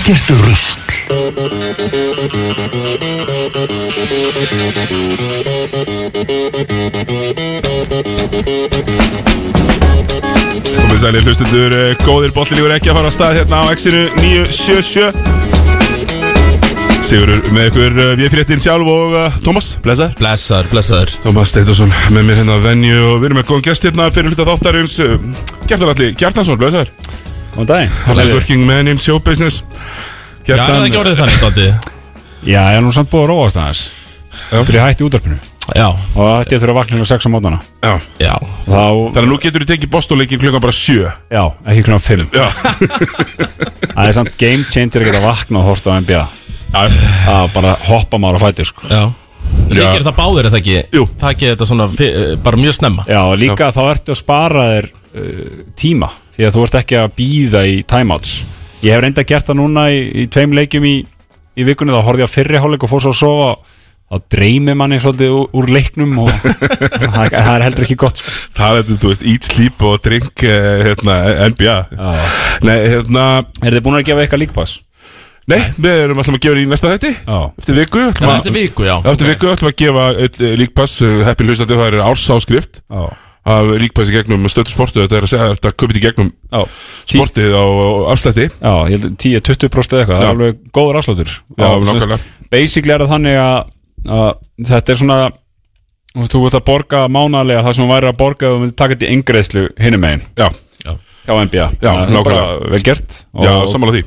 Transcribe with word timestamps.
Ekkert 0.00 0.30
rusl. 0.32 0.80
Komið 10.80 11.00
sælir 11.02 11.20
hlustendur, 11.26 11.74
eh, 11.76 11.92
góðir 12.00 12.32
bollilífur 12.32 12.72
ekki 12.78 12.88
að 12.88 12.96
fara 12.96 13.10
að 13.10 13.16
stað 13.18 13.36
hérna 13.42 13.60
á 13.60 13.64
X-inu 13.76 14.02
977 14.22 15.12
Sigurur 17.04 17.42
með 17.52 17.68
ykkur 17.68 17.92
uh, 18.00 18.16
við 18.16 18.32
fréttin 18.32 18.62
sjálf 18.62 18.88
og 18.88 19.12
uh, 19.18 19.36
Tómas, 19.44 19.74
blessaður. 19.84 20.16
Blessaður, 20.22 20.72
blessaður. 20.72 21.12
Tómas 21.26 21.52
Steitarsson 21.52 21.92
með 22.14 22.22
mér 22.24 22.40
hérna 22.40 22.56
að 22.56 22.70
venju 22.70 22.98
og 23.10 23.16
við 23.18 23.28
erum 23.28 23.42
með 23.42 23.48
góðan 23.50 23.68
gest 23.68 23.84
hérna 23.88 24.08
fyrir 24.14 24.32
hluta 24.32 24.48
þáttarins 24.48 24.96
uh, 25.04 25.18
Gjartan 25.66 25.92
Alli, 25.92 26.14
Gjartansson, 26.16 26.60
blessaður 26.62 26.99
Góðan 27.54 27.68
daginn. 27.70 27.94
Hardest 28.06 28.34
working 28.36 28.66
man 28.66 28.88
in 28.88 28.98
show 29.00 29.18
business. 29.22 29.62
Já, 30.46 30.54
er 30.56 30.64
það 30.66 30.86
ekki 30.88 31.00
orðið 31.00 31.18
þannig, 31.20 31.40
Dótti? 31.44 31.68
Já, 32.48 32.60
ég 32.72 32.78
er 32.78 32.84
nú 32.84 32.92
samt 32.94 33.10
búið 33.12 33.26
að 33.26 33.30
róast 33.34 33.58
aðeins. 33.60 33.82
Já. 34.50 34.60
Fyrir 34.64 34.78
ég 34.80 34.86
hætti 34.86 35.04
útarpinu 35.04 35.36
Já, 35.76 35.86
Og 36.16 36.28
þetta 36.40 36.58
þurfa 36.62 36.72
að 36.72 36.76
vakna 36.78 36.96
klukkan 36.96 37.08
6 37.10 37.26
á 37.26 37.30
mótana 37.30 37.58
Já, 37.84 37.92
já. 38.18 38.32
Þá, 38.64 38.80
þannig 39.12 39.18
að 39.20 39.28
nú 39.28 39.36
getur 39.42 39.62
þú 39.64 39.68
tekið 39.70 39.90
bostóleikin 39.92 40.40
klukkan 40.40 40.62
bara 40.64 40.74
sjö. 40.74 41.10
Já, 41.30 41.42
ekki 41.66 41.84
klukkan 41.86 42.04
5 42.06 42.24
Já, 42.34 42.46
Það 43.94 44.06
er 44.08 44.16
samt 44.16 44.38
game 44.40 44.64
changer 44.72 45.04
að 45.04 45.10
geta 45.10 45.22
vakna 45.22 45.60
og 45.60 45.68
horta 45.68 45.94
á 45.94 45.98
NBA 46.00 46.22
já, 46.22 46.82
Það 47.26 47.52
bara 47.58 47.74
hoppa 47.90 48.20
maður 48.22 48.40
á 48.40 48.44
fæti 48.46 48.66
sko. 48.70 48.88
Já. 48.90 49.02
Þið 49.70 49.82
gerir 49.82 50.06
það 50.08 50.16
báðir, 50.18 50.46
er 50.48 50.54
það 50.54 50.60
ekki? 50.62 50.78
Jú. 50.96 51.04
Gerir 51.20 51.54
þetta 51.54 51.68
svona 51.70 51.86
fi- 51.90 52.10
eh, 52.14 52.34
bara 52.42 52.60
mjög 52.64 52.76
snemma. 52.78 53.04
Já, 53.10 53.20
og 53.26 53.38
líka 53.38 53.70
þá 53.74 53.80
ertu 53.90 54.14
að 54.14 54.20
spara 54.22 54.64
þér 54.72 54.90
uh, 55.14 55.64
tíma 55.78 56.08
Því 56.36 56.46
að 56.48 56.54
þú 56.56 56.62
ert 56.66 56.78
ekki 56.80 56.96
að 57.00 57.10
býða 57.18 57.60
í 57.68 57.80
timeouts. 57.84 58.30
Ég 58.80 58.94
hef 58.94 59.02
reynda 59.04 59.24
gert 59.28 59.48
það 59.50 59.58
núna 59.60 59.88
í, 59.92 59.98
í 60.22 60.28
tveim 60.32 60.54
leikjum 60.56 60.86
í, 60.88 60.94
í 61.60 61.66
vikunni 61.68 61.92
Þá 61.92 62.04
horfði 62.06 62.24
ég 62.24 62.30
á 62.32 62.36
fyrri 62.36 62.62
hálfleik 62.62 62.86
og 62.86 62.92
fór 62.94 63.02
svo 63.04 63.12
að 63.12 63.18
sofa. 63.20 63.50
Þá 64.10 64.16
dreymir 64.34 64.74
manni 64.80 64.96
svolítið 64.98 65.34
úr, 65.36 65.44
úr 65.60 65.68
leiknum 65.70 66.16
Og 66.24 66.30
það, 67.14 67.28
það 67.30 67.50
er 67.52 67.64
heldur 67.68 67.84
ekki 67.86 67.98
gott 68.02 68.18
sko. 68.22 68.32
það 68.58 68.78
er, 68.80 68.88
þú 69.04 69.10
veist, 69.12 69.26
eat, 69.30 69.46
sleep 69.52 69.84
og 69.86 70.00
drink 70.02 70.46
uh, 70.48 70.84
hérna, 70.88 71.18
NBA 71.52 71.76
Já. 71.94 72.30
Nei, 72.66 72.76
hérna, 72.90 73.26
Er 73.62 73.76
þið 73.76 73.84
búin 73.86 74.00
að 74.00 74.08
gefa 74.10 74.24
eitthvað 74.24 74.42
líkpass? 74.46 74.78
nei, 75.50 75.60
við 75.82 75.96
erum 76.04 76.18
alltaf 76.22 76.36
að 76.36 76.42
gefa 76.44 76.58
í 76.62 76.66
næsta 76.70 76.90
þætti. 76.92 77.08
Já. 77.26 77.38
Eftir 77.58 77.74
viku 77.80 78.02
Það 78.14 78.20
að- 78.22 78.28
er 78.30 78.36
þetta 78.44 78.52
viku, 78.54 78.84
já. 78.86 78.92
Eftir 79.10 79.30
viku 79.32 79.48
ætlum 79.50 79.66
við 79.66 79.72
að 79.74 79.80
gefa 79.84 80.04
eitt 80.24 80.36
eh, 80.46 80.52
líkpass 80.60 80.92
eh, 81.02 81.14
Heppi 81.26 81.46
hlustandi, 81.48 81.78
það 81.80 81.88
er 81.88 82.04
ársáskrift 82.06 82.78
Já, 82.84 83.00
af 83.50 83.70
líkpass 83.82 84.10
í 84.12 84.14
gegnum 84.14 84.46
stöttu 84.52 84.72
sportu 84.74 85.02
Þetta 85.02 85.18
er 85.18 85.26
að 85.26 85.32
segja 85.32 85.46
að 85.48 85.54
þetta 85.56 85.72
köpit 85.82 85.98
í 86.00 86.04
gegnum 86.04 86.30
já. 86.50 86.60
sportið 87.12 87.56
á, 87.56 87.64
á 87.66 87.88
afslætti 88.14 88.46
Já, 88.50 88.72
ég 88.90 88.94
held 88.94 89.06
10-20% 89.24 89.96
eða 89.96 90.02
eitthvað, 90.04 90.16
það 90.16 90.24
Já. 90.24 90.28
er 90.28 90.34
alveg 90.34 90.60
góður 90.76 91.00
afsláttur 91.00 91.32
Já, 91.34 91.68
Og 91.70 91.86
nákvæmlega. 91.88 92.20
Basically 92.50 92.94
er 92.96 93.04
það 93.04 93.12
þannig 93.14 93.38
að, 93.44 93.72
að 94.18 94.30
þetta 94.70 94.94
er 94.94 95.00
svona 95.02 95.18
þú 96.30 96.44
ert 96.48 96.58
að 96.58 96.64
borga 96.66 97.02
mánalega 97.12 97.62
það 97.66 97.76
sem 97.76 97.86
þú 97.86 97.90
væri 97.92 98.10
að 98.10 98.18
borga 98.20 98.48
ef 98.50 98.64
þú 98.64 98.70
taka 98.80 98.96
þetta 98.96 99.06
í 99.06 99.14
yngreðslu 99.18 99.66
hinum 99.78 100.02
megin 100.06 100.24
Já, 100.40 100.48
Já, 101.84 101.92
bara 101.92 102.10
nákvæmlega. 102.10 102.72
vel 102.74 102.82
gert 102.86 103.20
og, 103.30 103.44
já, 103.46 103.52
sammála 103.70 103.94
því 103.98 104.02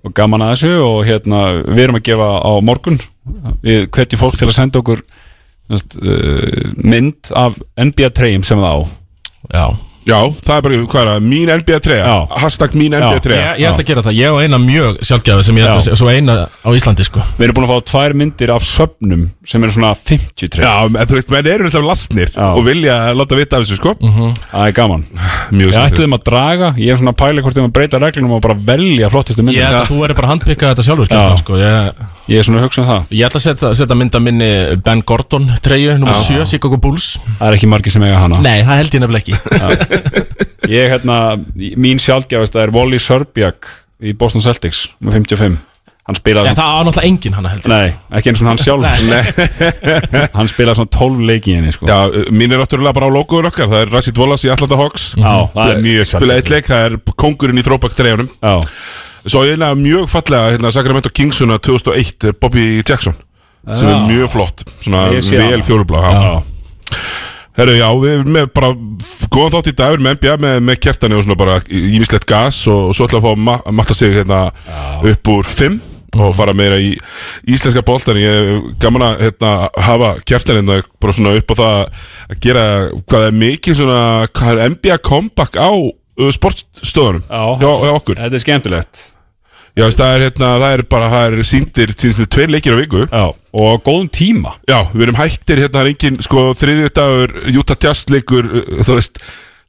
og 0.00 0.14
gaman 0.16 0.44
að 0.44 0.52
þessu 0.54 0.72
og 0.84 0.98
hérna, 1.04 1.40
við 1.68 1.82
erum 1.84 1.98
að 1.98 2.04
gefa 2.08 2.28
á 2.40 2.52
morgun 2.64 3.00
við 3.64 3.82
hvetjum 3.92 4.20
fólk 4.20 4.38
til 4.40 4.48
að 4.48 4.56
senda 4.56 4.80
okkur 4.80 5.02
mynd 6.80 7.30
af 7.36 7.60
NBA 7.78 8.10
treyjum 8.16 8.46
sem 8.46 8.58
það 8.58 8.74
á 8.74 8.80
Já. 9.50 9.66
Já, 10.08 10.16
það 10.40 10.54
er 10.54 10.62
bara, 10.64 10.76
hvað 10.90 11.00
er 11.02 11.08
það, 11.10 11.24
mín 11.28 11.50
NBA 11.52 11.78
3 11.84 11.96
Já. 12.00 12.14
Hashtag 12.40 12.76
mín 12.78 12.94
NBA 12.96 13.20
3 13.26 13.36
Ég, 13.36 13.66
ætla 13.68 13.82
að 13.82 13.88
gera 13.90 14.04
það, 14.06 14.16
ég 14.16 14.32
og 14.32 14.40
eina 14.40 14.58
mjög 14.62 14.96
sjálfgæfi 15.06 15.44
sem 15.46 15.58
ég 15.60 15.66
ætla 15.66 15.74
að 15.76 15.80
Já. 15.82 15.84
segja, 15.86 15.98
svo 16.00 16.08
eina 16.10 16.36
á 16.48 16.68
Íslandi 16.72 17.04
sko. 17.06 17.24
Við 17.36 17.46
erum 17.46 17.58
búin 17.58 17.66
að 17.68 17.72
fá 17.74 17.90
tvær 17.90 18.14
myndir 18.16 18.52
af 18.54 18.64
söfnum 18.64 19.26
sem 19.52 19.66
eru 19.66 19.74
svona 19.76 19.90
50 19.98 20.52
treyjum. 20.54 20.64
Já, 20.64 21.02
en 21.04 21.10
þú 21.10 21.18
veist, 21.18 21.32
menn 21.34 21.50
eru 21.52 21.68
alltaf 21.68 21.84
lastnir 21.84 22.32
Já. 22.32 22.46
og 22.48 22.62
vilja 22.66 22.96
láta 23.18 23.38
vita 23.38 23.60
af 23.60 23.66
þessu, 23.66 23.78
sko. 23.82 23.94
Það 24.00 24.64
er 24.64 24.76
gaman. 24.80 25.04
Mjög 25.52 25.68
Ég 25.68 25.76
svolítið 25.76 25.98
ætluðum 25.98 26.16
að 26.16 26.24
draga, 26.30 26.72
ég 26.80 26.94
er 26.94 27.02
svona 27.02 27.12
að 27.14 27.20
pæla 27.20 27.44
hvort 27.44 27.60
ég 27.60 27.66
maður 27.66 27.76
breyta 27.76 28.00
reglunum 28.00 28.36
og 28.38 28.42
bara 28.48 28.56
velja 28.72 29.12
myndin 29.12 29.52
ætla 29.52 29.84
að 29.84 29.92
þú 29.92 30.00
verður 30.00 30.16
bara 30.22 30.30
að 30.30 30.34
handpika 30.34 30.72
þetta 30.72 30.86
sjálfur 30.88 31.12
Kjartan, 31.12 31.44
sko. 31.44 31.60
Ég, 32.30 32.36
Ég 32.36 32.42
er 32.42 32.46
svona 32.46 32.62
að 32.62 32.68
hugsa 32.68 32.82
um 32.84 32.88
það. 32.88 33.14
Ég 33.18 33.26
ætla 33.26 33.40
að 33.40 33.46
setja, 33.46 33.72
setja 33.80 33.98
mynda 33.98 34.22
minni 34.22 34.50
Ben 34.86 35.02
Gordon 35.06 35.48
treyju, 35.64 35.96
nummer 35.98 36.16
7, 36.16 36.46
Chicago 36.48 36.78
Bulls. 36.80 37.12
Það 37.40 37.48
er 37.48 37.58
ekki 37.58 37.70
margir 37.70 37.94
sem 37.94 38.06
eiga 38.06 38.22
hana. 38.22 38.38
Nei, 38.44 38.60
það 38.66 38.80
held 38.80 38.96
ég 38.96 39.04
nefnilega 39.04 39.24
ekki. 39.34 40.38
Ég, 40.70 40.92
hérna, 40.94 41.16
mín 41.80 41.98
sjálfgjafast 42.02 42.60
er 42.62 42.70
Wally 42.74 43.00
Serbiak 43.02 43.66
í 44.00 44.14
Boston 44.16 44.44
Celtics 44.44 44.86
með 45.02 45.20
55 45.20 45.58
Hann 46.10 46.16
spilar, 46.16 46.46
Já, 46.48 46.54
það 46.56 46.70
á 46.74 46.80
náttúrulega 46.88 47.06
enginn 47.06 47.34
hana 47.36 47.50
heldur 47.52 47.70
nei, 47.70 47.90
ekki 48.18 48.30
eins 48.32 48.40
og 48.42 48.48
hann 48.48 48.58
sjálf 48.58 48.86
Hann 50.38 50.48
spilar 50.50 50.78
svona 50.78 50.90
12 50.96 51.26
leiki 51.28 51.52
í 51.52 51.58
henni 51.58 51.74
sko. 51.74 51.86
Já, 51.86 51.98
mín 52.34 52.50
er 52.50 52.58
náttúrulega 52.58 52.96
bara 52.96 53.10
á 53.12 53.14
logoður 53.14 53.50
okkar. 53.50 53.68
Það 53.70 53.84
er 53.84 53.92
Rashid 53.94 54.18
Wallace 54.18 54.48
í 54.48 54.50
Atlanta 54.50 54.78
Hawks. 54.80 55.04
Já, 55.20 55.34
það 55.54 55.74
er 55.74 55.84
mjög 55.84 56.08
Spila 56.08 56.38
eitt 56.40 56.50
leik, 56.50 56.66
það 56.66 56.86
er 56.88 56.96
kongurinn 57.20 57.60
í 57.60 57.66
throwback 57.66 57.94
treyjunum. 57.98 58.32
Já, 58.40 58.56
Svo 59.26 59.42
eina 59.44 59.72
mjög 59.76 60.08
fallega 60.08 60.54
hérna, 60.54 60.70
Sacramento 60.72 61.10
Kingsuna 61.12 61.58
2001 61.58 62.30
eh, 62.30 62.36
Bobby 62.40 62.68
Jackson 62.80 63.16
sem 63.74 63.88
er 63.88 63.98
Já. 63.98 64.06
mjög 64.08 64.30
flott 64.32 64.64
svona 64.80 65.08
vel 65.10 65.20
já. 65.20 66.12
já, 66.24 66.42
Herru, 67.58 67.74
já, 67.76 67.88
við 68.00 68.12
erum 68.14 68.32
með 68.32 68.50
bara 68.56 68.70
góðan 69.28 69.52
þátt 69.56 69.68
í 69.68 69.74
dag, 69.76 69.90
við 69.90 69.96
erum 69.98 70.06
með 70.06 70.16
NBA 70.16 70.36
með, 70.40 70.58
með 70.64 70.80
kjartani 70.86 71.16
og 71.18 71.24
svona 71.26 71.36
bara 71.40 71.56
ímislegt 71.68 72.26
gas 72.30 72.60
og, 72.70 72.88
og 72.88 72.96
svo 72.96 73.08
ætla 73.08 73.20
að 73.20 73.26
fá 73.26 73.30
að 73.34 73.42
ma 73.44 73.56
matta 73.76 73.96
sig 73.98 74.14
hérna 74.16 74.40
upp 75.12 75.32
úr 75.34 75.48
5 75.50 75.80
og 76.20 76.32
fara 76.34 76.54
meira 76.56 76.78
í 76.82 76.94
íslenska 77.50 77.84
boltan 77.86 78.18
ég 78.18 78.30
er 78.30 78.62
gaman 78.82 79.04
að 79.10 79.26
hérna, 79.26 79.52
hafa 79.86 80.14
kjartani 80.24 80.62
hérna 80.62 80.80
bara 81.02 81.16
svona 81.18 81.34
upp 81.38 81.52
á 81.52 81.54
það 81.60 81.76
að 81.82 82.40
gera 82.46 82.64
hvað 83.04 83.26
er 83.26 83.38
mikið 83.44 83.80
svona 83.82 84.00
hvað 84.32 84.54
er 84.54 84.72
NBA 84.74 84.98
comeback 85.06 85.60
á 85.60 85.70
sportstöðunum 86.36 87.24
já, 87.24 87.72
hjá 87.86 87.94
okkur. 87.94 88.20
Þetta 88.20 88.38
er 88.38 88.44
skemmtilegt. 88.44 89.02
Já, 89.78 89.84
þess, 89.86 89.98
það 90.00 90.14
er 90.14 90.24
hérna, 90.26 90.48
það 90.60 90.72
er 90.74 90.82
bara, 90.90 91.10
það 91.12 91.26
er 91.26 91.46
síndir 91.46 91.92
sem 91.96 92.24
er 92.24 92.30
tveir 92.34 92.50
leikir 92.50 92.74
á 92.74 92.80
viku. 92.80 93.04
Já, 93.06 93.22
og 93.62 93.84
góðum 93.86 94.08
tíma. 94.12 94.56
Já, 94.68 94.80
við 94.92 95.06
erum 95.06 95.20
hættir, 95.20 95.62
hérna 95.62 95.84
er 95.84 95.92
engin, 95.92 96.18
sko, 96.26 96.48
þriðið 96.58 96.90
dagur, 96.98 97.36
Utah 97.62 97.78
Jazz 97.84 98.10
leikur, 98.10 98.50
uh, 98.50 98.80
þú 98.82 98.96
veist, 98.98 99.20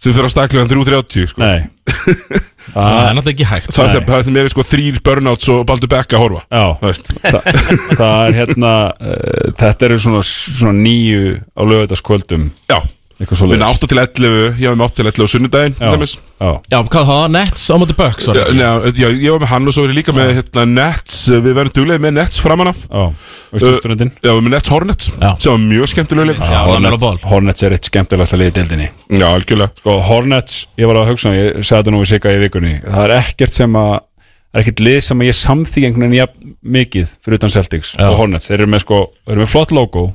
sem 0.02 0.16
fyrir 0.16 0.26
að 0.28 0.34
staklega 0.34 0.66
3.30, 0.72 1.30
sko. 1.32 1.44
Nei. 1.46 1.70
Það 2.72 2.98
er 3.02 3.16
náttúrulega 3.18 3.32
ekki 3.34 3.48
hægt. 3.50 3.72
Það 3.76 3.90
sem, 3.92 4.04
það 4.08 4.38
er, 4.40 4.50
sko, 4.54 4.64
þrýr 4.66 4.98
burnouts 5.06 5.50
og 5.52 5.62
Baldur 5.68 5.90
Beck 5.92 6.14
að 6.16 6.22
horfa. 6.24 6.42
Já, 6.48 6.66
veist, 6.82 7.10
það 7.26 8.14
er 8.14 8.38
hérna 8.38 8.74
uh, 8.96 9.54
Þetta 9.60 9.88
eru 9.90 9.98
svona, 10.02 10.22
svona 10.30 10.74
nýju 10.78 11.36
á 11.58 11.62
lögutaskvöldum 11.68 12.46
já, 12.72 12.78
Eitthvað 13.22 13.38
svo 13.38 13.48
við 13.52 13.60
erum 13.60 13.68
8 13.70 13.88
til 13.92 14.00
11, 14.02 14.46
ég 14.58 14.72
var 14.72 14.78
með 14.80 14.88
8 14.88 14.96
til 14.98 15.06
11 15.12 15.22
á 15.22 15.32
sunnudaginn, 15.32 15.76
til 15.78 15.92
dæmis. 15.94 16.14
já, 16.42 16.50
Já, 16.74 16.78
hvað 16.82 17.04
það 17.06 17.20
var 17.22 17.30
Nets 17.36 17.66
á 17.70 17.76
móti 17.78 17.96
Bucks 18.00 18.28
var 18.32 18.40
Já, 18.40 18.46
já, 18.58 18.70
já, 18.98 19.08
ég 19.14 19.36
var 19.36 19.42
með 19.44 19.52
hann 19.52 19.68
og 19.70 19.76
svo 19.76 19.84
er 19.86 19.92
ég 19.94 19.98
líka 20.00 20.16
með, 20.18 20.32
hérna, 20.40 20.64
Nets, 20.72 21.18
uh, 21.30 21.38
við 21.46 21.54
verðum 21.60 21.76
duglega 21.78 22.02
með 22.02 22.16
Nets 22.18 22.42
framan 22.42 22.72
af. 22.72 22.80
já 22.90 23.04
Veistu 23.52 23.74
stundin? 23.78 24.12
Já, 24.16 24.26
við 24.26 24.34
erum 24.34 24.48
með 24.48 24.56
Nets 24.56 24.72
Hornets, 24.72 25.10
Já. 25.22 25.30
sem 25.44 25.52
var 25.52 25.62
mjög 25.68 25.90
skemmtilega 25.92 26.28
leikur. 26.32 26.50
Já, 26.50 26.62
er 26.92 26.98
ból 27.04 27.18
Hornets 27.30 27.64
er 27.68 27.76
eitt 27.76 27.90
skemmtilegast 27.92 28.34
að 28.34 28.42
liða 28.42 28.52
í 28.52 28.56
deildinni 28.58 28.88
Já, 29.22 29.28
algjörlega. 29.28 29.74
Sko, 29.82 29.98
Hornets, 30.08 30.56
ég 30.82 30.88
var 30.90 31.02
að 31.04 31.12
hugsa 31.12 31.34
ég 31.36 31.60
sagði 31.62 31.82
þetta 31.84 31.94
nú 31.94 32.00
við 32.02 32.10
sigga 32.16 32.32
í 32.34 32.40
vikunni 32.46 32.74
það 32.88 33.04
er 33.06 33.14
ekkert 33.20 33.54
sem 33.60 33.76
að 33.76 33.92
það 34.00 34.56
er 34.56 34.64
ekkert 34.66 34.84
lið 34.88 35.00
sem 35.06 35.22
að 35.22 35.30
ég 35.30 35.38
samþýg 35.42 35.86
einhvern 35.90 36.06
veginn 36.08 36.18
jafn 36.22 36.56
mikið 36.80 37.12
fyrir 37.24 37.38
utan 37.42 37.54
Celtics 37.54 37.92
Já. 38.00 38.08
og 38.10 38.18
Hornets, 38.24 38.48
þeir 38.50 38.58
eru 38.64 38.72
með 38.72 38.84
sko 38.88 39.02
eru 39.28 39.44
með 39.44 39.52
flott 39.52 39.72
logo, 39.76 40.06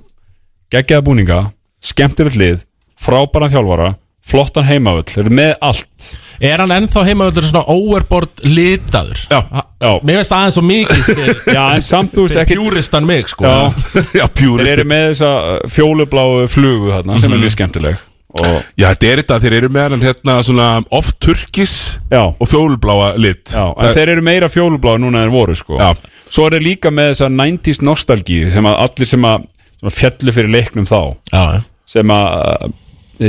geggjaða 0.75 1.05
búninga 1.06 1.38
skemmtilegt 1.87 2.37
lið, 2.41 2.65
frábæran 3.00 3.52
þjálfara 3.52 3.94
flottan 4.26 4.66
heimavöll, 4.66 5.06
þeir 5.06 5.28
með 5.30 5.52
allt. 5.62 6.06
Er 6.42 6.58
hann 6.58 6.72
ennþá 6.74 7.04
heimavöldur 7.06 7.44
svona 7.46 7.62
overboard 7.70 8.42
litaður? 8.42 9.20
Já, 9.30 9.38
Já, 9.76 9.90
Mér 10.02 10.18
veist 10.18 10.32
aðeins 10.34 10.56
svo 10.56 10.64
mikið 10.66 11.20
já 11.56 11.60
en 11.76 11.84
samt 11.84 12.16
þú 12.16 12.25
veist 12.25 12.40
ekki 12.43 12.56
pjúristan 12.58 13.06
mig 13.06 13.28
sko. 13.31 13.46
Já, 13.46 13.87
já, 14.19 14.25
þeir 14.25 14.32
pjúrist. 14.40 14.72
eru 14.72 14.87
með 14.90 15.04
þessa 15.12 15.31
uh, 15.37 15.56
fjólubláu 15.70 16.46
flugu 16.50 16.90
þarna 16.96 17.19
sem 17.22 17.37
er 17.37 17.43
mjög 17.44 17.54
skemmtileg. 17.54 18.00
Og 18.37 18.48
Já, 18.76 18.88
þetta 18.90 19.06
er 19.08 19.20
þetta, 19.22 19.38
þeir 19.44 19.54
eru 19.60 19.69
með 19.72 19.94
hann 19.94 20.02
hérna 20.04 20.34
svona 20.44 20.66
oft 20.99 21.14
turkis 21.22 21.75
já, 22.10 22.25
og 22.26 22.50
fjólubláa 22.50 23.12
lit. 23.22 23.52
Já, 23.54 23.69
en 23.70 23.94
þeir 23.96 24.12
eru 24.16 24.25
meira 24.26 24.49
fjólubláð 24.52 24.99
núna 25.04 25.22
en 25.25 25.31
voru 25.32 25.54
sko. 25.56 25.78
Já. 25.78 25.92
Svo 26.26 26.49
er 26.49 26.56
þeir 26.58 26.66
líka 26.66 26.90
með 26.92 27.12
þessa 27.12 27.31
90s 27.31 27.81
nostalgíu 27.87 28.50
sem 28.52 28.66
að 28.66 28.81
allir 28.88 29.08
sem 29.12 29.28
að 29.31 29.46
svona 29.78 29.94
fjallu 30.00 30.34
fyrir 30.34 30.52
leiknum 30.56 30.90
þá. 30.90 30.99
Já, 31.31 31.44
já. 31.60 31.62
sem 31.94 32.12
að 32.16 32.34
þeir 32.34 32.75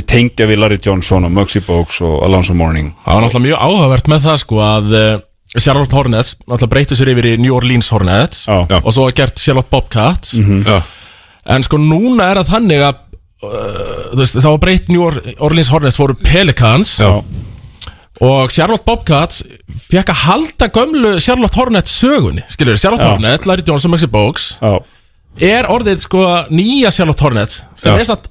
tengja 0.09 0.47
við 0.49 0.59
Larry 0.59 0.77
Johnson 0.83 1.23
og 1.27 1.31
Muggsy 1.31 1.61
Bogues 1.65 2.01
og 2.03 2.19
Alonso 2.27 2.53
Mourning. 2.57 2.91
Það 3.05 3.15
var 3.17 3.23
náttúrulega 3.25 3.47
mjög 3.47 3.63
áhugavert 3.67 4.09
með 4.11 4.25
það 4.27 4.37
sko 4.43 4.61
að 4.65 4.95
uh, 4.99 5.09
Charlotte 5.57 5.95
Hornets 5.95 6.33
náttúrulega 6.43 6.71
breyttu 6.75 6.97
sér 6.99 7.11
yfir 7.13 7.29
í 7.31 7.33
New 7.39 7.55
Orleans 7.55 7.89
Hornets 7.95 8.45
Já. 8.49 8.79
Og 8.83 8.89
svo 8.95 9.07
gert 9.15 9.39
Charlotte 9.39 9.71
Bobcats. 9.71 10.33
Já, 10.37 10.79
en 11.55 11.63
sko 11.63 11.79
núna 11.79 12.31
er 12.33 12.41
það 12.41 12.51
þannig 12.57 12.83
að 12.89 12.97
uh, 13.47 14.17
veist, 14.19 14.35
þá 14.43 14.49
var 14.51 14.59
breytt 14.65 14.89
New 14.91 15.05
Or- 15.07 15.21
Orleans 15.47 15.71
Hornets 15.71 15.99
fóru 15.99 16.17
Pelicans 16.19 16.97
Já, 16.99 17.13
Og 18.27 18.49
Charlotte 18.51 18.81
Bobcats 18.83 19.43
fekk 19.91 20.09
að 20.09 20.21
halda 20.25 20.67
gömlu 20.73 21.11
Charlotte 21.21 21.55
Hornets 21.59 21.91
sögunni 22.01 22.41
Skilur, 22.49 22.75
Charlotte 22.81 23.05
Já. 23.05 23.11
Hornets, 23.13 23.45
Larry 23.45 23.63
Johnson, 23.67 23.93
Maxi 23.93 24.09
Bogues 24.09 24.55
Er 25.37 25.67
orðið 25.69 26.01
sko 26.01 26.23
nýja 26.49 26.89
Charlotte 26.91 27.21
Hornets 27.23 27.59
Sem 27.77 27.93
Já. 27.93 27.99
er 28.01 28.09
satt 28.09 28.25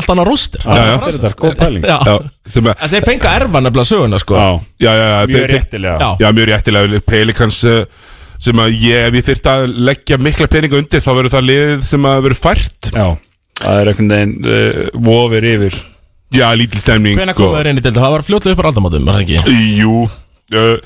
allt 0.00 0.12
annað 0.14 0.28
rústir 0.30 0.64
Já, 0.64 0.76
já. 0.76 0.94
þetta 1.06 1.30
er 1.30 1.36
góð 1.44 1.56
pæling. 1.60 1.86
Já. 1.86 1.96
Já, 2.08 2.14
sem 2.54 2.70
að, 2.70 2.84
En 2.86 2.92
þeir 2.94 3.06
fengi 3.10 3.28
að 3.30 3.36
erfa 3.40 3.62
nefnilega 3.66 3.90
söguna 3.90 4.20
sko. 4.22 4.38
Já, 4.40 4.48
já, 4.86 4.92
já, 5.00 5.06
já, 5.12 5.20
mjög 5.34 5.46
réttilega. 5.54 5.96
Já. 6.00 6.10
Já, 6.24 6.32
mjög 6.38 6.50
réttilega. 6.52 7.02
Pelikans 7.10 7.60
uh, 7.68 7.78
sem 8.40 8.64
að 8.64 8.74
ég, 8.80 9.06
ef 9.10 9.20
ég 9.20 9.28
þyrfti 9.30 9.52
að 9.54 9.66
leggja 9.90 10.20
mikla 10.24 10.50
peninga 10.56 10.80
undir 10.80 11.04
þá 11.04 11.10
verður 11.12 11.34
það 11.36 11.48
liðið 11.52 11.86
sem 11.92 12.10
að 12.10 12.22
verður 12.26 12.42
fært. 12.46 12.90
Já, 12.94 13.06
það 13.60 13.80
er 13.84 13.92
einhvern 13.92 14.12
veginn 14.16 14.36
uh, 14.44 14.82
vofir 15.10 15.48
yfir. 15.54 15.80
Já, 16.30 16.46
lítil 16.54 16.78
stemning 16.78 17.18
Hvenær 17.18 17.34
komu 17.34 17.56
þeir 17.58 17.72
inn 17.72 17.80
í 17.80 17.82
delta? 17.82 18.02
Það 18.04 18.12
var 18.14 18.22
fljótlega 18.22 18.54
upp 18.54 18.60
á 18.62 18.68
aldamótum, 18.70 19.06
var 19.08 19.16
það 19.18 19.24
ekki? 19.24 19.54
Jú 19.80 19.94
uh, 20.06 20.76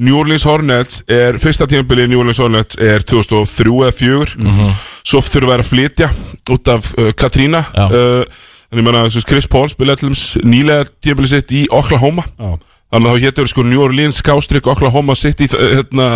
New 0.00 0.16
Orleans 0.18 0.46
Hornets 0.48 1.02
er 1.12 1.36
fyrsta 1.42 1.68
tímabili 1.70 2.06
New 2.08 2.22
Orleans 2.22 2.40
Hornets 2.40 2.78
er 2.80 3.04
2003 3.04 3.74
eða 3.84 3.92
4 3.98 4.70
svo 5.04 5.20
þurfa 5.22 5.52
þær 5.52 5.64
að 5.64 5.68
flytja 5.68 6.08
út 6.56 6.72
af 6.72 6.88
uh, 6.96 7.10
Katrína 7.20 7.60
Já. 7.68 7.84
Þannig 8.74 8.82
ég 8.82 8.86
menna 8.90 9.02
Chris 9.28 9.46
Paul 9.50 9.68
spilaði 9.70 10.02
til 10.02 10.10
nýlega 10.50 10.88
tímabili 11.04 11.30
sitt 11.30 11.52
í 11.54 11.64
Oklahoma 11.70 12.24
Já, 12.34 12.50
þannig 12.94 13.10
að 13.10 13.14
þá 13.14 13.24
hétur 13.28 13.50
sko 13.52 13.64
New 13.66 13.82
Orleans 13.84 14.18
skástrík 14.22 14.66
Oklahoma 14.70 15.14
City 15.18 15.46
hérna, 15.54 16.08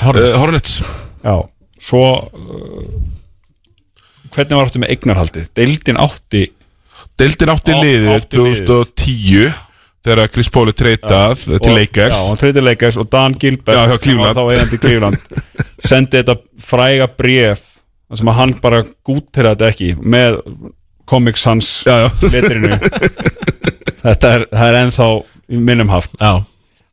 Hornets. 0.00 0.28
uh, 0.32 0.38
Hornets 0.40 0.74
já 1.22 1.36
Svo 1.82 2.02
uh, 2.30 2.86
Hvernig 4.32 4.56
var 4.56 4.68
áttu 4.70 4.80
með 4.80 4.92
eignarhaldið? 4.94 5.48
Deildin 5.58 5.98
átti 6.00 6.46
Deildin 7.20 7.50
átti 7.52 7.74
liðið 7.76 8.08
átti 8.14 8.40
liðið. 8.40 8.62
2010 8.70 9.52
þegar 10.02 10.30
Chris 10.34 10.48
Paul 10.50 10.70
er 10.72 10.76
treytað 10.78 11.42
til 11.46 11.58
og- 11.60 11.76
Lakers 11.76 12.16
Já, 12.16 12.22
hann 12.30 12.40
treytið 12.40 12.64
Lakers 12.66 12.96
og 13.02 13.10
Dan 13.12 13.36
Gilbert 13.38 13.76
Já, 13.76 13.82
sem 14.00 14.22
var. 14.22 14.38
Þá 14.38 14.42
eigandi 14.56 14.80
Cleveland 14.82 15.18
Sendi 15.82 16.22
þetta 16.22 16.38
fræga 16.62 17.06
þar 18.08 18.20
sem 18.22 18.30
að 18.32 18.38
hann 18.40 18.54
bara 18.62 18.80
gútir 19.06 19.46
þetta 19.50 19.68
ekki 19.72 19.92
með 20.00 20.40
Comic 21.12 21.36
Sans 21.40 21.68
Já, 21.86 21.98
já. 22.06 22.08
letrinu 22.32 22.72
Þetta 24.02 24.32
er, 24.38 24.46
það 24.50 24.64
er 24.72 24.78
ennþá 24.80 25.06
í 25.52 25.60
minnum 25.68 25.90
haft. 25.92 26.16
Já. 26.18 26.32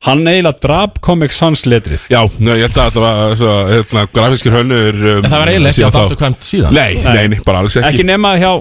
Hann 0.07 0.21
eiginlega 0.29 0.61
drap 0.63 0.99
Comic 1.03 1.33
Sans 1.35 1.63
letrið. 1.67 2.03
Já, 2.11 2.21
ná, 2.39 2.53
ég 2.55 2.67
held 2.69 2.77
að 2.79 2.85
þetta 2.91 3.01
var 3.03 3.33
svo, 3.39 3.55
hérna, 3.67 4.03
grafískir 4.15 4.53
hönnur 4.55 4.95
um, 4.95 5.25
En 5.25 5.31
það 5.33 5.41
var 5.41 5.51
eiginlega 5.51 5.73
ekki 5.73 5.83
þá. 5.89 5.97
aftur 6.03 6.19
kvæmt 6.21 6.45
síðan. 6.47 6.77
Nei, 6.77 6.93
nei, 7.03 7.25
nei, 7.33 7.39
bara 7.47 7.63
alls 7.65 7.75
ekki. 7.79 7.89
Ekki 7.89 8.05
nema 8.07 8.35
hjá 8.39 8.51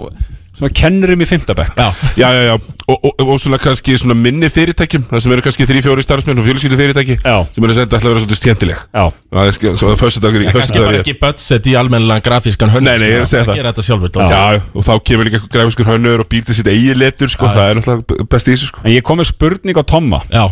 svona 0.59 0.73
kennurum 0.75 1.23
í 1.23 1.27
fimmtabæk 1.31 1.71
Já, 1.79 1.87
Já, 2.19 2.29
já, 2.35 2.43
já, 2.49 2.55
og, 2.89 2.97
og, 3.09 3.23
og 3.25 3.39
svona 3.41 3.59
kannski 3.63 3.95
svona 4.01 4.17
minni 4.19 4.49
fyrirtækjum 4.53 5.05
Það 5.11 5.23
sem 5.25 5.35
eru 5.37 5.45
kannski 5.47 5.67
þrý, 5.71 5.83
fjóri 5.87 6.05
starfsmenn 6.07 6.41
og 6.43 6.47
fjölskyldu 6.49 6.79
fyrirtæki 6.81 7.17
Já. 7.23 7.37
Sem 7.55 7.65
eru 7.69 7.77
senda 7.79 7.97
alltaf 7.99 8.09
að 8.09 8.15
vera 8.15 8.23
svolítið 8.25 8.41
skemmtileg. 8.43 8.83
Já, 8.99 9.05
Það 9.39 9.49
er 9.53 9.57
sk- 9.59 9.77
svo 9.81 9.95
föstudagur 10.03 10.45
í 10.45 10.51
föstudagur 10.53 10.89
bara 10.91 10.99
í 10.99 11.03
ekki 11.05 11.17
budget 11.23 11.71
í 11.71 11.77
almennilega 11.79 12.25
grafískan 12.29 12.73
hönnur 12.75 12.89
Nei, 12.91 12.99
nei, 13.03 13.09
ég 13.13 13.21
er 13.21 13.27
að 13.27 13.33
segja 13.33 13.49
það. 13.49 13.59
gera 13.61 13.73
þetta 13.73 13.87
sjálfur 13.89 14.15
Já, 14.19 14.43
já, 14.59 14.63
og 14.75 14.87
þá 14.89 14.93
kemur 15.11 15.29
líka 15.31 15.43
grafískur 15.57 15.91
hönnur 15.93 16.25
og 16.25 16.31
býr 16.33 16.47
til 16.49 16.59
sitt 16.59 16.71
eigin 16.73 16.99
letur, 16.99 17.29
sko, 17.33 17.47
það 17.55 17.71
er 17.71 17.81
náttúrulega 17.81 18.29
best 18.35 18.49
í 18.49 18.55
þessu, 18.57 18.71
sko. 18.73 18.85
En 18.85 18.95
ég 18.97 19.05
kom 19.07 19.21
með 19.21 19.31
spurning 19.33 19.79
á 19.79 19.85
Tomma. 19.87 20.23
Já, 20.33 20.47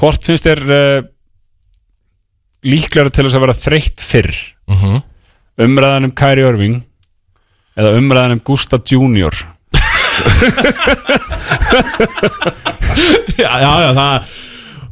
Hvort 0.00 0.24
finnst 0.24 0.46
þér 0.46 0.62
uh, 0.72 1.02
líklega 2.64 3.10
til 3.12 3.26
þess 3.26 3.36
að 3.38 3.44
vera 3.46 3.56
þreytt 3.58 4.04
fyrr? 4.04 4.36
Mhm. 4.70 5.00
umræðan 5.60 6.06
um 6.08 6.12
Kyrie 6.16 6.46
Irving 6.48 6.76
eða 7.80 7.96
umræðan 7.98 8.36
um 8.36 8.44
Gusta 8.44 8.80
Junior. 8.84 9.34
Já, 13.40 13.50
já, 13.62 13.72
já 13.80 13.90
það 13.96 14.30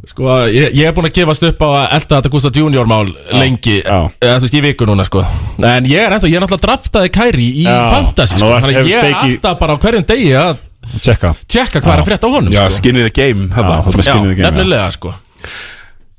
Sko, 0.09 0.25
ég, 0.49 0.73
ég 0.73 0.89
er 0.89 0.95
búin 0.97 1.05
að 1.09 1.19
gefast 1.19 1.45
upp 1.45 1.61
á 1.61 1.69
að 1.69 1.83
elda 1.99 2.17
þetta 2.17 2.31
Gustaf 2.33 2.57
Junior 2.57 2.87
mál 2.89 3.11
lengi 3.35 3.75
já. 3.83 3.99
eða 4.09 4.39
þú 4.39 4.47
veist, 4.47 4.57
í 4.57 4.63
viku 4.65 4.87
núna, 4.89 5.05
sko. 5.05 5.21
En 5.61 5.89
ég 5.91 6.01
er 6.01 6.15
ennþá, 6.17 6.31
ég 6.31 6.39
er 6.39 6.45
náttúrulega 6.45 6.65
draftaði 6.65 7.11
Kæri 7.13 7.49
í 7.61 7.67
Já, 7.67 7.77
fantasy, 7.93 8.39
sko. 8.39 8.49
Þannig 8.55 8.79
að 8.81 8.89
ég 8.89 9.05
er 9.05 9.17
alltaf 9.19 9.59
bara 9.61 9.77
á 9.77 9.83
hverjum 9.83 10.07
degi 10.09 10.31
að 10.39 10.65
Tjekka 11.05 11.35
tjekka 11.45 11.83
hvað 11.85 11.93
er 11.93 12.01
að 12.01 12.09
frétta 12.09 12.31
á 12.31 12.33
honum, 12.33 12.55
Já, 12.55 12.63
sko. 12.65 12.79
skinny 12.79 13.05
the 13.05 13.13
game, 13.13 13.51
nefnilega, 13.53 14.89
sko. 14.95 15.13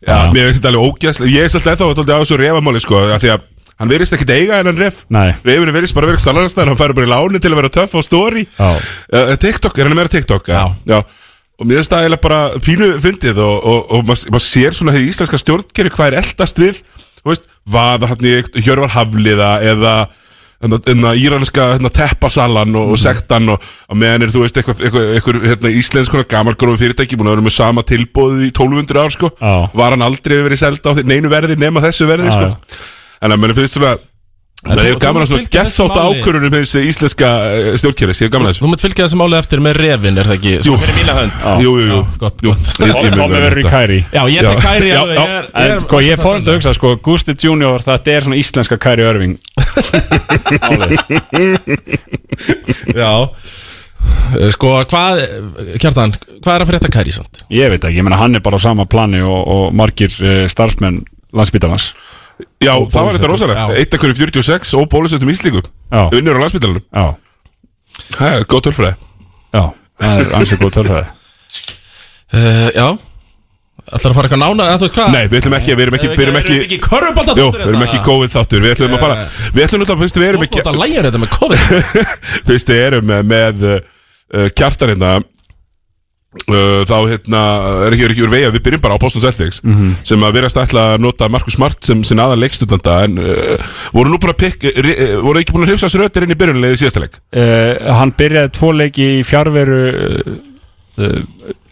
Já, 0.06 0.30
mér 0.30 0.52
finnst 0.52 0.62
þetta 0.62 0.70
alveg 0.70 0.86
ógæslega 0.86 1.34
Ég 1.34 1.48
er 1.48 1.52
svolítið 1.56 1.74
ennþá 1.74 1.88
að 1.90 2.14
á 2.14 2.22
þessu 2.22 2.38
refamáli, 2.40 2.84
sko 2.84 3.02
af 3.10 3.24
Því 3.24 3.34
að 3.34 3.48
hann 3.80 3.92
verðist 3.92 4.16
ekkit 4.18 4.34
eiga 4.36 4.60
en 4.60 4.70
hann 4.70 4.80
ref. 4.80 5.02
Refinu 5.48 5.74
verðist 5.76 5.96
bara 5.98 6.12
verið 6.12 6.24
stalarastæðar 6.24 6.72
Hann 6.74 6.80
færi 6.80 6.98
bara 7.00 7.08
í 7.08 7.12
láni 7.14 7.42
til 7.42 7.52
að 7.54 7.60
vera 7.62 7.74
töff 7.80 7.96
á 7.96 8.02
story 8.06 8.46
Já. 8.60 8.70
uh, 8.76 9.34
TikTok, 9.40 9.80
er 9.80 9.90
hann 9.90 9.98
meira 9.98 10.12
TikTok? 10.12 10.52
Já. 10.52 10.64
Já 10.90 11.00
Og 11.60 11.68
mér 11.68 11.82
finnst 11.82 11.92
það 11.92 12.06
eiginlega 12.06 12.24
bara 12.24 12.40
pínu 12.64 12.90
fyndið 13.04 13.42
Og, 13.44 13.58
og, 13.68 13.92
og 13.98 14.08
maður 14.08 14.36
mað 14.36 14.46
sér 14.46 14.78
svona 14.78 14.96
því 14.96 15.10
íslenska 15.10 15.42
stjórnkerfi 15.42 15.96
Hvað 15.98 16.12
er 16.14 16.22
eldast 16.24 16.62
við 16.62 16.84
vaða 17.68 18.14
hann 18.14 18.26
í 18.26 18.64
Hjörvar 18.64 18.94
Hafliða 18.96 19.54
Eða 19.68 19.96
hérna, 20.60 21.14
íranska 21.16 21.74
hérna, 21.78 21.90
teppasalan 21.90 22.76
og, 22.76 22.92
og 22.94 23.00
sektan 23.00 23.48
og 23.54 23.96
meðan 23.96 24.26
er 24.26 24.34
þú 24.34 24.44
veist 24.44 24.58
eitthvað, 24.60 24.82
hérna, 25.46 25.72
íslensk 25.72 26.12
konar 26.12 26.28
gamalgrófi 26.28 26.84
fyrirtæki 26.84 27.16
búin 27.20 27.30
að 27.32 27.38
vera 27.38 27.46
með 27.48 27.56
sama 27.56 27.84
tilbóð 27.88 28.42
í 28.44 28.50
1200 28.52 29.00
ár 29.00 29.14
sko 29.16 29.30
var 29.74 29.96
hann 29.96 30.04
aldrei 30.04 30.42
verið 30.44 30.60
selda 30.60 30.92
á 30.92 31.00
neinu 31.08 31.32
verði 31.32 31.56
nema 31.60 31.80
þessu 31.86 32.10
verði 32.10 32.34
sko. 32.36 32.50
En 33.22 33.32
að 33.36 33.42
mann 33.44 33.56
finnst 33.58 33.76
svona 33.80 33.98
það 34.60 34.80
er 34.90 34.98
gaman 35.00 35.24
að 35.24 35.30
svona 35.30 35.50
gethótt 35.56 35.94
máli. 35.96 36.20
ákvörunum 36.20 36.52
þessi 36.52 36.82
íslenska 36.90 37.28
stjórnkjæri, 37.80 38.12
ég 38.20 38.28
er 38.28 38.32
gaman 38.34 38.50
að 38.50 38.52
þessu 38.52 38.64
Þú 38.66 38.72
munt 38.74 38.82
fylgja 38.84 39.06
þessu 39.06 39.20
máli 39.22 39.38
eftir 39.40 39.62
með 39.64 39.78
refin, 39.80 40.18
er 40.20 40.28
það 40.28 40.36
ekki? 40.36 40.52
Jú. 40.58 40.64
Svo 40.68 40.80
fyrir 40.82 40.98
mína 40.98 41.14
hönd 41.16 41.64
Jú, 41.64 41.72
jú, 41.80 42.00
vera 43.06 43.28
verður 43.46 43.62
í 43.62 43.64
þetta. 43.64 43.72
Kyrie 43.78 44.02
Já, 44.12 44.24
ég 44.28 44.44
Já. 44.44 44.50
tek 44.50 44.60
Kæri 44.66 44.90
Já, 44.92 45.00
ég 45.00 45.22
er- 45.24 45.48
er- 45.64 45.80
sko, 45.86 46.02
ég 46.04 46.20
fór 46.20 46.36
um 46.36 46.44
að 46.44 46.58
hugsa, 46.60 46.74
sko, 46.76 46.92
Gusti 47.08 47.36
Junior, 47.40 47.80
þetta 47.88 48.12
er 48.18 48.28
svona 48.28 48.40
íslenska 48.42 48.76
Irving 49.14 49.40
Málið. 50.68 51.00
Já 53.00 53.12
Sko, 54.54 54.76
hvað, 54.88 55.24
Kjartan, 55.82 56.14
hvað 56.44 56.54
er 56.56 56.64
að 56.64 56.70
frétta 56.70 56.92
Kæri 56.94 57.12
samt? 57.16 57.42
Ég 57.52 57.72
veit 57.72 57.84
ekki, 57.84 58.00
ég 58.00 58.06
meina 58.06 58.20
hann 58.20 58.36
er 58.38 58.44
bara 58.44 58.60
á 58.60 58.62
sama 58.64 58.86
plani 58.92 59.20
og, 59.24 59.40
og 59.56 59.74
margir 59.76 60.12
uh, 60.24 60.44
starfsmenn 60.52 61.02
landsbytarnas 61.36 61.90
Já, 62.60 62.74
það 62.92 63.06
var 63.06 63.18
þetta 63.18 63.30
rosalegt. 63.32 63.60
Já. 63.60 63.84
1 63.84 63.98
akkur 63.98 64.16
46 64.16 64.74
og 64.80 64.88
bólusettum 64.92 65.32
íslíkum 65.32 65.66
Já, 65.66 66.02
unnur 66.16 66.40
á 66.40 66.42
landsbytalanum 66.44 66.84
já, 66.88 67.06
Það 68.16 68.36
er 68.38 68.48
góð 68.50 68.66
tölfræði. 68.70 68.96
Já, 69.56 69.64
það 70.00 70.24
er 70.24 70.34
ansið 70.40 70.62
góð 70.64 70.74
tölfræði. 70.78 71.08
Uh, 72.30 72.68
já. 72.76 72.88
Ætlar 73.90 74.12
að 74.12 74.18
fara 74.20 74.28
eitthvað 74.30 74.42
nána, 74.44 74.66
eða 74.70 74.78
þú 74.78 74.86
veist 74.86 74.98
hvað? 75.00 75.14
Nei, 75.16 75.24
við 75.32 75.40
ætlum 75.40 75.56
ekki, 75.58 75.74
við 75.74 75.84
erum 75.86 75.96
ekki, 75.98 76.10
við 76.12 76.24
erum 76.28 76.36
ekki 76.38 76.52
Við 76.52 76.60
erum 76.60 76.68
ekki 76.68 76.78
körfubolta 76.84 77.34
Jú, 77.40 77.48
við 77.56 77.64
erum 77.72 77.86
ekki 77.88 78.02
COVID 78.06 78.34
þáttur. 78.36 78.62
Við 78.66 78.74
ætlum 78.76 78.94
að 78.94 79.02
fara 79.02 79.16
Við 79.56 79.64
ætlum 79.66 79.82
náttúrulega, 79.82 80.02
fyrst 80.04 80.20
við 80.20 80.28
erum 80.30 80.44
ekki 80.46 80.60
Stóðbólta 80.60 80.84
lægir 80.84 81.08
þetta 81.08 81.22
með 81.24 81.32
COVID. 81.40 81.64
Fyrst 82.52 82.70
við 82.70 82.82
erum 82.86 83.10
með, 83.10 83.24
með 83.32 83.66
uh, 83.72 83.80
kjartar 84.60 84.94
hérna 84.94 85.14
uh, 86.30 86.82
Þá 86.88 86.96
hérna 87.10 87.42
er 87.88 87.96
ekki, 87.96 88.06
er 88.08 88.14
ekki 88.14 88.26
úr 88.26 88.34
vegi 88.34 88.52
Við 88.56 88.66
byrjum 88.68 88.84
bara 88.84 88.98
á 88.98 89.02
Boston 89.02 89.24
Celtics 89.24 89.62
Sem 90.08 90.26
að 90.26 90.36
verðast 90.38 90.60
ætla 90.62 90.86
að 90.94 91.06
nota 91.06 91.30
Markus 91.32 91.58
Smart 91.58 91.80
Sem 91.86 92.04
sin 92.08 92.22
aðan 92.22 92.42
leikstundanda 92.44 93.00
En 93.08 93.18
uh, 93.24 93.72
voru 93.96 94.14
nú 94.14 94.22
bara 94.22 94.38
pikk 94.38 94.68
uh, 94.70 95.20
Voru 95.26 95.42
ekki 95.42 95.56
búin 95.56 95.68
að 95.68 95.74
hrifsa 95.74 95.92
sér 95.92 96.06
öttir 96.08 96.28
inn 96.28 96.36
í 96.36 96.40
byrjunlega 96.40 96.78
í 96.78 96.82
síðasta 96.84 97.04
leik? 97.04 97.20
Hann 98.00 98.14
byrjaði 98.18 98.54
tvo 98.58 98.72
leiki 98.76 99.10
í 99.20 99.24
fjárveru 99.28 99.82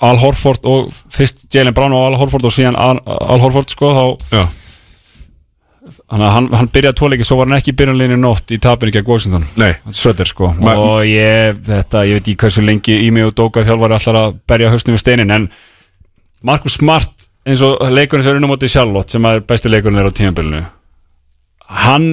Al 0.08 0.20
Horford 0.22 0.64
og 0.70 0.94
fyrst 1.12 1.48
Jalen 1.54 1.76
Brown 1.76 1.96
og 1.96 2.06
Al 2.12 2.18
Horford 2.22 2.48
og 2.48 2.54
síðan 2.54 2.78
Al, 2.80 3.00
Al 3.04 3.42
Horford 3.44 3.74
sko 3.74 3.90
þá 3.92 4.04
Já, 4.38 4.44
Þannig 5.88 6.28
að 6.28 6.34
hann, 6.36 6.48
hann 6.60 6.70
byrjaði 6.76 6.98
tvo 7.00 7.10
leiki 7.14 7.28
svo 7.28 7.38
var 7.40 7.50
hann 7.50 7.58
ekki 7.60 7.74
í 7.74 7.78
byrjanleginu 7.80 8.20
nótt 8.22 8.52
í 8.52 8.60
tapinu 8.64 8.94
gegn 8.96 9.08
Washington. 9.08 9.46
Nei. 9.60 9.72
Söder 9.96 10.28
sko. 10.30 10.52
Ma- 10.60 10.76
og 10.82 11.06
ég, 11.08 11.60
þetta, 11.68 12.04
ég 12.10 12.20
veit 12.20 12.28
ekki 12.28 12.38
hversu 12.44 12.66
lengi 12.66 12.98
Ími 13.08 13.24
og 13.28 13.36
Dóka 13.38 13.64
þjálfari 13.68 14.00
allar 14.00 14.22
að 14.24 14.40
berja 14.50 14.74
haustum 14.74 14.98
við 14.98 15.04
steinin 15.06 15.34
en 15.34 15.50
Markus 16.46 16.76
Smart 16.78 17.30
eins 17.48 17.64
og 17.64 17.80
leikurinn 17.94 18.26
sem 18.26 18.36
er 18.36 18.42
unnum 18.42 18.56
átti 18.58 18.70
Charlotte 18.72 19.16
sem 19.16 19.26
er 19.30 19.46
besti 19.48 19.72
leikurinn 19.72 19.98
þeirra 20.02 20.12
á 20.12 20.18
tímabilinu 20.20 20.66
hann 21.68 22.08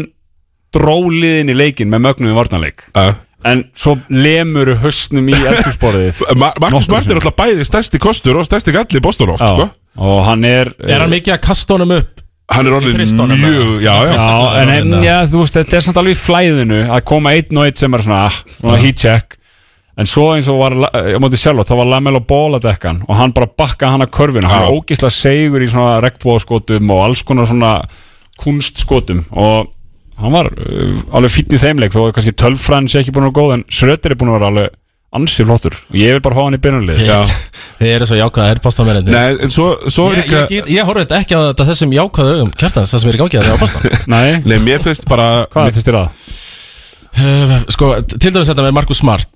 dró 0.74 0.96
liðin 1.12 1.52
í 1.52 1.56
leikin 1.56 1.90
með 1.92 2.02
mögnum 2.08 2.32
í 2.32 2.36
varnarleik. 2.36 2.88
Uh, 2.98 3.12
en 3.46 3.64
svo 3.78 3.94
lemur 4.10 4.72
hausnum 4.82 5.28
í 5.30 5.36
eldhúsborðið. 5.36 6.24
Ma 6.40 6.50
Markus 6.62 6.88
Smart 6.88 7.10
er 7.10 7.20
alltaf 7.20 7.36
bæði 7.38 7.66
stærsti 7.68 8.00
kostur 8.02 8.40
Og 8.40 8.46
stærsti 8.48 8.74
galli 8.74 8.98
í 8.98 9.04
Boston 9.04 9.34
oft, 9.34 9.44
sko. 9.44 9.68
Og 10.02 10.20
hann 10.26 10.46
er 10.48 10.72
Er 10.82 11.04
hann 11.04 11.12
mikið 11.12 11.36
að 11.36 11.42
kasta 11.46 11.76
honum 11.76 11.94
upp? 12.00 12.23
Hann 12.52 12.68
er 12.68 12.84
Kristónum, 12.84 13.40
mjög? 13.40 13.70
Já, 13.80 13.94
já, 14.04 14.16
Já. 14.20 14.60
En, 14.60 14.70
en 14.74 15.30
þú 15.32 15.40
veist, 15.40 15.56
þetta 15.56 15.78
er 15.78 15.84
samt 15.86 15.96
alveg 15.96 16.12
í 16.16 16.20
flæðinu 16.20 16.82
að 16.92 17.06
koma 17.08 17.32
einn 17.32 17.56
og 17.56 17.64
einn 17.64 17.78
sem 17.80 17.96
er 17.96 18.04
svona, 18.04 18.26
ah, 18.28 18.36
svona 18.60 18.82
heat 18.82 19.00
check 19.00 19.38
en 19.94 20.08
svo 20.10 20.32
eins 20.34 20.48
og 20.50 20.58
var 20.58 20.74
á 20.90 21.18
móti 21.22 21.38
Charlotte, 21.38 21.70
þá 21.70 21.78
var 21.78 21.90
Lamelo 21.92 22.20
Ball 22.26 22.56
að 22.58 22.66
dekkan 22.66 23.02
og 23.06 23.14
hann 23.18 23.34
bara 23.34 23.46
bakka 23.46 23.92
hann 23.92 24.02
að 24.02 24.12
körfinu 24.16 24.50
hann 24.50 24.66
var 24.66 24.74
ógislega 24.74 25.14
segur 25.14 25.62
í 25.62 25.70
svona 25.70 26.00
regnbóðskotum 26.02 26.90
og 26.90 27.04
alls 27.04 27.22
konar 27.26 27.48
svona 27.50 27.76
kunstskotum 28.42 29.22
og 29.30 29.70
hann 30.18 30.34
var 30.34 30.50
uh, 30.50 30.98
alveg 31.14 31.36
fínn 31.36 31.54
í 31.54 31.62
þeimleik 31.62 31.94
þó 31.94 32.08
kannski 32.14 32.34
tölfræðin 32.42 32.90
sé 32.90 33.02
ekki 33.02 33.14
búin 33.14 33.28
að 33.28 33.30
vera 33.30 33.38
góð 33.40 33.54
en 33.58 33.64
Schröter 33.70 34.14
er 34.14 34.18
búin 34.18 34.32
að 34.32 34.38
vera 34.40 34.50
alveg 34.52 34.74
ansi 35.18 35.44
flottur. 35.46 35.76
Og 35.90 35.96
ég 35.98 36.16
vil 36.16 36.22
bara 36.24 36.36
fá 36.38 36.42
hann 36.46 36.56
í 36.56 36.60
byrjunlið 36.64 36.98
Já. 37.06 37.18
Þið 37.78 37.90
eru 37.94 38.06
svo 38.08 38.16
jákvæða 38.18 38.50
herbástamennir 38.52 39.06
Nei, 39.14 39.36
en 39.46 39.50
svo, 39.52 39.66
svo 39.90 40.08
er 40.12 40.20
Ég, 40.20 40.26
ég, 40.34 40.52
ég, 40.58 40.64
ég 40.76 40.88
horfði 40.88 41.04
þetta 41.04 41.20
ekki 41.20 41.34
þetta 41.50 41.66
þessum 41.70 41.94
jákvæða 41.94 42.34
augum 42.34 42.52
Kjartans, 42.58 42.90
það 42.94 43.00
sem 43.02 43.10
er 43.10 43.16
í 43.16 43.22
gangi 43.22 43.38
að 43.38 43.44
það 43.44 43.52
er 43.52 43.58
ábástan 43.58 43.82
Nei, 44.14 44.30
Nei, 44.44 44.58
mér 44.64 44.80
finnst 44.84 45.04
bara 45.10 45.26
hvað 45.52 45.72
finnst 45.76 45.88
þér 45.90 45.98
það? 46.00 46.08
Sko, 47.70 47.86
til 48.18 48.30
dæmis 48.34 48.50
þetta 48.50 48.64
með 48.66 48.74
Markus 48.74 48.98
Smart. 49.02 49.32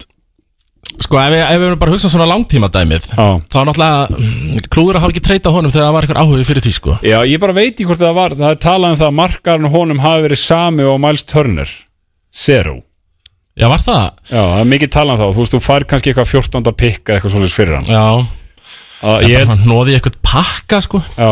Sko, 0.98 1.14
ef 1.20 1.30
ef 1.36 1.58
við 1.60 1.66
erum 1.68 1.78
bara 1.78 1.90
að 1.92 1.94
hugsa 1.94 2.08
um 2.08 2.14
svona 2.16 2.26
langtíma 2.30 2.68
dæmið 2.74 3.04
Já. 3.12 3.26
Þá 3.46 3.56
er 3.60 3.66
náttúrulega 3.68 4.00
mm, 4.18 4.58
klúður 4.72 4.98
að 4.98 5.02
hafa 5.04 5.12
ekki 5.14 5.26
treyta 5.28 5.52
honum 5.54 5.70
þegar 5.70 5.86
það 5.86 5.94
var 5.94 6.02
eitthvað 6.06 6.22
áhugi 6.24 6.48
fyrir 6.48 6.64
því, 6.64 6.72
sko. 6.74 6.92
Já, 7.06 7.18
ég 7.28 7.38
bara 7.42 7.54
veit 7.54 7.78
í 7.78 7.86
hvort 7.86 8.02
það 8.02 8.18
var 8.18 8.30
það 8.38 8.54
Já, 13.58 13.66
var 13.66 13.82
það? 13.82 14.02
Já, 14.30 14.38
það 14.38 14.60
er 14.60 14.68
mikið 14.70 14.90
talað 14.94 15.14
um 15.14 15.18
það 15.18 15.28
og 15.30 15.34
þú 15.34 15.42
veist, 15.42 15.54
þú 15.54 15.60
fær 15.64 15.84
kannski 15.90 16.12
eitthvað 16.12 16.28
14. 16.30 16.74
pikk 16.78 17.00
eða 17.02 17.16
eitthvað 17.16 17.32
svolítið 17.34 17.54
fyrir 17.56 17.74
hann. 17.74 17.88
Já, 17.90 18.02
að, 19.02 19.24
ég 19.24 19.32
ég, 19.32 19.40
bara 19.40 19.48
svona 19.48 19.70
nóði 19.72 19.96
eitthvað 19.96 20.18
pakka, 20.28 20.78
sko. 20.84 21.00
Já, 21.16 21.30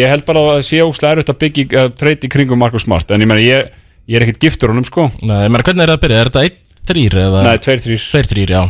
ég 0.00 0.10
held 0.10 0.24
bara 0.26 0.42
að 0.42 0.50
það 0.50 0.64
sé 0.66 0.80
óslega 0.82 1.14
erfitt 1.14 1.30
að 1.30 1.38
byggja 1.44 1.84
uh, 1.84 1.92
treyti 2.00 2.26
í 2.26 2.32
kringum 2.34 2.60
Markus 2.62 2.86
Smart. 2.88 3.14
En 3.14 3.22
ég 3.22 3.30
meina, 3.30 3.44
ég, 3.44 3.70
ég 4.10 4.18
er 4.18 4.26
ekkert 4.26 4.42
giftur 4.48 4.74
honum 4.74 4.86
sko. 4.88 5.06
Nei, 5.22 5.36
ég 5.44 5.54
meina, 5.54 5.66
hvernig 5.68 5.86
er 5.86 5.92
það 5.92 6.00
að 6.00 6.02
byrja? 6.06 6.24
Er 6.24 6.32
þetta 6.32 6.90
1-3 6.90 7.22
eða? 7.28 7.44
Nei, 7.46 7.54
2-3 7.68 8.00
2-3, 8.16 8.48
já. 8.50 8.62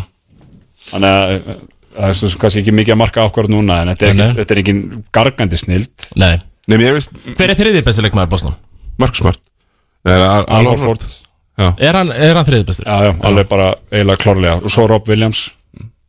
Þannig 0.90 1.16
að 1.16 1.34
uh, 1.38 1.64
það 1.96 2.10
er 2.10 2.20
svo 2.20 2.30
sem 2.34 2.44
kannski 2.44 2.64
ekki 2.66 2.76
mikið 2.82 2.96
að 2.98 3.00
marka 3.00 3.24
ákvörð 3.24 3.54
núna 3.54 3.80
en 3.80 3.94
þetta 3.94 4.12
er, 4.44 4.60
ekki, 4.60 4.76
er 4.76 5.00
gargandi 5.16 5.60
snild. 5.60 6.10
Nei. 6.20 6.34
Nei, 6.68 6.76
Hver 6.76 7.48
er 7.48 7.56
þriðið 7.56 7.88
besti 7.88 8.04
leikmaður 8.04 8.34
Boston? 8.36 8.60
Markus 9.00 9.24
Smart. 9.24 9.40
Nei, 10.04 10.14
Al 10.20 10.68
Horford 10.68 11.08
Er 11.78 11.98
hann, 11.98 12.12
er 12.14 12.38
hann 12.38 12.46
þriðið 12.48 12.68
besti? 12.70 12.84
Já, 12.86 13.08
já, 13.08 13.14
alveg 13.30 13.48
bara 13.50 13.72
eiginlega 13.92 14.22
klárlega. 14.24 14.60
Og 14.60 14.72
svo 14.72 14.86
Rob 14.90 15.08
Williams. 15.10 15.48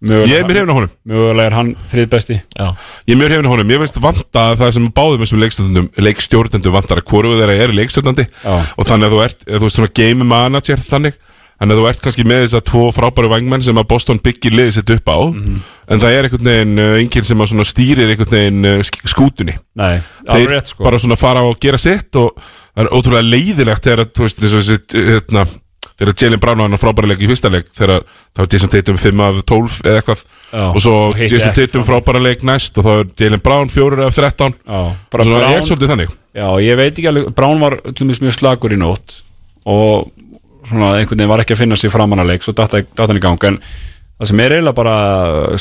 Ég 0.01 0.31
er 0.33 0.47
mér 0.49 0.63
hefna 0.63 0.73
honum. 0.73 0.93
Mögulega 1.05 1.51
er 1.51 1.53
hann 1.53 1.67
þrið 1.91 2.07
besti 2.09 2.35
Já. 2.57 2.69
Ég 3.05 3.13
er 3.13 3.19
mjög 3.19 3.35
hefna 3.35 3.51
honum. 3.51 3.73
Ég 3.75 3.81
veist 3.83 3.99
vanta 4.01 4.45
það 4.57 4.71
sem 4.77 4.87
báðum 4.97 5.21
þessum 5.21 5.43
leikstjórnendum 6.07 6.73
vantar 6.73 7.03
að 7.03 7.11
hvoru 7.11 7.35
þeirra 7.37 7.57
er 7.67 7.75
leikstjórnandi. 7.77 8.25
Já. 8.41 8.55
Og 8.77 8.87
þannig 8.89 9.09
að 9.09 9.13
þú 9.13 9.19
ert, 9.27 9.45
þú 9.45 9.61
veist 9.67 9.77
svona 9.77 9.93
game 10.01 10.25
manager 10.31 10.81
þannig 10.87 11.19
Þannig 11.61 11.75
að 11.77 11.79
þú 11.81 11.87
ert 11.91 11.99
kannski 12.01 12.23
með 12.25 12.39
þess 12.41 12.57
að 12.57 12.63
tvo 12.71 12.83
frábæru 12.95 13.29
vangmenn 13.29 13.61
sem 13.61 13.77
að 13.77 13.85
Boston 13.91 14.21
byggir 14.25 14.55
liðið 14.57 14.73
sitt 14.79 14.93
upp 14.95 15.11
á 15.13 15.17
En 15.91 15.99
það 16.01 16.15
er 16.17 16.27
einhvern 16.27 16.47
veginn 16.49 16.79
uh, 16.81 16.93
enginn 16.97 17.27
sem 17.27 17.43
að 17.45 17.51
stýrir 17.69 18.09
einhvern 18.09 18.33
veginn 18.33 18.69
sk- 18.87 19.09
skútunni. 19.11 19.53
Nei, 19.77 19.99
alveg 20.25 20.55
rétt 20.55 20.71
sko. 20.73 20.83
bara 20.87 20.97
svona 21.03 21.17
fara 21.19 21.43
og 21.45 21.59
gera 21.61 21.77
sitt 21.77 22.15
og 22.17 22.33
það 22.39 22.85
er 22.87 22.93
ótrúlega 22.97 23.29
leiðilegt 23.29 23.85
þegar 23.85 24.01
að, 24.07 24.23
að 24.25 24.97
hérna 25.11 25.45
þegar 26.01 26.17
Jalen 26.17 26.41
Brown 26.41 26.61
á 26.61 26.65
hann 26.65 26.79
frábæra 26.81 27.11
leik 27.11 27.21
í 27.21 27.29
fyrsta 27.29 27.51
leik 27.53 27.67
þegar 27.77 28.01
þá 28.33 28.41
er 28.41 28.49
Jason 28.55 28.71
Tatum 28.73 28.97
5 29.01 29.21
af 29.27 29.41
12 29.51 29.75
eða 29.85 29.99
eitthvað. 29.99 30.23
Já, 30.49 30.63
og 30.71 30.79
svo 30.81 30.95
Jason 31.19 31.53
Tatum 31.59 31.85
frábæra 31.85 32.21
leik 32.23 32.45
næst 32.47 32.79
og 32.81 32.87
þá 32.87 32.91
er 32.95 33.11
Jalen 33.21 33.43
Brown 33.45 33.69
4 33.69 34.07
af 34.07 34.17
13 34.17 34.55
Já, 34.65 34.81
bara 35.13 35.27
er 35.37 35.45
Brown 35.45 35.59
Já, 36.33 36.47
ég 36.63 36.79
veit 36.79 36.95
ekki 36.95 37.09
alveg, 37.11 37.29
Brown 37.37 37.61
var 37.61 37.77
mjög 38.23 38.37
slagur 38.39 38.73
í 38.73 38.79
nótt 38.81 39.19
og 39.69 40.09
svona 40.67 40.91
einhvern 40.97 41.17
veginn 41.17 41.31
var 41.31 41.43
ekki 41.43 41.55
að 41.55 41.63
finna 41.63 41.79
sér 41.79 41.93
framan 41.93 42.23
að 42.23 42.33
leik 42.33 42.45
svo 42.45 42.55
datt 42.57 42.75
hann 42.75 43.19
í 43.19 43.23
gang. 43.23 43.47
En 43.49 43.59
það 44.19 44.31
sem 44.31 44.43
er 44.43 44.55
eiginlega 44.57 44.77
bara 44.77 44.97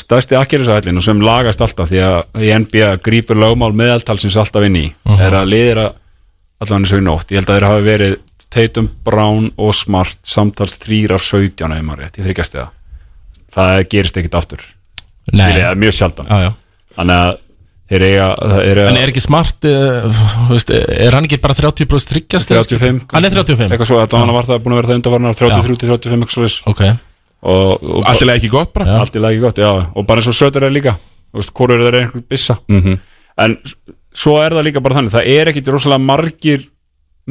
stærsti 0.00 0.38
akkerisætlin 0.38 1.00
og 1.00 1.07
sem 1.07 1.23
lagast 1.25 1.62
alltaf 1.64 1.90
því 1.90 2.02
að 2.07 2.42
í 2.45 2.50
NBA 2.64 2.90
grípur 3.07 3.40
lögmál 3.40 3.73
meðaltalsins 3.76 4.38
alltaf 4.40 4.66
inn 4.69 4.80
í 4.80 4.88
er 5.16 5.38
að 5.40 5.52
liðir 5.52 5.85
að 5.87 5.95
allan 6.61 6.85
þessu 6.85 7.00
í 7.00 7.07
nótt, 7.07 7.30
ég 7.33 7.40
held 7.40 7.49
að 7.49 7.57
þeir 7.57 7.71
hafi 7.71 7.87
verið 7.87 8.19
Tatum, 8.50 8.90
Brown 9.07 9.47
og 9.62 9.71
Smart 9.78 10.19
samtals 10.26 10.75
þrýr 10.83 11.14
af 11.14 11.23
17 11.23 11.73
ef 11.73 11.85
maður 11.87 12.02
rétt, 12.04 12.19
ég 12.19 12.26
þryggjast 12.26 12.59
það 12.59 12.73
það 13.54 13.85
gerist 13.90 14.19
ekkit 14.21 14.37
aftur. 14.38 14.64
Nei. 15.30 15.52
Það 15.52 15.64
er 15.69 15.80
mjög 15.80 15.97
sjaldan. 15.97 16.30
Þannig 16.97 17.23
að 17.25 17.33
þeir 17.90 18.04
eiga, 18.06 18.26
það 18.38 18.64
er 18.70 18.80
En 18.87 18.97
er 19.00 19.11
ekki 19.12 19.23
smart, 19.25 19.66
uh, 19.66 20.23
veist, 20.50 20.70
er 20.70 21.16
hann 21.16 21.26
ekki 21.26 21.40
bara 21.42 21.56
30 21.59 21.88
pluss 21.90 22.06
tryggjast? 22.09 22.52
35 22.54 23.04
Hann 23.12 23.26
er 23.28 23.35
35 23.35 23.66
eitthvað 23.75 23.90
svo, 23.90 24.00
þetta 24.04 24.25
var 24.30 24.49
það 24.49 24.62
búin 24.64 24.76
að 24.76 24.80
vera 24.80 24.90
það 24.92 24.99
undarvarnar 25.00 25.38
33-35 25.40 26.18
eitthvað 26.20 26.35
svo 26.37 26.47
þess 26.47 26.66
Ok. 26.70 26.82
Og, 27.40 27.70
og 27.82 28.04
Allt 28.11 28.23
er 28.26 28.35
ekki 28.37 28.50
gott 28.52 28.73
bara. 28.76 28.99
Allt 29.00 29.14
í 29.16 29.20
lagi 29.23 29.38
gott, 29.40 29.56
já. 29.62 29.70
Og 29.97 30.04
bara 30.06 30.20
eins 30.20 30.28
og 30.28 30.37
sötur 30.37 30.66
er 30.66 30.75
líka. 30.75 30.92
Þú 31.32 31.38
veist, 31.40 31.52
hvort 31.56 31.73
eru 31.73 31.87
þeir 31.87 31.97
einhver 32.02 32.25
bissa? 32.28 32.59
Mhm. 32.68 32.99
en 33.40 33.54
s- 33.64 33.76
svo 34.12 34.35
er 34.44 34.52
það 34.52 34.66
líka 34.66 34.82
bara 34.85 34.99
þannig 34.99 35.14
það 35.14 35.28
er 35.32 35.49
ekkit 35.49 35.68
rosalega 35.73 36.02
margir 36.04 36.66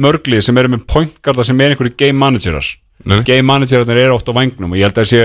mörglið 0.00 0.42
sem 0.42 0.58
eru 0.58 0.70
með 0.72 0.82
pointgarda 0.90 1.44
sem 1.46 1.60
er 1.60 1.74
einhverju 1.74 1.94
game 2.00 2.18
managerar. 2.18 2.66
Nei, 3.04 3.16
nei. 3.20 3.24
game 3.28 3.46
managerarnir 3.46 4.00
eru 4.02 4.14
oft 4.16 4.26
á 4.28 4.34
vangnum 4.34 4.72
og 4.74 4.78
ég 4.80 4.88
held 4.88 4.98
að 4.98 5.08
sé 5.12 5.22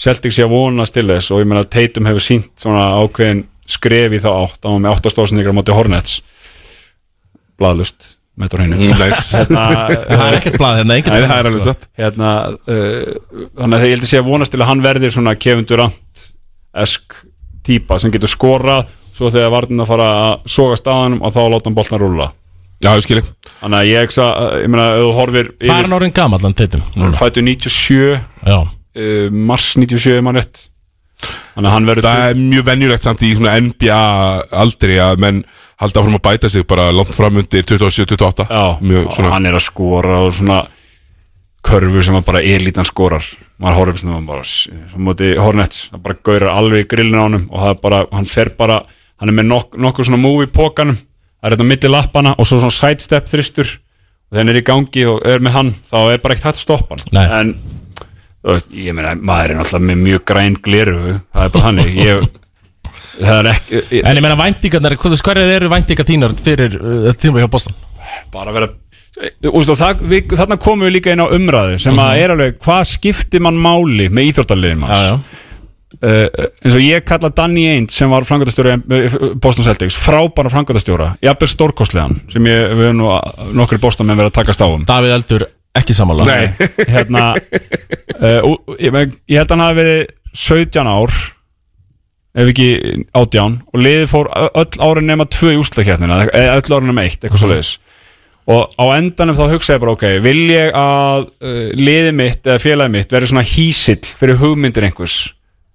Celtic 0.00 0.32
sé 0.32 0.44
að 0.46 0.52
vonast 0.54 0.94
til 0.94 1.06
þess 1.10 1.32
og 1.34 1.40
ég 1.42 1.48
meina 1.50 1.64
að 1.64 1.70
Tatum 1.74 2.06
hefur 2.08 2.22
sínt 2.24 2.48
svona 2.56 2.86
ákveðin 3.02 3.42
skref 3.70 4.16
í 4.16 4.20
þá 4.22 4.30
átt 4.44 4.66
á 4.66 4.70
með 4.76 4.94
8 4.96 5.12
stóðsendingar 5.14 5.54
á 5.54 5.58
móti 5.60 5.74
Hornets. 5.76 6.18
Bladlust 7.60 8.16
með 8.40 8.46
þetta 8.48 8.60
hreinu. 8.60 8.76
Mm, 8.80 9.00
Nice. 9.00 9.24
Hérna, 9.40 9.64
Það 10.08 10.22
er 10.26 10.36
ekkert 10.38 10.58
blað 10.62 10.78
hérna, 10.80 10.88
Nei, 10.94 10.96
engin 11.02 11.16
það 11.28 11.34
er 11.42 11.48
alveg 11.50 11.64
satt. 11.66 11.88
Hérna 12.00 12.30
uh, 12.56 13.10
þannig 13.60 13.76
að 13.76 13.84
ég 13.84 13.94
held 13.96 14.06
að 14.06 14.10
sé 14.12 14.20
að 14.22 14.28
vonast 14.30 14.54
til 14.54 14.60
að 14.62 14.70
hann 14.70 14.84
verðir 14.86 15.12
svona 15.16 15.34
Kevin 15.36 15.66
Durant 15.68 16.24
esk 16.84 17.18
típa 17.66 17.98
sem 18.00 18.12
getur 18.14 18.30
skorað 18.32 18.88
svo 19.12 19.28
þegar 19.34 19.50
vartin 19.52 19.82
að 19.82 19.90
fara 19.90 20.06
að 20.30 20.46
soga 20.48 20.78
staðanum 20.80 21.20
og 21.26 21.34
þá 21.34 21.40
láta 21.52 21.68
hann 21.68 21.76
boltan 21.76 22.00
rúla 22.00 22.30
Já, 22.80 22.94
ég 22.96 23.04
skilji 23.04 23.24
þannig 23.60 23.76
að 23.82 23.88
ég, 23.90 24.04
eksa, 24.06 24.26
ég 24.62 24.70
meina, 24.72 24.86
ef 24.96 25.02
þú 25.04 25.10
horfir 25.18 25.50
Hvað 25.58 25.74
er 25.74 25.84
hann 25.84 25.96
orðin 25.98 26.14
gamall, 26.16 26.40
hann 26.46 26.54
teitum? 26.56 26.84
fættu 27.18 27.42
97 27.44 27.98
Já. 28.48 28.56
uh, 28.62 29.26
mars 29.50 29.66
97 29.76 30.14
er 30.16 30.24
mann 30.24 30.38
rétt 30.40 30.62
þannig 30.62 31.26
að 31.26 31.26
hann 31.26 31.26
verður 31.26 31.39
Það 31.56 32.24
er 32.28 32.40
mjög 32.40 32.66
venjulegt 32.68 33.06
samt 33.06 33.24
í 33.26 33.32
NBA 33.34 34.00
aldri 34.62 34.98
að 35.02 35.22
menn 35.24 35.40
halda 35.80 36.02
áfram 36.02 36.18
að 36.18 36.24
bæta 36.28 36.50
sig 36.52 36.66
bara 36.68 36.90
langt 36.92 37.14
fram 37.16 37.40
undir 37.40 37.64
27-28 37.64 38.46
Já, 38.50 38.64
Mjög 38.84 39.06
og 39.06 39.16
svona 39.16 39.32
hann 39.34 39.48
er 39.48 39.56
að 39.56 39.64
skora 39.64 40.20
og 40.26 40.34
svona 40.36 40.60
körfur 41.66 42.04
sem 42.04 42.16
að 42.16 42.24
bara 42.24 42.40
elítan 42.44 42.88
skorar. 42.88 43.26
Maður 43.60 43.78
horfir 43.80 43.92
upp 43.92 44.00
sem 44.00 44.12
það 44.14 44.28
bara 44.30 44.46
sem 44.48 45.04
móti 45.04 45.30
Hornets, 45.36 45.82
það 45.92 46.02
bara 46.06 46.18
gaurar 46.24 46.54
alveg 46.56 46.84
í 46.84 46.88
grillin 46.88 47.20
á 47.20 47.24
honum 47.26 47.46
og 47.50 47.60
það 47.64 47.72
er 47.74 47.80
bara, 47.84 47.98
hann 48.16 48.28
fer 48.28 48.52
bara 48.56 48.78
hann 49.20 49.32
er 49.32 49.36
með 49.36 49.50
nok 49.50 49.76
nokkur 49.76 50.08
svona 50.08 50.20
move 50.22 50.46
í 50.46 50.52
pókanum 50.52 50.96
það 50.96 51.48
er 51.50 51.56
þetta 51.56 51.68
mitt 51.68 51.84
í 51.84 51.90
lappana 51.92 52.32
og 52.38 52.48
svo 52.48 52.60
svona 52.62 52.72
sidestep 52.76 53.28
þristur 53.28 53.68
og 53.76 54.32
þegar 54.32 54.40
hann 54.40 54.52
er 54.54 54.60
í 54.60 54.64
gangi 54.70 55.04
og 55.10 55.20
er 55.28 55.44
með 55.44 55.56
hann, 55.58 55.70
þá 55.90 55.98
er 56.14 56.22
bara 56.24 56.36
ekkert 56.36 56.48
hægt 56.48 56.60
að 56.60 56.64
stoppa 56.64 56.96
hann. 56.96 57.20
En 57.40 57.52
veist, 58.48 58.70
ég 58.72 58.96
meina, 58.96 59.14
maður 59.16 59.54
er 59.54 59.60
náttúrulega 59.60 59.88
með 59.90 60.04
mjög 60.04 60.26
græn 60.30 60.58
gleru 60.64 61.00
það 61.18 61.42
er 61.44 61.54
bara 61.56 61.64
hann 61.66 61.82
ég, 61.84 62.28
það 63.18 63.34
er 63.40 63.50
ekki 63.54 63.80
ég, 63.80 64.04
En 64.04 64.16
ég 64.16 64.24
meina 64.24 64.38
væntingarnar, 64.40 64.96
hvað 65.00 65.18
hverjar 65.20 65.56
eru 65.56 65.72
væntingar 65.72 66.08
þínar 66.08 66.36
fyrir 66.40 66.78
uh, 66.80 67.10
tíma 67.20 67.42
hjá 67.42 67.50
Boston? 67.52 67.76
bara 68.32 68.54
vera 68.54 68.70
við, 69.20 70.32
þarna 70.32 70.56
komum 70.60 70.86
við 70.86 70.96
líka 70.96 71.12
inn 71.14 71.22
á 71.22 71.28
umræðu 71.28 71.78
sem 71.82 72.00
að 72.00 72.22
er 72.22 72.34
alveg, 72.34 72.58
hvað 72.64 72.82
skiptir 72.94 73.44
mann 73.44 73.60
máli 73.60 74.08
með 74.08 74.30
íþróttaliðin 74.30 74.82
manns? 74.82 75.38
Uh, 76.00 76.28
eins 76.62 76.76
og 76.78 76.84
ég 76.84 77.02
kalla 77.04 77.32
Danny 77.34 77.64
Ainge 77.66 77.92
sem 77.92 78.08
var 78.08 78.24
frangatastjóri 78.24 78.76
Boston 79.42 79.66
Celtics, 79.66 79.98
frábæra 79.98 80.52
frangatastjóra 80.52 81.08
jafnvel 81.20 81.50
stórkostlegan 81.50 82.14
sem 82.30 82.46
ég, 82.46 82.68
við 82.78 82.86
höfum 82.86 83.00
nú 83.02 83.10
nokkri 83.58 83.80
Boston 83.82 84.08
með 84.08 84.28
að 84.28 84.36
takast 84.38 84.62
á 84.62 84.68
um. 84.70 84.86
Davíð 84.88 85.16
Eldur, 85.18 85.44
ekki 85.80 85.96
sammála 85.96 86.26
Nei, 86.28 86.46
hérna 86.94 87.24
uh, 87.34 88.56
ég, 88.78 88.90
men- 88.94 89.14
ég 89.30 89.40
held 89.40 89.50
að 89.50 89.56
hann 89.56 89.66
hafi 89.66 89.80
verið 89.82 90.02
17 90.40 90.90
ár 90.94 91.14
ef 92.40 92.50
ekki 92.52 92.66
18 93.18 93.56
og 93.74 93.80
liðið 93.82 94.10
fór 94.12 94.28
öll 94.54 94.82
árin 94.86 95.08
nema 95.10 95.26
tvö 95.26 95.56
í 95.56 95.58
úslakefnina 95.58 96.20
eða 96.30 96.58
öll 96.60 96.76
árin 96.76 96.92
nema 96.92 97.02
eitt, 97.08 97.18
eitthvað 97.24 97.42
svo 97.42 97.50
leiðis 97.50 97.72
og 98.50 98.70
á 98.78 98.84
endanum 98.96 99.36
þá 99.38 99.42
hugsa 99.52 99.74
ég 99.76 99.82
bara 99.82 99.92
ok, 99.96 100.04
vil 100.24 100.38
ég 100.50 100.70
að 100.78 101.26
uh, 101.26 101.58
liðið 101.76 102.14
mitt 102.18 102.46
eða 102.46 102.62
félagið 102.62 102.94
mitt 102.94 103.12
verði 103.14 103.30
svona 103.32 103.44
hísill 103.46 104.00
fyrir 104.06 104.38
hugmyndir 104.40 104.86
einhvers 104.86 105.18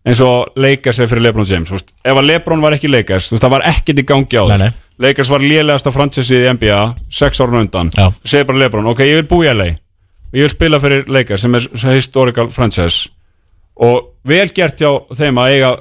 eins 0.05 0.19
og 0.23 0.55
Lakers 0.61 0.99
er 1.01 1.09
fyrir 1.11 1.23
Lebron 1.27 1.47
James 1.49 1.69
þú 1.71 1.77
veist. 1.79 1.93
ef 2.05 2.17
að 2.21 2.27
Lebron 2.29 2.61
var 2.63 2.75
ekki 2.77 2.89
Lakers, 2.93 3.27
þú 3.29 3.35
veist, 3.35 3.45
það 3.45 3.53
var 3.57 3.63
ekkert 3.71 4.01
í 4.01 4.07
gangi 4.11 4.37
á 4.37 4.45
nei. 4.61 4.67
Lakers 5.01 5.31
var 5.33 5.43
lélegasta 5.43 5.91
fransesið 5.91 6.43
í 6.45 6.51
NBA 6.55 6.81
sex 7.19 7.41
árun 7.43 7.63
undan, 7.65 7.89
þú 7.95 8.29
segir 8.31 8.45
bara 8.47 8.61
Lebron 8.63 8.91
ok, 8.91 9.01
ég 9.07 9.17
vil 9.21 9.27
búa 9.31 9.47
í 9.49 9.55
LA 9.55 9.69
ég 10.35 10.45
vil 10.45 10.53
spila 10.53 10.79
fyrir 10.83 11.07
Lakers 11.11 11.45
sem 11.45 11.57
er 11.57 11.67
sem 11.71 11.95
historical 11.95 12.51
franchise. 12.53 13.09
Og 13.75 14.11
vel 14.27 14.47
gert 14.55 14.79
hjá 14.79 14.91
þeim 15.15 15.39
að 15.41 15.55
eiga 15.55 15.73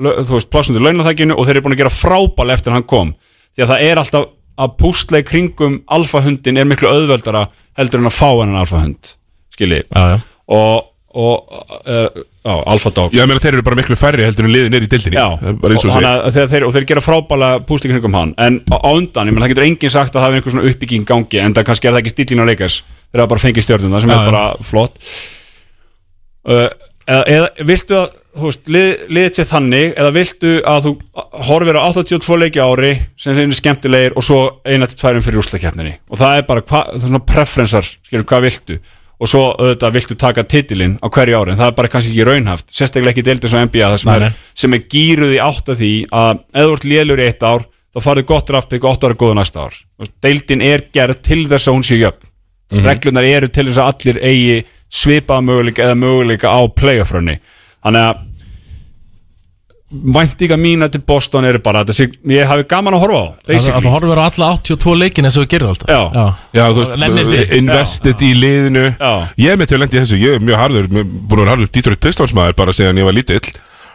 þú 0.00 0.36
veist, 0.36 0.50
plássundur 0.52 0.84
launathækinu 0.84 1.36
og 1.36 1.46
þeir 1.46 1.58
eru 1.58 1.66
búin 1.66 1.76
að 1.76 1.82
gera 1.82 1.94
frábæl 1.94 2.54
eftir 2.54 2.74
hann 2.74 2.86
kom. 2.88 3.14
Því 3.54 3.64
að 3.64 3.72
það 3.72 3.86
er 3.88 4.00
alltaf 4.00 4.28
að 4.60 4.76
pústla 4.80 5.20
í 5.20 5.26
kringum 5.26 5.80
alfahundin 5.92 6.60
er 6.60 6.68
miklu 6.68 6.90
auðveldara 6.90 7.46
heldur 7.78 8.02
en 8.02 8.10
að 8.10 8.16
fá 8.16 8.28
hennan 8.30 8.60
alfahund 8.60 9.14
skilji. 9.54 9.82
Já, 9.88 10.02
já. 10.14 10.18
Og, 10.50 10.86
og 11.20 11.52
uh, 11.86 12.22
já, 12.42 12.54
alfadog 12.72 13.14
ég 13.14 13.28
meina 13.28 13.42
þeir 13.42 13.58
eru 13.58 13.66
bara 13.66 13.78
miklu 13.78 13.98
færri 13.98 14.24
heldur 14.26 14.48
en 14.48 14.54
liðin 14.54 14.76
er 14.78 14.86
í 14.86 14.88
dildinni 14.90 15.18
Já, 15.18 15.26
Það 15.38 15.50
er 15.52 15.58
bara 15.62 15.76
eins 15.76 15.86
og 15.86 15.94
hana, 15.94 16.12
þeir, 16.34 16.48
þeir, 16.52 16.66
og 16.66 16.74
þeir 16.74 16.86
gera 16.90 17.04
frábæla 17.04 17.50
púsli 17.68 17.90
í 17.90 17.94
kringum 17.94 18.16
hann. 18.18 18.32
En 18.40 18.60
á, 18.72 18.76
á 18.80 18.90
undan, 18.90 19.30
ég 19.30 19.36
menn 19.36 19.44
það 19.44 19.52
getur 19.54 19.68
enginn 19.68 19.94
sagt 19.94 20.16
að 20.16 20.24
það 20.24 20.30
er 20.30 20.40
einhver 20.40 20.56
svona 20.56 20.72
uppbygging 20.72 21.06
gangi 21.08 21.42
en 21.44 21.56
það 21.56 21.68
kannski 21.70 21.90
er 21.90 21.96
það 21.96 22.02
ekki 22.02 22.14
stílín 22.14 22.42
á 22.42 22.50
leikars 22.50 22.80
þeir 23.10 23.24
hafa 23.24 23.32
bara 23.34 23.44
fengið 23.44 23.66
stjórnum 23.66 23.96
það 23.96 24.06
sem 24.06 24.12
Já, 24.12 24.16
er 24.16 24.22
já. 24.24 24.30
bara 24.30 24.70
flott. 24.70 25.02
Uh, 26.40 26.68
eða, 27.10 27.22
eða 27.34 27.66
viltu 27.68 27.96
að 27.98 28.08
veist, 28.40 28.70
lið, 28.70 28.88
liðið 29.10 29.34
sér 29.36 29.48
þannig 29.50 29.90
eða 29.98 30.12
viltu 30.14 30.52
að 30.70 30.86
þú 30.86 30.92
horfir 31.48 31.78
á 31.78 31.82
82 31.90 32.38
leiki 32.44 32.62
ári 32.62 32.92
sem 33.20 33.36
þeim 33.36 33.50
er 33.50 33.58
skemmtilegir 33.58 34.16
og 34.16 34.24
svo 34.26 34.38
eina 34.64 34.88
til 34.88 35.00
tværum 35.00 35.24
fyrir 35.26 35.42
úrslækjafninni 35.42 35.96
og 36.08 36.20
það 36.20 36.38
er 36.38 36.46
bara, 36.48 36.64
hva, 36.64 36.84
það 36.92 36.96
er 37.00 37.04
svona 37.08 37.22
preferensar 37.32 37.90
skilur, 37.90 38.26
hvað 38.30 38.46
viltu? 38.46 38.78
Og 39.20 39.28
svo 39.28 39.42
auðvitað 39.52 39.96
viltu 39.98 40.16
taka 40.16 40.46
titilinn 40.48 40.94
á 41.04 41.06
hverju 41.12 41.36
ári 41.42 41.52
en 41.52 41.58
það 41.60 41.72
er 41.72 41.76
bara 41.76 41.90
kannski 41.92 42.14
ekki 42.14 42.24
raunhaft, 42.30 42.70
sérstaklega 42.72 43.12
ekki 43.12 43.26
deildið 43.26 43.52
svo 43.52 43.64
NBA 43.66 43.90
sem, 44.00 44.12
er, 44.14 44.38
sem 44.56 44.78
er 44.78 44.86
gýruð 44.94 45.34
í 45.36 45.42
átt 45.44 45.68
af 45.74 45.76
því 45.82 45.90
að 46.22 46.40
ef 46.54 46.70
þú 46.70 46.78
ert 46.78 46.88
lélur 46.94 47.20
í 47.20 47.26
eitt 47.26 47.44
ár 47.44 47.66
þá 47.90 48.00
farið 48.06 48.28
gott 48.30 48.48
draftpick 48.48 48.86
og 48.86 48.94
8 48.94 49.10
ára 49.10 49.18
góða 49.18 49.36
næsta 49.42 49.66
ár. 49.66 49.76
Deildin 50.24 50.62
er 50.64 50.86
gerð 50.94 51.20
til 51.26 51.42
þess 51.50 51.68
að 51.68 51.76
hún 51.76 51.84
sé 51.84 51.98
jöfn 52.00 52.29
Mhm. 52.70 52.84
reglunar 52.86 53.24
eru 53.24 53.48
til 53.48 53.66
þess 53.66 53.78
að 53.78 53.92
allir 53.92 54.20
eigi 54.22 54.64
svipaða 54.90 55.42
möguleika 55.46 55.84
eða 55.86 55.98
möguleika 55.98 56.48
á 56.50 56.60
playoffrunni. 56.74 57.38
Þannig 57.84 58.04
að 58.10 58.26
væntinga 59.90 60.54
mína 60.56 60.86
til 60.88 61.00
Boston 61.02 61.44
eru 61.48 61.58
bara 61.58 61.80
að 61.82 61.88
þessi, 61.90 62.04
ég 62.30 62.46
hafi 62.46 62.62
gaman 62.70 62.94
að 62.94 63.00
horfa 63.02 63.18
á. 63.18 63.26
Að 63.26 63.32
að 63.42 63.48
basically, 63.50 63.82
þú 63.88 63.94
horfir 63.96 64.20
á 64.22 64.24
alla 64.30 64.50
82 64.54 64.94
leikin 65.00 65.26
eins 65.26 65.36
og 65.40 65.42
við 65.44 65.50
gerum 65.56 65.72
alltaf. 65.72 65.88
Já. 65.90 66.26
Já, 66.54 66.62
þú 66.70 66.78
veist, 66.78 66.94
við. 67.30 67.54
invested 67.58 68.22
í 68.22 68.30
liðinu. 68.38 68.84
Já. 69.00 69.10
Ég 69.42 69.50
er 69.50 69.58
með 69.58 69.66
til 69.72 69.78
að 69.78 69.82
lendi 69.82 69.98
í 69.98 70.02
þessu, 70.04 70.20
ég 70.22 70.36
er 70.38 70.44
mjög 70.46 70.62
harður 70.62 70.86
mjög- 70.94 71.10
búin 71.26 71.40
að 71.40 71.42
vera 71.42 71.56
harður 71.56 71.72
Detroit 71.74 72.00
Pistons 72.06 72.34
maður 72.38 72.56
bara 72.62 72.76
síðan 72.78 72.98
ég 73.02 73.04
var 73.10 73.18
lítill 73.18 73.50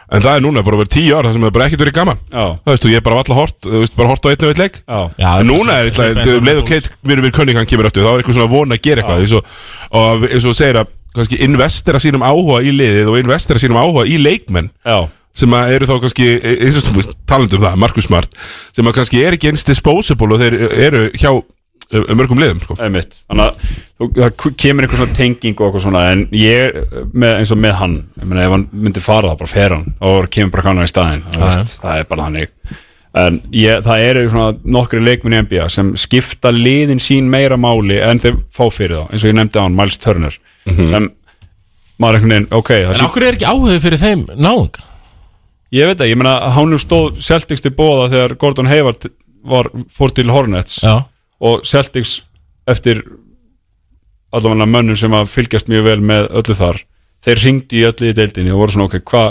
En 0.06 0.22
það 0.22 0.36
er 0.38 0.44
núna 0.44 0.62
bara 0.62 0.76
að 0.78 0.82
vera 0.84 0.92
tíu 0.94 1.14
ár 1.16 1.26
Það 1.26 1.32
sem 1.36 1.46
er 1.48 1.54
bara 1.56 1.66
ekkert 1.66 1.82
verið 1.82 1.96
gaman. 1.96 2.20
Já. 2.30 2.44
Það 2.62 2.72
veist, 2.72 2.84
og 2.86 2.92
ég 2.92 3.00
er 3.00 3.06
bara 3.08 3.22
alla 3.22 3.38
hort, 3.40 3.56
þú 3.66 3.80
veist, 3.82 3.96
bara 3.96 4.12
hort 4.12 4.26
á 4.26 4.28
einn 4.30 4.44
og 4.46 4.52
einn 4.52 4.62
leik. 4.62 4.78
Já, 4.86 5.00
Já, 5.18 5.30
En 5.40 5.50
núna 5.50 5.78
er 5.80 5.90
eitthvað, 5.90 6.20
um 6.36 6.46
leið 6.46 6.60
og 6.62 6.68
Kate 6.70 6.94
mér 7.02 7.22
er 7.24 7.34
Cunningham 7.34 7.66
kemur 7.66 7.88
aftur, 7.90 8.06
þá 8.06 8.12
er 8.12 8.22
eitthvað 8.22 8.38
svona 8.38 8.52
von 8.54 8.76
að 8.76 8.82
gera 8.86 9.02
eitthvað. 9.02 9.24
Eins 9.24 9.34
og, 9.34 9.52
og 9.98 10.26
eins 10.30 10.46
og 10.46 10.52
þú 10.52 10.56
segir 10.60 10.80
að 10.82 10.94
kannski 11.16 11.42
investera 11.48 12.02
sínum 12.02 12.26
áhuga 12.26 12.62
í 12.62 12.74
liðið 12.76 13.10
og 13.10 13.18
investera 13.22 13.62
sínum 13.62 13.80
áhuga 13.82 14.06
í 14.06 14.20
leikmenn. 14.20 14.70
Já, 14.86 15.08
sem 15.36 15.52
að 15.56 15.74
eru 15.76 15.88
þá 15.90 15.96
kannski, 16.04 16.28
eins 16.54 16.78
og 16.80 16.86
þú 16.86 16.94
veist, 16.96 17.16
talandi 17.28 17.58
um 17.58 17.66
það, 17.66 17.76
Markus 17.82 18.06
Smart 18.08 18.38
sem 18.76 18.88
að 18.88 18.96
kannski 19.00 19.20
er 19.24 19.36
ekki 19.36 19.50
eins 19.50 19.66
disposable 19.68 20.36
og 20.36 20.40
þeir 20.40 20.56
eru 20.86 21.02
hjá 21.12 21.30
mörgum 21.90 22.40
liðum, 22.40 22.62
sko. 22.64 22.76
Þannig 22.78 23.04
að 23.36 23.60
það 24.16 24.46
kemur 24.60 24.86
einhver 24.86 25.00
svona 25.00 25.16
tenging 25.16 25.60
og 25.60 25.68
eitthvað 25.68 25.84
svona 25.84 26.02
en 26.12 26.24
ég, 26.36 26.80
með, 27.12 27.36
eins 27.40 27.52
og 27.54 27.60
með 27.62 27.76
hann 27.80 27.94
ég 28.20 28.26
meina 28.30 28.46
ef 28.46 28.56
hann 28.56 28.66
myndi 28.72 29.04
fara 29.04 29.30
það 29.30 29.38
bara 29.42 29.52
fer 29.52 29.76
hann. 29.76 29.86
Og 30.08 30.26
kemur 30.34 30.56
bara 30.56 30.66
kannan 30.66 30.88
í 30.88 30.90
Já, 30.90 31.44
veist, 31.44 31.76
það 31.84 32.00
er 32.00 32.10
bara 32.10 32.26
þannig. 32.26 32.56
En 33.16 33.38
ég, 33.56 33.84
það 33.86 34.06
eru 34.10 34.24
svona 34.32 34.72
nokkri 34.76 35.04
leikminni 35.04 35.44
NBA 35.46 35.68
sem 35.72 35.94
skipta 35.96 36.52
liðin 36.52 37.00
sín 37.00 37.30
meira 37.32 37.56
máli 37.56 38.00
en 38.04 38.20
þeir 38.20 38.42
fá 38.52 38.66
fyrir 38.68 38.98
þá 38.98 39.14
eins 39.14 39.22
og 39.24 39.30
ég 39.30 39.38
nefndi 39.38 39.62
á 39.62 39.64
hann, 39.64 39.78
Miles 39.78 39.96
Turner 40.02 40.36
sem 40.66 41.06
maður 42.02 42.18
einhvern 42.18 42.34
veginn, 42.34 42.50
ok 42.58 42.72
það 42.74 42.98
En 42.98 43.06
okkur 43.06 43.24
er 43.24 43.38
ekki 43.38 43.48
áhugði 43.48 43.78
fyrir 43.86 44.02
þeim 44.02 44.26
náðung 44.34 44.82
Ég 45.74 45.88
veit 45.88 45.98
það, 45.98 46.10
ég 46.12 46.18
meina 46.20 46.34
hann 46.54 46.76
stóð 46.78 47.16
Celtics 47.24 47.64
til 47.64 47.72
bóða 47.74 48.10
þegar 48.12 48.34
Gordon 48.38 48.68
Hayward 48.70 49.08
var, 49.46 49.68
fór 49.94 50.12
til 50.14 50.30
Hornets. 50.30 50.78
Já, 50.84 51.02
og 51.46 51.64
Celtics 51.68 52.18
eftir 52.68 53.02
allavega 54.34 54.66
mönnum 54.68 54.98
sem 54.98 55.14
að 55.14 55.30
fylgjast 55.30 55.70
mjög 55.70 55.86
vel 55.86 56.00
með 56.04 56.28
öllu 56.42 56.56
þar 56.58 56.82
þeir 57.26 57.42
ringdi 57.42 57.80
í 57.80 57.86
öllu 57.88 58.10
í 58.10 58.16
deildinni 58.16 58.54
og 58.54 58.62
voru 58.62 58.74
svona 58.74 58.88
ok, 58.90 58.98
hvað 59.06 59.30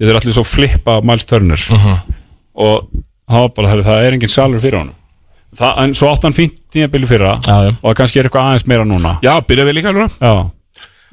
þeir 0.00 0.18
allir 0.18 0.36
svo 0.36 0.46
flippa 0.46 0.98
Miles 1.04 1.26
Turner. 1.28 1.66
Og 2.60 2.88
hann 3.30 3.44
var 3.46 3.52
bara, 3.56 3.70
herri, 3.72 3.84
það 3.86 4.06
er 4.06 4.16
engin 4.16 4.32
salur 4.32 4.62
fyrir 4.62 4.80
honum. 4.80 4.96
Það, 5.56 5.78
en 5.82 5.94
svo 5.98 6.08
átt 6.12 6.26
hann 6.26 6.36
fínt 6.36 6.56
tímabili 6.70 7.08
fyrra 7.10 7.32
já, 7.42 7.54
já. 7.66 7.70
og 7.74 7.86
það 7.88 7.94
kannski 7.98 8.20
er 8.20 8.28
eitthvað 8.28 8.48
aðeins 8.48 8.66
meira 8.70 8.84
núna. 8.86 9.16
Já, 9.24 9.32
byrja 9.42 9.64
við 9.66 9.74
líka 9.80 9.90
núna 9.96 10.06
Já. 10.22 10.34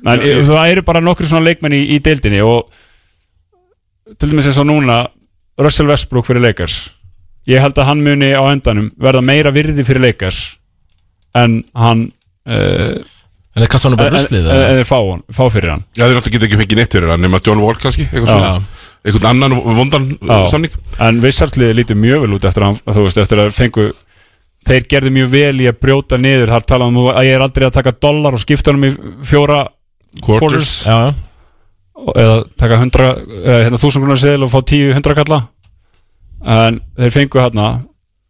En 0.05 0.21
Já, 0.21 0.27
já. 0.29 0.41
það 0.45 0.73
eru 0.75 0.83
bara 0.85 1.01
nokkru 1.01 1.25
svona 1.25 1.47
leikmenn 1.47 1.73
í, 1.73 1.79
í 1.95 1.97
deildinni 2.05 2.43
og 2.45 2.67
til 4.13 4.29
dæmis 4.29 4.45
eins 4.51 4.59
og 4.61 4.67
núna 4.69 4.99
Russell 5.57 5.89
Westbrook 5.89 6.29
fyrir 6.29 6.45
Lakers 6.45 6.77
ég 7.47 7.61
held 7.63 7.77
að 7.79 7.87
hann 7.89 8.01
muni 8.03 8.31
á 8.35 8.43
endanum 8.51 8.89
verða 8.99 9.21
meira 9.23 9.51
virði 9.55 9.85
fyrir 9.87 10.03
Lakers 10.03 10.39
en 11.37 11.61
hann 11.77 12.07
uh, 12.49 12.97
En 13.57 13.63
það 13.63 13.69
kastar 13.73 13.89
hann 13.93 13.97
bara 13.97 14.13
ruslið 14.13 14.43
en, 14.43 14.49
eða? 14.53 14.65
en 14.69 14.75
þeir 14.77 14.85
fá, 14.85 14.97
hann, 15.01 15.21
fá 15.33 15.43
fyrir 15.49 15.71
hann. 15.73 15.83
Já, 15.97 16.03
þeir 16.05 16.17
náttúrulega 16.19 16.33
geta 16.37 16.45
ekki 16.45 16.57
fengið 16.59 16.77
neitt 16.77 16.93
fyrir 16.93 17.09
hann 17.09 17.23
nema 17.25 17.39
John 17.41 17.61
Wall 17.63 17.79
kannski, 17.81 18.03
eitthvað 18.11 18.27
Já. 18.29 18.51
svona 18.51 18.83
Eitthvað 19.07 19.25
annan 19.29 19.55
vondan 19.77 20.05
Já. 20.19 20.35
samning. 20.51 20.73
En 21.01 21.21
Wizardsliði 21.23 21.77
lítið 21.79 21.97
mjög 22.03 22.21
vel 22.25 22.35
út 22.37 22.45
eftir 22.49 22.65
að, 22.65 22.67
hann- 22.75 22.95
þú 22.97 23.05
veist, 23.07 23.19
eftir 23.23 23.41
að 23.41 23.49
fengu 23.55 23.85
þeir 24.67 24.85
gerðu 24.91 25.11
mjög 25.15 25.29
vel 25.31 25.61
í 25.63 25.67
að 25.71 25.77
brjóta 25.85 26.19
niður. 26.21 26.51
Þar 26.53 26.65
talaðum 26.73 26.99
um 27.01 27.09
að 27.13 27.29
ég 27.29 27.37
er 27.37 27.45
aldrei 27.47 27.65
að 27.69 27.75
taka 27.79 27.93
dollar 28.03 28.35
og 28.37 28.43
skipta 28.43 28.73
honum 28.73 28.89
í 28.89 28.91
fjóra 29.25 29.61
Quarters. 30.21 30.73
Já, 30.85 30.97
já 31.07 31.13
eða 32.13 32.35
taka 32.61 32.77
100 32.77 33.07
eða 33.41 33.61
hérna 33.65 33.79
1000 33.81 34.03
krónar 34.03 34.19
seðil 34.21 34.45
og 34.45 34.51
fá 34.53 34.59
10 34.61 34.91
100 34.99 35.15
kalla 35.17 35.39
en 36.47 36.79
þeir 36.97 37.11
fengu 37.15 37.41
hérna 37.43 37.67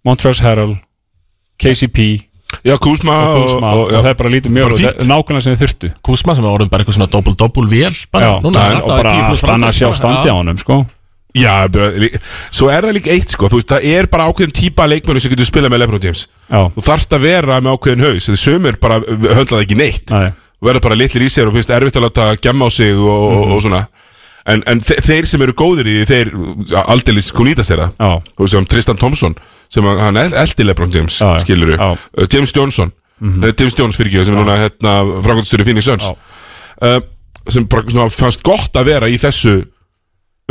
Montrezl 0.07 0.43
Harrell 0.45 0.75
KCP 1.61 2.23
Já, 2.63 2.77
Kuzma 2.79 3.13
og 3.35 3.41
Kuzma. 3.43 3.71
og, 3.75 3.89
já. 3.91 3.97
það 4.01 4.09
er 4.09 4.17
bara 4.21 4.29
lítið 4.31 4.53
mjög 4.55 4.75
nákvæmlega 5.03 5.43
sem 5.43 5.55
þeir 5.55 5.61
þurftu. 5.67 5.89
Kúsma 6.07 6.35
sem 6.37 6.45
er 6.47 6.53
orðin 6.55 6.69
bara 6.71 6.83
eitthvað 6.83 6.95
svona 6.95 7.09
doppul-doppul 7.11 7.65
vél 7.67 7.97
bara, 8.11 8.29
Já, 8.29 8.35
núna, 8.45 8.61
nei, 8.61 8.77
er 8.77 8.85
og 8.85 8.87
bara 8.93 9.11
10 9.17 9.25
pluss 9.27 9.41
spanna 9.43 9.67
að 9.67 9.75
sjá 9.81 9.89
standi 9.97 10.31
á 10.31 10.35
honum 10.37 10.57
sko. 10.61 10.77
Já, 11.37 11.51
svo 12.55 12.69
er 12.71 12.87
það 12.87 12.95
líka 12.97 13.11
eitt 13.13 13.29
sko. 13.35 13.49
Þú 13.51 13.59
veist, 13.59 13.67
það 13.73 13.83
er 13.91 14.07
bara 14.09 14.29
ákveðin 14.31 14.55
típa 14.55 14.87
leikmennu 14.89 15.21
sem 15.21 15.33
getur 15.35 15.45
spilað 15.49 15.73
með 15.75 15.83
Lebron 15.83 16.01
James. 16.07 16.23
Já, 16.47 16.61
Þú 16.73 16.85
þarft 16.87 17.13
að 17.19 17.25
vera 17.27 17.59
með 17.61 17.75
ákveðin 17.75 18.05
haus. 18.07 18.29
Þegar 18.29 18.41
sömur 18.45 18.79
bara 18.87 18.99
höndlaði 19.03 19.67
ekki 19.67 19.77
neitt. 19.83 20.15
Nei, 20.15 20.31
og 20.31 20.69
verða 20.71 20.81
bara 20.87 20.97
litlir 21.03 21.27
í 21.27 21.29
sér 21.29 21.51
og 21.51 21.53
finnst 21.59 21.69
erfitt 21.75 21.99
að 21.99 22.07
láta 22.07 22.29
gemma 22.41 22.65
á 22.65 22.69
sig 22.71 22.95
og, 22.95 23.11
og, 23.11 23.43
Mhm. 23.43 23.53
og 23.53 23.61
svona 23.67 23.83
En, 24.47 24.61
en 24.71 24.79
þe 24.79 24.95
þeir 25.03 25.25
sem 25.27 25.41
eru 25.43 25.53
góðir 25.59 25.87
í 25.91 25.93
því, 25.97 26.05
þeir 26.07 26.81
aldeilis 26.87 27.31
kunítast 27.35 27.71
þeirra 27.73 27.89
já, 27.99 28.11
Þú 28.31 28.45
veist, 28.45 28.53
sem 28.55 28.67
Tristan 28.71 28.99
Thompson 29.01 29.35
sem 29.67 29.83
hann 29.83 30.15
el- 30.21 30.31
eldi 30.39 30.63
Lebron 30.63 30.93
James, 30.93 31.17
Já, 31.19 31.33
skilur 31.43 31.73
Já. 31.75 31.89
James 32.31 32.53
Johnson, 32.55 32.93
mm 33.19 33.43
James 33.59 33.75
Jones 33.75 33.97
fyrir 33.99 34.13
ekki 34.13 34.25
sem 34.29 34.37
er 34.37 34.39
núna 34.45 34.55
hérna, 34.61 34.93
frangotstjóri 35.25 35.65
Phoenix 35.67 35.89
Suns. 35.89 36.07
Uh, 36.79 36.99
sem 37.49 37.65
svona, 37.67 38.07
fannst 38.13 38.43
gott 38.45 38.75
að 38.79 38.85
vera 38.93 39.09
í 39.11 39.17
þessu 39.19 39.57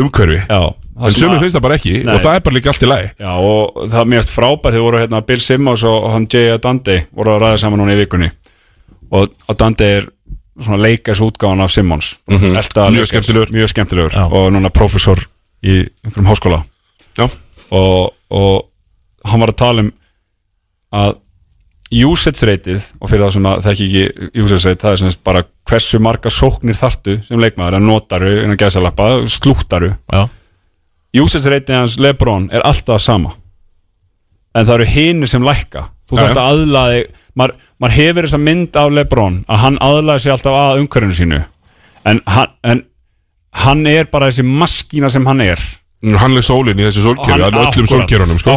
umhverfi. 0.00 0.42
Já. 0.48 0.74
En 0.96 1.12
sömur 1.12 1.40
finnst 1.42 1.56
það 1.59 1.64
bara 1.66 1.76
ekki 1.76 1.92
Nei. 2.04 2.14
og 2.14 2.22
það 2.24 2.35
er 2.38 2.44
bara 2.46 2.56
líka 2.56 2.70
allt 2.72 2.85
í 2.85 2.88
lagi. 2.88 3.09
Já, 3.20 3.32
og 3.37 3.80
það 3.92 3.98
er 4.00 4.11
mjög 4.12 4.28
frábært 4.32 4.72
þegar 4.76 4.85
voru 4.87 5.00
hérna 5.02 5.20
Bill 5.28 5.42
Simmons 5.44 5.85
og 5.88 6.06
hann 6.12 6.28
Jay 6.32 6.52
Adande 6.54 6.96
voru 7.16 7.35
að 7.35 7.42
ræða 7.44 7.59
saman 7.64 7.82
núna 7.82 7.96
í 7.96 7.98
vikunni. 8.00 8.30
Og 9.12 9.32
Adande 9.52 9.88
er 9.98 10.06
svona 10.61 10.79
leikars 10.83 11.21
útgáðan 11.21 11.64
af 11.64 11.71
Simmons. 11.75 12.14
Mhm. 12.31 12.57
Elta 12.57 12.87
Mjög 12.88 12.95
Lakers, 12.97 13.09
skemmtilegur. 13.12 13.53
mjög 13.53 13.69
skemmtilegur. 13.69 14.12
Já. 14.12 14.25
og 14.33 14.53
núna 14.53 14.71
prófessor 14.71 15.27
í 15.62 15.85
einhverjum 16.05 16.31
háskóla. 16.31 16.62
Já, 17.19 17.29
og, 17.71 18.14
og 18.31 18.69
hann 19.25 19.40
var 19.40 19.53
að 19.53 19.57
tala 19.57 19.81
um 19.87 19.92
að 20.92 21.16
usage 21.92 22.47
rateið 22.47 22.85
og 23.01 23.11
fyrir 23.11 23.25
það 23.25 23.33
sem 23.37 23.47
að 23.47 23.61
það 23.62 23.73
ekki 23.73 23.87
ekki 23.87 24.42
usage 24.42 24.69
rate, 24.69 24.81
það 24.83 24.92
er 24.92 25.01
sem 25.03 25.11
sagt 25.11 25.25
bara 25.25 25.42
hversu 25.71 26.01
marga 26.03 26.31
sóknir 26.31 26.79
þartu 26.79 27.19
sem 27.27 27.38
leikmaður. 27.42 27.79
Að 27.79 27.87
notaru 27.87 28.33
innan 28.42 28.59
gæsalappa, 28.59 29.11
slúttaru. 29.31 29.92
Já, 30.12 30.29
usage 31.23 31.53
rateið 31.53 31.79
hans 31.79 31.99
Lebron 32.03 32.49
er 32.53 32.64
alltaf 32.66 33.01
sama. 33.01 33.35
En 34.57 34.64
það 34.66 34.75
eru 34.81 34.88
hinir 34.95 35.31
sem 35.31 35.45
lækka. 35.45 35.88
Þú 36.09 36.19
já. 36.19 36.27
að 36.31 36.42
aðlaði 36.42 37.01
maður, 37.37 37.57
maður 37.83 37.96
hefur 38.01 38.29
þessa 38.29 38.42
mynd 38.42 38.77
af 38.81 38.92
Lebron 38.96 39.38
að 39.46 39.62
hann 39.64 39.79
aðlaði 39.85 40.25
sig 40.25 40.35
alltaf 40.35 40.59
að 40.59 40.83
umhverfinu 40.83 41.18
sínu. 41.20 41.40
En 42.07 42.20
hann, 42.31 42.53
en 42.64 42.85
hann 43.64 43.87
er 43.90 44.11
bara 44.12 44.31
þessi 44.31 44.46
maskína 44.46 45.11
sem 45.12 45.27
hann 45.27 45.42
er. 45.44 45.62
Hann 46.20 46.37
er 46.38 46.44
sólinn 46.44 46.79
í 46.79 46.87
þessu 46.87 47.07
sólkerfi 47.09 47.33
Hann- 47.33 47.49
að 47.49 47.57
öllum 47.57 47.66
akkurat, 47.72 47.94
sólkerunum 47.94 48.38
sko. 48.38 48.57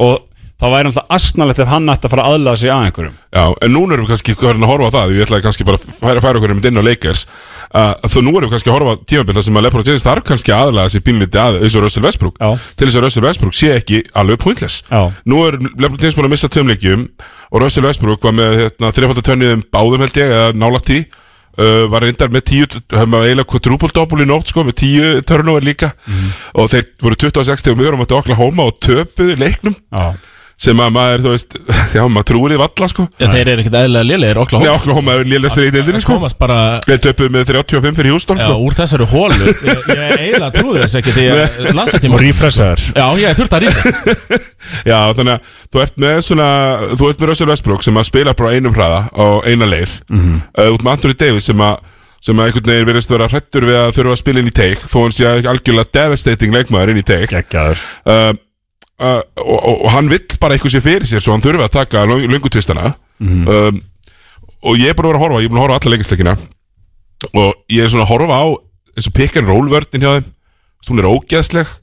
og 0.00 0.22
það 0.56 0.72
væri 0.72 0.88
alltaf 0.88 1.10
asnalegt 1.12 1.58
ef 1.60 1.68
hann 1.68 1.90
ætti 1.92 2.08
að 2.08 2.12
fara 2.14 2.22
að 2.24 2.36
aðlaða 2.36 2.58
sig 2.60 2.70
að 2.72 2.84
einhverjum. 2.86 3.16
Já, 3.36 3.44
en 3.66 3.72
núna 3.74 3.92
erum 3.96 4.06
við 4.06 4.12
kannski 4.14 4.34
að 4.36 4.64
horfa 4.70 4.90
það 4.94 5.12
Ég 5.16 5.26
ætlaði 5.26 5.44
kannski 5.44 5.66
bara 5.68 5.76
að 5.76 5.98
færa, 6.00 6.22
færa 6.24 6.40
okkur 6.40 6.54
um 6.54 6.62
inn 6.64 6.80
á 6.80 6.84
Lakers. 6.86 7.26
Uh, 7.74 7.92
Þó 8.08 8.18
nú 8.24 8.32
erum 8.38 8.48
við 8.48 8.54
kannski 8.54 8.70
að 8.70 8.76
horfa 8.78 8.94
á 8.96 9.02
tímabil 9.04 9.36
þar 9.36 9.44
sem 9.44 9.58
að 9.60 9.66
Lebron 9.66 9.86
James 9.86 10.06
þarf 10.06 10.24
kannski 10.24 10.54
aðlaða 10.56 10.92
sér 10.94 11.04
bínliti 11.04 11.42
að 11.42 11.60
og 11.66 11.82
Russell 11.84 12.06
Westbrook. 12.06 12.38
Já. 12.40 12.56
Til 12.76 12.86
þess 12.88 12.96
að 12.96 13.04
Russell 13.04 13.26
Westbrook 13.26 13.54
sé 13.58 13.72
ekki 13.76 14.02
alveg 14.16 14.40
pointless. 14.40 14.82
Já. 14.88 15.12
Nú 15.28 15.42
er 15.44 15.58
Lebron 15.60 16.00
James 16.00 16.16
búin 16.16 16.30
að 16.30 16.34
missa 16.36 16.48
tveimleikjum 16.48 17.08
Og 17.52 17.62
Russell 17.62 17.86
Westbrook 17.86 18.24
var 18.26 18.34
með 18.36 18.56
hérna, 18.64 18.90
þrjafaldatönnið 18.96 19.64
báðum 19.74 20.04
held 20.04 20.20
ég 20.20 20.34
Eða 20.36 20.52
nálægt 20.58 20.90
því. 20.90 21.00
Uh, 21.56 21.86
Var 21.88 22.04
reyndar 22.04 22.28
með 22.28 22.42
tíu 22.50 22.66
Hefði 22.68 23.08
maður 23.08 23.30
eiginlega 23.30 23.48
quadruple-double 23.54 24.24
í 24.26 24.28
nótt 24.28 24.50
sko 24.52 24.64
Með 24.66 24.74
tíu 24.82 25.12
turnover 25.24 25.64
líka. 25.64 25.92
Og 26.52 26.68
þeir 26.72 26.90
voru 27.00 27.16
26 27.22 27.70
og 27.72 27.78
mjög 27.80 27.96
um 27.96 28.02
að 28.04 28.16
Oklahoma 28.18 28.66
Og 28.68 28.80
töpuðu 28.84 29.38
leiknum. 29.40 29.76
Já, 29.88 30.10
sem 30.56 30.78
að 30.80 30.92
maður, 30.94 31.22
þú 31.26 31.32
veist, 31.34 31.56
já, 31.96 32.02
maður 32.08 32.26
trúir 32.30 32.54
í 32.54 32.58
valla, 32.60 32.88
sko. 32.88 33.04
já 33.20 33.26
þeir 33.28 33.50
eru 33.52 33.62
ekkert 33.62 33.76
eðlilega 33.82 34.08
lélegir 34.08 34.38
Oklahoma 34.40 34.76
Oklahoma 34.78 35.16
er 35.16 35.28
lélæstur 35.28 35.66
í 35.66 35.72
deildinni, 35.74 36.00
sko. 36.00 36.16
komast 36.16 36.38
bara 36.40 36.58
Við 36.88 37.02
töpuðum 37.04 37.36
með 37.36 37.50
35 37.52 37.98
fyrir 38.00 38.14
Houston, 38.14 38.40
já, 38.40 38.48
sko. 38.48 38.56
úr 38.64 38.76
þessari 38.78 39.08
hólu 39.10 39.50
Ég, 39.52 39.82
ég 39.92 40.14
eiginlega 40.16 40.50
trúði 40.56 40.84
þess 40.86 40.98
ekki 41.02 41.14
því 41.16 41.26
að 41.34 41.68
landsættíma 41.76 42.16
og 42.16 42.24
refreshaður 42.24 42.86
Já, 42.96 43.06
ég 43.20 43.36
þurfti 43.40 43.58
að 43.58 43.66
ríða 43.66 44.40
Já, 44.90 44.98
þannig 45.18 45.34
að 45.34 45.52
þú 45.68 45.82
ert 45.84 46.00
með 46.06 46.22
svona, 46.30 46.48
þú 46.94 47.10
ert 47.10 47.20
með 47.20 47.30
Russell 47.32 47.50
Westbrook 47.52 47.84
sem 47.84 48.00
að 48.00 48.08
spila 48.08 48.34
bara 48.38 48.56
einum 48.56 48.74
hraða 48.74 49.02
og 49.22 49.46
eina 49.46 49.68
leið. 49.68 50.00
Mm 50.08 50.22
-hmm. 50.22 50.40
uh, 50.56 50.72
út 50.72 50.82
með 50.82 50.96
Anthony 50.96 51.18
Davis 51.20 51.50
sem 51.52 51.60
að 51.60 51.76
sem 52.26 52.40
að 52.40 52.48
einhvern 52.48 52.70
veginn 52.72 52.88
verðist 52.88 53.12
vera 53.12 53.28
hrættur 53.30 53.66
við 53.68 53.76
að 53.78 53.92
þurfa 53.98 54.14
að 54.16 54.22
spila 54.22 54.42
inn 54.42 54.50
í 54.50 54.54
teik 54.56 54.78
þó 54.82 54.98
hann 55.02 55.14
sé 55.14 55.26
algjörlega 55.46 55.92
devastating 55.94 56.54
leikmaður 56.54 56.90
inn 56.90 57.02
í 57.02 57.06
teik 57.06 57.34
uh, 57.36 58.32
uh, 59.00 59.20
og, 59.42 59.58
og, 59.58 59.74
og 59.84 59.90
hann 59.94 60.10
vill 60.12 60.38
bara 60.40 60.56
eitthvað 60.56 60.76
sér 60.76 60.84
fyrir 60.84 61.08
sér 61.08 61.24
svo 61.24 61.34
hann 61.34 61.44
þurfi 61.44 61.64
að 61.66 61.74
taka 61.76 62.04
lungutvistana 62.08 62.94
um, 63.20 63.80
og 64.66 64.78
ég 64.80 64.90
er 64.92 64.96
búin 64.98 65.08
að 65.08 65.12
vera 65.14 65.18
að 65.18 65.24
horfa 65.24 65.42
ég 65.42 65.48
er 65.48 65.52
búin 65.52 65.60
að 65.60 65.66
horfa 65.66 65.78
alla 65.80 65.96
leikisleikina. 65.96 66.36
Og 67.32 67.50
ég 67.72 67.84
er 67.84 67.90
svona 67.92 68.06
að 68.06 68.12
horfa 68.12 68.38
á 68.40 68.46
eins 68.96 69.08
og 69.08 69.14
pick 69.16 69.36
and 69.36 69.48
roll 69.48 69.68
vördin 69.70 70.02
hjá 70.04 70.12
þeim. 70.16 70.30
Hún 70.86 71.02
er 71.02 71.08
ógeðsleg. 71.10 71.74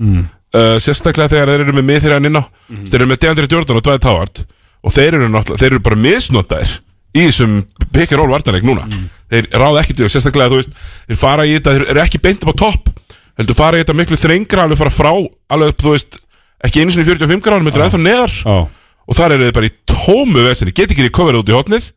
Uh, 0.54 0.78
sérstaklega 0.82 1.32
þegar 1.34 1.50
þeir 1.50 1.64
eru 1.66 1.74
með 1.74 1.86
mið 1.90 2.04
þeirra 2.04 2.18
inn 2.22 2.38
á 2.38 2.44
þeir 2.86 3.00
eru 3.00 3.08
með 3.10 3.22
Deandre 3.24 3.48
Jordan 3.50 3.80
og 3.80 3.86
Dwight 3.88 4.06
Howard. 4.10 4.44
Og 4.84 4.94
þeir 4.94 5.18
eru, 5.18 5.30
þeir 5.56 5.70
eru 5.72 5.80
bara 5.84 6.02
misnotaðir 6.04 6.74
í 7.14 7.24
þessum 7.28 7.56
pick 7.94 8.12
and 8.12 8.20
roll 8.22 8.32
vartanleik 8.34 8.66
núna. 8.68 8.86
Þeir 9.32 9.48
ráða 9.54 9.82
ekkert 9.84 10.04
við, 10.04 10.12
sérstaklega 10.14 10.52
þú 10.52 10.60
veist 10.62 10.76
þeir 11.08 11.20
fara 11.24 11.46
í 11.48 11.56
þetta, 11.56 11.74
þeir 11.78 11.86
eru 11.94 12.04
ekki 12.04 12.22
beint 12.22 12.44
upp 12.44 12.54
á 12.54 12.62
topp. 12.66 12.92
Heldur 13.40 13.58
fara 13.58 13.80
í 13.80 13.84
þetta 13.84 13.98
miklu 13.98 14.20
þrengra 14.20 14.68
alveg 14.68 14.78
fara 14.82 14.94
frá, 14.94 15.12
alveg 15.50 15.74
upp, 15.74 15.82
þú 15.82 15.94
veist 15.96 16.20
ekki 16.64 16.84
einu 16.84 16.96
sinni 16.96 17.08
45 17.08 17.44
gráðum, 17.44 17.68
þetta 17.70 17.80
er 17.82 17.86
ennþá 17.88 18.02
neðar. 18.04 18.38
Já, 18.44 18.56
og 19.04 19.18
þar 19.18 19.36
eru 19.36 19.50
þið 19.50 19.58
bara 19.58 19.70
í 19.70 19.76
tómu 19.90 20.46
vesinni 20.48 20.76
get 20.76 20.92
ekki 20.94 21.10
í 21.10 21.14
cover 21.14 21.38
út 21.40 21.52
í 21.52 21.56
hotnið 21.56 21.90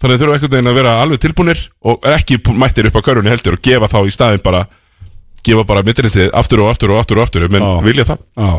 þannig 0.00 0.20
þurfa 0.22 0.36
einhvern 0.36 0.54
veginn 0.54 0.70
að 0.70 0.78
vera 0.80 0.94
alveg 1.02 1.20
tilbúnir 1.22 1.62
og 1.84 2.06
ekki 2.08 2.38
mættir 2.56 2.88
upp 2.88 2.98
á 2.98 3.06
körunni 3.06 3.30
heldur 3.30 3.58
og 3.58 3.64
gefa 3.64 3.90
þá 3.92 3.98
í 4.08 4.14
staðin 4.14 4.42
bara 4.44 4.64
gefa 5.46 5.64
bara 5.68 5.84
mittinistið 5.86 6.30
aftur 6.36 6.64
og 6.64 6.72
aftur 6.72 6.94
og 6.94 7.00
aftur 7.02 7.20
og 7.20 7.26
aftur 7.26 7.46
menn 7.52 7.64
Já. 7.64 7.72
vilja 7.84 8.06
það. 8.08 8.22
Já, 8.36 8.50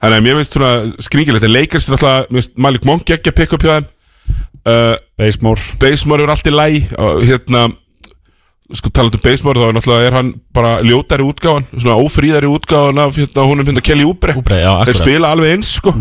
þannig 0.00 0.16
að 0.18 0.24
mér 0.26 0.38
finnst 0.40 0.56
svona 0.56 0.72
skringilegt. 1.06 1.46
En 1.46 1.54
leikast 1.54 1.92
náttúrulega, 1.92 2.46
Malik 2.66 2.88
Monk 2.88 3.12
ekki 3.16 3.32
að 3.32 3.38
pikka 3.40 3.56
upp 3.56 3.66
hjá 3.66 3.72
þeim. 3.76 3.88
Uh, 4.66 4.94
Basemore. 5.20 5.62
Basemore 5.80 6.26
er 6.26 6.32
allt 6.34 6.50
í 6.50 6.52
læ 6.52 6.66
og 6.98 7.22
hérna 7.24 7.66
sko 8.74 8.90
talað 8.90 9.18
um 9.18 9.22
Basemore 9.22 9.60
þá 9.62 9.68
er 9.68 9.76
náttúrulega 9.76 10.08
er 10.08 10.16
hann 10.16 10.30
bara 10.54 10.72
ljótari 10.82 11.26
útgáfan 11.26 11.66
svona 11.76 11.98
ófríðari 12.02 12.48
útgáfan 12.50 12.98
af 13.02 13.14
hérna 13.18 13.44
húnum 13.46 13.68
hérna 13.68 13.84
Kelly 13.84 14.06
já, 14.06 14.72
þeir 14.88 14.98
spila 14.98 15.30
alveg 15.34 15.54
eins 15.54 15.76
sko. 15.78 15.94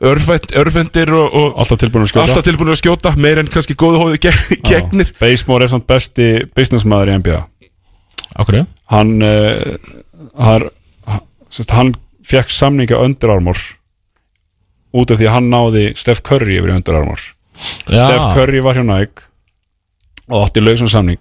Örfend, 0.00 0.54
örfendir 0.56 1.10
og, 1.12 1.34
og 1.36 1.58
Alltaf 1.60 1.76
tilbúin 1.82 2.06
að 2.06 2.08
skjóta. 2.08 2.22
alltaf 2.24 2.44
tilbúin 2.46 2.72
að 2.72 2.78
skjóta 2.80 3.10
meir 3.20 3.36
en 3.42 3.50
kannski 3.52 3.74
góðu 3.76 3.98
hóðu 4.00 4.20
ge 4.24 4.30
gegnir. 4.64 5.10
Basemore 5.20 5.66
er 5.66 5.72
samt 5.74 5.84
besti 5.90 6.28
businessmaður 6.56 7.12
í 7.12 7.16
NBA 7.20 7.40
Okkur 8.40 8.62
Hann 8.94 9.18
uh, 9.20 9.76
har, 10.40 10.64
ha- 11.04 11.20
sérst, 11.52 11.74
Hann 11.76 11.92
fekk 12.24 12.48
samninga 12.54 12.96
Under 13.04 13.34
Armour 13.36 13.60
út 14.96 15.12
af 15.12 15.20
því 15.20 15.28
að 15.28 15.36
hann 15.36 15.50
náði 15.52 15.84
Steph 16.00 16.24
Curry 16.26 16.56
yfir 16.58 16.72
Armour 16.74 17.20
Steph 17.84 18.32
Curry 18.34 18.64
var 18.64 18.80
hjá 18.80 18.86
Nike 18.86 19.28
og 20.30 20.46
átti 20.46 20.64
lausan 20.64 20.90
samning 20.90 21.20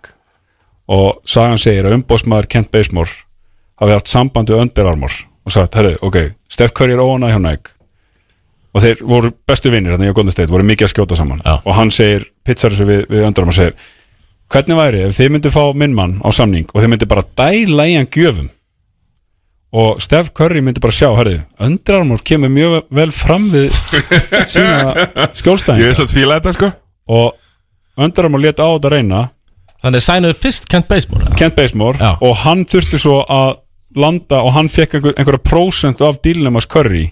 og 0.90 1.20
sagan 1.30 1.60
segir 1.62 1.86
að 1.86 2.00
umbóðsmaður 2.00 2.48
Kent 2.50 2.72
Basemore 2.74 3.12
hafi 3.80 3.96
haft 3.96 4.10
samband 4.10 4.50
við 4.50 4.64
Under 4.64 4.90
Armour 4.92 5.18
og 5.46 5.54
sagt, 5.54 5.78
herru, 5.78 5.96
ok, 6.06 6.18
Steph 6.52 6.74
Curry 6.78 6.96
er 6.96 7.04
óanæg 7.04 7.36
hjá 7.36 7.40
Nike. 7.42 7.76
Og 8.76 8.84
þeir 8.84 9.00
voru 9.08 9.32
bestu 9.50 9.72
vinnir 9.74 9.96
þannig 9.96 10.12
að 10.12 10.18
Golden 10.20 10.36
State, 10.36 10.52
voru 10.54 10.66
mikið 10.68 10.86
að 10.86 10.92
skjóta 10.94 11.18
saman. 11.18 11.42
Já. 11.46 11.56
og 11.64 11.74
hann 11.78 11.94
segir, 11.94 12.28
pizzar 12.46 12.74
þessu 12.74 12.90
við, 12.90 13.02
við 13.10 13.26
Under 13.26 13.46
Armour 13.46 13.58
segir, 13.58 13.90
hvernig 14.50 14.80
væri 14.82 15.04
ef 15.06 15.18
þið 15.18 15.34
myndu 15.36 15.54
fá 15.54 15.62
minn 15.78 15.98
mann 15.98 16.18
á 16.26 16.30
samning 16.34 16.70
og 16.74 16.82
þið 16.82 16.92
myndu 16.94 17.10
bara 17.10 17.26
dæla 17.38 17.88
í 17.90 17.98
hann 17.98 18.10
gjöfum? 18.14 18.50
Og 19.80 20.00
Steph 20.02 20.32
Curry 20.34 20.64
myndi 20.66 20.82
bara 20.82 20.96
sjá, 20.98 21.10
herru, 21.18 21.40
Under 21.62 22.00
Armour 22.02 22.22
kemur 22.26 22.50
mjög 22.54 22.80
vel 22.98 23.12
fram 23.14 23.50
við 23.54 23.74
sína 24.50 25.10
skjólstæðinga. 25.40 25.86
Ég 25.86 25.94
er 25.94 26.14
fíla 26.14 26.40
þetta 26.40 26.56
sko. 26.58 26.72
Og 27.14 28.02
Under 28.02 28.26
Armour 28.26 28.42
leta 28.42 28.66
á 28.66 28.74
þetta 28.74 28.94
reyna 28.96 29.28
Þannig 29.84 30.04
sænuðu 30.04 30.38
fyrst 30.42 30.68
Kent 30.72 30.90
Basemore? 30.90 31.30
Kent 31.40 31.56
Basemore 31.56 32.00
Já. 32.02 32.12
og 32.20 32.36
hann 32.44 32.66
þurfti 32.68 33.00
svo 33.00 33.22
að 33.32 33.56
landa 34.00 34.42
og 34.46 34.54
hann 34.58 34.70
fekk 34.70 35.00
einhver, 35.00 35.16
einhverja 35.18 35.42
prósentu 35.50 36.06
af 36.08 36.20
dílnum 36.26 36.60
hans 36.60 36.68
Curry. 36.70 37.08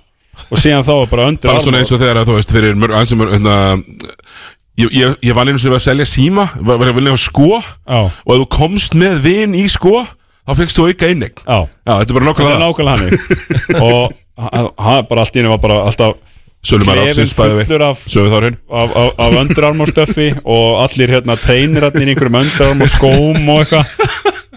Og 0.51 0.59
síðan 0.61 0.85
þá 0.85 0.93
var 0.99 1.09
bara 1.13 1.27
Under 1.31 1.49
bara 1.49 1.63
svona 1.63 1.81
eins 1.81 1.93
og 1.95 2.01
þegar 2.03 2.21
að 2.21 2.29
þú 2.31 2.37
veist 2.37 2.53
fyrir 2.53 2.77
mörg 2.77 2.97
aðeins 2.97 3.13
sem 3.13 3.23
er 3.23 3.33
hérna 3.37 3.55
ég, 4.77 4.91
ég, 4.93 5.17
ég 5.25 5.35
var 5.37 5.49
einu 5.49 5.61
sem 5.61 5.73
var 5.73 5.81
að 5.81 5.87
selja 5.87 6.07
síma 6.09 6.47
var, 6.59 6.77
var 6.77 6.91
að 6.91 6.99
vilja 6.99 7.17
sko. 7.21 7.49
Já. 7.57 7.99
og 8.05 8.31
ef 8.35 8.43
þú 8.43 8.47
komst 8.59 8.97
með 8.99 9.19
vin 9.25 9.57
í 9.57 9.65
sko 9.71 10.03
þá 10.03 10.53
fyrst 10.61 10.79
þú 10.79 10.87
auka 10.91 11.11
innegn 11.11 11.41
Já, 11.41 11.57
já 11.65 11.93
þetta 11.93 12.07
er 12.07 12.17
bara 12.19 12.25
er 12.27 12.63
nákvæmlega 12.63 12.97
hann 13.01 13.81
og 13.87 14.17
hann 14.37 14.69
hann 14.77 15.07
bara 15.09 15.23
allt 15.23 15.35
í 15.35 15.41
henni 15.41 15.51
var 15.55 15.63
bara 15.63 15.79
alltaf 15.87 16.19
Sölum 16.67 16.89
að 16.91 16.97
klefinn 16.99 17.23
ásins 17.23 17.35
bæði 17.37 17.65
fullur 17.67 17.83
af, 17.87 18.01
af, 18.81 18.95
af, 19.03 19.13
af 19.25 19.37
Under 19.43 19.67
Armour 19.69 19.91
stöffi 19.93 20.27
og 20.43 20.81
allir 20.83 21.13
hérna 21.15 21.37
treinirarnir 21.39 22.09
í 22.09 22.13
einhverjum 22.15 22.39
Under 22.41 22.67
Armour 22.71 22.91
skóm 22.91 23.49
og 23.53 23.63
eitthvað. 23.63 23.85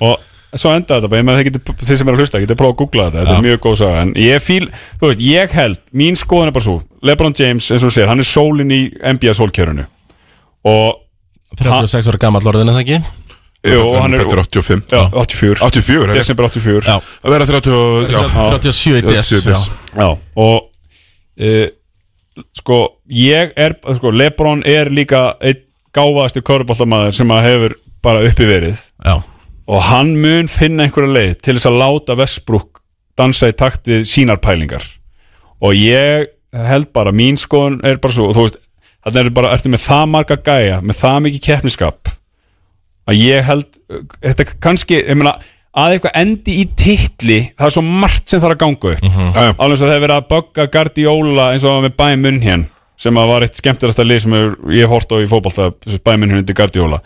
Og 0.00 0.58
svo 0.58 0.72
endaði 0.74 0.96
þetta 1.04 1.10
bara, 1.12 1.20
ég 1.20 1.26
með 1.28 1.36
það 1.38 1.46
getur, 1.50 1.74
þið 1.84 1.98
sem 2.00 2.08
er 2.10 2.16
að 2.16 2.22
hlusta, 2.24 2.40
getur 2.42 2.58
prófa 2.58 2.74
að 2.74 2.78
googla 2.80 3.04
þetta, 3.06 3.20
þetta 3.20 3.36
er 3.36 3.44
mjög 3.46 3.60
góð 3.66 3.76
saga. 3.84 4.00
En 4.02 4.10
ég 4.18 4.42
fíl, 4.42 4.64
þú 4.98 5.10
veit, 5.12 5.20
ég 5.22 5.54
held, 5.54 5.78
mín 6.00 6.18
skoðan 6.18 6.50
er 6.50 6.56
bara 6.56 6.66
svo 6.66 6.74
LeBron 7.06 7.36
James, 7.38 7.68
eins 7.70 7.84
og 7.86 7.92
segir, 7.94 8.08
hann 8.10 8.18
er 8.24 8.26
sólinn 8.26 8.72
í 8.74 8.80
NBA 8.98 9.36
sólkjörunu 9.38 9.84
og 10.66 10.98
36 11.60 12.10
ára 12.10 12.18
gammal 12.26 12.42
orðin 12.50 12.68
er 12.72 12.76
það 12.76 12.82
ekki? 12.84 12.98
Jú, 13.70 13.80
hann 14.00 14.14
er- 14.16 14.22
Þetta 14.24 14.36
er 14.36 14.42
85 14.48 14.82
já, 14.90 15.02
84, 15.12 15.60
84 15.60 16.02
er 16.02 16.08
það? 16.10 16.18
desember 16.18 16.46
84 16.48 16.86
Já, 16.88 16.96
Að 17.22 17.34
vera 17.34 17.46
30 17.46 17.74
og- 17.76 18.10
já. 18.10 18.20
37 18.56 18.98
í 18.98 19.02
DS 19.06 19.28
37 19.30 19.52
DS. 19.52 19.64
já. 19.68 20.00
Já, 20.00 20.08
og 20.36 20.56
uh, 21.40 21.66
sko, 22.56 22.80
ég 23.06 23.52
er 23.56 23.76
sko, 23.96 24.12
Lebron 24.14 24.64
er 24.68 24.90
líka 24.92 25.34
einn 25.40 25.66
gáfaðasti 25.96 26.42
köruboltamæður 26.46 27.16
sem 27.16 27.32
að 27.34 27.46
hefur 27.48 27.76
bara 28.04 28.24
uppi 28.28 28.46
verið. 28.48 28.82
Já, 29.04 29.20
og 29.70 29.86
hann 29.90 30.16
mun 30.22 30.50
finna 30.50 30.86
einhverja 30.86 31.14
leið 31.16 31.34
til 31.44 31.56
þess 31.56 31.70
að 31.70 31.80
láta 31.82 32.16
Vestbrúk 32.18 32.80
dansa 33.18 33.50
í 33.50 33.56
takt 33.56 33.90
við 33.90 34.06
sínar 34.08 34.40
pælingar. 34.42 34.84
Og 35.60 35.76
ég 35.76 36.30
held 36.50 36.90
bara, 36.94 37.12
mín 37.14 37.38
skoðun 37.38 37.80
er 37.86 38.00
bara 38.02 38.16
svo 38.16 38.30
og 38.30 38.36
þú 38.36 38.46
veist, 38.46 38.58
þannig 39.04 39.28
er 39.28 39.36
bara, 39.36 39.52
ertu 39.54 39.72
með 39.72 39.84
það 39.84 40.08
marga 40.14 40.38
gæja 40.46 40.80
með 40.82 40.98
það 41.00 41.20
mikið 41.26 41.44
keppniskap 41.46 42.10
að 43.10 43.20
ég 43.20 43.46
held, 43.46 43.80
uh, 43.90 44.02
þetta 44.22 44.46
kannski 44.62 45.00
ég 45.00 45.18
meina, 45.18 45.36
að 45.70 45.94
eitthvað 45.94 46.18
endi 46.18 46.56
í 46.58 46.66
titli 46.78 47.38
það 47.54 47.68
er 47.68 47.74
svo 47.76 47.84
margt 47.86 48.30
sem 48.30 48.42
þarf 48.42 48.56
að 48.56 48.62
ganga 48.64 48.92
upp. 48.94 49.04
Já, 49.06 49.40
já. 49.46 49.52
alveg 49.54 49.78
svo 49.78 49.86
það 49.86 49.94
hefur 49.94 50.04
verið 50.06 50.16
að 50.16 50.28
bögga 50.32 50.66
Guardiola 50.74 51.48
eins 51.54 51.66
og 51.68 51.84
með 51.84 51.96
Bayern 52.00 52.24
München 52.24 52.66
sem 53.00 53.16
að 53.16 53.30
var 53.30 53.46
eitt 53.46 53.60
skemmtilegasta 53.60 54.04
lið 54.06 54.22
sem 54.24 54.34
ég 54.74 54.82
hef 54.82 54.92
hort 54.92 55.14
á 55.14 55.16
í 55.22 55.28
fótbolta 55.30 55.70
Bayern 56.04 56.24
München 56.24 56.42
undir 56.42 56.58
Guardiola. 56.58 57.00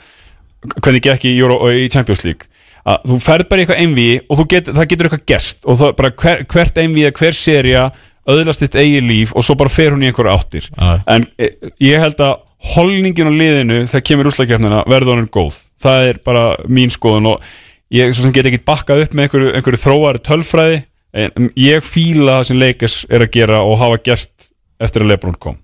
Hvernig 0.81 1.05
gekk 1.05 1.29
í, 1.29 1.35
Euro, 1.37 1.61
og 1.61 1.77
í 1.77 1.91
Champions 1.93 2.25
League? 2.25 2.49
Að 2.89 3.05
þú 3.11 3.19
ferð 3.25 3.51
bara 3.51 3.61
í 3.61 3.65
eitthvað 3.65 3.83
einví 3.85 4.09
og 4.29 4.41
get, 4.49 4.73
það 4.73 4.89
getur 4.91 5.09
eitthvað 5.09 5.29
gest 5.29 5.69
og 5.69 5.79
það, 5.81 5.95
bara 6.01 6.11
hver, 6.25 6.43
hvert 6.53 6.81
einví 6.81 7.05
eða 7.05 7.17
hver 7.21 7.37
seria 7.37 7.85
öðlast 8.29 8.65
þitt 8.65 8.81
eigið 8.81 9.07
líf 9.09 9.37
og 9.37 9.45
svo 9.45 9.57
bara 9.61 9.73
fer 9.73 9.93
hún 9.93 10.05
í 10.05 10.09
einhverja 10.09 10.35
áttir. 10.37 10.69
Já. 10.73 10.99
en 11.13 11.29
e, 11.37 11.51
ég 11.85 12.01
held 12.01 12.21
að 12.25 12.41
holningin 12.75 13.29
á 13.29 13.33
liðinu 13.37 13.83
þegar 13.85 14.05
kemur 14.09 14.31
úslagkefnina 14.31 14.83
verður 14.89 15.15
honum 15.15 15.31
góð. 15.33 15.59
Það 15.81 16.09
er 16.09 16.21
bara 16.25 16.45
mín 16.69 16.93
skoðun 16.93 17.35
og 17.35 17.49
ég 17.93 18.15
get 18.35 18.49
ekki 18.51 18.63
bakkað 18.67 19.05
upp 19.05 19.15
með 19.15 19.29
einhverju, 19.29 19.53
einhverju 19.59 19.83
þróari 19.83 20.25
tölfræði 20.25 20.81
en 21.15 21.51
ég 21.61 21.85
fíla 21.85 22.41
það 22.41 22.49
sem 22.49 22.63
Lakers 22.63 22.97
er 23.09 23.27
að 23.27 23.35
gera 23.37 23.61
og 23.63 23.79
hafa 23.83 24.01
gert 24.11 24.49
eftir 24.83 25.05
að 25.05 25.13
Lebron 25.13 25.39
kom 25.39 25.64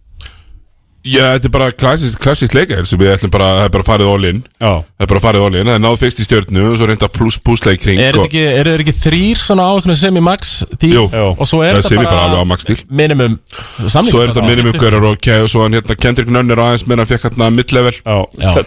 Já, 1.00 1.32
þetta 1.32 1.48
er 1.48 1.52
bara 1.54 1.66
klassist, 1.72 2.18
klassist 2.20 2.52
leikar 2.52 2.84
sem 2.84 3.00
við 3.00 3.14
ætlum 3.14 3.30
bara, 3.32 3.46
það 3.56 3.66
er 3.66 3.70
bara 3.72 3.84
farið 3.86 4.08
all 4.12 4.24
in. 4.28 4.40
Já, 4.60 4.72
Það 5.00 5.04
er 5.06 5.08
bara 5.08 5.20
farið 5.24 5.44
all 5.46 5.54
in, 5.56 5.68
það 5.70 5.76
er 5.78 5.80
náð 5.80 5.94
fyrst 5.96 6.18
í 6.20 6.24
stjörnu 6.26 6.64
og 6.68 6.74
svo 6.76 6.88
reynda 6.90 7.08
púsla 7.40 7.72
í 7.72 7.78
kring 7.80 8.00
Er 8.04 8.12
þetta 8.18 8.26
ekki, 8.28 8.42
er 8.44 8.68
þetta 8.68 8.84
ekki 8.84 8.94
þrýr 8.98 9.38
svona 9.40 9.64
á 9.64 9.70
einhvern 9.78 9.96
semi-max 9.96 10.50
tíl 10.76 10.90
Jú, 10.92 11.04
Já. 11.08 11.22
og 11.32 11.48
svo 11.48 11.60
er 11.64 11.70
það 11.72 11.78
þetta 11.78 11.88
sem 11.88 12.02
ég 12.02 12.10
bara 12.10 12.24
alveg 12.26 12.42
á 12.44 12.46
max 12.50 12.66
stíl 12.66 12.76
minimum 13.00 13.38
samning 13.86 14.12
Svo 14.12 14.20
er 14.20 14.28
þetta 14.34 14.44
minimum 14.44 14.76
görar 14.76 15.06
og 15.08 15.22
kæð 15.24 15.46
og 15.46 15.48
svo 15.54 15.62
hann 15.64 15.78
hérna 15.78 15.96
Kendrick 16.04 16.34
Nunn 16.36 16.52
er 16.52 16.60
aðeins 16.66 16.84
meira, 16.84 17.00
hann 17.00 17.08
fekk 17.14 17.24
hérna 17.30 17.48
mid-level. 17.56 17.96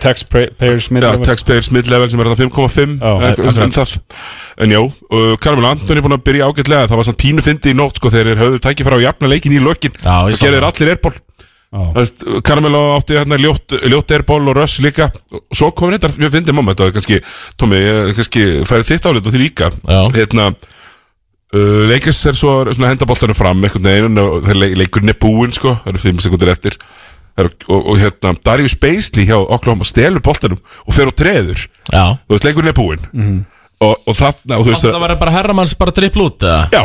Taxpayers 0.02 0.88
Já, 0.90 0.94
mid-level. 0.98 1.28
taxpayers 1.30 1.70
mid-level 1.76 2.10
sem 2.10 2.24
er 2.24 2.32
þetta 2.32 2.48
5,5 2.50 2.98
Já, 2.98 3.14
en, 3.14 3.44
en, 3.46 3.62
en 3.68 3.76
það. 3.78 3.94
En 4.64 4.74
já, 4.74 4.82
uh, 4.82 5.36
Carmel 5.38 5.70
Anthony 5.70 6.02
er 6.02 6.08
búin 6.08 6.18
að 6.18 6.26
byrja 6.26 6.50
ágætlega 6.50 6.90
Það 6.90 7.00
var 7.00 7.08
samt 7.12 7.22
pínu 7.22 7.46
fyndi 7.46 7.74
í 7.74 7.78
nótt 7.78 7.98
sko 8.02 8.10
Þegar 8.14 8.32
þeir 8.34 8.42
höfðu 8.44 8.64
tæki 8.66 8.86
frá 8.86 8.98
að 8.98 9.06
jafna 9.08 9.30
leikin 9.30 9.54
í 9.54 9.62
ég 9.62 10.02
Það 10.02 10.42
gerðir 10.42 10.68
allir 10.70 10.94
Já. 10.94 11.22
Carmelo 12.46 12.82
átti 12.98 13.16
hérna 13.18 13.38
ljótt, 13.42 13.74
ljótt 13.90 14.12
airból 14.14 14.44
og 14.52 14.58
Russ 14.60 14.80
líka. 14.84 15.08
Og 15.34 15.42
Svo 15.58 15.72
kom 15.74 15.94
þetta 15.96 16.12
mjög 16.20 16.36
fyndið 16.36 16.58
moment 16.58 16.84
Og 16.86 16.92
kannski, 16.94 17.18
Tómi, 17.58 17.80
ég 17.82 18.12
kannski 18.18 18.44
færið 18.70 18.92
þitt 18.92 19.08
álit 19.10 19.26
og 19.30 19.34
því 19.34 19.42
líka. 19.42 19.72
Hérna 20.14 20.52
uh, 20.54 21.82
Leikis 21.90 22.20
er 22.30 22.38
svo 22.38 22.60
svona 22.70 22.92
henda 22.94 23.08
boltanum 23.10 23.38
fram 23.38 23.64
einhvern 23.66 23.90
veginn 23.90 24.22
og 24.22 24.52
leikurinn 24.78 25.14
er 25.16 25.18
búinn 25.22 25.56
sko, 25.56 25.74
það 25.82 25.96
eru 25.96 26.04
5 26.06 26.22
sekundir 26.28 26.54
eftir. 26.54 26.78
Eru- 27.42 27.50
og, 27.74 27.90
og 27.90 27.98
hérna 27.98 28.36
Darius 28.46 28.78
Beisley 28.78 29.26
hjá 29.26 29.40
Oklahoma 29.42 29.88
stelur 29.90 30.22
boltanum 30.22 30.62
og 30.86 30.94
fer 30.94 31.10
og 31.10 31.18
treður. 31.18 31.66
Já. 31.90 32.06
Þú 32.28 32.36
veist, 32.38 32.48
leikurinn 32.50 32.74
er 32.74 32.78
búinn. 32.78 33.44
Og, 33.84 33.98
og 34.08 34.16
þarna, 34.16 34.60
og 34.60 34.68
þú 34.68 34.72
veist 34.76 34.86
Það 34.86 35.02
var 35.02 35.18
bara 35.20 35.34
herramanns 35.34 35.74
bara 35.76 35.92
drippl 35.96 36.22
út 36.28 36.46
eða? 36.46 36.68
já 36.72 36.84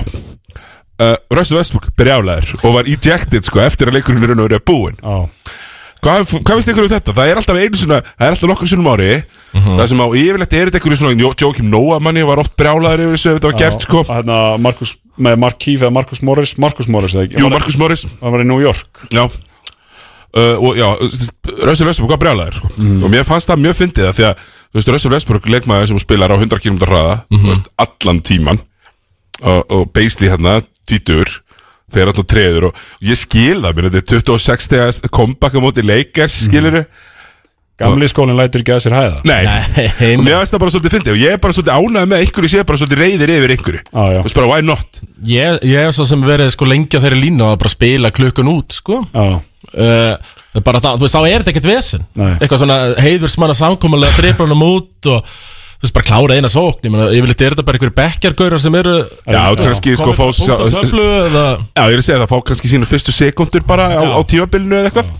uh, 1.01 1.15
Russell 1.35 1.59
Westbrook 1.61 1.89
brjálæður 1.99 2.55
og 2.65 2.75
var 2.79 2.91
ejected 2.91 3.47
sko 3.47 3.61
eftir 3.65 3.89
að 3.91 3.99
leikurinn 3.99 4.23
er 4.27 4.33
raun 4.35 4.45
og 4.45 4.49
verið 4.51 4.65
búinn. 4.69 4.99
Já, 5.03 5.55
Hvað, 5.99 6.29
hvað 6.47 6.55
veist 6.61 6.69
ykkur 6.71 6.85
um 6.87 6.91
þetta? 6.93 7.11
Það 7.17 7.29
er 7.33 7.39
alltaf 7.41 7.57
einu 7.59 7.79
svona, 7.81 7.97
það 8.07 8.23
er 8.29 8.35
alltaf 8.37 8.49
nokkur 8.53 8.69
sinnum 8.71 8.87
ári 8.93 9.07
Það 9.51 9.81
sem 9.91 9.99
á 9.99 10.07
yfirleitt 10.15 10.53
er 10.55 10.69
þetta 10.69 10.79
ykkur 10.79 10.95
svona 11.01 11.17
Jó- 11.19 11.33
Joakim 11.43 11.67
Noah 11.73 11.99
manni 11.99 12.23
var 12.23 12.39
oft 12.39 12.53
brjálaður 12.55 13.03
yfir 13.03 13.17
þessu 13.17 13.31
ef 13.33 13.39
þetta 13.41 13.51
var 13.51 13.57
gert 13.59 13.83
sko. 13.83 14.03
Hérna 14.07 14.37
Markus, 14.63 14.93
með 15.19 15.41
Mark 15.43 15.59
Keefe 15.59 15.89
eða 15.89 15.97
Markus 15.97 16.23
Morris 16.23 16.53
Markus 16.63 16.87
Morris 16.87 17.17
eða 17.19 17.27
ekki? 17.27 17.41
Jú, 17.43 17.51
Marcus 17.51 17.79
Morris. 17.83 18.05
Hann 18.23 18.37
var 18.37 18.45
í 18.45 18.47
New 18.47 18.61
York. 18.63 19.03
Já. 19.11 19.25
Uh, 20.39 20.55
Og 20.69 20.79
já, 20.79 20.87
Russell 21.67 21.89
Westbrook 21.91 22.15
var 22.15 22.21
brjálaður 22.23 22.61
sko. 22.61 22.71
Og 22.79 23.11
mér 23.11 23.27
fannst 23.27 23.51
það 23.51 23.63
mjög 23.67 23.79
fyndið 23.81 24.07
það 24.07 24.17
Því 24.21 24.27
að, 24.31 24.47
þú 24.71 24.79
veist, 24.79 24.93
Russell 24.95 25.15
Westbrook 25.17 25.51
leikmaður 25.51 25.91
sem 25.91 25.99
spilar 26.07 26.31
á 26.31 26.37
100 26.39 26.63
km 26.63 26.79
hraða 26.87 27.15
Þú 27.33 27.47
veist, 27.51 27.71
allan 27.83 28.21
tíman 28.23 28.61
Og, 29.43 29.61
og 29.67 29.89
Beisley 29.97 30.31
hérna, 30.31 30.61
títur 30.88 31.37
Þeir 31.88 32.11
alltaf 32.11 32.27
treður 32.29 32.68
og 32.68 32.81
ég 33.05 33.16
skil 33.16 33.61
það 33.62 33.79
Mér 33.79 33.88
þetta 33.88 34.18
er 34.18 34.27
26 34.29 34.66
stegas 34.68 35.03
comeback 35.09 35.57
á 35.57 35.61
móti 35.64 35.85
Lakers, 35.87 36.42
skilur 36.48 36.83
Gamli 37.79 38.09
skólinn 38.11 38.35
lætur 38.35 38.64
ekki 38.64 38.72
að 38.74 38.81
sér 38.83 38.94
hæða. 38.96 39.18
Nei, 39.29 39.42
Nei, 39.46 39.85
og 40.16 40.24
mér 40.27 40.40
finnst 40.40 40.55
það 40.55 40.62
bara 40.64 40.72
svolítið 40.74 40.94
fyndið 40.96 41.12
Og 41.12 41.20
ég 41.22 41.35
er 41.37 41.42
bara 41.44 41.55
svolítið 41.55 41.77
ánægð 41.79 42.09
með 42.11 42.22
einhverju 42.24 42.51
sé 42.51 42.64
bara 42.66 42.81
svolítið 42.81 43.03
reyðir 43.05 43.33
yfir 43.37 43.53
einhverju. 43.55 43.83
Já, 43.85 44.01
já. 44.03 44.18
Þú 44.18 44.24
veist 44.24 44.38
bara, 44.40 44.48
why 44.51 44.64
not? 44.66 44.98
Ég, 45.29 45.61
ég 45.62 45.87
hef 45.87 45.94
svo 45.94 46.07
sem 46.11 46.24
verið 46.27 46.51
sko 46.57 46.66
lengi 46.66 46.98
á 46.98 47.03
þeirri 47.05 47.20
línu 47.22 47.46
að 47.46 47.55
bara 47.62 47.72
spila 47.77 48.11
klukkun 48.18 48.51
út 48.51 48.74
sko. 48.81 48.98
Já, 49.14 49.38
uh, 49.85 50.35
bara 50.66 50.83
það, 50.83 50.98
þú 50.98 51.07
veist, 51.07 51.14
þá 51.14 51.20
er 51.20 51.37
þetta 51.37 51.55
ekkert 51.55 51.70
vesen. 51.70 52.09
Nei. 52.18 52.33
eitthvað 52.40 52.64
svona 52.64 52.81
heiðursmanna 52.98 53.57
samkomulega 53.61 54.18
drifla 54.18 54.48
hann 54.51 54.66
út 54.72 55.11
og 55.14 55.33
þú 55.79 55.87
veist, 55.87 55.95
bara 55.95 56.09
klára 56.09 56.37
eina 56.38 56.51
sókn 56.51 56.88
ég 56.88 56.91
meina, 56.91 57.07
yfirleitt 57.14 57.45
er 57.47 57.55
þetta 57.55 57.64
bara 57.69 57.79
einhverju 57.79 57.97
bekkjargaurar 58.01 58.62
sem 58.62 58.77
eru 58.81 58.97
Já, 59.31 59.43
kannski 59.61 59.95
sko 60.01 60.14
fá 60.19 60.27
Já, 60.35 61.85
ég 61.87 61.95
er 61.95 62.03
að 62.03 62.05
segja 62.07 62.21
það, 62.25 62.29
fá 62.33 62.45
kannski 62.51 62.73
sínu 62.73 62.88
fyrstu 62.91 63.14
sekundur 63.14 63.67
bara 63.69 63.87
á, 63.95 64.03
á 64.03 64.21
tímabilinu 64.27 64.81
eða 64.81 64.91
eitthvað. 64.91 65.12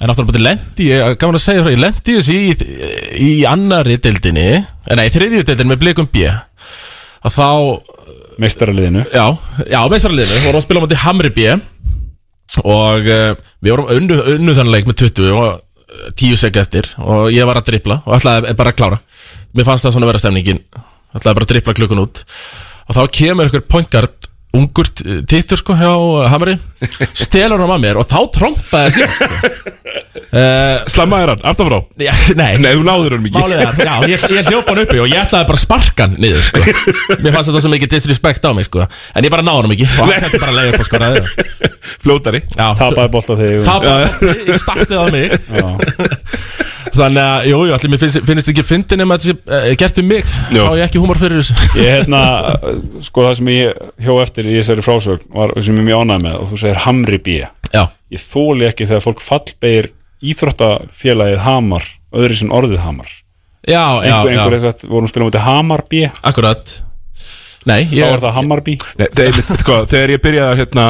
En 0.00 0.08
aftur 0.08 0.24
bara 0.24 0.40
lendi, 0.40 0.88
ég 0.88 1.16
gaman 1.20 1.36
að 1.36 1.42
segja 1.44 1.62
frá, 1.62 1.74
ég 1.74 1.80
lendi 1.82 2.14
þessi 2.16 2.36
í, 2.40 2.52
í 3.20 3.30
annari 3.44 3.98
deildinni, 4.00 4.46
eh, 4.56 4.94
nei, 4.96 5.10
þriðju 5.12 5.42
deildinni 5.44 5.74
með 5.74 5.82
blikum 5.82 6.08
B. 6.08 6.24
Að 7.20 7.34
þá, 7.36 7.48
meistaraliðinu. 8.40 9.02
Já, 9.12 9.26
já, 9.68 9.80
meðsaraliðinu, 9.92 10.46
vorum 10.46 10.60
að 10.62 10.64
spila 10.64 10.80
á 10.80 10.84
móti 10.86 11.00
Hamri 11.02 11.32
B. 11.36 11.50
Og 12.64 13.10
uh, 13.12 13.34
við 13.60 13.74
vorum 13.74 13.92
unnu, 13.92 14.16
unnu 14.38 14.54
þannig 14.56 14.74
leik 14.74 14.88
með 14.88 15.02
20 15.04 15.36
og 15.36 15.60
10 16.16 16.36
sek 16.38 16.56
eftir 16.62 16.88
og 17.02 17.28
ég 17.34 17.46
var 17.48 17.60
að 17.60 17.70
drippla 17.72 18.00
og 18.06 18.16
ætlaði 18.18 18.54
bara 18.58 18.72
að 18.74 18.78
klára. 18.80 18.98
Mér 19.54 19.66
fannst 19.66 19.86
það 19.86 19.96
svona 19.96 20.10
vera 20.10 20.22
stemningin. 20.22 20.60
Ætlaði 21.16 21.34
bara 21.40 21.46
að 21.48 21.52
drippla 21.54 21.74
klukkun 21.80 22.02
út. 22.04 22.24
Og 22.90 22.96
þá 22.98 23.02
kemur 23.20 23.50
ykkur 23.50 23.64
pointgard 23.70 24.28
ungur 24.56 24.88
t- 24.90 25.20
tittur 25.30 25.60
sko 25.60 25.76
hjá 25.78 25.90
Hamri 26.32 26.56
stelur 27.24 27.60
hann 27.62 27.70
að 27.76 27.82
mér 27.84 28.00
og 28.02 28.08
þá 28.10 28.18
trompaði 28.34 28.96
sko. 28.96 29.28
Uh, 30.16 30.82
Slammaður 30.90 31.32
hann, 31.34 31.42
aftan 31.50 31.68
frá. 31.70 31.78
Já, 32.02 32.12
nei, 32.40 32.50
Nei, 32.62 32.70
þú 32.76 32.84
náður 32.86 33.16
hann 33.16 33.24
mikið 33.26 33.44
Málið 33.44 33.64
er, 33.64 33.80
já, 33.86 33.94
ég, 34.12 34.24
ég 34.36 34.50
hljópa 34.50 34.74
hann 34.74 34.82
uppi 34.84 35.02
og 35.02 35.10
ég 35.10 35.22
ætlaði 35.22 35.48
bara 35.50 35.60
að 35.60 35.64
sparka 35.64 36.06
hann 36.08 36.16
niður, 36.20 36.42
sko. 36.46 36.64
Mér 37.24 37.36
fannst 37.36 37.50
þetta 37.52 37.64
svo 37.64 37.72
mikið 37.74 37.92
disrespect 37.96 38.48
á 38.48 38.50
mig, 38.56 38.68
sko. 38.68 38.86
En 39.14 39.28
ég 39.28 39.34
bara 39.34 39.46
náði 39.46 39.62
hann 39.66 39.76
ekki. 39.76 39.90
Og 39.90 40.10
hann 40.10 40.26
hætti 40.26 40.42
bara 40.42 40.54
að 40.54 40.58
leiða 40.60 40.74
upp 40.74 40.84
og 40.84 40.90
skoraði 40.90 41.24
Flótari 42.04 42.42
Já, 42.56 42.66
Tapaði 42.80 43.24
þegar 43.30 43.64
Það 43.70 43.86
bara, 43.86 44.34
ég 44.50 44.60
startið 44.64 44.98
á 44.98 45.06
mig. 45.14 45.38
Þannig 46.90 47.22
að, 47.22 47.46
jú, 47.50 47.60
jú, 47.68 47.74
allir 47.76 47.92
mér 47.92 48.00
finnst, 48.02 48.18
finnst 48.26 48.50
ekki 48.50 48.64
fyndin 48.66 49.04
ef 49.04 49.10
þetta 49.12 49.28
sé 49.28 49.34
uh, 49.36 49.68
gert 49.78 50.00
um 50.02 50.08
mig 50.10 50.24
Já. 50.26 50.62
Þá 50.64 50.72
ég 50.80 50.84
ekki 50.86 51.02
húmor 51.02 51.20
fyrir 51.20 51.40
þessu. 51.40 51.56
Ég 51.78 51.92
hérna, 51.94 52.22
sko 53.04 53.26
það 53.28 53.36
sem 53.38 53.50
ég 53.54 53.80
hjó 54.06 54.16
eftir 54.24 54.48
í 54.50 54.56
þessari 54.58 54.84
frásögn 54.84 55.28
var 55.36 55.54
sem 55.60 55.76
ég 55.76 55.84
er 55.84 55.88
mjög 55.90 56.04
ánægð 56.04 56.24
með 56.26 56.38
og 56.40 56.50
þú 56.50 56.60
segir 56.64 56.82
Hamri 56.86 57.20
B. 57.22 57.36
Já, 57.70 57.84
Ég 58.10 58.22
þóli 58.22 58.66
ekki 58.68 58.88
þegar 58.90 59.04
fólk 59.04 59.24
fallbeir 59.24 59.90
íþróttafélagið 60.20 61.42
Hamar 61.46 61.86
öðru 62.16 62.38
sem 62.40 62.54
orðið 62.54 62.82
Hamar. 62.84 63.10
Já, 63.60 64.02
já, 64.02 64.14
Einhver, 64.16 64.32
einhver 64.32 64.56
já, 64.56 64.62
sagt, 64.64 64.86
vorum 64.88 65.06
að 65.06 65.12
spila 65.12 65.28
mútið 65.28 65.44
Hamar 65.46 65.84
B. 65.90 66.06
Þá 66.08 66.26
akkurat. 66.32 66.74
Nei, 67.68 67.80
ég 67.92 68.06
er 68.08 68.22
það 68.22 68.36
Hamar 68.38 68.62
B. 68.66 68.76
Nei, 68.98 69.06
þegar, 69.14 69.56
sko, 69.60 69.78
þegar 69.90 70.14
ég 70.14 70.22
byrjaði 70.24 70.50
að 70.54 70.60
hérna, 70.62 70.86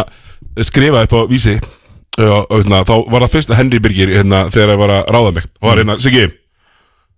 skrifa 0.70 1.02
upp 1.06 1.16
á 1.18 1.20
vísi 1.30 1.56
uh, 1.58 2.36
hérna, 2.54 2.82
þá 2.86 2.94
var 3.10 3.26
það 3.26 3.34
fyrst 3.34 3.52
að 3.52 3.60
Henry 3.60 3.82
Birgir 3.82 4.14
hérna, 4.14 4.44
þegar 4.54 4.74
ég 4.76 4.82
var 4.84 4.94
að 4.96 5.12
ráða 5.16 5.34
mig. 5.38 5.50
Og 5.60 5.70
var 5.72 5.82
hérna, 5.82 5.98
Siggi 6.00 6.28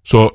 svo 0.03 0.27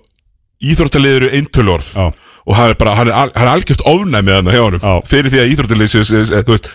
íþróttaliður 0.63 1.27
eru 1.27 1.31
eintölorð 1.37 1.89
Já. 1.91 2.05
og 2.47 2.55
hann 2.57 2.71
er 2.71 2.77
bara, 2.79 2.93
hann 2.97 3.09
er, 3.11 3.17
hann 3.17 3.33
er 3.43 3.51
algjört 3.51 3.83
ofnæmi 3.89 4.33
þarna 4.37 4.53
hjá 4.55 4.61
honum. 4.63 4.85
Já. 4.85 5.09
fyrir 5.09 5.33
því 5.33 5.41
að 5.43 5.51
íþróttalið 5.53 5.91
þú 5.97 6.53
veist, 6.53 6.69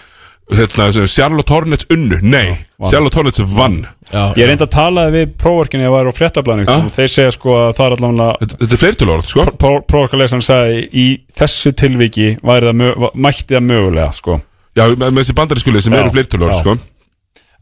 hérna, 0.50 0.88
sem 0.92 1.06
Charlotte 1.08 1.52
Hornets 1.54 1.86
unnu, 1.92 2.18
nei 2.22 2.56
Charlotte 2.90 3.16
Hornets 3.20 3.40
vann. 3.54 3.82
Já, 4.12 4.32
Ég 4.36 4.48
reyndi 4.50 4.66
að 4.66 4.72
tala 4.74 5.06
við 5.14 5.30
próvorkinni 5.40 5.86
að 5.88 5.94
væri 5.94 6.10
á 6.12 6.18
fréttablaðinu 6.18 6.72
og 6.74 6.88
þeir 6.92 7.08
segja 7.12 7.32
sko 7.32 7.54
að 7.56 7.70
það 7.78 7.86
er 7.86 7.94
allavega 7.96 8.26
þetta, 8.42 8.58
þetta 8.62 8.74
er 8.76 8.80
fleirtölorð, 8.82 9.28
sko. 9.30 9.46
Próvorkarlesan 9.62 10.42
sagði 10.44 10.82
í 10.92 11.06
þessu 11.38 11.72
tilviki 11.80 12.26
væri 12.44 12.68
það 12.68 12.76
mö- 12.82 13.12
mætti 13.14 13.54
það 13.56 13.64
mögulega 13.70 14.10
sko. 14.18 14.40
Já, 14.76 14.84
með, 14.90 15.06
með 15.08 15.20
þessi 15.22 15.36
bandarískulið 15.40 15.86
sem 15.86 15.96
Já, 15.96 16.00
eru 16.02 16.12
fleirtölorð, 16.16 16.52
já. 16.56 16.60
sko. 16.64 16.76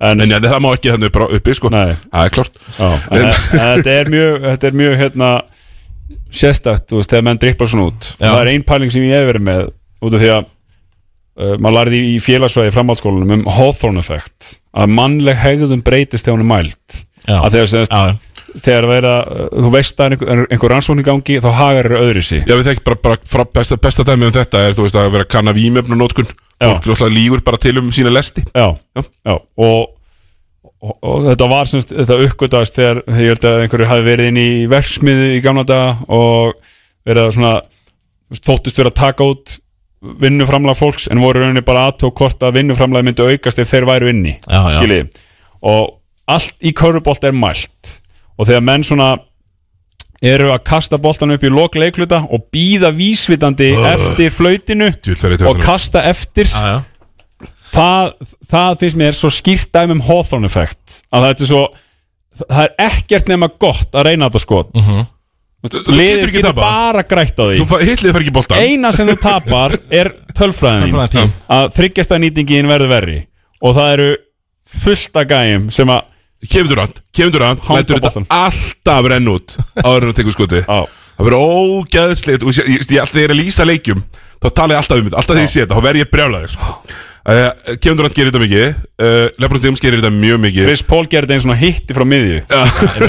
En, 0.01 0.21
en 0.25 0.31
ja, 0.33 0.40
það 0.40 0.61
má 0.64 0.71
ekki 0.75 0.90
þannig 0.95 1.12
bara 1.12 1.27
uppi, 1.37 1.55
sko. 1.61 1.71
Nei. 1.75 1.95
það 2.11 2.25
er 2.27 2.35
klart 2.38 2.55
Já, 2.81 2.88
en, 2.88 3.19
en, 3.27 3.83
þetta 3.85 3.97
er 4.01 4.11
mjög 4.14 4.37
þetta 4.49 4.71
er 4.73 4.79
mjög 4.83 4.95
hérna 5.05 5.31
sérstakt, 6.35 6.87
þú 6.90 7.01
veist, 7.01 7.11
þegar 7.12 7.27
menn 7.29 7.40
drippar 7.43 7.71
svona 7.71 7.90
út. 7.90 8.09
Já. 8.19 8.25
það 8.31 8.40
er 8.43 8.51
ein 8.55 8.64
pæling 8.66 8.90
sem 8.95 9.05
ég 9.07 9.21
hef 9.21 9.29
verið 9.31 9.45
með 9.47 9.69
út 10.01 10.16
af 10.16 10.23
því 10.25 10.31
að 10.35 10.49
uh, 11.38 11.55
maður 11.61 11.77
lærði 11.79 12.01
í 12.14 12.16
félagsfræði 12.25 12.73
í 12.73 12.75
framhaldsskólanum 12.79 13.37
um 13.38 13.47
Hawthorne 13.59 14.03
effekt 14.03 14.57
að 14.71 14.93
mannleg 14.97 15.38
hegðun 15.40 15.85
breytist 15.87 16.27
þegar 16.27 16.38
hún 16.38 16.45
er 16.47 16.51
mælt 16.51 17.01
já, 17.27 17.37
að 17.38 17.57
þegar, 17.57 17.71
sem, 17.73 17.87
já, 17.90 18.53
þegar 18.66 18.90
vera, 18.90 19.14
uh, 19.25 19.49
þú 19.57 19.73
veist 19.77 20.01
að 20.03 20.14
einhver, 20.16 20.45
einhver 20.51 20.75
rannsókn 20.75 21.03
í 21.03 21.09
gangi 21.11 21.40
þá 21.43 21.51
hagar 21.61 21.90
eru 21.90 22.05
öðru 22.05 22.27
sí 22.27 22.43
Já, 22.45 22.55
við 22.55 22.69
þekkjum 22.71 22.87
bara, 22.90 23.03
bara 23.09 23.33
frá 23.35 23.47
besta, 23.61 23.81
besta 23.88 24.07
dæmi 24.07 24.31
um 24.31 24.37
þetta 24.37 24.66
er, 24.66 24.79
þú 24.79 24.87
veist, 24.87 25.01
að 25.01 25.12
vera 25.16 25.27
að 25.29 25.35
kanna 25.37 25.57
vímöfn 25.57 25.97
og 25.97 26.03
nótkun 26.05 26.31
náttúrulega 26.61 27.09
lígur 27.14 27.43
bara 27.45 27.59
til 27.61 27.79
um 27.81 27.88
sína 27.93 28.12
lesti. 28.12 28.45
Já, 28.55 28.77
Já. 28.97 29.03
já, 29.25 29.33
og, 29.57 29.95
og, 30.83 30.93
og 31.01 31.25
þetta 31.31 31.49
var 31.49 31.71
semst, 31.71 31.95
þetta 31.95 32.19
uppgötast 32.27 32.77
þegar, 32.77 33.03
þegar 33.07 33.25
ég 33.25 33.35
held 33.35 33.47
að 33.49 33.62
einhverju 33.64 33.88
hafi 33.90 34.07
verið 34.07 34.31
inn 34.31 34.40
í 34.40 34.51
verksmiði 34.71 35.31
í 35.37 35.43
gamla 35.45 35.64
daga 35.69 35.95
og 36.09 36.59
verið 37.09 37.25
að 37.25 37.35
svona 37.38 37.55
þóttust 38.40 38.81
verið 38.81 38.93
að 38.93 39.01
taka 39.01 39.31
út 39.33 39.57
vinnuframlag 40.01 40.79
fólks 40.79 41.09
en 41.13 41.21
voru 41.21 41.41
í 41.41 41.45
rauninni 41.45 41.65
bara 41.67 41.89
aðtók 41.91 42.17
hvort 42.23 42.45
að 42.47 42.61
vinnuframlag 42.61 43.05
myndi 43.05 43.25
aukast 43.27 43.61
ef 43.61 43.69
þeir 43.69 43.89
væru 43.89 44.13
inni 44.13 44.37
já, 44.39 44.61
já. 44.81 45.03
og 45.61 45.99
allt 46.31 46.55
í 46.65 46.73
körubolt 46.77 47.25
er 47.27 47.37
mælt 47.37 47.99
og 48.39 48.49
þegar 48.49 48.65
menn 48.65 48.87
svona 48.87 49.11
eru 50.25 50.51
að 50.53 50.65
kasta 50.69 51.01
boltan 51.01 51.33
upp 51.35 51.45
í 51.45 51.53
lok 51.53 51.77
leikluta 51.81 52.23
og 52.29 52.49
býða 52.53 52.93
vísvitandi 52.97 53.71
eftir 53.93 54.33
flautinu 54.33 54.91
og 55.49 55.61
kasta 55.65 56.05
eftir 56.09 56.49
já, 56.49 56.65
já. 56.75 57.49
það, 57.73 58.13
það 58.49 58.81
finnst 58.83 59.01
mér 59.01 59.17
svo 59.17 59.33
skýrt 59.33 59.73
dæmi 59.77 59.99
um 59.99 60.05
Hawthorne 60.09 60.49
effekt 60.49 61.03
að 61.13 61.27
það 61.27 61.31
er 61.31 61.51
svo 61.53 61.63
það 62.41 62.63
er 62.65 62.75
ekkert 62.89 63.33
nema 63.33 63.51
gott 63.61 63.97
að 63.97 64.11
reyna 64.11 64.29
þetta 64.29 64.45
skot 64.45 64.77
mm 64.77 64.85
-hmm. 64.87 65.09
Þú 65.61 66.31
getur 66.33 66.55
bara 66.57 67.03
grætt 67.05 67.37
á 67.37 67.44
því. 67.44 67.59
Þú 67.61 67.81
hitlið 67.85 68.14
fær 68.14 68.23
ekki 68.25 68.33
boltan 68.33 68.62
eina 68.64 68.92
sem 68.96 69.09
þú 69.11 69.16
tapar 69.20 69.75
er 69.92 70.09
tölfræðin 70.38 70.94
að 71.53 71.66
þryggjasta 71.77 72.18
nýtingin 72.23 72.70
verður 72.70 72.92
verri. 72.94 73.18
Og 73.61 73.75
það 73.77 73.92
eru 73.99 74.09
fullt 74.81 75.20
af 75.20 75.27
gæjum 75.29 75.68
sem 75.75 75.92
að 75.92 76.07
Kevin 76.49 76.70
Durant, 76.70 77.03
Kevin 77.12 77.33
Durant 77.35 77.64
Hanga 77.68 77.83
Lætur 77.83 77.99
þetta 77.99 78.09
boltann. 78.09 78.27
alltaf 78.33 79.09
renn 79.12 79.29
út 79.29 79.57
Áður 79.85 80.07
en 80.07 80.12
að 80.14 80.16
tekur 80.16 80.33
skotið. 80.33 80.64
Á, 80.73 80.81
Það 81.20 81.27
verður 81.27 81.42
ógæðslegt 81.44 82.44
Þegar 82.49 83.18
ég 83.20 83.27
er 83.27 83.35
að 83.35 83.40
lýsa 83.42 83.66
leikjum 83.68 84.01
Þá 84.40 84.49
tala 84.57 84.73
ég 84.73 84.81
alltaf 84.81 84.96
um 85.03 85.05
þetta. 85.11 85.18
Alltaf 85.20 85.37
þegar 85.37 85.44
ég 85.44 85.53
sé 85.53 85.61
þetta 85.61 85.77
Þá 85.77 85.85
verð 85.85 86.01
ég 86.01 86.11
brjálaður 86.14 86.55
sko. 86.55 86.79
Uh, 87.31 87.75
Kevin 87.81 87.99
Durant 88.01 88.16
gerir 88.16 88.31
þetta 88.31 88.43
mikið. 88.45 88.79
Uh, 89.01 89.27
Lebron 89.43 89.64
James 89.64 89.83
gerir 89.83 90.03
þetta 90.03 90.12
mjög 90.14 90.40
mikið. 90.45 90.69
Chris 90.69 90.85
Paul 90.87 91.03
gerir 91.11 91.27
þetta 91.29 91.37
einn 91.38 91.45
svona 91.47 91.59
hitti 91.61 91.97
frá 91.97 92.05
miðju. 92.09 92.38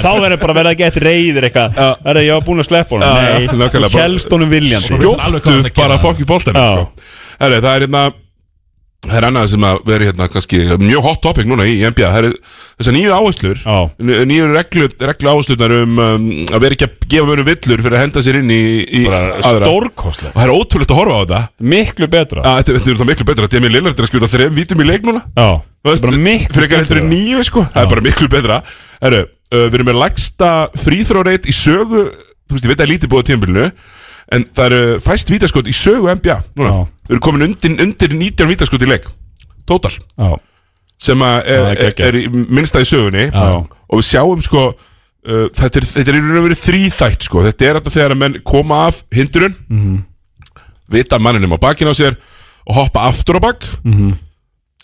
Þá 0.04 0.12
verður 0.24 0.42
bara 0.46 0.58
verið 0.62 0.72
að 0.72 0.80
geta 0.84 1.04
reyðir 1.06 1.48
eitthvað. 1.50 1.80
Það 1.80 2.12
er 2.14 2.22
ég 2.26 2.34
var 2.38 2.48
búin 2.48 2.64
að 2.64 2.70
sleppa 2.70 2.98
honum. 2.98 3.10
Honum 4.32 4.52
viljandi 4.52 5.00
Skjóttu 5.02 5.74
bara 5.78 6.02
fokk 6.02 6.22
í 6.24 6.28
boltanum 6.30 6.62
Já. 6.62 6.70
sko. 6.72 7.08
Það 7.42 7.58
er 7.58 7.88
hérna 7.88 8.04
Það 9.02 9.16
er 9.18 9.26
annað 9.26 9.48
sem 9.50 9.64
að 9.66 9.80
veri 9.90 10.08
hérna 10.12 10.28
kannski 10.30 10.58
mjög 10.78 11.06
hot 11.08 11.22
topic 11.24 11.48
núna 11.50 11.66
í 11.66 11.80
NBA 11.82 12.10
Það 12.12 12.18
er 12.20 12.36
þessar 12.78 12.94
nýju 12.94 13.14
áherslur 13.18 13.62
Já. 13.64 13.78
Nýju 14.30 14.50
reglu, 14.52 14.90
reglu 15.10 15.32
áherslunar 15.32 15.74
um, 15.80 16.02
um 16.06 16.28
að 16.54 16.62
vera 16.62 16.78
ekki 16.78 16.86
að 16.86 17.08
gefa 17.10 17.30
mörgum 17.32 17.48
villur 17.50 17.82
fyrir 17.82 17.98
að 17.98 18.04
henda 18.06 18.24
sér 18.28 18.38
inn 18.44 18.52
í, 18.54 18.60
í 18.86 19.02
aðra. 19.10 19.42
stórkostlegt. 19.66 20.36
Og 20.36 20.38
það 20.38 20.46
er 20.46 20.54
ótrúlegt 20.54 20.94
að 20.94 21.02
horfa 21.02 21.18
á 21.18 21.22
þetta. 21.24 21.40
Miklu 21.74 22.10
betra. 22.14 22.44
Að, 22.46 22.60
Þetta 22.60 22.76
þetta 22.78 22.94
er 22.94 23.00
það 23.02 23.10
miklu 23.10 23.28
betra. 23.32 23.48
Að 23.50 23.56
Demi 23.56 23.72
Lillard 23.74 23.98
er 23.98 24.06
að 24.06 24.12
skjóta 24.12 24.30
þreim 24.36 24.60
vítum 24.60 24.84
í 24.86 24.88
leik 24.88 25.08
núna. 25.10 25.24
Já, 25.34 25.50
miklu 25.90 26.54
Fyrir 26.54 26.68
ekki 26.68 26.80
heldur 26.80 27.02
en 27.02 27.10
nýju 27.10 27.48
sko. 27.50 27.66
Það 27.74 27.82
er 27.88 27.92
bara 27.96 28.06
miklu 28.06 28.30
betra. 28.32 28.60
Herru, 29.02 29.24
uh, 29.26 29.66
við 29.66 29.80
erum 29.80 29.90
með 29.90 30.00
lægsta 30.06 30.52
fríþróreit 30.78 31.50
í 31.50 31.58
sögu 31.58 32.06
Þú 32.52 32.58
veist, 32.58 32.66
ég 32.68 32.72
veit 32.74 32.82
að 32.84 32.92
lítið 32.92 33.12
búið 33.12 33.22
á 33.24 33.30
tímabilinu 33.32 33.68
En 34.32 34.46
það 34.56 34.66
eru 34.70 35.00
fæst 35.04 35.32
vítaskot 35.32 35.68
í 35.68 35.76
sögu 35.76 36.08
NBA 36.16 36.38
núna. 36.60 36.72
Já. 36.72 37.01
Við 37.12 37.18
erum 37.18 37.26
komin 37.28 37.44
undir, 37.50 37.74
undir 37.84 38.14
19 38.16 38.48
vítaskot 38.48 38.86
í 38.86 38.88
leik. 38.88 39.10
Total. 39.68 39.92
Já, 40.16 40.32
sem 41.02 41.20
að 41.28 41.36
er, 41.42 41.60
það 41.60 41.68
er 41.68 41.76
er, 41.76 41.82
geggjað. 41.92 42.08
er 42.08 42.18
í 42.22 42.46
minnsta 42.56 42.80
í 42.80 42.88
sögunni. 42.88 43.26
Já. 43.34 43.50
og 43.92 44.00
við 44.00 44.06
sjáum 44.08 44.42
sko 44.46 44.62
uh, 44.72 45.48
þetta, 45.52 45.82
er, 45.82 45.88
þetta 45.92 46.12
er 46.14 46.18
í 46.18 46.22
raun 46.24 46.38
og 46.40 46.46
verið 46.48 46.62
þrýþætt 46.64 47.26
sko. 47.28 47.44
Þetta 47.50 47.68
er 47.68 47.80
þetta 47.82 47.94
þegar 47.98 48.16
að 48.16 48.22
menn 48.24 48.38
koma 48.48 48.78
af 48.88 49.02
hindurun 49.12 49.56
Mhm. 49.68 49.98
vita 50.92 51.20
manninum 51.20 51.56
á 51.56 51.60
bakinn 51.60 51.92
á 51.92 51.96
sér 51.96 52.16
og 52.68 52.76
hoppa 52.78 53.08
aftur 53.10 53.40
á 53.40 53.42
bak. 53.44 53.66
Mhm. 53.84 54.14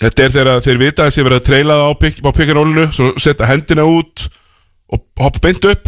þetta 0.01 0.23
er 0.27 0.29
þegar 0.35 0.61
þeir 0.67 0.77
vita 0.83 1.05
að 1.07 1.13
sé 1.15 1.23
verið 1.25 1.39
að 1.41 1.45
treyla 1.47 1.73
það 1.79 1.87
á, 1.87 1.91
pik, 2.03 2.19
á 2.21 2.29
pikkanólinu 2.37 2.83
svo 2.93 3.13
setja 3.17 3.47
hendina 3.49 3.85
út 3.87 4.27
og 4.93 4.99
hoppa 5.19 5.39
beint 5.47 5.65
upp. 5.65 5.87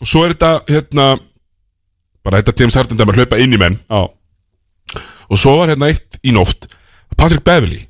Og 0.00 0.06
svo 0.08 0.22
er 0.24 0.32
þetta 0.34 0.52
hérna 0.70 1.18
bara 2.24 2.40
þetta 2.40 2.54
James 2.60 2.74
Harden 2.78 2.96
dæmi 2.96 3.12
að 3.12 3.20
hlaupa 3.20 3.38
inn 3.40 3.52
í 3.52 3.58
menn. 3.60 3.76
Já, 3.90 4.08
og 5.30 5.40
svo 5.40 5.56
var 5.60 5.72
hérna 5.72 5.90
eitt 5.90 6.20
í 6.26 6.34
nótt 6.36 6.68
Patrick 7.16 7.44
Beverly 7.46 7.84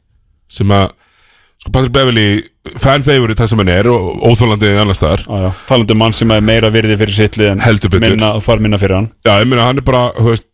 sem 0.50 0.70
að 0.74 0.90
sko 1.60 1.72
Patrick 1.74 1.92
Beverly 1.92 2.26
fan 2.80 3.04
favorite 3.04 3.40
það 3.40 3.52
sem 3.52 3.60
hann 3.62 3.72
er 3.72 3.88
og 3.90 4.22
óþólandi 4.30 4.70
annar 4.80 4.96
staðar. 4.96 5.24
Talandi 5.68 5.94
um 5.96 6.00
mann 6.02 6.14
sem 6.16 6.32
er 6.32 6.44
meira 6.44 6.70
virði 6.72 6.96
fyrir 7.00 7.16
sittlið 7.16 7.52
en 7.54 7.62
minna, 8.00 8.32
far 8.44 8.62
minna 8.62 8.80
fyrir 8.80 8.96
hann. 8.96 9.08
Já, 9.26 9.34
ég 9.42 9.48
meina 9.48 9.66
hann 9.68 9.80
er 9.80 9.86
bara, 9.86 10.10
þú 10.16 10.28
veist 10.32 10.48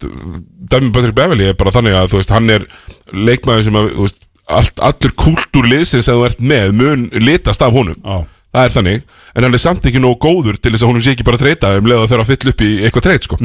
Dæmi 0.67 0.93
Patrick 0.95 1.15
Beverly 1.19 1.51
er 1.51 1.59
bara 1.59 1.75
þannig 1.75 1.99
að 1.99 2.13
þú 2.13 2.21
veist 2.23 2.35
hann 2.35 2.51
er 2.51 2.67
leikmaður 3.15 3.69
sem 3.69 3.79
að, 3.79 3.91
þú 3.95 4.07
veist 4.09 4.23
allt, 4.47 4.83
allur 4.89 5.15
kúltúrliðsins 5.23 6.07
sem 6.09 6.19
þú 6.19 6.27
ert 6.29 6.43
með 6.43 6.75
mun 6.79 7.07
litast 7.23 7.63
af 7.63 7.75
honum. 7.75 7.99
Já, 8.03 8.27
það 8.57 8.69
er 8.69 8.75
þannig, 8.77 9.03
en 9.35 9.47
hann 9.47 9.57
er 9.57 9.63
samt 9.63 9.89
ekki 9.89 10.03
nógu 10.03 10.19
góður 10.25 10.57
til 10.59 10.73
þess 10.73 10.85
að 10.85 10.91
honum 10.91 11.05
sé 11.05 11.13
ekki 11.15 11.27
bara 11.27 11.41
þreita 11.41 11.73
um 11.79 11.91
leið 11.91 12.03
að 12.03 12.09
þeirra 12.13 12.25
að 12.25 12.31
fylla 12.33 12.53
upp 12.53 12.65
í 12.65 12.71
eitthvað 12.87 13.07
þreit 13.09 13.29
sko. 13.29 13.39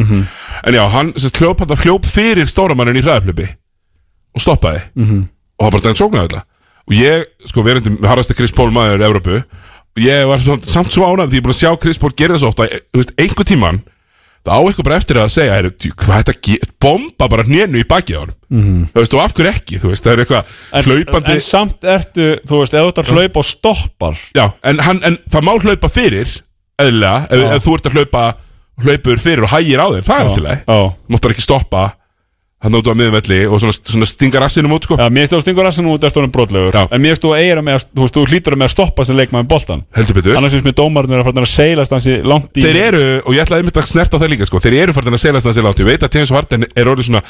en 0.63 0.77
já, 0.77 0.83
hann 0.95 1.11
hljóp 1.15 1.63
hann 1.65 1.81
fljóp 1.81 2.07
fyrir 2.07 2.47
stóramannin 2.47 3.01
í 3.01 3.03
hraðaflöpi 3.03 3.47
og 4.31 4.41
stoppaði 4.41 4.81
-hmm. 4.95 5.27
og 5.59 5.65
það 5.65 5.71
bara 5.71 5.83
stæðin 5.83 6.01
sóknaði 6.01 6.27
þetta 6.27 6.43
og 6.87 6.93
ég, 6.95 7.25
sko, 7.45 7.63
verandi 7.63 7.95
harrasti 8.07 8.37
Chris 8.37 8.51
Paul 8.55 8.71
maður 8.71 9.03
í 9.03 9.07
Evrópu 9.09 9.37
og 9.41 9.99
ég 10.01 10.27
var 10.27 10.39
samt, 10.39 10.91
svo 10.91 11.07
ánægð 11.07 11.31
því 11.31 11.35
ég 11.35 11.41
er 11.41 11.45
búin 11.45 11.55
að 11.55 11.61
sjá 11.61 11.71
Chris 11.81 11.99
Paul 11.99 12.13
gera 12.15 12.37
þessu 12.37 12.47
ofta 12.47 12.67
þú 12.67 13.01
veist, 13.01 13.13
einhver 13.19 13.47
tíman 13.47 13.81
það 14.41 14.57
á 14.57 14.61
eitthvað 14.65 14.87
bara 14.87 14.99
eftir 15.01 15.19
að 15.21 15.31
segja 15.35 15.57
heru, 15.57 15.71
hvað 16.01 16.21
þetta 16.21 16.35
ge- 16.47 16.69
bomba 16.81 17.27
bara 17.29 17.45
hnénu 17.45 17.81
í 17.81 17.87
bakið 17.87 18.17
á 18.17 18.21
hann 18.21 18.33
-hmm. 18.51 18.85
þú 18.91 18.99
veist, 19.01 19.13
og 19.13 19.21
af 19.23 19.33
hverju 19.37 19.51
ekki, 19.51 19.79
þú 19.81 19.91
veist, 19.91 20.03
það 20.03 20.13
er 20.13 20.23
eitthvað 20.23 20.43
en, 20.73 20.83
hlaupandi 20.89 21.35
en 21.35 21.41
samt 21.41 21.83
ertu, 21.83 22.27
þú 22.47 22.61
veist, 22.61 22.73
ef 22.73 22.81
þú 22.81 22.87
ert 22.91 23.01
að 23.03 23.11
hlaupa 23.13 23.39
og 23.39 23.45
stoppar. 23.45 24.17
Já, 24.35 24.45
en, 24.63 24.79
hann, 24.79 25.01
en 25.03 25.17
það 25.29 25.45
má 25.45 25.53
hlaupa 25.61 25.89
fyrir 25.89 26.29
eðlilega, 26.81 27.27
ef, 27.29 27.45
ef 27.55 27.65
þú 27.65 27.75
ert 27.77 27.85
að 27.85 27.97
hlaupa 27.99 28.23
hlaupur 28.81 29.17
fyrir 29.21 29.43
og 29.45 29.51
hægir 29.53 29.79
á 29.79 29.87
þér, 29.93 30.03
það 30.03 30.19
er 30.19 30.25
alltaf 30.25 30.43
leið 30.45 30.61
Þú 30.65 31.13
mátt 31.13 31.21
bara 31.21 31.33
ekki 31.35 31.45
stoppa 31.45 31.83
hann 32.61 32.77
út 32.77 32.89
á 32.89 32.93
miðvelli 32.93 33.39
og 33.49 33.61
svona, 33.61 33.73
svona 33.73 34.07
stinga 34.09 34.41
rassinum 34.43 34.75
út 34.75 34.85
sko. 34.85 34.97
Já 34.99 35.09
mér 35.13 35.25
stóð 35.29 35.41
stingur 35.45 35.65
rassan 35.65 35.87
út 35.89 36.03
eftir 36.05 36.21
honum 36.21 36.33
brotlegur. 36.33 36.75
Já. 36.75 36.83
En 36.93 37.01
mér 37.01 37.17
stóð 37.17 37.39
eiginlega 37.39 37.65
með 37.65 37.79
að, 37.79 37.85
þú 37.89 38.03
veist, 38.05 38.17
þú 38.17 38.25
hlýtur 38.29 38.57
með 38.59 38.67
að 38.67 38.73
stoppa 38.75 39.05
sem 39.07 39.17
leikmaðin 39.17 39.49
boltan 39.49 39.81
heldur 39.97 40.19
betur. 40.19 40.37
Annars 40.37 40.53
finnst 40.53 40.67
mér 40.69 40.77
dómarinn 40.77 41.15
er 41.17 41.23
að 41.23 41.31
fara 41.31 41.45
að 41.47 41.49
seilast 41.55 41.95
hansi 41.95 42.19
langt 42.21 42.61
í 42.61 42.67
Þeir 42.67 42.79
eru, 42.83 43.01
og 43.25 43.33
ég 43.33 43.41
ætlaði 43.45 43.65
einmitt 43.65 43.81
að 43.81 43.89
snerta 43.89 44.17
á 44.17 44.21
það 44.21 44.33
líka 44.35 44.49
sko. 44.49 44.61
Þeir 44.61 44.77
eru 44.83 44.95
farin 44.97 45.17
að 45.17 45.23
selast 45.25 45.49
það 45.49 45.57
sér 45.57 45.67
látt 45.67 45.81
Ég 45.81 45.89
veit 45.89 46.05
að 46.05 46.19
James 46.19 46.35
Harden 46.37 46.69
er 46.69 46.93
orðið 46.93 47.09
svona 47.09 47.25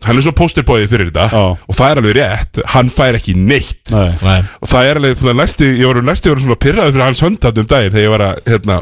Hann 0.00 0.16
er 0.16 0.24
svona 0.24 0.38
posterbóið 0.38 0.86
fyrir 0.88 1.10
þetta. 1.10 1.26
Já. 1.28 1.66
Og 1.68 1.76
það 1.76 1.90
er 1.90 1.98
alveg 2.00 2.14
rétt, 2.16 2.60
hann 2.72 2.88
fær 2.88 3.18
ekki 3.18 3.34
neitt. 3.36 3.90
Nei, 3.92 4.14
Nei. 4.24 4.38
Og 4.64 4.70
það 4.70 4.88
er 4.88 5.00
alveg, 5.02 5.24
næsti, 5.36 5.68
ég 5.76 5.90
var 5.90 6.00
næsti 6.06 6.32
voru 6.32 6.44
svona 6.46 6.56
pyrraður 6.56 6.94
fyrir 6.94 7.04
hans 7.04 7.20
höndhætt 7.26 7.60
um 7.60 7.68
daginn 7.68 7.92
Þegar 7.92 8.06
ég 8.06 8.14
var 8.14 8.24
að, 8.24 8.40
hérna 8.46 8.78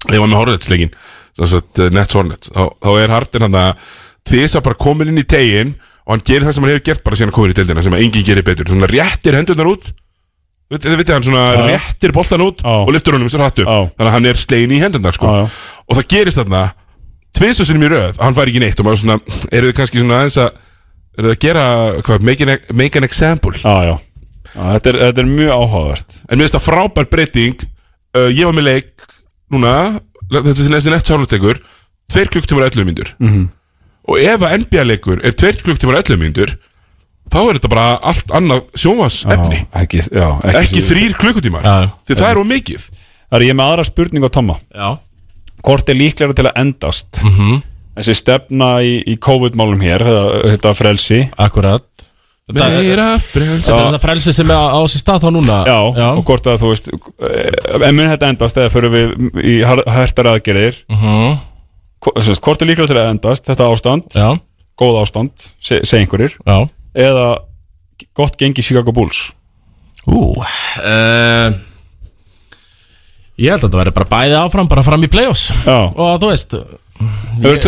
Þegar 0.00 0.16
ég 0.16 0.24
var 0.24 0.32
með 0.32 0.40
Hornets-leikin 0.40 0.92
Þess 1.38 1.56
að 1.56 1.82
uh, 1.84 1.90
Nets 1.94 2.16
Hornets. 2.18 2.50
Þá, 2.50 2.64
þá 2.82 2.90
er 2.98 3.14
Harden 3.14 3.46
hann 3.46 3.58
að 3.60 3.84
Tvisa 4.30 4.62
bara 4.64 4.78
komin 4.78 5.10
inn 5.12 5.18
í 5.20 5.26
tegin 5.26 5.74
Og 6.06 6.14
hann 6.14 6.22
gerir 6.26 6.46
það 6.46 6.54
sem 6.56 6.64
hann 6.64 6.72
hefur 6.74 6.86
gert 6.90 7.02
bara 7.06 7.18
síðan 7.18 7.32
að 7.32 7.36
komin 7.38 7.52
í 7.52 7.58
deildina 7.58 7.82
Sem 7.86 7.96
að 7.96 8.04
enginn 8.06 8.26
gerir 8.30 8.46
betur 8.46 8.70
Svona 8.70 8.88
réttir 8.90 9.36
hendurnar 9.38 9.70
út 9.72 9.90
Þið 10.70 11.00
vitið 11.00 11.14
hann 11.16 11.24
svona 11.26 11.44
Já. 11.50 11.62
réttir 11.66 12.12
boltan 12.14 12.44
út 12.46 12.60
Já. 12.62 12.74
Og 12.86 12.92
lyftur 12.94 13.16
honum 13.18 13.30
sem 13.32 13.42
hattu 13.42 13.64
Já. 13.66 13.78
Þannig 13.90 14.06
að 14.06 14.14
hann 14.14 14.28
er 14.30 14.38
slegin 14.38 14.74
í 14.76 14.78
hendurnar 14.82 15.16
sko 15.16 15.32
Já. 15.34 15.40
Og 15.90 15.98
það 15.98 16.06
gerist 16.14 16.38
þarna 16.40 16.60
Tvisa 17.36 17.66
sinni 17.66 17.88
í 17.88 17.90
röð 17.90 18.20
Hann 18.22 18.36
fær 18.38 18.50
ekki 18.52 18.62
neitt 18.62 18.78
Og 18.82 18.86
maður 18.86 19.02
svona 19.02 19.18
Eru 19.50 19.70
þið 19.72 19.76
kannski 19.80 20.02
svona 20.02 20.20
aðeins 20.22 20.38
að 20.44 20.50
Eru 21.18 21.26
þið 21.26 21.34
að 21.34 21.42
gera 21.42 21.64
hvað, 22.06 22.22
make, 22.30 22.46
an, 22.46 22.52
make 22.78 23.00
an 23.00 23.04
example 23.08 23.50
já, 23.58 23.74
já, 23.90 23.96
já 24.54 24.62
þetta, 24.76 24.92
er, 24.92 24.98
þetta 25.08 25.22
er 25.24 25.30
mjög 25.34 25.50
áhugavert 25.56 26.18
En 26.30 26.38
mér 26.38 26.46
finnst 26.46 26.54
það 26.56 26.66
frábær 26.68 27.08
breyting 27.10 27.64
uh, 27.66 28.28
Ég 28.30 28.46
var 28.46 28.54
með 28.56 28.68
leik 28.70 29.08
Núna 29.50 29.72
Þetta 30.30 30.44
er 30.54 30.60
þessi 30.78 30.94
nett 30.94 31.10
sárlutekur 31.10 31.58
Tveir 32.10 32.30
klukktímar 32.30 32.68
og 32.68 32.70
11 32.78 32.86
mínútur 32.92 33.10
Mhm. 33.18 33.48
Og 34.10 34.18
ef 34.18 34.42
að 34.42 34.56
NBA 34.64 34.84
leikur 34.90 35.20
er 35.22 35.36
tveir 35.38 35.60
klukktímar 35.62 36.00
og 36.00 36.02
11 36.10 36.20
mínútur 36.24 36.56
Þá 37.30 37.38
er 37.44 37.58
þetta 37.60 37.70
bara 37.70 37.84
allt 38.10 38.32
annað 38.34 38.64
sjónvas 38.74 39.20
efni 39.30 39.60
Já, 39.60 39.66
ekki, 39.84 40.00
já, 40.08 40.26
ekki, 40.42 40.56
Ekki 40.64 40.80
þrýr 40.88 41.12
klukkutímar. 41.20 41.62
Já, 41.62 41.74
já. 41.84 41.90
Því 42.08 42.16
það 42.18 42.30
er 42.32 42.40
of 42.42 42.48
mikið 42.50 42.86
Það 42.90 43.36
er 43.38 43.44
ég 43.46 43.54
með 43.60 43.68
aðra 43.70 43.84
spurning 43.86 44.26
á 44.26 44.30
Tomma. 44.34 44.56
Já. 44.74 44.88
Hvort 45.62 45.92
er 45.92 45.98
líklega 46.00 46.34
til 46.34 46.48
að 46.48 46.56
endast? 46.64 47.20
Mhm. 47.22 47.60
Þessi 48.00 48.14
stefna 48.16 48.70
í, 48.86 48.96
í 49.06 49.14
COVID-málum 49.22 49.82
hér 49.84 50.02
Þetta, 50.02 50.40
þetta 50.54 50.72
frelsi. 50.78 51.18
Akkurat. 51.38 51.86
Þetta 52.50 52.68
Meira 52.74 53.06
frels 53.22 53.66
þetta 53.68 53.76
er 53.84 53.94
það 53.94 54.02
frelsi 54.02 54.32
sem 54.34 54.50
er 54.50 54.58
á, 54.58 54.80
sér 54.90 55.02
stað 55.04 55.22
þá 55.22 55.28
núna? 55.36 55.58
Já, 55.68 56.06
og 56.16 56.24
hvort 56.26 56.48
að 56.50 56.62
þú 56.64 56.70
veist 56.72 56.88
eh, 56.90 57.84
En 57.86 57.94
mun 57.94 58.10
þetta 58.10 58.30
endast 58.32 58.58
eða 58.58 58.72
fyrir 58.74 58.90
við 58.96 59.44
í 59.46 59.54
hertar 59.62 60.32
aðgerðir? 60.32 60.80
Mhm. 60.90 61.28
Sem 61.30 61.36
sagt, 61.36 61.49
Hvort 62.00 62.62
er 62.64 62.70
líklega 62.70 62.88
til 62.90 62.98
að 63.00 63.10
endast 63.14 63.48
Þetta 63.50 63.66
ástand, 63.74 64.06
Já, 64.16 64.28
góð 64.80 65.00
ástand 65.02 65.48
se- 65.60 65.82
Segja 65.84 66.06
einhverjir 66.06 66.36
já. 66.46 66.56
Eða 66.96 67.26
gott 68.16 68.38
gengi 68.40 68.64
Chicago 68.64 68.94
Bulls? 68.96 69.26
Ú 70.08 70.32
uh, 70.40 71.50
Ég 73.40 73.52
held 73.52 73.60
að 73.60 73.66
þetta 73.68 73.80
verði 73.82 73.96
bara 73.98 74.10
bæði 74.14 74.38
áfram 74.40 74.68
Bara 74.70 74.84
fram 74.84 75.04
í 75.04 75.10
play-offs. 75.12 75.50
Já, 75.64 75.78
Og 75.92 76.16
þú 76.22 76.30
veist 76.32 76.56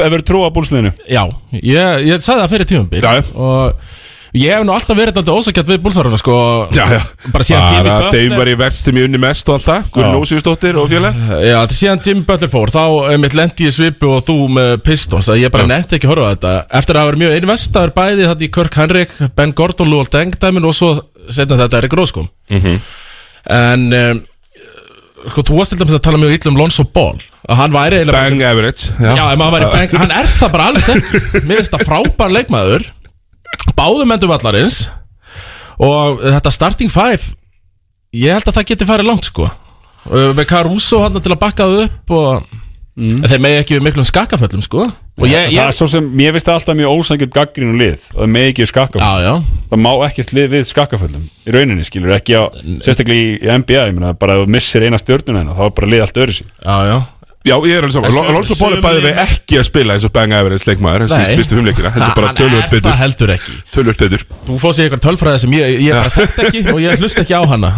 hefur 0.04 0.20
þú 0.20 0.26
trú 0.28 0.40
að 0.44 0.54
Bullsliðinu? 0.56 0.90
Já, 1.08 1.22
ég, 1.56 2.02
ég 2.10 2.20
sagði 2.20 2.42
það 2.42 2.50
fyrir 2.52 2.68
já. 3.00 3.22
Og 3.32 4.00
ég 4.32 4.48
hef 4.54 4.62
nú 4.64 4.72
alltaf 4.72 4.96
verið 4.96 5.18
alltaf 5.20 5.36
ósakjart 5.42 5.68
við 5.68 5.80
búlsaruna 5.84 6.16
sko. 6.20 6.34
Já, 6.72 6.84
já. 6.88 7.00
Bara 7.34 7.44
síðan 7.44 7.66
Jimmy 7.68 7.82
Bara 7.90 7.98
Butler 8.06 8.14
þeim 8.16 8.36
var 8.40 8.48
í 8.48 8.54
verst 8.62 8.86
sem 8.86 8.96
ég 8.96 9.04
unni 9.08 9.20
mest 9.20 9.48
og 9.52 9.58
allt 9.58 9.66
það. 9.68 9.90
Guðrún 9.92 10.14
Já. 10.16 10.20
Ósíðusdóttir 10.24 10.78
og 10.80 10.88
fjöla 10.88 11.10
Já, 11.42 11.56
þetta 11.66 11.76
síðan 11.76 12.02
Jimmy 12.06 12.24
Butler 12.30 12.52
fór 12.52 12.72
Þá 12.72 12.84
mitt 13.20 13.36
lendi 13.36 13.68
í 13.68 13.74
svipu 13.76 14.08
og 14.16 14.24
þú 14.24 14.36
með 14.56 14.72
Pistons 14.86 15.28
að 15.28 15.42
Ég 15.42 15.52
bara 15.52 15.66
Já. 15.66 15.70
nefndi 15.74 15.98
ekki 15.98 16.08
að 16.08 16.14
horfa 16.14 16.30
þetta. 16.32 16.54
Eftir 16.80 16.96
að 16.96 17.02
hafa 17.04 17.12
verið 17.12 17.22
mjög 17.26 17.36
einvestaður 17.42 17.94
bæði 18.00 18.28
Þetta 18.32 18.46
í 18.48 18.50
Kirk 18.56 18.80
Henrik, 18.80 19.14
Ben 19.36 19.52
Gordon, 19.60 19.92
Lúal 19.92 20.08
Deng-dæmin 20.16 20.68
Og 20.70 20.76
svo 20.80 20.90
setna 21.28 21.60
þetta 21.60 21.82
Erik 21.82 21.96
Róskum 22.00 22.28
En 22.52 23.86
um, 23.92 24.22
Sko, 25.22 25.44
þú 25.46 25.54
varst 25.60 25.70
til 25.76 25.78
dæmis 25.78 25.94
að 25.94 26.02
tala 26.08 26.18
mjög 26.18 26.32
illa 26.34 26.50
um 26.50 26.56
Lonzo 26.58 26.82
Ball 26.88 27.20
Að 27.46 27.58
hann 27.60 27.74
væri 27.76 28.00
bara- 28.08 28.24
Bang 28.32 28.42
average 28.42 28.88
Já, 28.98 29.28
ef 29.28 29.38
maður 29.38 29.54
væri 29.60 29.68
bang, 29.76 29.94
hann 30.00 30.14
er 30.18 30.26
það 30.32 30.50
bara 30.56 30.66
alls 30.72 30.88
Mér 31.46 31.60
finnst 31.60 31.74
það 31.76 31.84
frábær 31.86 32.32
leikmaður 32.34 32.88
Báðum 33.78 34.14
endur 34.14 34.32
vallarins 34.32 34.86
Og 35.82 36.22
þetta 36.24 36.54
starting 36.54 36.92
five 36.92 37.34
Ég 38.12 38.34
held 38.36 38.48
að 38.48 38.58
það 38.58 38.68
geti 38.68 38.86
farið 38.88 39.08
langt 39.08 39.24
sko. 39.24 39.46
Uh, 40.04 40.32
Með 40.36 40.44
Caruso 40.50 40.98
hann 41.00 41.16
til 41.22 41.32
að 41.32 41.40
bakka 41.40 41.68
það 41.68 41.86
upp 41.86 42.12
Og 42.18 42.58
En 42.92 43.24
þeir 43.24 43.40
megi 43.40 43.56
ekki 43.62 43.78
við 43.78 43.84
miklum 43.86 44.04
skakkaföllum 44.04 44.60
sko. 44.60 44.82
Og 44.84 45.24
ég, 45.24 45.46
Það 45.46 45.54
ég 45.54 45.62
er 45.64 45.76
svo 45.76 45.86
sem, 45.88 46.10
finnst 46.12 46.48
það 46.48 46.58
alltaf 46.58 46.76
mjög 46.76 46.98
ósangjörn 46.98 47.32
gaggrínu 47.32 47.78
lið 47.80 48.02
það 48.10 48.28
með 48.34 48.48
ekki 48.50 48.66
skakka 48.68 49.00
Já, 49.00 49.12
já. 49.24 49.32
Það 49.70 49.80
má 49.86 49.90
ekkert 50.06 50.34
lið 50.36 50.50
við 50.52 50.66
skakkaföllum 50.68 51.24
í 51.24 51.54
rauninni 51.56 51.86
skilur, 51.88 52.12
ekki 52.16 52.36
á, 52.36 52.42
sérstaklega 52.84 53.24
í, 53.24 53.56
NBA 53.62 53.86
ég 53.88 53.96
meina, 53.96 54.12
bara 54.16 54.36
ef 54.36 54.44
þú 54.44 54.52
missir 54.56 54.84
eina 54.84 55.00
stjörnuna 55.00 55.40
hérna, 55.40 55.56
þá 55.56 55.64
er 55.64 55.74
bara 55.78 55.90
lið 55.92 56.04
allt 56.04 56.20
öðru 56.24 56.36
sín 56.36 56.52
Já, 56.52 56.76
já 56.88 56.96
Já, 57.42 57.56
ég 57.66 57.72
er 57.74 57.82
alveg 57.82 57.94
saman. 57.96 58.12
Lonzo 58.36 58.54
Ball 58.60 58.76
er 58.76 58.78
sumir- 58.78 58.84
bæði 58.86 59.00
við 59.02 59.16
ekki 59.24 59.56
að 59.58 59.64
spila 59.66 59.94
eins 59.96 60.04
og 60.06 60.12
Bang 60.14 60.32
Average 60.36 60.68
leikmaður 60.68 61.04
þessi 61.08 61.18
Nei. 61.22 61.36
fyrstu 61.40 61.56
fimmleikina, 61.58 61.90
heldur 61.96 62.12
bara 62.20 62.32
tölvöld 62.38 62.58
er 62.62 62.68
það 62.68 62.74
betur 62.76 62.98
heldur 63.02 63.32
ekki? 63.34 63.54
Tölvöld 63.74 63.98
betur. 64.04 64.24
Þú 64.46 64.58
fór 64.62 64.76
sér 64.76 64.86
eitthvað 64.86 65.02
tölfræði 65.08 65.40
sem 65.42 65.56
ég, 65.58 65.74
ég 65.82 65.96
bara 65.98 66.12
þekkt 66.14 66.38
ekki 66.46 66.62
Og 66.72 66.78
ég 66.84 67.02
hlust 67.02 67.18
ekki 67.24 67.34
á 67.34 67.42
hana. 67.50 67.72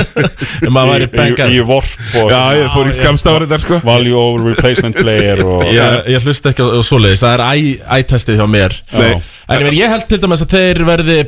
En 0.66 0.72
maður 0.74 0.92
væri 0.94 1.08
í, 1.08 1.10
bengar 1.16 1.50
í 1.54 1.60
vorp 1.66 1.90
og 2.20 2.30
Já, 2.30 2.40
ég 2.60 2.70
fór 2.74 2.90
í 2.90 2.94
skamstafari 3.00 3.48
þar 3.50 3.62
sko. 3.64 3.80
Value 3.86 4.14
over 4.20 4.46
replacement 4.52 4.96
player 5.00 5.42
og 5.46 5.66
Ég, 5.80 5.98
ég 6.14 6.24
hlust 6.26 6.46
ekki 6.50 6.62
á 6.62 6.68
á 6.70 6.80
svoleiðis. 6.86 7.24
Það 7.24 7.34
er 7.34 7.44
æ- 7.50 7.82
æ-testið 7.98 8.38
hjá 8.40 8.46
mér. 8.50 8.78
Nei. 8.94 9.10
En 9.10 9.58
ég, 9.58 9.66
meina, 9.66 9.76
ég 9.80 9.90
held 9.96 10.06
til 10.10 10.20
dæmis 10.22 10.44
að 10.46 10.54
þeir 10.54 10.82
verði 10.86 11.18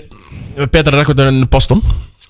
betra 0.71 0.99
rekordur 1.03 1.31
en 1.33 1.43
Boston 1.51 1.83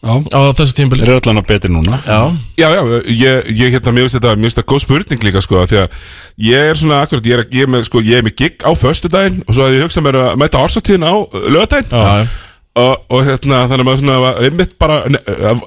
Já. 0.03 0.14
á 0.34 0.40
þessu 0.59 0.74
tímbili 0.74 1.05
er 1.07 1.12
öllan 1.20 1.38
að 1.38 1.46
betri 1.46 1.70
núna 1.70 1.98
Já, 2.03 2.20
Já, 2.59 2.68
já, 2.74 2.80
ég, 3.07 3.50
ég 3.55 3.74
hérna, 3.76 3.92
mér 3.94 4.09
finnst 4.09 4.16
þetta, 4.18 4.32
mér 4.34 4.48
finnst 4.48 4.59
þetta 4.59 4.70
góð 4.72 4.80
spurning 4.82 5.22
líka, 5.28 5.42
sko, 5.44 5.61
því 5.70 5.78
að 5.84 5.98
ég 6.42 6.70
er 6.72 6.80
svona, 6.80 7.03
akkurat, 7.07 7.28
ég 7.30 7.36
er, 7.38 7.44
ég 7.55 7.66
er 7.68 7.70
með, 7.70 7.84
sko, 7.86 8.03
ég 8.03 8.18
er 8.18 8.26
með 8.26 8.34
gig 8.42 8.66
á 8.66 8.70
föstudaginn 8.74 9.42
og 9.46 9.55
svo 9.55 9.68
að 9.68 9.76
ég 9.78 9.84
hugsa 9.86 10.03
mér 10.03 10.18
að 10.24 10.32
mæta 10.42 10.62
ársattíðin 10.64 11.07
á 11.07 11.14
já. 11.86 12.26
og, 12.82 13.07
og 13.14 13.24
hérna, 13.30 13.62
þannig 13.70 13.84
að 13.84 13.88
maður 13.92 14.03
svona, 14.03 14.18
var 14.26 14.42
einmitt 14.48 14.74
bara, 14.82 14.98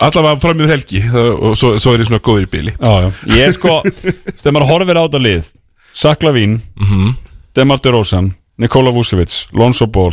allavega 0.03 0.39
fram 0.43 0.63
í 0.65 0.69
helgi 0.73 1.03
og 1.15 1.55
svo, 1.55 1.75
svo 1.79 1.93
er 1.95 2.03
ég 2.03 2.09
svona 2.11 2.23
góður 2.27 2.47
í 2.47 2.51
bíli. 2.57 2.75
já, 2.75 2.93
já. 3.05 3.09
ég 3.38 3.47
er 3.47 3.55
sko, 3.55 3.79
þegar 4.41 4.57
maður 4.59 4.71
horfir 4.73 4.99
á 4.99 5.03
þetta 5.07 5.23
lið 5.29 5.51
Sakla 5.95 6.36
Vín 6.36 6.59
Mhm. 6.75 7.13
Demar 7.55 7.79
DeRozan, 7.79 8.33
Nikola 8.59 8.91
Vucevic 8.91 9.45
Lonzo 9.55 9.88
Ball, 9.88 10.11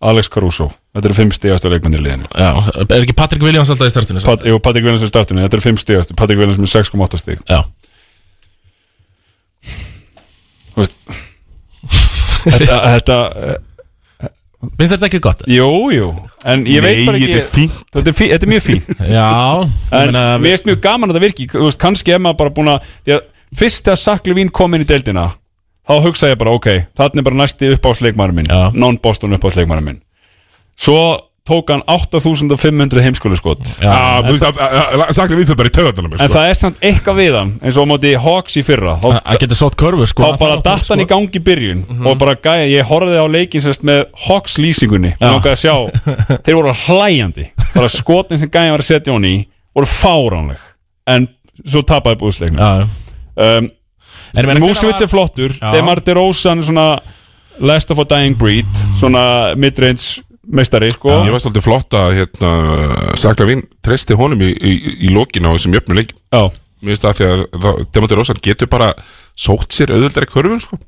Alex 0.00 0.30
Caruso 0.32 0.70
Þetta 0.92 1.08
eru 1.08 1.16
fimm 1.16 1.30
stigast 1.32 1.64
leikmennir 1.72 2.02
í 2.02 2.04
liðinu. 2.04 2.26
Já, 2.36 2.50
er 2.84 2.98
ekki 2.98 3.14
Patrick 3.16 3.44
Williams 3.46 3.70
alltaf 3.72 3.88
í 3.88 3.92
startinu? 3.94 4.20
Pat, 4.26 4.42
Jú, 4.44 4.58
Patrik 4.60 4.84
Williams 4.84 5.00
er 5.00 5.08
í 5.08 5.12
startinu, 5.12 5.40
þetta 5.46 5.56
eru 5.56 5.64
fimm 5.64 5.78
stigast 5.80 6.12
Patrik 6.18 6.40
Williams 6.42 6.60
með 6.60 6.68
6,8 6.74 7.20
stig. 7.22 7.40
Já. 7.48 7.62
Þú 10.72 10.82
veist, 10.82 10.98
Þetta, 12.42 12.78
þetta 12.96 13.18
Finnst 14.78 14.92
þetta 14.94 15.08
ekki 15.08 15.20
gott? 15.24 15.40
Jú, 15.50 15.68
jú. 15.90 16.12
En 16.46 16.60
ég 16.70 16.84
veit 16.84 17.00
Nei, 17.00 17.06
bara 17.08 17.18
þetta 17.18 17.32
ekki 17.32 17.40
er 17.40 17.48
fínt. 17.50 17.80
Þetta 17.96 18.12
er, 18.12 18.14
fí, 18.14 18.28
þetta 18.30 18.46
er 18.46 18.52
mjög 18.52 18.64
fínt. 18.68 18.92
Já 19.16 19.26
En 19.98 20.14
mér 20.14 20.52
finnst 20.52 20.68
mjög 20.68 20.84
gaman 20.84 21.10
að 21.10 21.16
þetta 21.16 21.24
virki. 21.26 21.48
Þú 21.56 21.66
veist, 21.66 21.80
kannski 21.82 22.14
er 22.14 22.22
maður 22.22 22.38
bara 22.44 22.54
búin 22.60 22.72
að 22.76 22.92
því 23.02 23.16
að 23.16 23.28
Fyrst 23.52 23.82
þegar 23.84 24.00
Sakli 24.00 24.36
Vín 24.38 24.52
kom 24.54 24.72
inn 24.76 24.84
í 24.84 24.88
deildina 24.88 25.26
Þá 25.82 25.96
hugsa 26.06 26.30
ég 26.30 26.38
bara, 26.40 26.54
ok, 26.54 26.68
þannig 26.96 27.20
er 27.20 27.26
bara 27.26 27.40
næsti 27.42 27.72
uppáðsleikmaður 27.74 28.36
minn. 28.38 28.52
Non-Boston 28.78 29.34
uppáðsleikmaður 29.34 29.88
minn 29.88 29.98
Svo 30.78 30.98
tók 31.42 31.70
hann 31.74 31.82
8500 31.90 33.02
heimskólu 33.02 33.34
skot 33.34 33.64
Já, 33.82 33.90
Já, 33.90 34.22
þú 34.22 34.30
veist, 34.30 34.44
að- 34.46 34.60
að- 34.62 34.92
að- 35.02 35.10
Saklega 35.16 35.40
við 35.40 35.48
fyrir 35.50 35.58
bara 35.58 35.68
í 35.68 35.74
töðanum 35.74 36.12
En 36.14 36.30
það 36.30 36.48
er 36.48 36.54
samt 36.54 36.76
eitthvað 36.86 37.16
við 37.18 37.36
hann 37.38 37.50
eins 37.62 37.76
og 37.76 37.82
á 37.82 37.90
móti 37.90 38.12
Hawks 38.14 38.56
í 38.56 38.62
fyrra. 38.62 38.94
Það 39.02 39.40
getur 39.42 39.58
sótt 39.58 39.76
körfu 39.76 40.06
sko. 40.06 40.22
þá 40.22 40.38
bara 40.38 40.60
datt 40.62 40.86
hann 40.88 41.02
í 41.02 41.06
gangi 41.10 41.34
í 41.34 41.42
byrjun 41.42 42.06
Og 42.06 42.18
bara 42.18 42.36
gæja, 42.36 42.68
ég 42.70 42.86
horfði 42.86 43.18
á 43.18 43.26
leikin 43.26 43.60
sérst 43.60 43.82
með 43.82 44.04
Hawks 44.28 44.56
lýsingunni. 44.62 45.16
Mér 45.18 45.34
langaði 45.34 45.56
að 45.56 45.62
sjá, 45.64 45.74
þeir 46.46 46.54
voru 46.60 46.72
hlæjandi. 46.86 47.48
Bara 47.74 47.88
skotin 47.88 48.38
sem 48.38 48.48
gæja 48.48 48.70
var 48.70 48.78
að 48.86 48.90
setja 48.92 49.12
hann 49.12 49.24
í 49.26 49.36
Voru 49.74 49.86
fáránleg. 49.90 50.58
En 51.10 51.26
svo 51.66 51.82
tapaði 51.82 52.20
búðsleikna 52.22 52.58
Já, 52.62 52.88
um, 53.58 53.70
Músvits 54.62 55.02
er 55.02 55.08
flottur. 55.10 55.52
Demar 55.72 56.00
DeRozan 56.00 56.58
er 56.62 56.64
svona 56.70 57.00
Last 57.60 57.90
of 57.90 57.98
a 57.98 58.04
dying 58.08 58.38
breed 58.38 58.66
Svona 58.96 59.54
midrange 59.58 60.22
meistari 60.46 60.90
sko. 60.94 61.12
Ég 61.26 61.34
var 61.34 61.42
svolítið 61.42 61.66
flott 61.66 61.96
að 61.98 62.16
hérna, 62.18 62.50
Saklega 63.20 63.50
Vín 63.50 63.64
treysti 63.84 64.16
honum 64.18 64.42
í, 64.42 64.50
í, 64.52 64.74
í 65.06 65.12
lokin 65.14 65.46
á 65.46 65.54
þessum 65.54 65.76
jöfnu 65.78 65.98
leik 65.98 66.14
Já, 66.32 66.50
Mér 66.82 66.96
finnst 66.96 67.04
það 67.06 67.18
því 67.18 67.26
að 67.30 67.82
Demonte 67.94 68.18
Rosan 68.18 68.40
getur 68.42 68.70
bara 68.72 68.88
sótt 69.38 69.70
sér 69.74 69.92
auðvöldari 69.94 70.26
körfun 70.30 70.62
sko. 70.62 70.78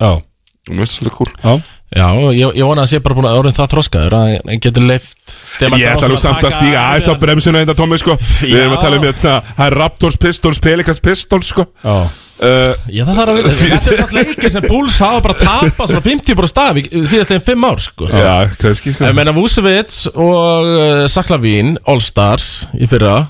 mér 0.70 0.80
finnst 0.82 0.98
það 0.98 1.05
svolítið 1.05 1.18
cool 1.20 1.61
já 1.95 2.07
ég, 2.34 2.57
ég 2.59 2.66
vona 2.66 2.84
að 2.84 2.90
sé 2.90 3.01
bara 3.05 3.16
búin 3.18 3.28
að 3.30 3.38
orðin 3.42 3.57
það 3.57 3.72
þroskaður 3.74 4.16
að 4.18 4.32
hann 4.34 4.62
getur 4.64 4.86
leift 4.88 5.34
Ég 5.62 5.86
ætla 5.86 6.11
nú 6.11 6.18
samt 6.18 6.42
að 6.42 6.57
stíga 6.57 6.82
aðeins 6.90 7.07
á 7.07 7.14
bremsuna 7.22 7.62
þetta 7.62 7.76
Tómi 7.78 7.99
sko. 8.01 8.16
Við 8.42 8.59
erum 8.59 8.74
að 8.74 8.82
tala 8.82 8.99
um 8.99 9.05
hérna 9.07 9.34
Það 9.55 9.66
er 9.68 9.76
Raptors 9.78 10.18
Pistols, 10.20 10.59
Pelicans 10.62 11.01
Pistols 11.05 11.53
sko. 11.53 11.66
Já, 11.84 11.95
uh, 11.95 12.88
Já, 12.90 13.05
það 13.07 13.20
þarf 13.20 13.34
að 13.34 13.38
vera 13.38 13.53
Þetta 13.61 13.92
er 13.92 14.01
svona 14.03 14.18
leikir 14.18 14.55
sem 14.57 14.66
Bulls 14.66 14.99
hafa 15.05 15.22
bara 15.28 15.38
tapað 15.38 15.92
svona 15.92 16.05
50 16.09 16.40
bara 16.40 16.51
staf 16.51 16.82
í 16.82 16.84
síðastlegin 16.90 17.47
5 17.53 17.68
ár 17.70 17.86
sko. 17.86 18.11
Já, 18.11 18.34
kannski 18.59 18.97
sko. 18.97 19.07
Ég 19.07 19.16
meina 19.20 19.36
Vucevic 19.36 19.97
og 20.11 20.74
uh, 20.74 21.07
Saklavín 21.14 21.76
All-Stars 21.86 22.51
í 22.74 22.90
fyrra. 22.90 23.20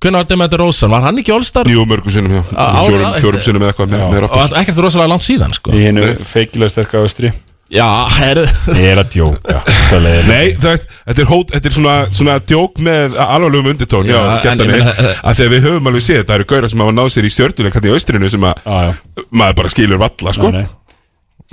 Hvernig 0.00 0.22
var 0.22 0.28
Demeter 0.30 0.60
Rosen? 0.62 0.88
Var 0.92 1.02
hann 1.04 1.20
ekki 1.20 1.32
All-Star? 1.34 1.68
Jú, 1.68 1.82
mörgum 1.88 2.12
sinnum, 2.12 2.38
já. 2.38 2.44
Á- 2.56 2.84
Fjórum, 3.20 3.40
sinnum 3.44 3.64
eða 3.66 3.74
eitthvað 3.74 3.90
með, 3.92 4.04
með 4.14 4.28
Og 4.30 4.56
ekkert 4.62 4.80
rosalega 4.80 5.12
langt 5.12 5.26
síðan 5.26 5.52
sko. 5.56 5.74
Í 5.76 5.82
hennu 5.90 6.14
feikilega 6.24 6.72
sterka 6.72 7.02
austri 7.04 7.32
Já, 7.70 7.86
er 8.26 8.40
Ég 8.74 8.88
er 8.90 8.98
að 8.98 9.12
djóka 9.14 9.60
leiðilegt. 10.02 10.26
Nei, 10.26 10.48
það 10.58 10.72
veist, 10.72 10.88
þetta 11.06 11.22
er, 11.22 11.28
hót, 11.30 11.52
þetta 11.54 11.70
er 11.70 11.74
svona, 11.76 11.94
svona 12.18 12.34
djók 12.50 12.80
með 12.82 13.14
alvarlegum 13.22 13.68
undirtón 13.70 14.08
Já, 14.10 14.18
en 14.42 14.64
ég 14.64 14.72
meina- 14.72 14.94
að 15.22 15.38
þegar 15.38 15.52
við 15.54 15.64
höfum 15.68 15.90
alveg 15.92 16.02
séð 16.08 16.24
Það 16.24 16.34
eru 16.40 16.48
gaurar 16.50 16.72
sem 16.72 16.82
hafa 16.82 16.94
náð 16.98 17.10
sér 17.14 17.28
í 17.28 17.32
stjörnuleik 17.36 17.76
Þetta 17.78 17.90
í 17.90 17.94
austrinu 17.94 18.30
sem 18.34 18.46
að 18.50 18.64
Já, 18.66 18.76
já, 18.88 19.24
maður 19.30 19.56
bara 19.62 19.72
skilur 19.76 20.02
valla, 20.02 20.34
sko 20.34 20.50
nei, 20.50 20.64
nei. 20.64 20.68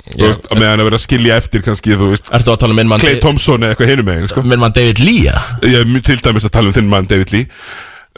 Þú 0.08 0.24
veist, 0.24 0.46
að 0.50 0.60
meðan 0.62 0.80
að 0.82 0.86
vera 0.88 0.98
að 0.98 1.04
skilja 1.04 1.36
eftir 1.38 1.62
kannski, 1.66 1.94
þú 2.00 2.10
veist 2.14 2.30
Ertu 2.34 2.52
að 2.54 2.60
tala 2.64 2.74
um 2.74 2.78
minn 2.82 2.90
mann 2.90 3.02
Clay 3.02 3.18
Thompson 3.22 3.62
eða 3.66 3.74
eitthvað 3.76 3.90
hinum 3.92 4.06
megin, 4.10 4.28
sko 4.30 4.42
Minn 4.46 4.62
mann 4.62 4.74
David 4.74 5.02
Lee 5.04 5.24
ja? 5.28 5.38
Ég 5.62 5.78
er 5.82 5.88
mjög 5.90 6.04
til 6.10 6.18
dæmis 6.24 6.46
að 6.48 6.54
tala 6.58 6.70
um 6.72 6.76
þinn 6.78 6.88
mann 6.90 7.08
David 7.10 7.34
Lee 7.34 7.46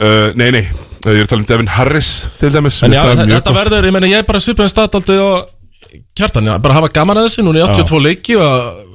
uh, 0.01 0.29
Nei, 0.39 0.49
nei, 0.55 0.61
ég 0.65 1.17
er 1.19 1.25
að 1.25 1.31
tala 1.33 1.41
um 1.43 1.47
Devin 1.53 1.71
Harris 1.77 2.11
til 2.39 2.53
dæmis 2.53 2.77
En 2.85 2.93
Mér 2.93 3.01
já, 3.01 3.01
finnst 3.01 3.19
það 3.21 3.25
mjög 3.27 3.41
þetta 3.41 3.51
gott. 3.51 3.59
verður, 3.61 3.89
ég 3.89 3.95
meina 3.97 4.11
ég 4.13 4.21
er 4.23 4.29
bara 4.29 4.41
svipaðin 4.45 4.71
staðaldið 4.73 5.23
og 5.25 5.49
kjartan, 6.17 6.47
já, 6.51 6.55
bara 6.61 6.77
hafa 6.79 6.89
gaman 6.95 7.17
að 7.21 7.27
þessu 7.29 7.43
núna 7.45 7.61
í 7.61 7.65
82 7.67 8.01
leiki 8.05 8.37
og 8.39 8.87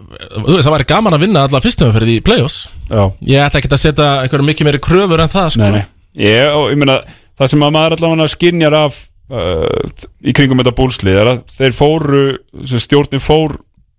þú 0.46 0.54
veist, 0.54 0.66
það 0.68 0.74
væri 0.76 0.88
gaman 0.92 1.16
að 1.16 1.24
vinna 1.26 1.42
alla 1.46 1.60
fyrstum 1.64 1.92
fyrir 1.96 2.12
í 2.14 2.20
play-offs. 2.24 2.58
Já, 2.88 3.02
Ég 3.26 3.42
ætla 3.46 3.60
ekki 3.60 3.72
að 3.74 3.82
setja 3.82 4.08
einhverju 4.22 4.46
mikið 4.50 4.68
meiri 4.70 4.80
kröfur 4.86 5.22
en 5.24 5.32
það, 5.32 5.48
sko. 5.56 5.62
Nei, 5.64 5.70
nei. 5.80 5.84
Ég, 6.26 6.48
og, 6.56 6.70
ég 6.72 6.78
meina, 6.80 7.00
það 7.36 7.50
sem 7.52 7.64
að 7.66 7.74
maður 7.76 7.96
allavega 7.98 8.28
skinjar 8.32 8.76
af 8.78 9.00
uh, 9.28 10.06
í 10.24 10.32
kringum 10.36 10.62
þetta 10.62 10.76
búlslið 10.78 11.18
er 11.20 11.32
að 11.34 11.42
þeir 11.56 11.74
fóru 11.76 12.22
sem 12.64 12.80
stjórnin 12.86 13.20
fór 13.24 13.58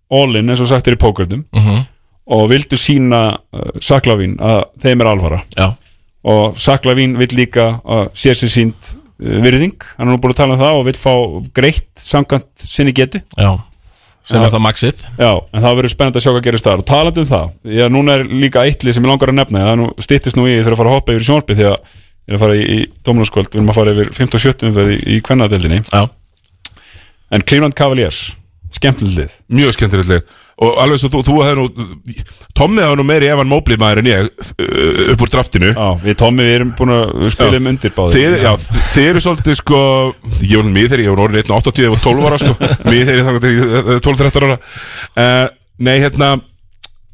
all-in 0.10 0.50
eins 0.50 0.64
og 0.64 0.70
sagt 0.72 0.88
er 0.88 0.96
í 0.98 1.02
pókertum 1.02 1.44
Mhm. 1.54 1.84
og 2.28 2.48
vildu 2.50 2.76
sína 2.80 3.20
uh, 3.38 3.68
Saklavín 3.84 4.38
að 4.44 4.64
þeim 4.84 5.04
er 5.04 5.08
alvara. 5.12 5.42
Já, 5.60 5.68
og 6.28 6.58
Saklavín 6.60 7.14
vill 7.20 7.36
líka 7.38 7.82
að 7.86 8.10
sér 8.18 8.36
sér 8.40 8.52
sínt 8.56 8.96
uh, 8.96 9.02
virðing. 9.18 9.78
Hann 9.98 10.08
er 10.08 10.14
nú 10.14 10.22
búin 10.22 10.36
að 10.36 10.42
tala 10.42 10.58
um 10.58 10.62
það 10.62 10.82
og 10.82 10.86
vill 10.88 11.00
fá 11.02 11.14
greitt 11.58 11.90
samkvæmt 12.02 12.68
sinni 12.68 12.94
getu. 12.96 13.24
Já 13.38 13.52
Sem 14.28 14.44
er 14.44 14.52
það 14.52 14.64
maxið. 14.66 15.04
Já, 15.16 15.30
en 15.40 15.64
það 15.64 15.78
verður 15.80 15.92
spennandi 15.94 16.20
að 16.20 16.24
sjá 16.26 16.32
hvað 16.34 16.48
gerist 16.50 16.66
þar. 16.68 16.82
Og 16.82 16.88
talandi 16.90 17.22
um 17.24 17.28
það, 17.30 17.52
já, 17.78 17.86
núna 17.94 18.18
er 18.18 18.26
líka 18.28 18.66
eittlið 18.68 18.98
sem 18.98 19.06
ég 19.06 19.12
langar 19.14 19.32
að 19.32 19.38
nefna, 19.38 19.62
það 19.64 19.72
er 19.72 19.80
nú 19.80 19.86
styttist 20.04 20.40
nú 20.40 20.48
í 20.50 20.58
þarf 20.58 20.76
að 20.76 20.82
fara 20.82 20.92
að 20.92 20.98
hoppa 20.98 21.16
yfir 21.16 21.28
því 21.56 21.68
að 21.70 21.94
ég 22.28 22.34
er 22.34 22.36
að 22.36 22.42
fara 22.44 22.58
í, 22.58 22.66
í 22.68 22.80
Dóminarskvöld, 23.08 23.50
við 23.54 23.62
erum 23.62 23.72
að 23.72 23.78
fara 23.80 23.94
yfir 23.96 24.12
15 24.18 24.36
og 24.36 24.44
17 24.44 24.68
umferð 24.68 24.92
í, 24.92 24.98
í 25.16 25.22
kvennadeldinni 25.24 25.80
Já, 25.86 26.02
en 27.32 27.46
Cleveland 27.48 27.78
Cavaliers, 27.80 28.20
skemmtilegt 28.76 29.16
lið. 29.22 29.38
Mjög 29.62 29.78
skemmtilegt 29.78 30.12
lið 30.12 30.36
Og 30.58 30.80
alveg 30.82 30.98
svo 30.98 31.10
þú, 31.14 31.20
þú 31.28 31.36
hefði 31.46 31.58
nú 31.60 32.24
Tommi 32.58 32.82
hefði 32.82 32.98
nú 32.98 33.04
meiri 33.06 33.28
Evan 33.30 33.50
Mobley 33.52 33.78
maður 33.78 34.00
en 34.02 34.08
ég 34.10 34.24
uh, 34.26 35.12
upp 35.14 35.22
úr 35.28 35.30
draftinu. 35.36 35.70
Já, 35.76 35.90
við 36.02 36.16
Tommi, 36.18 36.48
við 36.48 36.56
erum 36.58 36.72
búin 36.80 36.94
að 36.96 37.04
við 37.22 37.34
spilum 37.36 37.70
undir 37.74 37.94
báði 37.94 38.16
Þið, 38.18 38.38
já, 38.42 38.52
þið 38.96 39.10
eru 39.12 39.22
svolítið 39.28 39.60
sko 39.60 39.82
Ég 40.42 40.56
var 40.64 40.72
mér 40.74 40.90
þegar 40.90 41.04
ég 41.06 41.14
var 41.14 41.24
orðin 41.28 41.44
1.80 41.46 41.86
ég 41.86 41.94
var 41.94 42.02
12 42.08 42.28
ára 42.32 42.40
sko. 42.42 42.56
Þegar 42.90 43.22
ég 43.22 43.30
þannig 43.30 43.62
12-13 44.08 44.48
ára. 44.50 44.58
Uh, 45.14 45.46
Nei, 45.86 45.96
hérna 46.02 46.32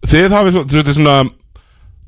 Þið 0.08 0.38
hafið 0.38 0.56
svo- 0.56 0.66
þetta 0.72 0.94
er 0.94 0.98
svona 1.02 1.18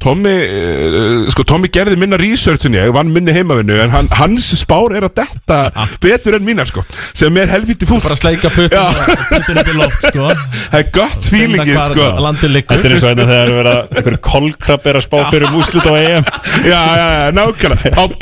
Tommy, 0.01 0.29
uh, 0.29 1.25
sko 1.33 1.43
Tommy 1.47 1.69
gerði 1.73 1.95
minna 1.97 2.17
research 2.21 2.67
en 2.69 2.75
ég, 2.77 2.91
vann 2.93 3.09
minni 3.13 3.33
heimavinnu 3.33 3.77
en 3.81 3.93
hann, 3.93 4.09
hans 4.19 4.45
spár 4.59 4.93
er 4.93 5.07
að 5.07 5.15
detta 5.21 5.59
betur 6.03 6.37
en 6.37 6.45
mínar 6.45 6.69
sko, 6.69 6.83
sem 7.15 7.35
er 7.41 7.49
helviti 7.49 7.87
fúlt. 7.89 8.03
Bara 8.05 8.17
sleika 8.19 8.51
putin 8.53 9.61
upp 9.61 9.71
í 9.71 9.75
loft, 9.79 10.05
sko. 10.09 10.27
Það 10.75 10.77
er 10.81 10.89
gott 10.93 11.29
hvar 11.31 11.87
sko. 11.87 12.09
Þetta 12.35 12.77
er 12.77 12.95
eins 12.95 13.05
og 13.05 13.09
þetta 13.15 13.27
þegar 13.31 13.53
vera 13.55 13.75
einhver 13.95 14.17
kolkrabb 14.29 14.87
er 14.91 14.99
að 14.99 15.05
spá 15.07 15.17
fyrir 15.31 15.47
um 15.49 15.57
úslit 15.61 15.89
á 15.89 15.93
EM. 15.95 16.29
Já, 16.65 16.79
já, 16.81 17.07
já, 17.15 17.25
nákvæmlega. 17.35 17.91
Páll, 17.95 18.15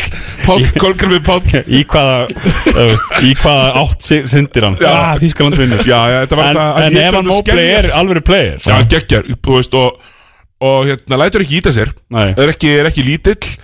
Páll, 0.43 0.65
Kolgrimi 0.79 1.19
Páll. 1.23 1.43
Í 1.67 1.83
hvaða, 1.89 2.27
í 3.23 3.33
hvaða 3.39 3.67
átt 3.83 4.03
sy- 4.07 4.23
syndir 4.29 4.67
hann? 4.67 4.79
Ah, 4.87 5.13
Þískaland 5.19 5.57
vinnur. 5.59 5.83
Já, 5.87 5.99
já, 6.11 6.17
þetta 6.25 6.39
var 6.39 6.49
En, 6.49 6.57
þetta 6.59 6.87
en 6.87 6.97
ef 7.03 7.17
hann 7.19 7.29
Mobley 7.31 7.69
er 7.77 7.89
alvöru 7.97 8.23
player 8.25 8.59
Já, 8.63 8.73
hann 8.77 8.89
geggjar, 8.91 9.29
þú 9.43 9.57
veist, 9.59 9.77
og, 9.79 10.12
og 10.63 10.85
hérna, 10.87 11.17
lætur 11.23 11.43
ekki 11.45 11.59
íta 11.61 11.73
sér 11.75 11.91
er 12.37 12.51
ekki, 12.53 12.69
er 12.79 12.89
ekki 12.91 13.03
lítill 13.07 13.55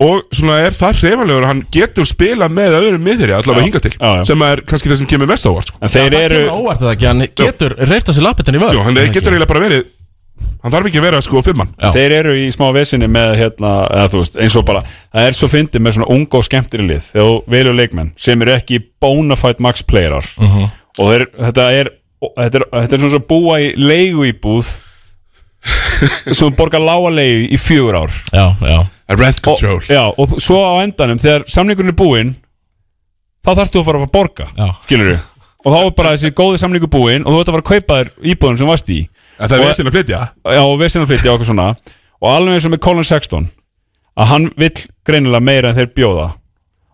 og 0.00 0.22
svona 0.32 0.56
er 0.64 0.72
það 0.72 1.02
hrefalegur 1.02 1.44
að 1.44 1.50
hann 1.50 1.62
getur 1.76 2.06
spila 2.08 2.46
með 2.48 2.76
öðrum 2.78 3.02
miðri 3.04 3.34
allavega 3.36 3.60
Já. 3.60 3.66
hinga 3.68 3.80
til 3.84 3.92
Já, 3.98 4.10
já. 4.16 4.22
sem 4.30 4.44
er 4.46 4.62
kannski 4.64 4.88
það 4.92 5.00
sem 5.02 5.08
kemur 5.12 5.28
mest 5.28 5.44
á 5.44 5.50
óvart 5.52 5.68
sko. 5.68 5.78
En 5.84 5.92
þeir 5.92 6.14
það 6.14 6.22
eru 6.30 6.38
óvart 6.56 6.80
það 6.80 6.92
ekki, 6.94 7.08
hann 7.10 7.24
getur 7.36 7.74
reyft 7.90 8.08
á 8.08 8.12
sér 8.16 8.24
lappetinn 8.24 8.56
í 8.56 8.62
vörð 8.62 8.78
Jú, 8.78 8.84
hann 8.86 8.96
getur 9.12 9.34
eiginlega 9.34 9.50
bara 9.52 9.64
verið 9.66 9.84
hann 10.64 10.72
þarf 10.72 10.88
ekki 10.88 11.00
að 11.02 11.04
vera 11.04 11.20
sko 11.24 11.42
fimmann 11.44 11.74
Já. 11.76 11.90
Þeir 11.92 12.14
eru 12.22 12.32
í 12.40 12.46
smá 12.56 12.66
vesinni 12.72 13.08
með 13.12 13.34
hérna, 13.42 13.74
eða 13.92 14.08
þú 14.14 14.22
veist, 14.22 14.38
eins 14.40 14.56
og 14.56 14.64
bara 14.72 14.80
það 14.88 15.28
er 15.28 15.36
svo 15.36 15.48
fyndið 15.52 15.84
með 15.84 15.96
svona 15.98 16.08
unga 16.16 16.40
og 16.40 16.46
skemmtiri 16.48 16.86
lið 16.88 17.06
þegar 17.12 17.28
þú 17.28 17.36
velur 17.54 17.76
leikmenn 17.76 18.10
sem 18.16 18.44
eru 18.46 18.54
ekki 18.56 18.80
bona 19.04 19.36
fide 19.36 19.60
max 19.68 19.84
playerar 19.84 20.24
Mhm. 20.40 20.64
og 20.96 21.12
þeir, 21.12 21.26
þetta 21.44 21.66
er 21.76 21.92
þetta 22.40 22.56
er, 22.60 22.64
þetta 22.72 22.96
er 22.96 23.02
svona 23.04 23.12
svo 23.18 23.20
búa 23.28 23.60
í 23.60 23.68
leigu 23.76 24.24
íbúð 24.32 24.72
sem 26.38 26.54
borgar 26.58 26.80
lága 26.84 27.10
leigu 27.14 27.48
í 27.54 27.58
fjögur 27.60 27.98
ár. 28.02 28.14
Já, 28.32 28.46
já. 28.60 28.78
Rent 29.10 29.40
og, 29.42 29.44
control. 29.58 29.80
já, 29.90 30.04
og 30.06 30.36
svo 30.40 30.60
á 30.62 30.84
endanum 30.84 31.18
þegar 31.18 31.42
samningurinn 31.50 31.90
er 31.90 31.98
búinn 31.98 32.28
þá 33.44 33.50
þarftu 33.58 33.80
að 33.80 33.86
fara 33.88 34.00
að 34.04 34.10
borga 34.14 34.46
skilur 34.84 35.16
og 35.64 35.74
þá 35.74 35.78
er 35.80 35.94
bara 35.98 36.12
þessi 36.14 36.30
góði 36.38 36.60
samningur 36.62 36.88
búinn 36.92 37.24
og 37.26 37.34
þú 37.34 37.40
ert 37.42 37.48
að 37.50 37.56
fara 37.56 37.64
að 37.64 37.70
kaupa 37.72 37.96
þér 38.00 38.10
íbúðin 38.32 38.58
sem 38.60 38.70
varst 38.70 38.92
í. 38.94 39.00
Það 39.40 39.52
er 39.56 39.60
Og- 39.60 39.66
við 39.66 39.74
sinna 39.76 39.90
að 39.90 39.96
flytja? 39.98 40.20
Já, 40.54 40.60
og 40.64 40.76
við 40.80 40.92
sinna 40.94 41.08
flytja 41.10 41.30
og 41.32 41.34
okkur 41.40 41.48
svona. 41.50 41.66
Og 42.20 42.28
alveg 42.30 42.54
eins 42.56 42.68
og 42.68 42.72
með 42.74 42.80
Colin 42.86 43.04
Sexton 43.08 43.48
að 44.20 44.30
hann 44.30 44.46
vill 44.60 44.78
greinilega 45.08 45.40
meira 45.44 45.68
en 45.72 45.76
þeir 45.80 45.90
bjóða. 45.96 46.28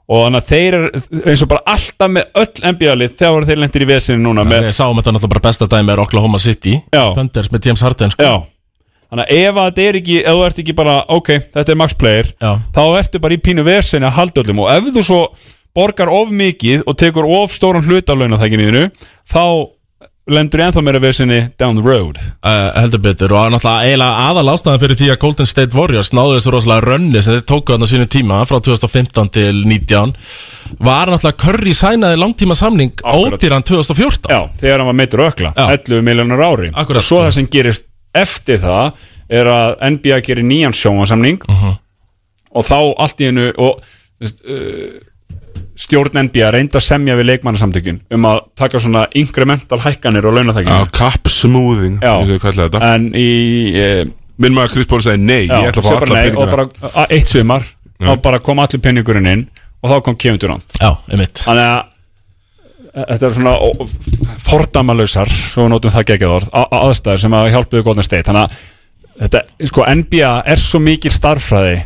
Og 0.07 0.21
þannig 0.25 0.43
að 0.43 0.51
þeir 0.51 0.75
eru 0.81 0.91
eins 1.31 1.43
og 1.43 1.49
bara 1.51 1.63
alltaf 1.77 2.11
með 2.17 2.27
öll 2.43 2.73
NBA-lið 2.73 3.15
þegar 3.19 3.47
þeir 3.49 3.59
lendir 3.63 3.83
í 3.87 3.89
vesinu 3.91 4.23
núna 4.23 4.45
með, 4.47 4.69
Við 4.71 4.77
sáum 4.81 4.99
þetta 4.99 5.15
náttúrulega 5.17 5.33
bara 5.37 5.45
besta 5.49 5.67
dæmi 5.71 5.93
er 5.95 6.03
Oklahoma 6.05 6.39
City 6.43 6.77
Já. 6.95 7.05
Thunders 7.15 7.51
með 7.51 7.67
James 7.67 7.83
Harden 7.87 8.11
sko. 8.15 8.23
já 8.23 8.35
þannig 9.11 9.25
að 9.27 9.37
ef 9.39 9.61
þetta 9.61 9.85
er 9.89 9.99
ekki, 10.01 10.17
ef 10.25 10.33
þú 10.39 10.47
ert 10.49 10.59
ekki 10.65 10.75
bara 10.77 10.97
ok, 11.17 11.31
þetta 11.55 11.73
er 11.75 11.81
max 11.83 11.95
player 12.01 12.33
Já. 12.43 12.51
þá 12.75 12.83
ertu 13.03 13.23
bara 13.23 13.37
í 13.37 13.43
pínu 13.43 13.65
vesinu 13.67 14.09
að 14.11 14.17
halda 14.19 14.43
öllum 14.45 14.65
og 14.65 14.73
ef 14.75 14.91
þú 14.97 15.07
svo 15.07 15.21
borgar 15.77 16.09
of 16.09 16.31
mikið 16.33 16.87
og 16.89 16.97
tekur 16.97 17.29
of 17.39 17.53
stóran 17.55 17.85
hlut 17.87 18.09
af 18.11 18.17
launatækiniðinu 18.19 18.87
þá 19.29 19.43
lendur 20.27 20.59
ennþá 20.65 20.83
meira 20.83 20.99
vesinni 20.99 21.37
down 21.61 21.77
the 21.79 21.85
road 21.87 22.17
uh, 22.19 22.73
heldur 22.75 22.99
betur 23.05 23.31
og 23.37 23.53
náttúrulega 23.55 23.87
eiginlega 23.87 24.25
aðal 24.27 24.51
ástæðan 24.57 24.81
fyrir 24.83 24.99
því 24.99 25.11
að 25.13 25.19
Golden 25.23 25.47
State 25.47 25.79
Warriors 25.79 26.11
náðu 26.17 26.33
þessu 26.41 26.55
rosalega 26.57 26.83
rönni 26.89 27.23
sem 27.23 27.37
þeir 27.37 27.45
tóku 27.47 27.71
þarna 27.77 27.89
sínu 27.93 28.09
tíma 28.11 28.41
frá 28.51 28.59
2015 28.59 29.31
til 29.37 29.61
19 29.71 30.17
var 30.83 31.13
náttúrulega 31.15 31.39
Curry 31.45 31.75
sænaði 31.79 32.19
langtíma 32.19 32.57
samning 32.59 32.91
Akkurat. 33.05 33.39
ódýran 33.39 33.67
2014 33.71 34.33
Já, 34.35 34.41
þegar 34.59 34.83
hann 34.83 34.91
var 34.91 34.99
meittur 34.99 35.23
ökla, 35.29 35.53
Já. 35.55 35.69
11 35.77 36.03
miljonar 36.11 36.43
ári 36.49 36.73
Akkurat. 36.75 36.99
og 37.05 37.07
svo 37.07 37.23
það 37.23 37.37
sem 37.39 37.47
gerist 37.55 37.87
eftir 38.23 38.59
það 38.63 38.93
er 39.29 39.51
að 39.51 39.77
NBA 39.97 40.21
gerir 40.27 40.47
nýjan 40.47 40.75
sjónvarsamning 40.77 41.41
Mhm. 41.49 41.77
og 42.57 42.65
þá 42.65 42.77
allt 43.05 43.21
í 43.21 43.27
hennu 43.29 43.49
og 43.59 43.81
uh, 43.81 45.01
stjórn 45.77 46.17
NBA 46.29 46.51
reynda 46.55 46.79
að 46.81 46.87
semja 46.87 47.17
við 47.19 47.27
leikmannasamtökin 47.33 47.99
um 48.17 48.25
að 48.31 48.39
taka 48.57 48.79
svona 48.81 49.07
incremental 49.19 49.79
hækkanir 49.85 50.25
og 50.29 50.37
smoothing 51.29 51.99
Já. 52.01 52.15
eins 52.17 52.31
og 52.31 52.37
við 52.39 52.41
kallaði 52.47 52.71
þetta. 52.71 52.95
En 52.95 53.11
í 53.13 53.29
uh, 53.83 54.13
Minn 54.37 54.53
maður 54.53 54.75
Chris 54.75 54.87
Paul 54.89 55.01
sagði 55.01 55.23
nei, 55.25 55.47
já, 55.49 55.63
ég 55.65 55.71
ætla 55.71 55.81
að 55.81 55.87
fá 55.87 55.93
alla 55.97 56.07
nei, 56.21 56.29
og 56.29 56.35
peningina 56.37 56.51
bara 56.53 56.91
a- 57.01 57.07
eitt 57.17 57.31
sumar 57.31 57.63
þá 58.05 58.11
bara 58.21 58.39
kom 58.45 58.59
allir 58.61 58.83
peningurinn 58.85 59.29
inn 59.31 59.45
og 59.81 59.89
þá 59.93 59.95
kom 60.05 60.17
Kevin 60.21 60.41
Durant 60.43 60.77
Já, 60.81 60.91
einmitt. 61.09 61.41
Þannig 61.41 61.69
að 61.73 61.79
e, 61.81 61.96
þetta 62.97 63.29
er 63.29 63.35
svona 63.37 63.55
fordæmalausar, 64.47 65.29
svo 65.29 65.67
við 65.67 65.75
notum 65.75 65.93
það 65.93 66.09
geggjað 66.13 66.35
orð, 66.39 66.49
aðstæður 66.81 67.23
sem 67.25 67.37
að 67.37 67.51
hjálpuðu 67.55 67.87
Golden 67.87 68.07
State. 68.07 68.27
Þannig 68.31 68.47
að 68.47 68.57
þetta, 69.21 69.43
sko, 69.71 69.85
NBA 70.01 70.33
er 70.55 70.63
svo 70.63 70.81
mikil 70.83 71.13
starffræði 71.13 71.77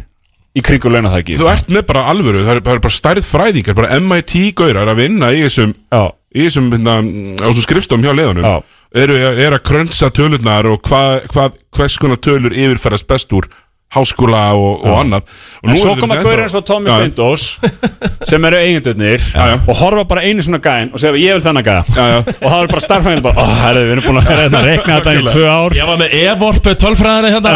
í 0.55 0.65
kringu 0.67 0.91
launahæki. 0.91 1.39
Þú 1.39 1.51
ert 1.51 1.71
með 1.71 1.87
bara 1.91 2.07
alvöru, 2.11 2.43
það 2.47 2.57
er, 2.57 2.63
það 2.67 2.77
er 2.77 2.85
bara 2.87 2.97
stærð 2.97 3.27
fræðingar 3.27 3.79
bara 3.79 4.01
MIT-gaurar 4.03 4.93
að 4.93 5.03
vinna 5.05 5.31
í 5.35 5.45
þessum 5.45 5.75
Já, 5.91 6.03
í 6.35 6.47
þessum 6.47 6.71
hérna, 6.75 6.97
þessum 7.43 7.67
skrifstofum 7.67 8.07
hjá 8.07 8.15
leðunum 8.15 8.63
eru, 8.91 9.19
eru 9.31 9.55
að 9.55 9.65
krönsa 9.67 10.11
tölurnar 10.15 10.67
og 10.71 10.81
hvað, 10.87 11.27
hvað, 11.31 11.59
hvers 11.77 11.99
konar 12.03 12.23
tölur 12.23 12.55
yfirferðast 12.55 13.07
best 13.11 13.35
úr 13.37 13.47
háskóla 13.91 14.43
og, 14.55 14.85
og 14.87 14.99
annað. 15.01 15.31
Og 15.65 15.79
svo 15.79 15.95
eru 15.95 16.05
koma 16.05 16.19
og 16.21 16.65
Tommy 16.67 16.91
Já, 16.91 16.97
Steindós 17.01 17.47
sem 18.31 18.45
eru 18.47 18.59
eigendurnir 18.61 19.25
og 19.67 19.73
horfa 19.81 20.05
bara 20.13 20.23
einu 20.27 20.45
svona 20.45 20.61
gæn 20.63 20.93
og 20.95 21.03
segja 21.03 21.19
ég 21.19 21.39
vil 21.39 21.45
þennan 21.45 21.67
gæða 21.67 22.21
og 22.41 22.47
það 22.47 23.17
er 23.17 23.23
bara 23.25 23.35
ó, 23.35 23.47
herri, 23.65 23.83
við 23.89 23.95
erum 23.97 24.07
búin 24.07 24.21
að 24.21 24.29
vera 24.31 24.45
hérna 24.45 24.61
að 24.61 24.69
rekna 24.69 24.99
þetta 24.99 25.15
í 25.15 25.25
tvö 25.27 25.47
ár. 25.51 25.77
Ég 25.77 25.89
var 25.91 25.99
með 26.01 26.15
Evorp 26.21 26.71
tölfræðina 26.85 27.33
hérna. 27.35 27.55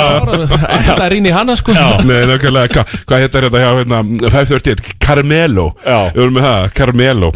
Þetta 0.89 1.05
er 1.07 1.17
inn 1.19 1.29
í 1.29 1.35
hana 1.35 1.57
sko. 1.59 1.77
Nei, 2.05 2.25
nákvæmlega, 2.31 2.81
hva, 2.81 3.03
hvað 3.05 3.25
hétt 3.25 3.39
er 3.39 3.47
þetta 3.49 3.63
hjá 3.63 3.71
hérna, 3.79 4.01
531, 4.25 4.97
Carmelo. 5.05 5.69
Við 5.85 6.21
vorum 6.25 6.37
með 6.39 6.49
það, 6.49 6.67
Carmelo. 6.81 7.31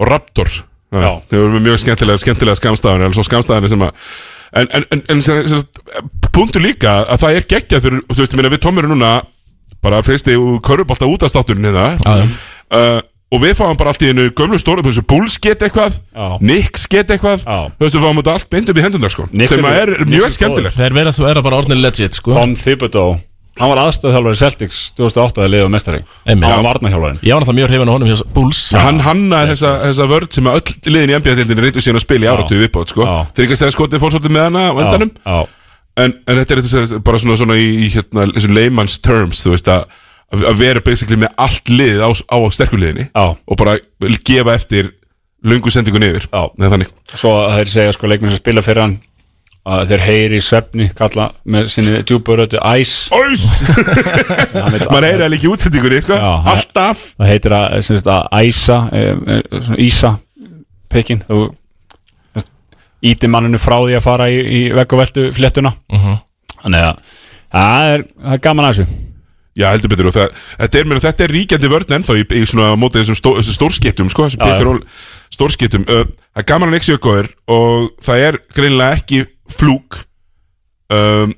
Og 0.00 0.10
Raptor. 0.10 0.52
Við 0.90 1.38
vorum 1.38 1.54
með 1.54 1.66
mjög 1.68 1.80
skemmtilega, 1.84 2.18
skemmtilega 2.18 2.58
skamstafan 2.58 3.06
en 3.06 3.14
svo 3.14 3.22
skamstafan 3.26 3.70
sem 3.70 3.84
að 3.86 4.08
En, 4.56 4.66
en, 4.74 4.84
en, 4.90 5.02
en 5.14 5.20
sem, 5.22 5.44
sem, 5.46 5.60
punktu 6.34 6.58
líka 6.62 7.04
að 7.06 7.20
það 7.22 7.36
er 7.38 7.44
geggjað 7.52 7.84
fyrir, 7.86 8.00
þú 8.10 8.18
veist, 8.18 8.32
ég 8.34 8.40
meina 8.40 8.50
við 8.54 8.62
tómurum 8.64 8.90
núna 8.94 9.12
bara 9.84 10.02
fyrsti 10.04 10.34
körubálta 10.66 11.06
út 11.08 11.22
af 11.24 11.30
státturinn 11.32 11.68
hérna. 11.70 11.84
Já, 12.02 12.16
já. 12.18 12.26
uh, 12.74 12.98
og 13.30 13.44
við 13.44 13.54
fáum 13.60 13.78
bara 13.78 13.92
allt 13.94 14.02
í 14.02 14.10
einu 14.10 14.24
gömlu 14.34 14.58
stóru 14.58 14.82
þessu 14.82 15.04
Bulls 15.06 15.36
get 15.38 15.62
eitthvað, 15.62 16.00
Já. 16.10 16.26
Knicks 16.42 16.88
get 16.90 17.12
eitthvað. 17.14 17.44
Þú 17.46 17.84
veist, 17.86 17.94
við 17.94 18.02
fáum 18.08 18.18
þetta 18.18 18.34
allt 18.34 18.48
beint 18.50 18.72
upp 18.72 18.80
í 18.80 18.84
hendundar 18.84 19.14
sko, 19.14 19.28
Knicks 19.30 19.54
sem 19.54 19.62
eru- 19.64 19.78
er 19.78 19.92
Knicks 20.02 20.10
mjög 20.10 20.26
eru 20.26 20.34
skemmtilegt 20.34 20.80
Þeir 20.80 20.96
vera, 20.98 21.12
vera 21.28 21.44
bara 21.46 21.60
orðinir 21.62 21.78
legit 21.84 22.18
sko. 22.18 22.34
Tom 22.34 22.56
Thibodeau, 22.58 23.14
hann 23.58 23.70
var 23.72 23.80
aðstöðhjálfari 23.82 24.38
Celtics 24.38 24.80
2008 24.98 25.44
að 25.44 25.52
liða 25.54 25.70
mestari 25.72 26.02
hann 26.26 26.44
var 26.44 26.62
varnahjálfarin 26.68 27.20
Ég 27.26 27.34
var 27.34 27.42
náttúrulega 27.42 27.58
mjög 27.58 27.72
hrifin 27.72 27.90
á 27.90 27.94
honum 27.94 28.10
hjá 28.10 28.20
Bulls. 28.36 28.60
Hann 28.76 29.00
hannaði 29.04 29.54
þessa, 29.54 29.72
þessa 29.88 30.08
vörd 30.12 30.36
sem 30.36 30.50
að 30.50 30.60
öll 30.60 30.92
liðin 30.94 31.14
í 31.14 31.16
NBA-dildinni 31.18 31.64
reyndu 31.66 31.84
síðan 31.84 32.00
að 32.00 32.04
spila 32.06 32.28
í 32.28 32.30
áratugu 32.30 32.62
viðbót 32.62 32.94
sko. 32.94 33.08
Já. 33.08 33.16
þryggastega 33.40 33.74
skotið 33.74 34.04
fór 34.04 34.14
svolítið 34.14 34.36
með 34.36 34.46
hana 34.46 34.62
á 34.70 34.74
endanum. 34.84 35.10
Já, 35.24 35.40
en, 36.04 36.14
en 36.24 36.40
þetta 36.40 36.56
er 36.56 36.62
þetta 36.64 37.02
bara 37.10 37.20
svona, 37.24 37.40
svona 37.42 37.58
í, 37.58 37.68
í 37.84 37.90
hérna, 37.96 38.28
layman's 38.54 39.00
terms 39.02 39.42
þú 39.44 39.56
veist 39.56 39.72
að 39.72 39.90
að 40.30 40.60
vera 40.60 40.82
basically 40.84 41.18
með 41.18 41.32
allt 41.42 41.70
lið 41.72 42.02
á, 42.06 42.10
á 42.14 42.38
sterkuliðinni 42.54 43.08
Já. 43.10 43.24
og 43.34 43.58
bara 43.58 43.76
gefa 44.26 44.54
eftir 44.54 44.92
löngu 45.42 45.72
sendingun 45.72 46.04
yfir. 46.04 46.28
Þannig. 46.30 46.90
Svo 47.16 47.32
þeir 47.56 47.70
segja 47.72 47.94
sko 47.96 48.10
leikmenn 48.10 48.34
sem 48.34 48.42
spila 48.42 48.62
fyrir 48.64 48.84
hann 48.84 48.98
að 49.68 49.90
þeir 49.90 50.02
heyri 50.06 50.38
í 50.40 50.44
svefni 50.44 50.88
kalla 50.96 51.26
með 51.44 51.68
sinni 51.74 52.00
djúburötu 52.08 52.60
æs 52.64 53.10
Æs! 53.12 53.44
Maður 54.90 55.06
heyri 55.10 55.28
líka 55.34 55.48
í 55.48 55.50
útsendingunni 55.52 56.00
sko. 56.04 56.16
Alltaf. 56.16 57.02
Það 57.20 57.32
heitir 57.34 57.56
að, 57.58 57.76
sagt, 57.84 58.08
að 58.08 58.40
æsa 58.40 58.78
e, 58.96 59.04
e, 59.36 59.60
ísa 59.84 60.14
pekin 60.90 61.20
þú 61.28 61.42
íti 63.10 63.30
manninu 63.32 63.60
frá 63.60 63.78
því 63.82 64.00
að 64.00 64.04
fara 64.04 64.32
í, 64.32 64.40
í 64.40 64.64
vegg 64.76 64.96
og 64.96 65.04
veltu 65.04 65.28
fléttuna. 65.36 65.74
Þannig 66.60 66.88
að 66.88 67.14
það 67.52 67.92
er, 67.94 68.04
er 68.32 68.42
gaman 68.44 68.68
að 68.68 68.74
þessu. 68.74 68.98
Já, 69.60 69.66
heldur 69.74 69.90
betur. 69.92 70.08
Og 70.08 70.14
það, 70.14 70.42
þetta, 70.60 70.78
er, 70.78 70.84
meina, 70.88 71.02
þetta 71.04 71.24
er 71.24 71.32
ríkjandi 71.34 71.70
vörn 71.72 71.96
ennþá 71.96 72.16
í, 72.20 72.26
í 72.38 72.44
svona 72.48 72.74
mótið 72.80 73.02
þessum, 73.02 73.18
stó, 73.18 73.32
stórskiptum 73.44 74.12
sko, 74.12 74.28
þessum 74.30 74.68
roll 74.68 74.82
stórskiptum 75.34 75.86
uh, 75.88 76.04
það 76.34 76.42
er 76.42 76.48
gaman 76.48 76.70
að 76.70 76.76
neiksi 76.76 76.96
góður 77.00 77.30
og 77.50 77.90
það 78.04 78.24
er 78.26 78.38
greinilega 78.56 78.98
ekki 78.98 79.22
flúk 79.54 80.00
um, 80.94 81.32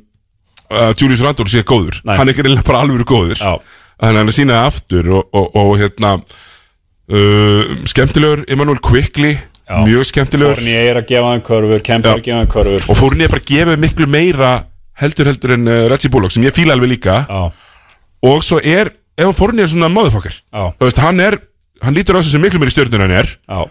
að 0.72 1.02
Julius 1.02 1.22
Randall 1.24 1.50
sé 1.52 1.62
góður. 1.68 2.00
Nei. 2.06 2.16
hann 2.16 2.30
er 2.30 2.36
greinilega 2.38 2.66
bara 2.66 2.82
alveg 2.86 3.04
góður. 3.08 3.40
Þannig 3.42 4.16
að 4.16 4.18
hann 4.18 4.32
er 4.32 4.36
sínaði 4.36 4.70
aftur 4.70 5.10
og, 5.18 5.26
og, 5.36 5.48
og 5.62 5.72
hérna 5.80 6.12
uh, 6.18 7.74
skemmtilegur, 7.92 8.44
Emmanuel 8.50 8.80
Quickly 8.82 9.34
Já. 9.36 9.76
mjög 9.86 10.08
skemmtilegur. 10.10 10.58
Forni 10.58 10.74
er 10.74 10.98
að 11.00 11.08
gefa 11.12 11.32
hann 11.32 11.44
körfur, 11.46 11.84
Kemper 11.86 12.16
að 12.16 12.24
gefa 12.26 12.40
hann 12.40 12.50
körfur. 12.50 12.88
Og 12.88 12.98
fór 12.98 13.14
hann 13.14 13.24
ég 13.26 13.32
bara 13.32 13.44
að 13.44 13.52
gefa 13.52 13.76
miklu 13.80 14.08
meira 14.10 14.52
heldur 15.02 15.30
heldur 15.30 15.54
en 15.56 15.68
uh, 15.70 15.84
Reggie 15.92 16.10
Bullock 16.12 16.34
sem 16.34 16.44
ég 16.46 16.56
fíla 16.56 16.76
alveg 16.76 16.96
líka. 16.96 17.22
Já, 17.28 17.44
og 18.32 18.42
svo 18.46 18.58
er, 18.62 18.92
ef 19.18 19.38
Forni 19.38 19.64
er 19.64 19.70
svona 19.70 19.90
veist, 20.80 21.00
hann 21.02 21.22
er 21.22 21.38
hann 21.82 21.96
lítur 21.96 22.18
á 22.18 22.20
þessu 22.20 22.36
sem 22.36 22.44
miklu 22.44 22.60
meiri 22.62 22.74
stjórnur 22.74 23.02
en 23.02 23.08
hann 23.08 23.22
er. 23.22 23.32
Já, 23.46 23.62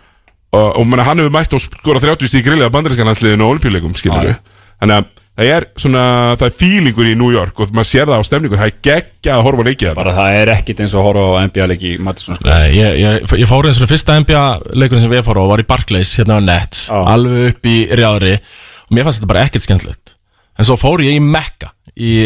og, 0.52 0.68
og 0.78 0.86
manna, 0.88 1.08
hann 1.08 1.22
hefur 1.22 1.34
mætt 1.34 1.56
og 1.56 1.64
skora 1.64 2.04
30 2.04 2.30
stík 2.32 2.46
grillið 2.48 2.70
á 2.70 2.76
bandarískanlandsliðinu 2.76 3.48
og 3.48 3.56
olimpíuleikum 3.56 3.96
þannig 3.96 4.98
að 4.98 5.10
það 5.42 5.50
er 5.56 5.66
svona, 5.80 6.04
það 6.38 6.48
er 6.48 6.56
fílingur 6.58 7.08
í 7.08 7.14
New 7.18 7.32
York 7.32 7.60
og 7.62 7.72
maður 7.76 7.88
sér 7.88 8.10
það 8.10 8.20
á 8.20 8.28
stemningu 8.28 8.60
það 8.60 8.68
er 8.68 8.80
geggja 8.88 9.36
að 9.38 9.44
horfa 9.48 9.64
á 9.64 9.68
leikið 9.70 9.94
bara 9.98 10.16
það 10.18 10.38
er 10.42 10.52
ekkit 10.58 10.82
eins 10.84 10.96
og 10.98 11.06
horfa 11.08 11.24
á 11.40 11.44
NBA-leiki 11.48 11.94
í 11.94 12.00
Madison. 12.04 12.40
Nei, 12.44 12.66
ég, 12.76 12.98
ég, 13.00 13.36
ég 13.42 13.50
fór 13.50 13.70
eins 13.70 13.80
og 13.82 13.92
fyrsta 13.92 14.18
NBA 14.20 14.44
leikurinn 14.76 15.06
sem 15.06 15.14
við 15.14 15.24
fór 15.28 15.40
á 15.40 15.44
var 15.54 15.64
í 15.64 15.68
Barclays 15.70 16.14
hérna 16.20 16.42
á 16.42 16.42
Nets, 16.44 16.84
Já. 16.92 17.00
alveg 17.14 17.54
upp 17.54 17.72
í 17.72 17.78
rjári 17.96 18.36
og 18.42 18.92
mér 18.98 19.08
fannst 19.08 19.22
þetta 19.22 19.32
bara 19.32 19.46
ekkert 19.48 19.68
skemmtilegt. 19.68 20.16
En 20.60 20.68
svo 20.68 20.76
fór 20.82 21.06
ég 21.06 21.16
í 21.16 21.24
Mecca 21.24 21.72
í 21.96 22.18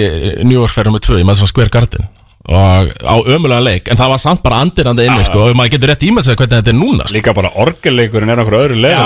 New 0.42 0.58
York 0.58 0.74
ferðum 0.74 0.98
með 0.98 1.06
tvö, 1.06 1.22
í 1.22 1.28
Madison 1.28 1.52
Square 1.52 1.74
Garden 1.74 2.10
og 2.46 2.92
á 3.02 3.16
ömulega 3.26 3.64
leik 3.66 3.88
en 3.90 3.98
það 3.98 4.12
var 4.12 4.22
samt 4.22 4.42
bara 4.46 4.60
andirandi 4.62 5.06
inni 5.08 5.24
sko, 5.26 5.48
og 5.48 5.56
maður 5.58 5.72
getur 5.76 5.90
rétt 5.90 6.04
ímað 6.06 6.28
sér 6.28 6.36
hvernig 6.38 6.60
þetta 6.60 6.72
er 6.72 6.78
núna 6.78 7.08
sko. 7.08 7.16
Líka 7.16 7.34
bara 7.34 7.50
orgelleikurinn 7.64 8.34
er 8.34 8.42
okkur 8.44 8.58
öðru 8.60 8.78
leið 8.84 9.00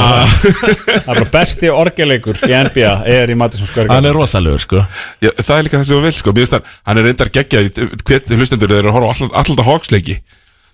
Það 1.06 1.14
er 1.14 1.14
bara 1.14 1.30
besti 1.38 1.72
orgelleikur 1.72 2.42
í 2.50 2.52
NBA 2.68 2.92
er 3.16 3.32
í 3.32 3.38
Madison 3.40 3.70
Square 3.70 3.94
hann 3.94 4.10
er 4.10 4.20
rosalegur 4.20 4.66
sko. 4.66 4.84
Já, 5.24 5.32
það 5.40 5.56
er 5.56 5.70
líka 5.70 5.80
það 5.80 5.88
sem 5.88 5.96
þú 5.96 6.02
vilt 6.10 6.20
sko, 6.20 6.36
finnst 6.36 6.60
hann 6.60 7.00
er 7.00 7.08
reyndar 7.08 7.32
geggjað, 7.40 7.72
hvert 8.04 8.36
hlustendur 8.36 8.74
þeir 8.74 8.82
eru 8.82 8.92
að 8.92 9.00
horfa 9.00 9.08
á 9.08 9.14
alltaf, 9.16 9.40
alltaf 9.40 9.72
hóksleiki 9.72 10.20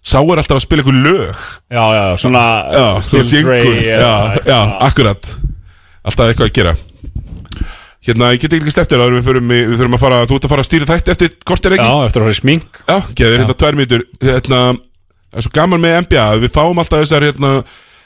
sá 0.05 0.19
er 0.21 0.41
alltaf 0.41 0.59
að 0.59 0.65
spila 0.65 0.85
ykkur 0.85 0.99
lög. 1.05 1.45
Já, 1.73 1.85
já, 1.97 2.03
svona 2.21 2.43
já, 2.69 2.85
Still 3.05 3.29
svo 3.29 3.45
Dre 3.45 3.61
já, 3.85 4.11
já, 4.45 4.59
akkurat. 4.85 5.31
Alltaf 6.05 6.29
eitthvað 6.29 6.49
að 6.49 6.57
gera 6.59 6.75
hérna, 8.05 8.31
ég 8.35 8.41
get 8.43 8.53
ekki 8.55 8.67
líka 8.69 8.83
eftir 8.83 9.01
að 9.01 9.15
við 9.15 9.21
í, 9.21 9.61
þurfum 9.75 9.97
að 9.97 10.03
fara, 10.03 10.23
þú 10.29 10.37
ert 10.37 10.47
að 10.47 10.53
fara 10.53 10.65
að 10.65 10.69
stýra 10.69 10.89
þætti 10.89 11.13
eftir 11.15 11.31
kortir 11.45 11.75
ekki? 11.77 11.87
Já, 11.87 12.05
eftir 12.05 12.21
að 12.21 12.27
fara 12.27 12.35
í 12.35 12.41
smink. 12.41 12.81
Já, 12.85 12.97
geður 13.17 13.41
hérna 13.41 13.57
tvær 13.61 13.79
mítur 13.79 14.05
hérna, 14.21 14.61
Það 15.35 15.41
er 15.41 15.45
svo 15.49 15.51
gaman 15.51 15.81
með 15.83 15.97
NBA 16.05 16.25
Við 16.45 16.53
fáum 16.55 16.79
alltaf 16.79 17.01
þessar 17.03 17.25
hérna, 17.27 17.49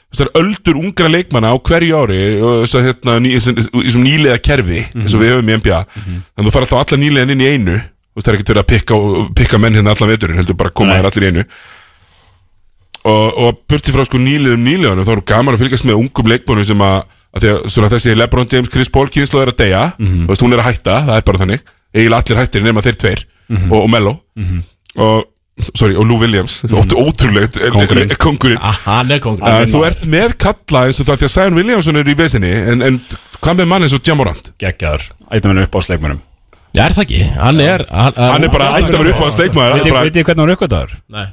Þessar 0.10 0.30
öldur 0.39 0.80
ungra 0.80 1.10
leikmanna 1.14 1.52
á 1.54 1.56
hverju 1.62 1.97
ári 2.00 2.20
þessar 2.41 2.86
hérna 2.88 3.18
þessar, 3.22 3.60
þessar 3.70 4.02
nýlega 4.02 4.39
kerfi 4.41 4.80
eins 4.97 5.14
og 5.14 5.22
við 5.22 5.36
höfum 5.36 5.52
í 5.52 5.58
NBA 5.60 5.82
Þannig 5.93 6.39
að 6.41 6.47
þú 6.47 6.54
fara 6.56 6.66
alltaf 6.66 6.80
alla 6.82 6.97
nýlegan 7.04 7.34
inn 7.36 7.43
í 7.43 7.50
einu. 7.54 7.76
Þú 7.78 8.18
veist 8.18 8.26
það 8.26 8.32
er 8.32 8.38
ekkert 8.39 8.50
verið 8.50 8.64
að 8.64 8.72
pikka, 8.72 8.97
pikka 9.38 9.60
menn 9.62 9.78
hérna 9.78 9.93
allan 9.93 10.10
veturinn 10.10 10.41
heldur 10.41 10.58
bara 10.58 10.74
að 10.74 10.78
koma 10.82 10.97
þér 10.97 11.10
allir 11.12 11.28
í 11.28 11.30
einu. 11.30 11.43
Og, 13.06 13.38
og 13.45 13.62
að 17.36 17.43
því 17.43 17.49
að 17.53 17.65
svona, 17.73 17.89
þessi 17.93 18.15
LeBron 18.17 18.47
James, 18.53 18.69
Chris 18.73 18.89
Paul 18.93 19.09
kynslu 19.13 19.41
er 19.43 19.51
að 19.53 19.59
deyja. 19.63 19.82
Þú 19.99 20.30
veist 20.32 20.45
hún 20.45 20.55
er 20.55 20.63
að 20.63 20.69
hætta, 20.71 20.95
það 21.09 21.19
er 21.19 21.27
bara 21.27 21.41
þannig. 21.43 21.67
Eiginlega 21.95 22.23
allir 22.23 22.39
hættir 22.43 22.65
nema 22.65 22.86
þeir 22.86 22.97
tveir 23.01 23.25
og, 23.49 23.75
og 23.82 23.89
Mello 23.89 24.11
og, 24.99 25.23
sorry, 25.73 25.95
og 25.97 26.05
Lou 26.05 26.19
Williams. 26.21 26.59
Mm 26.69 26.95
ótrúlegt 26.99 27.57
Kóngurinn. 27.73 28.13
kongurinn 28.21 28.61
ah, 28.61 28.77
hann 28.86 29.11
er 29.11 29.19
kongur 29.23 29.43
Uh, 29.43 29.65
þú 29.69 29.84
ert 29.88 30.05
með 30.09 30.36
kalla 30.41 30.86
eins 30.88 30.99
og 31.01 31.07
það 31.09 31.21
því 31.23 31.27
að 31.27 31.34
Sion 31.34 31.57
Williamson 31.57 31.99
er 31.99 32.09
í 32.09 32.15
vesinni 32.17 32.51
en, 32.53 32.84
en 32.86 32.99
hvað 33.39 33.61
með 33.61 33.69
mann 33.71 33.86
eins 33.86 33.95
og 33.97 34.05
Jamorant? 34.05 34.51
Geggjaður. 34.61 35.05
Ættum 35.32 35.53
henni 35.53 35.65
upp 35.67 35.75
á 35.75 35.82
sleikmönum 35.86 36.21
Já, 36.77 36.84
er 36.86 36.93
það 36.93 37.03
ekki? 37.07 37.19
Hann 37.39 37.61
er 37.63 37.84
Hann, 37.89 38.17
hann 38.19 38.45
er 38.45 38.53
bara 38.53 38.71
ætti 38.77 38.93
að 38.93 39.01
vera 39.01 39.13
upp 39.15 39.21
á 39.21 39.25
hans 39.25 39.39
leikmaður 39.41 39.71
hann 39.73 39.80
er 39.80 39.86
Veit 39.89 39.95
bara, 39.95 40.09
ég 40.09 40.27
hvernig 40.30 40.43
hann 40.43 40.51
er 40.51 40.57
uppgötaður? 40.57 40.95
Nei 41.15 41.27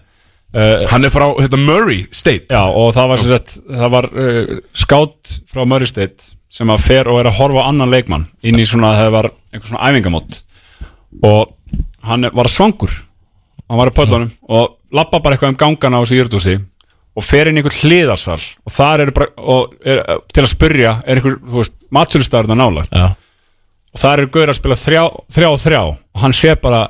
Hann 0.91 1.05
er 1.05 1.13
frá, 1.13 1.27
hérna, 1.37 1.59
Murray 1.61 2.07
State. 2.15 2.49
Já, 2.55 2.63
og 2.65 2.95
það 2.97 3.11
var, 3.13 3.25
sagt, 3.29 3.57
það 3.69 3.93
var 3.93 4.09
uh, 4.13 4.55
skátt 4.73 5.35
frá 5.53 5.65
Murray 5.69 5.91
State 5.91 6.33
sem 6.57 6.71
að 6.73 6.85
fer 6.87 7.11
og 7.13 7.21
er 7.21 7.29
að 7.29 7.37
horfa 7.41 7.67
á 7.67 7.69
annan 7.69 7.93
leikmann 7.93 8.29
inn 8.47 8.57
í 8.57 8.65
svona, 8.69 8.95
það 8.97 9.11
var 9.13 9.29
einhver 9.53 9.69
svona 9.69 9.91
æfingamót. 9.91 10.39
Og 11.27 11.53
hann 12.07 12.31
var 12.33 12.49
svangur. 12.53 12.95
Hann 13.67 13.81
var 13.81 13.91
í 13.91 13.95
pöllunum 13.97 14.33
og 14.49 14.79
lappa 14.95 15.21
bara 15.21 15.37
eitthvað 15.37 15.53
um 15.53 15.61
gangana 15.61 16.01
á 16.01 16.03
þessu 16.05 16.21
jörðúsi 16.21 16.57
og 17.17 17.25
fer 17.25 17.51
inn 17.51 17.59
í 17.59 17.63
einhvern 17.63 17.81
hliðarsal. 17.83 18.41
Og 18.65 18.73
þar 18.73 19.05
eru 19.05 19.17
bara, 19.17 19.33
og 19.37 19.75
er, 19.85 20.03
til 20.33 20.45
að 20.45 20.53
spyrja 20.53 20.99
er 21.05 21.19
einhver, 21.19 21.41
þú 21.43 21.61
veist, 21.61 21.77
matsölustæður 21.93 22.53
það 22.53 22.61
nálægt. 22.63 22.93
Já, 22.95 23.09
og 23.97 24.03
það 24.03 24.15
eru 24.19 24.31
gauður 24.35 24.53
að 24.53 24.59
spila 24.61 24.79
þrjá, 24.81 25.03
þrjá 25.37 25.49
og 25.51 25.61
þrjá. 25.63 25.81
Og 26.17 26.23
hann 26.23 26.37
sé 26.37 26.55
bara 26.63 26.83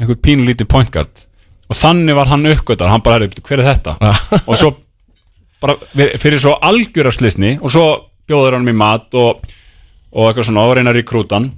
einhvern 0.00 0.22
pínu 0.26 0.48
lítið 0.48 0.70
point 0.74 0.92
guard 0.92 1.24
og 1.64 1.78
þannig 1.78 2.16
var 2.16 2.28
hann 2.30 2.46
uppgötar, 2.50 2.90
hann 2.92 3.04
bara, 3.04 3.22
"Heyrðu, 3.22 3.44
hver 3.44 3.62
er 3.62 3.70
þetta? 3.72 3.96
og 4.48 4.58
svo 4.60 4.74
bara 5.64 5.76
fyrir 6.20 6.40
svo 6.42 6.54
algjöraslisni 6.60 7.56
og 7.60 7.72
svo 7.72 7.84
bjóður 8.28 8.58
hann 8.58 8.68
í 8.68 8.76
mat 8.76 9.14
og, 9.16 9.44
og 10.12 10.28
eitthvað 10.28 10.48
svona 10.48 10.64
og 10.68 10.74
reyna 10.78 10.92
að 10.92 11.00
rekrúta 11.00 11.38
hann. 11.38 11.52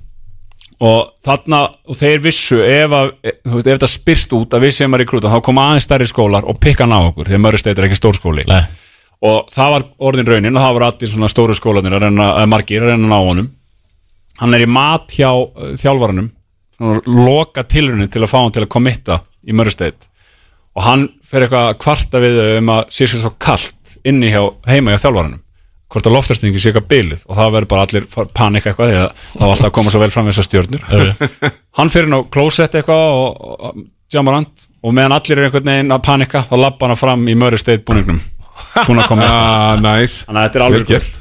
Og 0.86 1.14
þarna, 1.24 1.62
og 1.88 1.96
þeir 1.96 2.18
vissu 2.20 2.58
ef, 2.60 2.92
að, 2.92 3.12
ef 3.24 3.54
þetta 3.64 3.88
spyrst 3.88 4.34
út 4.36 4.56
að 4.56 4.66
við 4.66 4.74
séum 4.76 4.96
að 4.96 5.06
rekrúta, 5.06 5.30
þá 5.32 5.40
koma 5.44 5.70
aðeins 5.70 5.86
stærri 5.88 6.08
skólar 6.10 6.44
og 6.44 6.58
pikka 6.60 6.84
hann 6.84 6.92
á 6.92 7.00
okkur, 7.00 7.30
að 7.32 7.40
Mörgusteit 7.46 7.78
er 7.78 7.86
ekki 7.88 7.96
stór 7.96 8.18
skóli. 8.18 8.44
Nei. 8.50 8.60
Og 9.24 9.48
það 9.48 9.72
var 9.72 9.86
orðin 10.10 10.28
raunin 10.28 10.58
og 10.58 10.60
það 10.60 10.74
var 10.76 10.84
allir 10.90 11.12
svona 11.14 11.30
stóru 11.32 11.56
skólanir 11.56 11.96
að 11.96 12.04
reyna, 12.04 12.26
að 12.42 12.50
margir 12.52 12.84
að 12.84 12.92
reyna 12.92 13.08
ná 13.08 13.16
honum. 13.16 13.48
Hann 14.36 14.52
er 14.52 14.66
í 14.66 14.68
mat 14.68 15.16
hjá 15.16 15.30
þjálfaranum. 15.80 16.28
svona 16.28 16.35
loka 16.78 17.64
tilrunin 17.64 18.10
til 18.12 18.22
að 18.24 18.30
fá 18.32 18.38
hann 18.42 18.52
til 18.54 18.66
að 18.66 18.72
komitta 18.74 19.20
í 19.46 19.54
Mörgusteit 19.56 20.08
og 20.76 20.84
hann 20.84 21.08
fer 21.24 21.46
eitthvað 21.46 21.70
að 21.70 21.80
kvarta 21.80 22.20
við 22.20 22.38
um 22.58 22.70
að 22.74 22.82
sé 22.92 23.08
sér 23.08 23.22
svo 23.22 23.32
kalt 23.40 23.96
inni 24.06 24.28
hjá, 24.28 24.42
heima 24.68 24.92
hjá 24.92 25.06
þjálfaranum. 25.06 25.42
Hvort 25.86 26.08
að 26.10 26.16
loftastingi 26.16 26.60
sé 26.60 26.72
eitthvað 26.72 26.88
byluð 26.90 27.22
og 27.24 27.38
það 27.38 27.52
verður 27.54 27.70
bara 27.70 27.84
allir 27.86 28.06
panika 28.36 28.70
eitthvað 28.72 28.90
því 28.90 28.96
að 29.00 29.10
það 29.22 29.42
var 29.42 29.52
alltaf 29.54 29.68
að 29.70 29.74
koma 29.78 29.92
svo 29.94 30.02
vel 30.02 30.12
fram 30.12 30.26
við 30.26 30.34
þessar 30.34 30.48
stjörnur. 30.50 30.86
Hann 31.78 31.92
fyrir 31.94 32.10
inn 32.10 32.18
á 32.18 32.20
klósett 32.36 32.76
eitthvað 32.76 33.04
og, 33.16 33.44
og, 33.46 33.60
og 33.70 33.84
og 34.86 34.94
meðan 34.94 35.16
allir 35.16 35.40
er 35.40 35.48
einhvern 35.48 35.70
veginn 35.70 35.94
að 35.96 36.02
panika 36.06 36.42
þá 36.46 36.56
lappa 36.60 36.90
hann 36.90 36.98
fram 37.00 37.24
í 37.26 37.34
Mörgusteit 37.38 37.86
búningnum. 37.88 38.20
Ah, 39.32 39.74
nice. 39.80 40.26
Þannig 40.28 40.42
að 40.42 40.46
þetta 40.46 40.60
er 40.60 40.64
alveg 40.66 40.90
gert. 40.90 41.16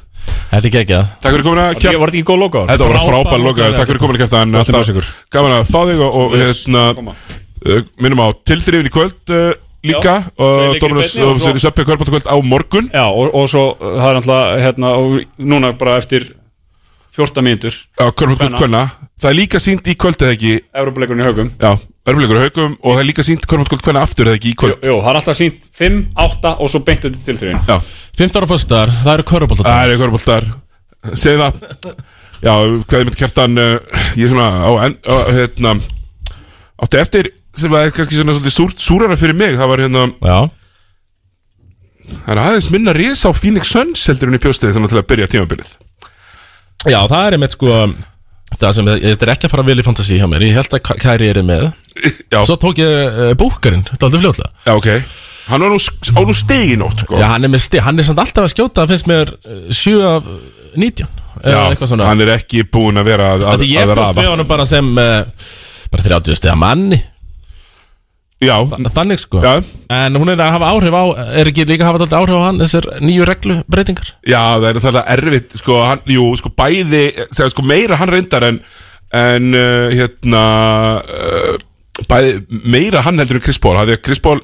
Þetta 0.52 0.68
er 0.70 0.74
geggjað. 0.76 1.08
Takk 1.22 1.36
fyrir 1.36 1.46
komin 1.46 1.62
að 1.62 1.72
Var 1.76 1.82
þetta 1.82 2.08
ekki 2.08 2.24
góð 2.30 2.40
logo? 2.42 2.64
Þetta 2.70 2.88
var 2.90 3.00
Frábær 3.02 3.26
lokaður, 3.26 3.46
lokaður, 3.46 3.76
takk 3.80 3.92
fyrir 3.92 4.02
komin 4.04 4.16
að 4.16 4.24
Gott 4.56 4.72
að 4.80 4.92
ykkur. 4.94 5.12
Gaman 5.36 5.56
að 5.58 5.72
fá 5.72 5.80
þig 5.90 6.04
og, 6.06 6.36
hérna 6.40 6.84
uh, 6.96 7.82
Minnum 8.02 8.24
á 8.24 8.28
tilþrifin 8.48 8.90
í 8.90 8.94
kvöld 8.94 9.34
uh, 9.36 9.50
líka 9.86 10.16
Já, 10.22 10.32
og 10.42 10.78
Dominus 10.82 11.16
og 11.22 11.42
sér 11.44 11.60
í 11.60 11.64
söppi 11.64 11.86
kvöldbáttakvöld 11.88 12.30
á 12.30 12.36
morgun. 12.42 12.90
Já, 12.94 13.06
og, 13.10 13.34
og 13.36 13.50
svo 13.52 13.66
uh, 13.74 13.98
það 14.00 14.08
er 14.10 14.22
alltaf 14.22 14.54
hérna, 14.64 14.94
og 15.02 15.42
núna 15.42 15.74
bara 15.78 15.98
eftir 16.02 16.30
14 17.16 17.46
mínútur. 17.46 17.82
Á 18.00 18.10
kvöldbáttakvöld 18.12 18.62
kvölna 18.62 18.86
Það 19.16 19.30
er 19.30 19.38
líka 19.38 19.60
sínt 19.64 19.86
í 19.88 19.96
kvöld 19.96 20.20
eða 20.20 20.36
ekki? 20.36 20.56
Európa-leikurinn 20.76 21.24
í 21.24 21.28
haugum 21.30 21.52
Já, 21.56 21.72
örfleikur 22.06 22.40
haugum 22.42 22.74
og 22.82 22.92
það 22.96 23.02
er 23.02 23.08
líka 23.10 23.26
sínt 23.26 23.48
kvölna 23.50 24.02
aftur 24.04 24.30
eða 24.30 24.38
ekki 24.40 24.52
í 24.52 24.58
kvöld. 24.60 24.76
jú, 24.86 24.98
það 25.02 25.10
er 25.12 25.20
alltaf 25.22 25.40
sínt 25.40 25.70
5, 25.74 25.96
8 26.26 26.52
og 26.62 26.70
svo 26.72 26.82
beint 26.86 27.06
þetta 27.08 27.24
til 27.26 27.38
þrjum 27.42 27.64
Já, 27.70 27.78
15 28.20 28.42
ára 28.42 28.50
fyrstaðar, 28.52 28.94
það 29.06 29.14
eru 29.16 29.26
körubólta 29.32 29.66
það 29.70 29.94
er 29.96 30.02
kvöldbáttar 30.04 30.48
Segðu 31.16 31.42
það. 31.44 31.98
Já, 32.46 32.54
hvað 32.86 33.00
er 33.00 33.08
mitt 33.10 33.18
kjartan 33.20 33.58
uh, 33.62 33.98
Ég 34.18 34.26
er 34.26 34.32
svona 34.34 34.48
á, 34.66 34.70
á 35.06 35.16
hérna 35.34 35.74
Átti 36.82 37.00
eftir 37.02 37.32
sem 37.56 37.72
var 37.72 37.90
kannski 37.96 38.18
svona 38.20 38.34
svolítið 38.36 38.56
súr, 38.58 38.74
súrara 38.78 39.18
fyrir 39.18 39.38
mig 39.38 39.54
Það 39.58 39.70
var 39.72 39.84
hérna 39.86 40.06
Já, 40.26 40.40
Það 42.06 42.34
er 42.36 42.42
aðeins 42.42 42.70
minna 42.74 42.94
risa 42.96 43.30
á 43.30 43.38
Phoenix 43.38 43.72
Suns 43.74 44.04
heldur 44.10 44.30
hún 44.30 44.38
í 44.38 44.42
bjóstiði 44.44 44.76
þannig 44.76 44.92
til 44.94 45.00
að 45.02 45.08
byrja 45.10 45.28
tímabilið. 45.32 45.72
Já 46.86 47.00
það 47.10 47.22
er 47.26 47.36
einmitt 47.38 47.56
sko 47.56 47.70
Það 48.56 48.74
sem, 48.78 48.90
þetta 49.04 49.26
er 49.26 49.32
ekki 49.34 49.48
að 49.48 49.54
fara 49.56 49.66
vel 49.68 49.82
í 49.82 49.84
fantasi 49.84 50.18
hjá 50.20 50.28
mér 50.32 50.46
Ég 50.46 50.56
held 50.56 50.76
að 50.78 50.92
Kæri 51.02 51.28
er 51.34 51.42
með. 51.44 51.66
Já, 52.34 52.40
Svo 52.48 52.56
tók 52.62 52.80
ég 52.80 52.92
uh, 53.10 53.32
búkarinn, 53.40 53.84
þetta 53.90 54.00
er 54.00 54.08
aldrei 54.10 54.24
fljótlega. 54.24 54.52
Já 54.68 54.74
ok. 54.78 54.90
Hann 55.46 55.62
var 55.62 55.74
nú 55.76 55.78
á 55.78 56.22
nú 56.26 56.34
stegi 56.34 56.78
nótt 56.80 57.04
sko. 57.06 57.20
Já, 57.22 57.28
hann 57.34 57.46
er 57.46 57.52
með 57.54 57.66
sti, 57.66 57.82
hann 57.86 58.02
er 58.02 58.08
samt 58.08 58.22
alltaf 58.24 58.48
að 58.48 58.54
skjóta 58.56 58.86
finnst 58.90 59.10
mér 59.10 59.34
uh, 59.36 59.68
7 59.70 59.98
af 60.08 60.30
uh, 60.30 60.40
19 60.76 61.24
eða 61.44 61.66
eitthvað 61.70 61.92
svona. 61.92 62.08
hann 62.10 62.24
er 62.24 62.32
ekki 62.36 62.64
búinn 62.72 63.00
að 63.02 63.10
vera 63.12 63.34
að, 63.36 63.44
að, 63.44 63.60
Þetta 63.60 63.70
ég 63.70 63.90
að 63.90 63.98
rafa 64.00 64.22
við 64.22 64.32
honum 64.32 64.50
bara 64.50 64.66
sem 64.70 64.92
uh, 65.02 65.50
bara 65.92 66.06
30 66.08 66.40
stiga 66.40 66.56
manni 66.60 67.02
Já, 68.44 68.56
Þannig 68.92 69.22
sko. 69.22 69.40
Já, 69.40 69.62
En 69.96 70.18
hún 70.20 70.32
er 70.34 70.42
að 70.44 70.58
hafa 70.58 70.72
áhrif 70.76 70.96
á 70.98 71.04
Er 71.40 71.48
ekki 71.48 71.64
líka 71.70 71.86
að 71.86 71.94
hafa 71.94 72.02
dálítið 72.02 72.18
áhrif 72.20 72.36
á 72.36 72.46
hann 72.46 72.60
Þessar 72.60 72.88
nýju 73.00 73.28
reglu 73.30 73.56
breytingar 73.72 74.10
já, 74.28 74.42
það 74.60 74.68
er 74.72 74.82
það 74.84 75.00
erfitt 75.16 75.56
sko, 75.62 75.78
hann, 75.88 76.04
jú, 76.12 76.26
sko 76.42 76.52
bæði 76.52 77.06
segja, 77.30 77.48
sko, 77.54 77.64
meira 77.64 78.00
hann 78.02 78.12
reyndar 78.12 78.48
en 78.50 78.60
en 79.16 79.56
uh, 79.56 79.88
hérna 79.94 80.44
uh, 81.00 81.56
bæði 82.10 82.62
meira 82.68 83.04
hann 83.06 83.22
heldur 83.22 83.40
en 83.40 83.46
Chris 83.46 83.60
Paul, 83.62 83.78
því 83.80 83.96
að 83.96 84.02
Chris 84.04 84.20
Paul 84.24 84.40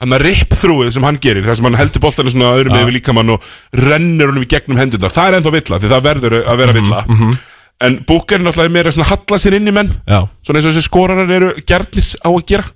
hann 0.00 0.16
að 0.16 0.24
rip 0.26 0.56
þrúið 0.58 0.94
sem 0.96 1.06
hann 1.06 1.20
gerir 1.22 1.46
þar 1.46 1.58
sem 1.60 1.68
hann 1.68 1.78
heldur 1.78 2.02
boltanu 2.02 2.32
svona 2.32 2.54
öðrum 2.56 2.74
með 2.74 2.88
við 2.88 2.96
líkamann 2.98 3.34
og 3.36 3.50
rennur 3.78 4.32
honum 4.32 4.44
í 4.44 4.50
gegnum 4.50 4.80
hendurnar, 4.80 5.14
það 5.14 5.28
er 5.30 5.38
ennþá 5.38 5.52
villa 5.54 5.78
því 5.82 5.92
það 5.92 6.08
verður 6.08 6.36
að 6.42 6.64
vera 6.64 6.74
villa 6.76 7.04
en 7.84 7.98
Booker 8.08 8.38
er 8.38 8.44
náttúrulega 8.44 8.72
meira 8.72 8.92
svona 8.94 9.08
halla 9.10 9.38
sér 9.40 9.58
inn 9.58 9.68
í 9.68 9.74
menn. 9.74 9.90
Já. 10.08 10.22
Svona 10.46 10.60
eins 10.60 10.68
og 10.68 10.72
þessi 10.72 10.86
skorarar 10.86 11.32
eru 11.38 11.50
gjarnir 11.68 12.12
á 12.24 12.30
að 12.30 12.44
gera. 12.48 12.68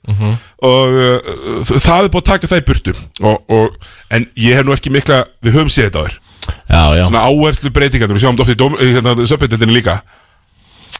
Og 0.69 0.99
uh, 1.01 1.71
það 1.71 2.07
er 2.07 2.11
búið 2.13 2.21
að 2.21 2.29
taka 2.33 2.51
það 2.51 2.63
í 2.63 2.67
burtu. 2.69 2.97
Og, 3.25 3.39
og, 3.57 3.93
en 4.13 4.27
ég 4.37 4.59
hef 4.59 4.67
nú 4.67 4.77
ekki 4.77 4.93
mikla 4.93 5.23
við 5.41 5.57
höfum 5.57 5.73
séð 5.73 5.91
þetta 5.91 6.27
Já, 6.71 6.97
já, 6.97 7.05
svona 7.07 7.23
áherslu 7.29 7.71
breytingar, 7.71 8.11
við 8.11 8.25
sjáum 8.25 8.39
þetta 8.39 8.65
oft 8.67 8.83
í, 8.83 8.89
í 8.89 8.95
hérna, 8.97 9.29
söpindildinni 9.29 9.77
líka. 9.77 10.01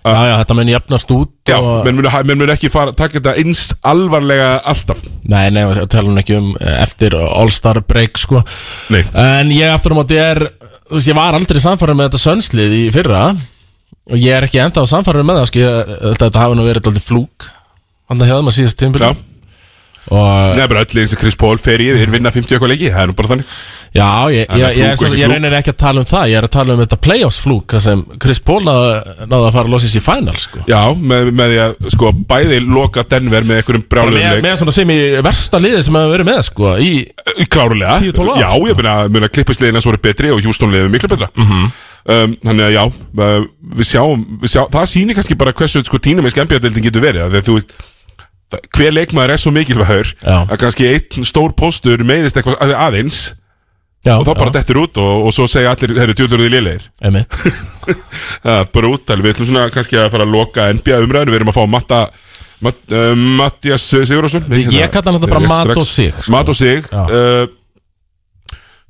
Já, 0.01 0.17
já 0.31 0.35
Þetta 0.41 0.57
mun 0.57 0.71
jafnast 0.71 1.11
út 1.13 1.33
já, 1.51 1.57
og... 1.59 1.83
menn 1.85 1.99
munu, 1.99 2.11
menn 2.29 2.41
munu 2.41 2.53
ekki 2.55 2.71
fara, 2.73 2.95
taka 2.97 3.19
þetta 3.19 3.35
eins 3.41 3.67
alvarlega 3.85 4.53
alltaf. 4.71 5.03
Nei, 5.29 5.51
nei, 5.53 5.65
tala 5.93 6.07
hún 6.09 6.21
ekki 6.23 6.39
um 6.39 6.53
eh, 6.57 6.79
Eftir 6.87 7.19
All-Star 7.19 7.83
break 7.85 8.21
sko. 8.21 8.41
Nei. 8.95 9.03
En 9.13 9.53
ég 9.53 9.75
aftur 9.75 9.97
á 9.97 10.01
móti 10.01 10.21
er 10.21 10.47
Þú 10.91 10.99
veist, 10.99 11.07
ég 11.07 11.15
var 11.15 11.37
aldrei 11.39 11.61
samfærið 11.63 11.99
með 11.99 12.09
þetta 12.09 12.19
sönslið 12.19 12.73
í 12.75 12.85
fyrra 12.91 13.19
Og 14.11 14.17
ég 14.17 14.33
er 14.33 14.47
ekki 14.49 14.63
enda 14.65 14.81
á 14.81 14.87
samfærið 14.89 15.27
með 15.29 15.43
það 15.43 15.51
sko 15.51 15.61
ég, 15.65 15.91
Þetta 16.23 16.45
hafi 16.47 16.57
nú 16.57 16.65
verið 16.69 16.87
dálítið 16.89 17.09
flúk 17.11 17.51
Þannig 18.11 18.25
að 18.25 18.31
hjá 18.31 18.39
þeim 18.41 18.49
að 18.51 18.57
síðast 18.57 18.81
tímpil 18.81 19.05
já, 19.05 19.11
Og 20.11 20.57
neða 20.57 20.69
bara 20.73 20.81
öll 20.83 20.99
eins 21.03 21.13
og 21.15 21.21
Chris 21.21 21.37
Paul 21.39 21.59
fer 21.61 21.83
í 21.85 21.91
þeir 21.93 22.11
vinna 22.11 22.31
50 22.33 22.57
eitthvað 22.57 22.71
leiki, 22.73 22.89
það 22.91 23.03
er 23.05 23.11
nú 23.11 23.15
bara 23.19 23.29
þannig. 23.31 23.51
Já, 23.95 24.07
ég, 24.33 24.47
Hann 24.49 24.63
ég, 24.63 24.65
er 24.65 24.97
flúk, 24.97 25.05
ég, 25.05 25.13
ekki 25.13 25.21
ég 25.21 25.31
reynir 25.35 25.57
ekki 25.59 25.73
að 25.75 25.79
tala 25.83 26.01
um 26.03 26.09
það 26.09 26.25
Ég 26.31 26.39
er 26.41 26.47
að 26.49 26.53
tala 26.57 26.75
um 26.75 26.81
þetta 26.81 26.99
playoffs 27.05 27.39
flúk 27.45 27.75
Það 27.75 27.83
sem 27.85 28.03
Chris 28.25 28.41
Paul 28.49 28.59
náði, 28.65 28.95
náði 29.27 29.49
að 29.51 29.55
fara 29.59 29.69
að 29.69 29.75
losa 29.75 29.91
í 29.91 30.03
final 30.07 30.37
sko. 30.41 30.63
já, 30.71 30.81
með, 31.13 31.31
með 31.43 31.53
því 31.53 31.61
að 31.67 31.91
sko 31.95 32.13
bæði 32.33 32.61
loka 32.71 33.05
Denver 33.13 33.47
með 33.51 33.61
einhverjum 33.61 33.85
Bara 33.93 34.15
með, 34.17 34.41
með 34.47 34.57
svona 34.63 34.77
sem 34.79 34.95
í 34.95 34.99
versta 35.29 35.61
liði 35.63 35.85
sem 35.87 36.01
hefur 36.01 36.15
verið 36.17 36.31
með 36.31 36.41
sko, 36.49 36.73
í, 36.81 36.91
Klárulega. 37.51 38.01
10-12 38.01 38.33
ár, 38.33 38.41
Já, 38.41 38.51
ég 38.71 38.83
meina, 39.15 39.31
klippisliðina 39.37 39.85
svo 39.85 39.95
er 39.95 40.03
betri 40.09 40.33
og 40.35 40.43
Houston 40.47 40.73
liðið 40.75 40.95
miklu 40.97 41.13
betra. 41.13 41.31
Mhm. 41.37 41.71
Um, 42.07 42.35
Þannig 42.47 42.67
að 42.69 42.75
já, 42.77 42.83
uh, 42.87 43.49
við 43.81 43.89
sjáum, 43.93 44.23
við 44.43 44.55
sjáum 44.55 44.71
Það 44.75 44.89
sýnir 44.95 45.19
kannski 45.19 45.37
bara 45.41 45.53
hversu 45.57 45.83
sko, 45.85 46.01
tína 46.03 46.25
með 46.25 46.35
skemmjadildin 46.37 46.87
getur 46.89 47.05
verið 47.05 47.27
að 47.29 47.43
þú 47.49 47.59
veist 47.59 47.75
Hver 48.75 48.91
leikmaður 48.97 49.31
er 49.37 49.39
svo 49.39 49.53
mikilvægur 49.55 50.09
Já. 50.25 50.39
að 50.51 50.57
kannski 50.59 50.89
einn 50.91 51.27
stór 51.29 51.53
póstur 51.55 52.03
meiðist 52.03 52.35
eitthvað 52.41 52.57
að- 52.65 52.73
aðeins 52.83 53.21
já, 54.03 54.17
og 54.17 54.25
þá 54.27 54.33
bara 54.41 54.55
dettur 54.57 54.81
út 54.81 54.99
og, 54.99 55.29
og 55.29 55.35
svo 55.37 55.47
segja 55.47 55.71
allir, 55.71 55.93
herru, 56.01 56.17
djúlur 56.19 56.41
því 56.43 56.49
lélegir. 56.57 56.89
Einmitt. 57.05 57.31
Það 58.43 58.57
er 58.57 58.73
bara 58.75 58.91
úttal, 58.91 59.21
við 59.23 59.37
ætlum 59.37 59.49
svona 59.53 59.69
kannski 59.71 60.01
að 60.03 60.11
fara 60.17 60.27
að 60.27 60.35
loka 60.35 60.67
NBA 60.75 60.99
umræðinu, 61.05 61.31
við 61.35 61.39
erum 61.43 61.53
að 61.53 61.59
fá 61.61 61.65
Matta 61.77 62.01
Matt, 62.61 62.81
uh, 62.93 63.13
Mattias 63.39 63.87
Sigurðarsson 63.87 64.51
Ég 64.51 64.91
kalla 64.93 65.13
hann 65.13 65.21
þetta 65.21 65.31
bara 65.31 65.47
Mat 65.49 65.71
og 65.77 65.87
Sig, 65.87 66.11
sko. 66.13 66.33
Mat 66.35 66.51
og 66.51 66.59
Sig. 66.59 66.91
Uh, 66.91 67.47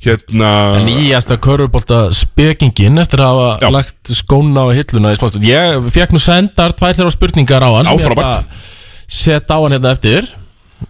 Hérna 0.01 0.51
Nýjasta 0.87 1.37
körfubólta 1.45 2.07
spekingin 2.17 3.01
eftir 3.03 3.21
að 3.21 3.35
hafa 3.35 3.49
Já. 3.61 3.71
lagt 3.75 4.13
skóna 4.17 4.65
á 4.65 4.73
hilluna 4.73 5.13
í 5.13 5.19
smástund 5.19 5.45
Ég 5.45 5.91
fekk 5.93 6.15
nú 6.17 6.23
sendar 6.23 6.73
tvær 6.73 6.97
þeirra 6.97 7.13
spurningar 7.13 7.67
á 7.67 7.71
hann 7.75 7.91
sem 7.91 7.99
Já, 7.99 8.07
ég 8.07 8.15
ætla 8.15 8.31
að 8.31 8.69
Sett 9.11 9.51
á 9.51 9.59
hann 9.59 9.75
hérna 9.75 9.91
eftir. 9.93 10.29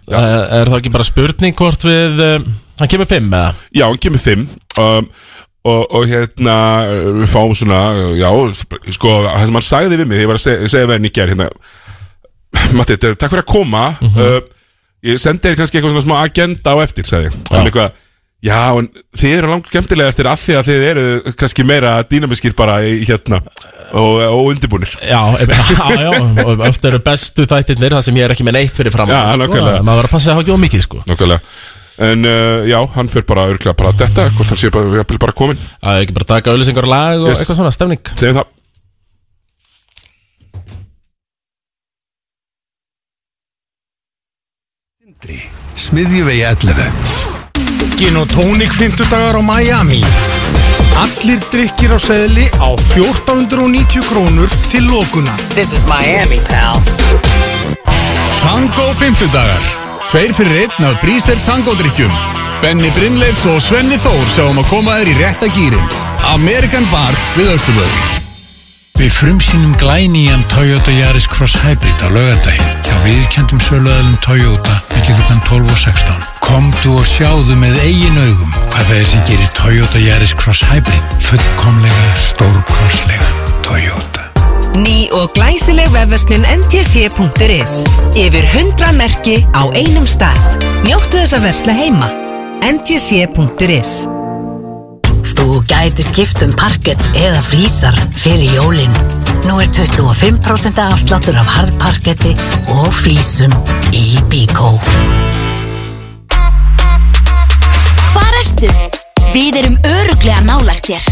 Uh, 0.07 0.15
Er 0.15 0.69
það 0.69 0.77
ekki 0.77 0.93
bara 0.93 1.07
spurning 1.07 1.55
hvort 1.57 1.83
við 1.83 2.21
um, 2.23 2.45
Hann 2.79 2.91
kemur 2.91 3.09
fimm 3.09 3.33
eða? 3.33 3.53
Já, 3.75 3.85
hann 3.89 3.99
kemur 4.01 4.21
fimm. 4.23 4.45
Um, 4.79 5.09
og, 5.67 5.81
og 5.91 6.07
hérna 6.09 6.55
við 7.19 7.27
fáum 7.29 7.51
svona, 7.57 7.81
já 8.17 8.29
sko, 8.95 9.11
það 9.27 9.43
sem 9.45 9.57
hann 9.59 9.67
sagði 9.67 9.99
við 9.99 10.07
mig, 10.09 10.21
ég 10.23 10.31
var 10.31 10.39
að 10.39 10.45
segja, 10.45 10.69
segja 10.73 10.89
henni 10.95 11.11
í 11.11 11.13
gær 11.13 11.29
hérna 11.29 11.49
Matti, 12.75 12.97
takk 12.97 13.27
fyrir 13.29 13.43
að 13.43 13.51
koma. 13.51 13.83
Uh, 14.01 14.39
ég 15.05 15.19
sendi 15.21 15.45
þér 15.45 15.59
kannski 15.59 15.79
eitthvað 15.79 15.93
svona 15.93 16.05
smá 16.07 16.15
agenda 16.23 16.73
á 16.73 16.77
eftir, 16.83 17.07
og 17.11 17.53
hann 17.53 17.69
eitthvað, 17.69 18.00
já, 18.41 18.59
en 18.79 18.87
þið 19.17 19.33
eru 19.37 19.49
langt 19.51 19.67
skemmtilegastir 19.71 20.29
af 20.31 20.41
því 20.41 20.55
að 20.59 20.69
þið 20.71 20.85
eru 20.91 21.03
kannski 21.39 21.65
meira 21.67 21.91
dýnamiskir 22.09 22.55
bara 22.57 22.79
í 22.87 23.01
hérna 23.07 23.41
og, 23.91 24.21
og 24.27 24.41
undirbúnir. 24.53 24.93
Já, 25.03 25.19
já, 25.41 25.89
já, 26.05 26.09
og 26.45 26.63
eftir 26.69 26.93
eru 26.93 27.01
bestu 27.05 27.45
þættirnir 27.49 27.93
Það 27.97 28.07
sem 28.07 28.17
ég 28.21 28.25
er 28.29 28.33
ekki 28.35 28.45
með 28.47 28.57
neitt 28.59 28.77
fyrir 28.79 28.93
fram 28.95 29.11
Já, 29.11 29.19
nákvæmlega. 29.41 29.83
Maður 29.85 30.01
var 30.03 30.09
að 30.09 30.15
passa 30.15 30.31
að 30.31 30.37
hafa 30.39 30.45
ekki 30.47 30.55
of 30.55 30.61
mikið 30.65 30.85
sko. 30.87 31.01
Nákvæmlega. 31.11 31.59
En 32.01 32.23
uh, 32.25 32.63
já, 32.65 32.77
hann 32.95 33.11
fyrir 33.13 33.27
bara 33.29 33.43
örglega 33.51 33.75
bara 33.77 33.91
að 33.91 33.99
detta 34.05 34.23
Hvort 34.33 34.49
hann 34.55 34.57
sé 34.61 34.71
bara, 34.73 34.95
jafnvel 35.01 35.19
bara 35.21 35.35
komin 35.37 35.59
Það 35.83 35.97
er 35.99 36.05
ekki 36.07 36.15
bara 36.17 36.25
að 36.25 36.31
taka 36.31 36.53
auðlýsingar 36.55 36.87
og 36.87 36.93
lag 36.95 37.19
og 37.19 37.27
Yes. 37.29 37.43
eitthvað 37.43 37.59
svona, 37.59 37.73
stemning. 37.75 38.01
Segjum 38.17 38.39
það. 38.39 38.47
Smiðjuvegi 45.75 46.43
11 46.47 47.40
Gin 48.01 48.17
og 48.17 48.25
tónik 48.33 48.71
50 48.73 49.09
dagar 49.11 49.37
á 49.37 49.41
Miami. 49.45 50.01
Allir 50.97 51.37
drikkir 51.53 51.91
á 51.93 51.99
seðli 52.01 52.47
á 52.57 52.73
1490 52.73 54.01
krónur 54.09 54.49
til 54.71 54.87
lókunar 54.89 55.37
This 55.53 55.69
is 55.77 55.83
Miami, 55.85 56.39
pal. 56.49 56.81
Tango 58.41 58.87
50 58.97 59.29
dagar 59.33 59.61
Tveir 60.09 60.33
fyrir 60.33 60.63
einn 60.63 60.87
af 60.89 60.97
Bríser 61.03 61.37
Tango-drykkjum 61.45 62.15
Benny 62.63 62.89
Brynleifs 62.97 63.45
og 63.45 63.61
Svenni 63.61 64.01
Þór 64.01 64.25
sjáum 64.33 64.57
að 64.57 64.71
koma 64.73 64.97
þér 64.97 65.13
í 65.13 65.19
rétta 65.21 65.51
gýrin 65.53 65.93
Amerikan 66.33 66.89
Bar 66.89 67.13
við 67.37 67.53
Östuböð 67.53 68.20
Við 69.01 69.15
frumsýnum 69.17 69.71
glænýjan 69.81 70.43
Toyota 70.51 70.91
Yaris 70.93 71.25
Cross 71.25 71.55
Hybrid 71.57 72.03
á 72.05 72.09
laugardaginn 72.13 72.83
hjá 72.85 72.93
viðkjöndum 73.01 73.57
söluðalum 73.65 74.13
Toyota 74.21 74.75
millir 74.91 75.15
klukkan 75.17 75.41
12 75.47 75.71
og 75.73 75.79
16. 75.81 76.19
Komdu 76.45 76.93
og 76.99 77.07
sjáðu 77.09 77.57
með 77.57 77.79
eigin 77.81 78.19
augum 78.21 78.53
hvað 78.69 78.91
það 78.91 78.99
er 78.99 79.09
sem 79.09 79.23
gerir 79.25 79.49
Toyota 79.57 80.03
Yaris 80.05 80.35
Cross 80.37 80.61
Hybrid 80.69 81.17
fullkomlega 81.25 82.05
stórkorslega 82.27 83.31
Toyota. 83.65 84.29
Ný 84.77 85.09
og 85.17 85.33
glæsileg 85.33 85.89
vefverslun 85.97 86.45
ntc.is 86.61 87.81
Yfir 88.13 88.51
100 88.53 88.93
merki 89.01 89.39
á 89.57 89.65
einum 89.73 90.05
stað 90.05 90.61
Njóttu 90.85 91.17
þess 91.17 91.39
að 91.41 91.49
versla 91.49 91.79
heima 91.81 92.13
ntc.is 92.69 94.03
Þú 95.41 95.63
gæti 95.65 96.03
skipt 96.05 96.43
um 96.45 96.51
parkett 96.53 97.01
eða 97.17 97.39
flísar 97.41 97.95
fyrir 98.13 98.51
jólin. 98.53 98.91
Nú 99.47 99.55
er 99.57 99.71
25% 99.73 100.77
afsláttur 100.83 101.39
af 101.41 101.47
harðparketti 101.55 102.35
og 102.75 102.91
flísum 102.93 103.49
í 103.89 104.21
Bíkó. 104.29 104.75
Hvar 108.11 108.37
ertu? 108.43 108.69
Við 109.33 109.57
erum 109.63 109.79
öruglega 109.95 110.45
nálægt 110.45 110.91
þér. 110.91 111.09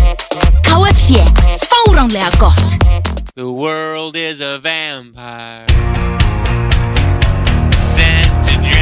KFC, 0.61 1.25
fáránlega 1.65 2.29
gott. 2.37 2.77
The 3.33 3.49
world 3.49 4.15
is 4.15 4.41
a 4.45 4.59
vampire 4.61 5.65
sent 7.81 8.29
to 8.45 8.53
drain 8.61 8.78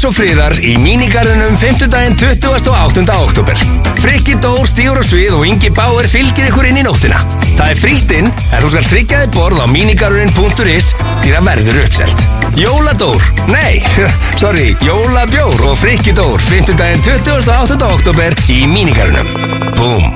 Bjórs 0.00 0.14
og 0.14 0.16
Fríðar 0.16 0.54
í 0.64 0.70
mínigarunum 0.80 1.58
5. 1.60 1.82
daginn 1.92 2.14
20. 2.16 2.70
og 2.70 2.76
8. 2.96 3.02
oktober. 3.20 3.58
Frikki 4.00 4.38
Dór 4.40 4.64
stígur 4.64 4.96
á 4.96 5.04
svið 5.04 5.34
og 5.36 5.42
Ingi 5.44 5.68
Bauer 5.76 6.06
fylgir 6.08 6.48
ykkur 6.48 6.70
inn 6.70 6.78
í 6.80 6.84
nóttina. 6.86 7.18
Það 7.58 7.66
er 7.66 7.76
frítt 7.76 8.14
inn 8.16 8.30
en 8.30 8.62
þú 8.62 8.70
skal 8.72 8.86
tryggja 8.88 9.18
þið 9.20 9.34
borð 9.34 9.60
á 9.60 9.66
mínigarunin.is 9.68 10.88
því 10.96 11.34
það 11.34 11.44
verður 11.50 11.80
uppselt. 11.82 12.24
Jóladór, 12.56 13.28
nei, 13.52 13.84
sorry, 14.40 14.70
Jólabjór 14.80 15.66
og 15.68 15.76
Frikki 15.82 16.16
Dór 16.16 16.40
5. 16.48 16.72
daginn 16.80 17.04
20. 17.04 17.36
og 17.36 17.68
8. 17.68 17.92
oktober 18.00 18.40
í 18.48 18.62
mínigarunum. 18.72 19.28
Búm. 19.76 20.08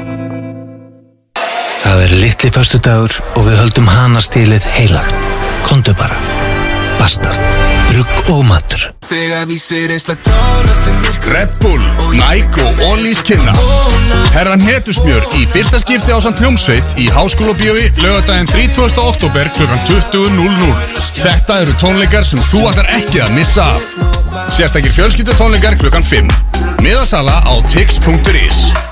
Það 1.85 2.07
er 2.07 2.19
litli 2.25 2.55
föstudagur 2.57 3.21
og 3.35 3.51
við 3.51 3.61
höldum 3.61 3.93
hanastílið 3.93 4.65
heilagt. 4.79 5.33
Kondu 5.69 5.93
bara. 6.01 6.17
Bastard. 6.97 7.59
Rugg 7.93 8.33
og 8.33 8.47
matur. 8.49 8.89
Þegar 9.15 9.45
vísir 9.47 9.93
eins 9.95 10.09
lag 10.09 10.19
tón 10.27 10.65
eftir 10.67 10.95
myrkur 10.99 11.35
Red 11.37 11.53
Bull, 11.63 11.83
Nike 12.17 12.63
og 12.65 12.81
Ólís 12.83 13.21
kynna 13.23 13.53
Herra 14.35 14.57
Netusmjör 14.59 15.29
í 15.39 15.45
fyrsta 15.53 15.79
skipti 15.79 16.11
á 16.11 16.19
samt 16.25 16.41
hljómsveit 16.43 16.97
í 16.99 17.07
Háskóla 17.15 17.55
Bíói 17.55 17.93
lögadaginn 18.03 18.51
30. 18.51 18.99
oktober 19.05 19.53
kl. 19.55 19.69
20.00 19.87 21.05
Þetta 21.21 21.59
eru 21.63 21.77
tónleikar 21.79 22.27
sem 22.27 22.43
þú 22.49 22.65
ætlar 22.73 22.91
ekki 22.97 23.23
að 23.23 23.37
missa 23.37 23.69
af 23.77 23.87
Sérstakir 24.57 24.97
fjölskyldu 24.97 25.39
tónleikar 25.39 25.79
kl. 25.79 25.95
5 25.95 26.83
Miðasala 26.83 27.39
á 27.47 27.55
tix.is 27.71 28.84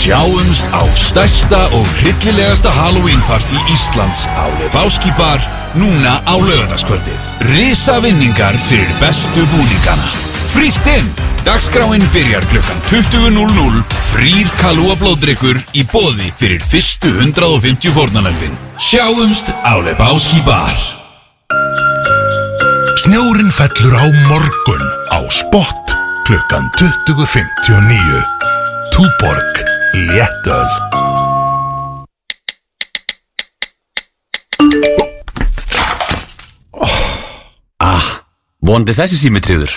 Sjáumst 0.00 0.64
á 0.72 0.80
stærsta 0.96 1.68
og 1.76 1.84
hryllilegasta 2.00 2.70
Halloween 2.72 3.20
party 3.28 3.58
Íslands 3.68 4.24
á 4.32 4.48
Lebowski 4.56 5.12
bar 5.12 5.36
núna 5.76 6.24
á 6.24 6.40
lögadagskvöldið. 6.40 7.20
Risa 7.44 8.00
vinningar 8.00 8.56
fyrir 8.64 8.88
bestu 8.96 9.44
búningana. 9.52 10.08
Frítt 10.54 10.88
inn! 10.88 11.04
Dagskráin 11.44 12.00
byrjar 12.16 12.44
klukkan 12.48 12.80
20.00 12.88 13.84
Frýr 14.08 14.48
kalúa 14.56 14.96
blóðdrykkur 14.96 15.60
í 15.76 15.84
bóði 15.92 16.32
fyrir 16.40 16.64
fyrstu 16.64 17.12
150 17.20 17.92
fórnalömpin. 17.92 18.56
Sjáumst 18.80 19.52
á 19.68 19.76
Lebowski 19.84 20.40
bar. 20.48 20.80
Snjórin 23.04 23.52
fellur 23.52 24.00
á 24.00 24.06
morgun 24.32 24.84
á 25.12 25.20
spott 25.28 25.92
klukkan 26.24 26.72
20.59. 26.80 28.24
Túborg 28.96 29.69
Léttöl 29.92 30.66
Ah, 37.80 38.04
vonandi 38.60 38.92
þessi 38.94 39.16
símitriður. 39.16 39.72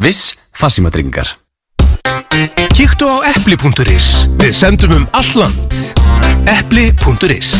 Viss 0.00 0.34
farsímatryggingar. 0.56 1.34
Kíktu 2.72 3.08
á 3.10 3.16
epli.is 3.34 4.06
Við 4.40 4.52
sendum 4.56 4.94
um 4.96 5.06
alland 5.18 5.74
epli.is 6.48 7.50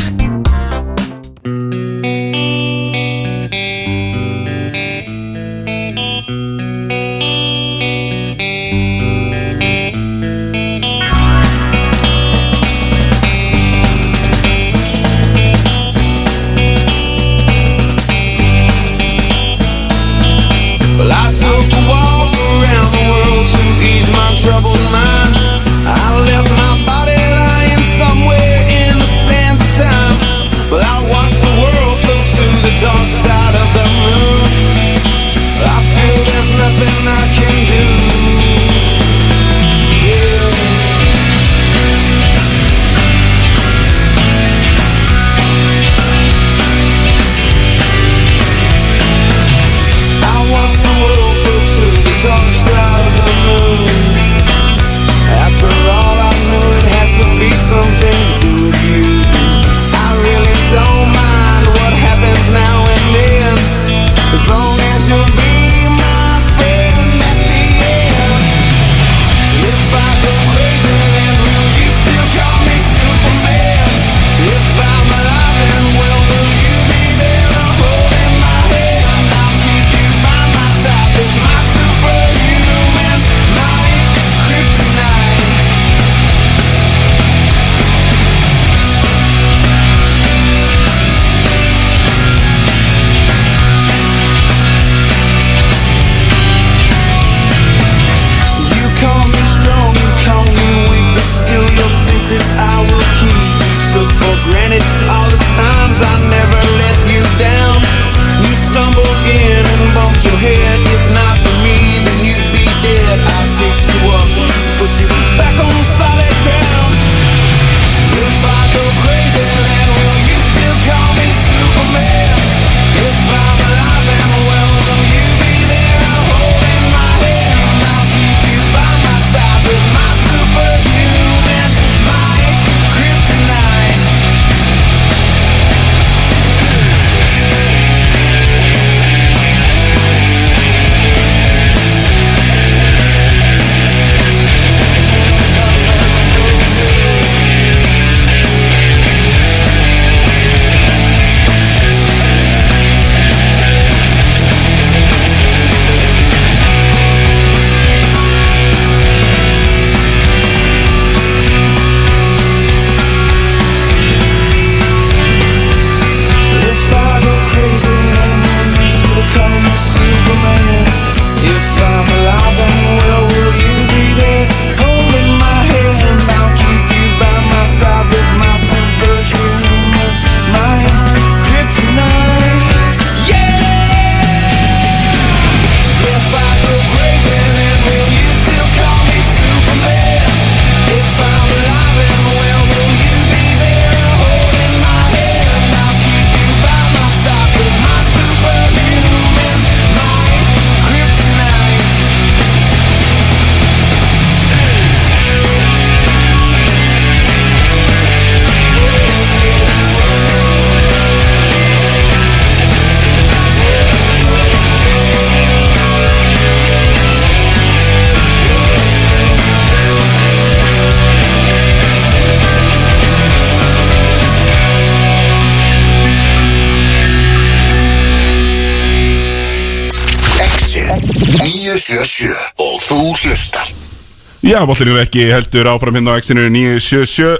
Já, 234.50 234.64
bollinu 234.66 234.96
er 234.98 235.04
ekki 235.06 235.28
heldur 235.30 235.68
áfram 235.70 235.94
hérna 235.94 236.16
á 236.16 236.18
X-inu 236.18 236.48
977 236.50 237.36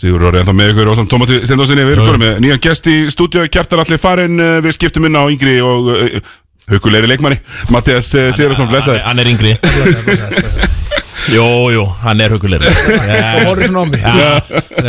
Sigur 0.00 0.22
Róri 0.24 0.40
ennþá 0.40 0.54
með 0.56 0.70
ykkur 0.72 0.88
og 0.88 0.94
samt 0.96 1.10
Tómati 1.12 1.40
Stendósinni 1.44 1.84
Við 1.84 1.98
erum 1.98 2.22
með 2.22 2.38
nýjan 2.40 2.62
gest 2.64 2.86
í 2.88 2.94
stúdíu. 3.12 3.42
Kjartar 3.52 3.82
allir 3.82 4.00
farin 4.00 4.40
uh, 4.40 4.54
Við 4.64 4.78
skiptum 4.78 5.04
inn 5.10 5.18
á 5.20 5.28
yngri 5.28 5.58
og 5.60 5.90
uh, 5.92 6.30
haukulegri 6.72 7.10
leikmanni. 7.10 7.36
Mattias 7.74 8.08
uh, 8.16 8.30
Sigurðarsson, 8.32 8.70
blessaður. 8.72 9.02
Hann 9.04 9.20
er 9.20 9.28
yngri. 9.34 9.52
Jú, 11.34 11.44
jú, 11.74 11.82
hann 12.00 12.22
er 12.24 12.32
hugulegur 12.32 12.64
Þú 12.72 13.42
horfir 13.44 13.68
svona 13.68 13.84
á 13.84 13.86
mig. 13.92 14.00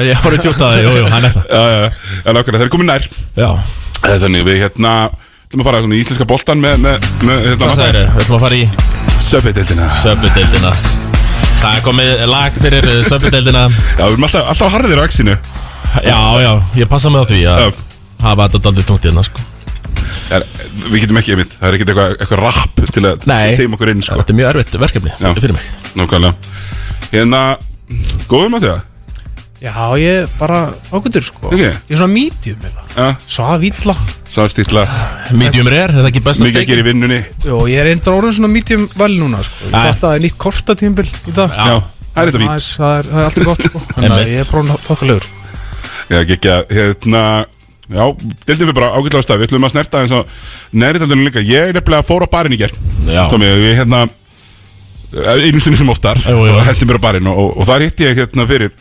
Ég 0.07 0.23
horfði 0.23 0.39
djúpt 0.45 0.63
að 0.63 0.71
það, 0.71 0.77
jú, 0.85 0.93
jú, 1.01 1.09
hann 1.11 1.27
er 1.27 1.35
það. 1.35 1.99
En 2.31 2.39
okkur, 2.39 2.55
það 2.55 2.65
er 2.65 2.71
komin 2.77 2.89
nær. 2.93 3.09
Eh, 3.35 3.67
Þannig 4.07 4.47
við 4.47 4.63
hérna 4.63 4.95
ætlum 5.51 5.65
að 5.65 5.67
fara 5.67 5.83
í 5.83 5.99
íslenska 5.99 6.29
boltan 6.31 6.63
með, 6.63 6.79
með, 6.87 7.11
með 7.27 7.45
hérna, 7.51 7.67
Hvað 7.67 7.77
sagðirðu? 7.83 8.07
Við 8.15 8.23
ætlum 8.23 8.39
að 8.39 8.47
fara 8.47 8.63
í 8.63 9.21
Söpbedeldina 9.27 9.93
Söpbedeldina 9.99 10.75
Það 11.62 11.76
er 11.78 11.84
komið 11.86 12.12
lag 12.32 12.55
fyrir 12.57 12.88
söpbedeldina 13.05 13.64
Já, 13.70 14.01
við 14.01 14.14
erum 14.16 14.26
alltaf, 14.28 14.47
alltaf 14.53 14.74
harðir 14.76 15.01
á 15.01 15.03
X-inu. 15.05 15.36
Já, 16.07 16.20
já, 16.41 16.51
ég 16.82 16.89
passa 16.89 17.12
mig 17.14 17.22
á 17.22 17.26
því 17.30 17.39
að 17.51 17.64
hafa 18.24 18.47
þetta 18.47 18.62
daldið 18.68 18.88
tungt 18.89 19.07
hérna, 19.07 19.24
sko. 19.28 19.43
Er, 20.32 20.45
Við 20.91 21.03
getum 21.03 21.20
ekki 21.20 21.34
einmitt, 21.36 21.53
það 21.59 21.68
er 21.70 21.78
ekkert 21.78 21.91
eitthvað 21.91 22.14
eitthva 22.24 22.39
rapp 22.41 22.82
til 22.95 23.03
að 23.09 23.28
Nei. 23.30 23.55
teima 23.59 23.78
okkur 23.78 23.91
inn 23.93 24.03
sko. 24.05 24.18
Þetta 24.22 24.34
er 24.34 24.39
mjög 24.39 24.49
erfitt 24.53 24.78
verkefni 24.86 25.12
Já. 25.20 25.28
fyrir 25.38 25.55
mig. 25.57 25.68
Nákvæmlega. 25.99 26.34
Hérna, 27.12 27.41
góðum 28.32 28.57
að 28.57 28.66
það 28.68 28.80
Já, 29.62 29.93
ég 30.01 30.24
er 30.24 30.30
bara 30.39 30.59
ákvöndur 30.89 31.22
sko. 31.22 31.51
Ok. 31.51 31.59
Ég 31.62 31.76
er 31.93 31.99
svona 31.99 32.09
medium 32.09 32.64
eða 32.66 32.86
Já, 32.95 33.09
Svaf 33.30 33.62
illa. 33.68 33.93
Sástýrla 34.26 34.86
Medium 35.38 35.70
rare, 35.70 35.84
er 35.86 35.93
það 35.99 36.07
ekki 36.09 36.24
besta 36.26 36.47
Mikið 36.47 36.64
að 36.64 36.72
gera 36.72 36.82
í 36.82 36.86
vinnunni. 36.88 37.20
Jó, 37.45 37.59
ég 37.70 37.78
er 37.84 37.89
einnig 37.91 38.09
orðin 38.09 38.34
svona 38.39 38.49
medium 38.49 38.88
vel 38.97 39.12
núna 39.20 39.43
sko. 39.45 39.68
Ég 39.68 39.76
Æ. 39.76 39.78
fatt 39.78 40.01
að 40.01 40.07
það 40.07 40.16
er 40.18 40.26
nýtt 40.26 40.38
kortatímbil 40.41 41.05
í 41.05 41.36
dag. 41.38 41.53
Já, 41.53 41.78
það 42.09 42.24
er 42.24 42.32
þetta 42.32 42.41
vín 42.41 42.49
Aðeins, 42.49 42.72
Það 42.82 42.95
er, 42.97 43.09
það 43.12 43.22
er 43.22 43.30
alltaf 43.30 43.49
gott 43.51 43.68
sko. 43.70 43.84
Þannig 43.93 44.09
að 44.09 44.18
Einmitt. 44.18 44.34
ég 44.34 44.41
er 44.41 44.51
bara 44.55 44.82
þokkalegur 44.89 45.28
sko. 45.30 45.55
Já, 46.09 46.20
ekki 46.26 46.53
að, 46.57 46.78
hérna 46.80 47.24
Já, 47.91 48.05
dildum 48.47 48.70
við 48.72 48.78
bara 48.82 48.93
ágætlega 48.95 49.22
á 49.22 49.26
stað. 49.28 49.41
Við 49.41 49.49
ætlum 49.51 49.68
að 49.68 49.74
snerta 49.76 50.01
eins 50.01 50.14
og 50.16 50.36
Næri 50.74 51.05
líka. 51.12 51.41
Ég 51.43 51.70
er 51.70 51.76
nefnilega 51.76 52.07
fór 52.07 52.24
á 52.26 52.30
barinn 52.32 52.55
í 52.55 52.59
ger 52.62 52.72
Já. 53.05 53.28
Tómi, 53.30 53.45
við 53.62 53.76
hérna 53.78 54.05
Einu 55.12 55.59
sinni 55.59 55.76
sem 55.76 55.89
oftar 55.91 56.16
Jú, 56.24 56.38
jú. 56.47 56.53
Og 56.55 56.64
hendi 56.64 56.88
mér 56.88 56.97
á 56.97 57.03
barinn 57.03 57.28
og, 57.28 57.36
og, 57.36 57.57
og 57.59 57.68
þar 57.68 57.84
hitti 57.84 58.07
ég 58.07 58.22
hérna 58.22 58.45
fyrir 58.47 58.72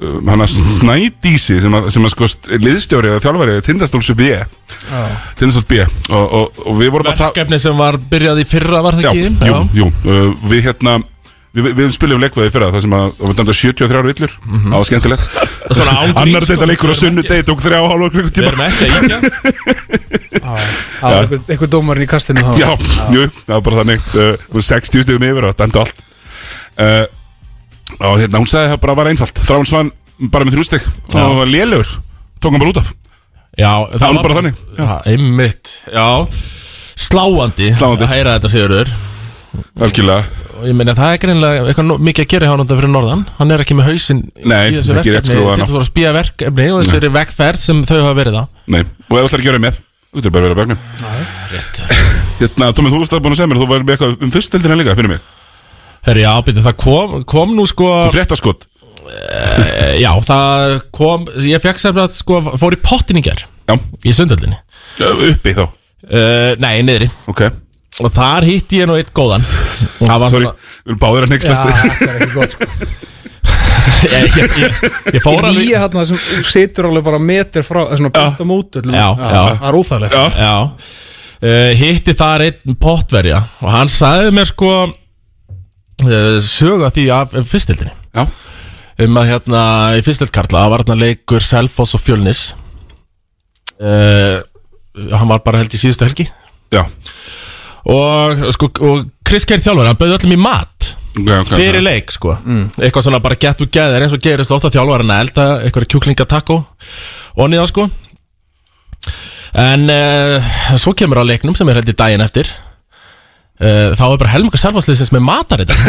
um, 0.00 0.26
Hanna 0.32 0.46
Snædísi 0.48 1.60
Sem 1.62 1.74
að, 1.76 1.90
sem 1.92 2.04
að 2.08 2.14
sko 2.14 2.28
liðstjóri 2.62 3.12
eða 3.12 3.22
þjálfari 3.26 3.58
Tindastóls 3.66 4.10
B. 4.18 4.32
Tindastóls 5.38 5.68
B. 5.68 5.82
Og, 6.10 6.26
og, 6.40 6.60
og 6.66 6.76
við 6.80 6.92
vorum 6.96 7.12
að 7.12 7.18
ta- 7.20 7.30
Verkefni 7.32 7.58
sem 7.62 7.76
var 7.78 7.98
byrjað 8.10 8.42
í 8.42 8.48
fyrra, 8.48 8.82
var 8.84 8.98
það 8.98 9.08
Já, 9.08 9.12
ekki? 9.12 9.50
jú, 9.50 9.62
jú. 9.82 9.90
Uh, 10.06 10.30
Við 10.52 10.68
hérna 10.70 11.00
Við, 11.52 11.66
við, 11.66 11.72
við 11.82 11.90
spilum 11.92 12.16
leikvaði 12.22 12.48
fyrra 12.48 12.70
það 12.72 12.80
sem 12.86 12.94
að 12.96 13.18
var 13.20 13.34
dæmda 13.36 13.52
73 13.52 13.98
villur. 14.06 14.30
Það 14.48 14.72
var 14.72 14.86
skemmtilegt. 14.88 15.24
Mhm. 15.36 15.74
Svona 15.76 15.92
án 15.92 15.98
gríns, 16.06 16.20
annar 16.22 16.46
sko. 16.46 16.52
þetta 16.54 16.68
leikur 16.70 16.92
á 16.92 16.96
sunnudegi 16.96 17.44
tók 17.50 17.60
þrjá 17.60 17.80
hálfa 17.82 18.06
Við 18.06 18.14
klukkutíma 18.14 18.48
erum 18.48 18.62
ekki 18.64 18.86
að 18.86 18.94
íkja 18.96 19.18
einhver, 21.12 21.42
einhver 21.52 21.70
dómarinn 21.74 22.06
í 22.06 22.08
kastinu 22.08 22.40
þá. 22.46 22.54
Já, 22.56 22.70
jú, 23.12 23.26
það 23.44 23.52
var 23.52 23.64
bara 23.68 23.82
þannig. 23.82 24.06
Uh, 24.16 24.46
við 24.56 24.66
60 24.70 25.04
stugum 25.06 25.26
yfir 25.28 25.48
og 25.50 25.56
dæmdu 25.60 25.82
allt. 25.82 26.00
Uh, 26.80 27.04
og 28.00 28.18
hérna 28.20 28.40
hún 28.42 28.48
sagði 28.50 28.72
það 28.72 28.80
bara 28.86 28.94
var 29.00 29.10
einfalt. 29.12 29.42
Þráin 29.46 29.68
Svan 29.68 29.92
bara 30.32 30.44
með 30.48 30.56
þrjústek 30.56 30.84
Já. 31.12 31.22
og 31.26 31.36
var 31.42 31.50
lélugur 31.50 31.88
tók 32.42 32.50
hann 32.52 32.60
bara 32.62 32.72
út 32.72 32.80
af. 32.82 32.92
Já, 33.58 33.72
Það 33.98 34.14
var 34.16 34.22
bara 34.24 34.36
þannig. 34.40 34.60
Já, 34.78 34.90
einmitt, 35.12 35.72
já. 35.92 36.06
Sláandi, 36.96 37.68
Sláandi. 37.76 38.06
að 38.06 38.12
heyra 38.14 38.36
þetta 38.38 38.50
sigurður. 38.52 38.92
Algjörlega. 39.84 40.24
Og 40.62 40.68
ég 40.70 40.76
meina, 40.78 40.94
það 40.96 41.12
er 41.12 41.18
greinlega 41.20 41.64
eitthvað 41.68 41.86
no- 41.90 41.98
mikið 41.98 42.24
að 42.24 42.28
gera 42.32 42.46
hjá 42.48 42.52
hann 42.56 42.68
fyrir 42.70 42.88
norðan. 42.92 43.24
Hann 43.38 43.50
er 43.52 43.60
ekki 43.64 43.74
með 43.76 43.88
hausinn 43.90 44.20
Nei, 44.44 44.70
í 44.70 44.76
þessu 44.78 44.94
ekki 44.96 45.12
rétt 45.12 45.26
verkefni. 45.28 45.34
skrúfaðan 45.34 45.60
á. 45.60 45.66
Til 45.66 45.74
þess 45.74 45.82
að 45.82 45.88
spýja 45.90 46.12
verkefni 46.16 46.66
og 46.72 46.80
þessari 46.84 47.10
vegferð 47.18 47.58
sem 47.60 47.82
þau 47.84 47.98
hafa 48.00 48.14
verið 48.22 48.38
á. 48.40 48.44
Nei, 48.72 48.80
og 49.10 49.18
ef 49.18 49.26
ætlar 49.28 49.42
að 49.42 49.48
gera 49.50 49.58
með 49.66 49.80
þú 49.82 50.16
getur 50.22 50.32
bara 50.32 50.44
að 50.44 50.48
vera 50.48 50.56
á 50.56 50.60
begnum 50.62 50.78
Rétt. 51.52 51.82
Hérna, 52.40 52.72
Tómi, 52.72 52.90
þú 52.92 52.98
varst 53.02 53.12
að 53.16 53.22
búin 53.24 53.32
að 53.34 53.40
segja 53.42 53.50
mér 53.52 53.60
þú 53.62 53.68
var 53.72 53.84
með 53.84 53.94
eitthvað 53.96 54.22
um 54.24 54.30
fyrstöldina 54.32 54.76
líka 54.80 54.96
fyrir 54.96 55.08
mig 55.12 55.20
Herri, 56.02 56.24
já, 56.24 56.32
byrju, 56.46 56.62
það 56.66 56.76
kom, 56.82 57.16
kom 57.30 57.52
nú 57.56 57.66
sko 57.70 57.88
Fréttaskot? 58.14 58.66
Eh, 59.02 59.98
Já, 60.02 60.10
það 60.22 60.76
kom 60.94 61.24
Ég 61.46 61.62
fekk 61.62 61.80
sem 61.82 61.98
að 61.98 62.14
sko 62.16 62.40
fór 62.58 62.76
í 62.76 62.80
pottin 62.82 63.18
í 63.20 63.24
ger 63.26 63.44
Já. 63.70 63.76
Í 64.02 64.12
sundhöllinni. 64.16 64.56
Uppi 64.98 65.52
þá. 65.54 65.62
Uh, 66.02 66.50
Nei, 66.60 66.80
niðri. 66.82 67.06
Ok. 67.30 67.44
Og 68.02 68.10
þar 68.10 68.42
hitti 68.48 68.80
ég 68.80 68.88
nú 68.90 68.96
eitt 68.98 69.12
góðan. 69.14 69.44
Það 70.08 70.18
var 70.24 70.32
Sorry, 70.32 70.48
svona- 70.48 70.54
við 70.82 70.90
erum 70.90 71.00
báðir 71.04 71.22
að 71.22 71.30
Já, 71.30 71.32
nextast 71.36 71.68
þetta 71.68 72.08
er 72.08 72.24
ekki 72.26 72.34
gott 72.34 72.56
sko. 72.56 72.68
Ég, 74.02 74.34
ég, 74.38 74.52
ég, 74.62 74.74
ég 75.16 75.22
fór 75.24 75.40
alveg 75.42 75.56
Nýja 75.64 75.80
hérna 75.82 76.02
sem 76.06 76.18
þú 76.22 76.42
situr 76.46 76.86
alveg 76.90 77.02
bara 77.06 77.18
meter 77.22 77.64
frá 77.66 77.80
Það 77.80 77.94
er 77.94 77.98
svona 78.02 78.12
búnt 78.14 78.42
á 78.42 78.46
mót 78.46 78.76
öllum 78.78 78.94
Já, 78.94 79.06
já. 79.18 79.40
Það 79.58 79.64
er 79.70 79.78
óþægilegt. 79.78 80.14
Já. 80.14 80.24
Já. 80.42 80.54
Uh, 81.42 81.70
Hitti 81.80 82.14
þar 82.18 82.44
einn 82.46 82.76
pottverja. 82.82 83.40
Og 83.62 83.72
hann 83.74 83.90
sagði 83.90 84.34
mér 84.38 84.50
sko 84.50 84.70
uh, 86.06 86.38
Söga 86.44 86.90
því 86.94 87.08
af 87.14 87.36
fyrstildinni 87.48 87.92
Já. 88.12 88.26
Um 89.02 89.16
að 89.18 89.30
hérna 89.32 89.62
í 89.96 90.02
fyrstild 90.04 90.32
Karla 90.34 90.64
Það 90.64 90.72
var 90.72 90.84
hérna 90.84 90.96
leikur 91.00 91.44
Selfoss 91.44 91.96
og 91.96 92.02
Fjölnis. 92.04 92.42
Uh, 93.80 94.42
Hann 94.92 95.30
var 95.30 95.40
bara 95.40 95.62
held 95.62 95.72
í 95.72 95.80
síðustu 95.80 96.04
helgi. 96.04 96.26
Já. 96.72 96.82
Og 97.88 98.42
sko 98.54 98.68
og 98.84 99.06
Chris 99.26 99.46
Kerr 99.48 99.62
þjálfur 99.64 99.88
Hann 99.88 99.98
bauði 99.98 100.18
öllum 100.18 100.36
í 100.36 100.42
mat 100.44 100.90
okay, 101.16 101.40
okay, 101.40 101.56
Fyrir 101.56 101.82
leik 101.82 102.12
sko. 102.14 102.36
Eitthvað 102.76 103.08
svona 103.08 103.22
bara 103.24 103.40
gett 103.40 103.64
úr 103.64 103.70
gæðir 103.72 104.04
eins 104.04 104.14
og 104.14 104.22
gerist 104.22 104.52
ofta 104.54 104.70
þjálfur 104.70 105.02
Hann 105.02 105.16
elda 105.16 105.48
eitthvað 105.64 105.88
kjúklingatakko 105.94 106.60
Og 107.40 107.48
niða 107.50 107.66
sko. 107.72 107.88
En 109.58 109.88
uh, 109.92 110.52
svo 110.80 110.94
kemur 110.96 111.20
á 111.20 111.28
leiknum 111.28 111.56
sem 111.56 111.68
er 111.68 111.80
held 111.80 111.90
í 111.90 111.96
daginn 111.96 112.24
eftir 112.24 112.48
uh, 113.60 113.92
Þá 113.98 114.04
er 114.08 114.18
bara 114.22 114.32
helminga 114.32 114.60
selfasliðsins 114.62 115.12
með 115.14 115.24
matarita 115.26 115.74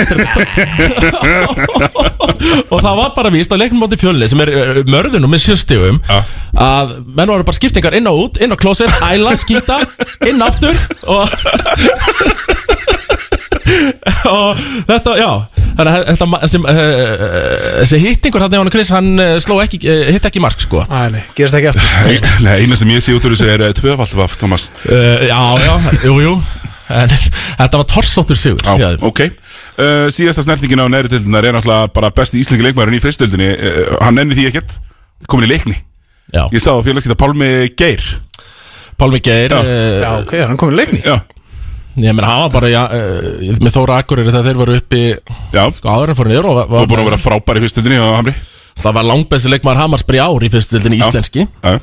Og 2.74 2.80
það 2.84 2.97
var 2.99 3.11
bara 3.16 3.32
víst 3.34 3.53
á 3.53 3.57
leiknum 3.59 3.82
móti 3.84 3.97
fjölni 4.01 4.28
sem 4.32 4.41
er 4.43 4.51
uh, 4.53 4.82
mörðunum 4.89 5.32
með 5.34 5.45
sjöstífum 5.47 6.01
Að 6.09 6.95
menn 7.07 7.32
voru 7.32 7.45
bara 7.47 7.57
skiptingar 7.57 7.95
inn 7.97 8.09
á 8.09 8.14
út, 8.14 8.39
inn 8.43 8.53
á 8.53 8.57
klósett, 8.59 8.93
æla, 9.05 9.36
skýta, 9.41 9.80
inn 10.30 10.41
aftur 10.43 10.76
Og 11.07 11.28
og 14.30 14.59
þetta, 14.89 15.14
já 15.18 15.30
þannig 15.74 15.93
að 15.95 16.03
þetta, 16.11 16.26
ma- 16.30 16.39
sem, 16.51 16.66
uh, 16.70 16.74
þessi 17.82 17.99
hittingur 18.03 18.43
hann, 18.45 18.70
Chris, 18.74 18.91
hann 18.93 19.09
sló 19.41 19.57
ekki, 19.64 19.80
hitt 20.14 20.28
ekki 20.30 20.41
mark 20.43 20.59
sko. 20.61 20.84
Æ, 20.86 21.07
nei, 21.16 21.24
gerist 21.38 21.57
ekki 21.57 21.72
eftir 21.72 22.28
Nei, 22.45 22.59
eina 22.61 22.78
sem 22.78 22.91
ég 22.93 23.01
sé 23.03 23.16
út 23.18 23.26
úr 23.26 23.34
þessu 23.34 23.49
er 23.55 23.64
tvöfald 23.78 24.14
vaff, 24.20 24.36
Thomas. 24.41 24.64
Uh, 24.86 25.26
Já, 25.26 25.39
já, 25.64 25.74
jú, 26.05 26.20
jú 26.22 26.36
en 27.02 27.12
þetta 27.62 27.80
var 27.82 27.88
torsóttur 27.91 28.39
sigur. 28.39 28.64
Já, 28.80 28.94
ok. 29.02 29.22
Uh, 29.74 30.08
Síðasta 30.14 30.46
snertingin 30.46 30.82
á 30.84 30.88
neðri 30.91 31.12
tildunar 31.16 31.46
er 31.50 31.56
náttúrulega 31.58 31.89
bara 31.96 32.12
besti 32.16 32.41
íslenski 32.41 32.66
leikmæðurinn 32.68 33.00
í 33.00 33.04
fyrstöldinni 33.04 33.50
uh, 33.58 33.98
Hann 34.04 34.20
nenni 34.20 34.38
því 34.38 34.48
ekkert, 34.52 34.76
komin 35.32 35.48
í 35.50 35.54
leikni. 35.56 35.78
Já. 36.34 36.46
Ég 36.54 36.62
sá 36.64 36.72
á 36.74 36.82
félagskipta 36.86 37.18
Pálmi 37.20 37.50
Geir. 37.78 38.04
Pálmi 38.98 39.20
Geir 39.26 39.54
Já. 39.54 39.62
uh, 39.62 40.02
Já, 40.04 40.10
ok, 40.24 40.36
hann 40.48 40.60
komið 40.62 40.80
leikni? 40.84 41.02
Já, 41.06 41.20
Ég 41.94 42.10
meina, 42.18 42.26
hann 42.26 42.39
var 42.48 42.54
bara 42.56 42.70
já, 42.74 42.80
uh, 42.89 43.58
með 43.62 43.76
Þóra 43.76 44.00
Akureyri 44.02 44.32
þegar 44.34 44.48
þeir 44.48 44.58
voru 44.64 44.78
uppi 44.80 45.02
já, 45.54 45.64
sko, 45.78 45.91
áður 45.94 46.10
en 46.14 46.18
fóru 46.18 46.32
niður 46.32 46.48
og 46.50 46.56
þú 46.72 46.80
er 46.80 46.88
búin 46.89 47.02
að 47.04 47.10
vera 47.12 47.20
frábær 47.22 47.60
í 47.60 47.62
fyrstöldinni 47.68 48.00
á 48.02 48.18
Hamri. 48.18 48.34
Það 48.82 48.96
var 48.98 49.06
langbæsti 49.06 49.52
leikmaður 49.54 49.82
Hamarsbyrj 49.84 50.22
ár 50.24 50.46
í 50.48 50.50
fyrstildinni 50.56 50.98
Já. 50.98 51.06
íslenski. 51.12 51.44
Já. 51.62 51.76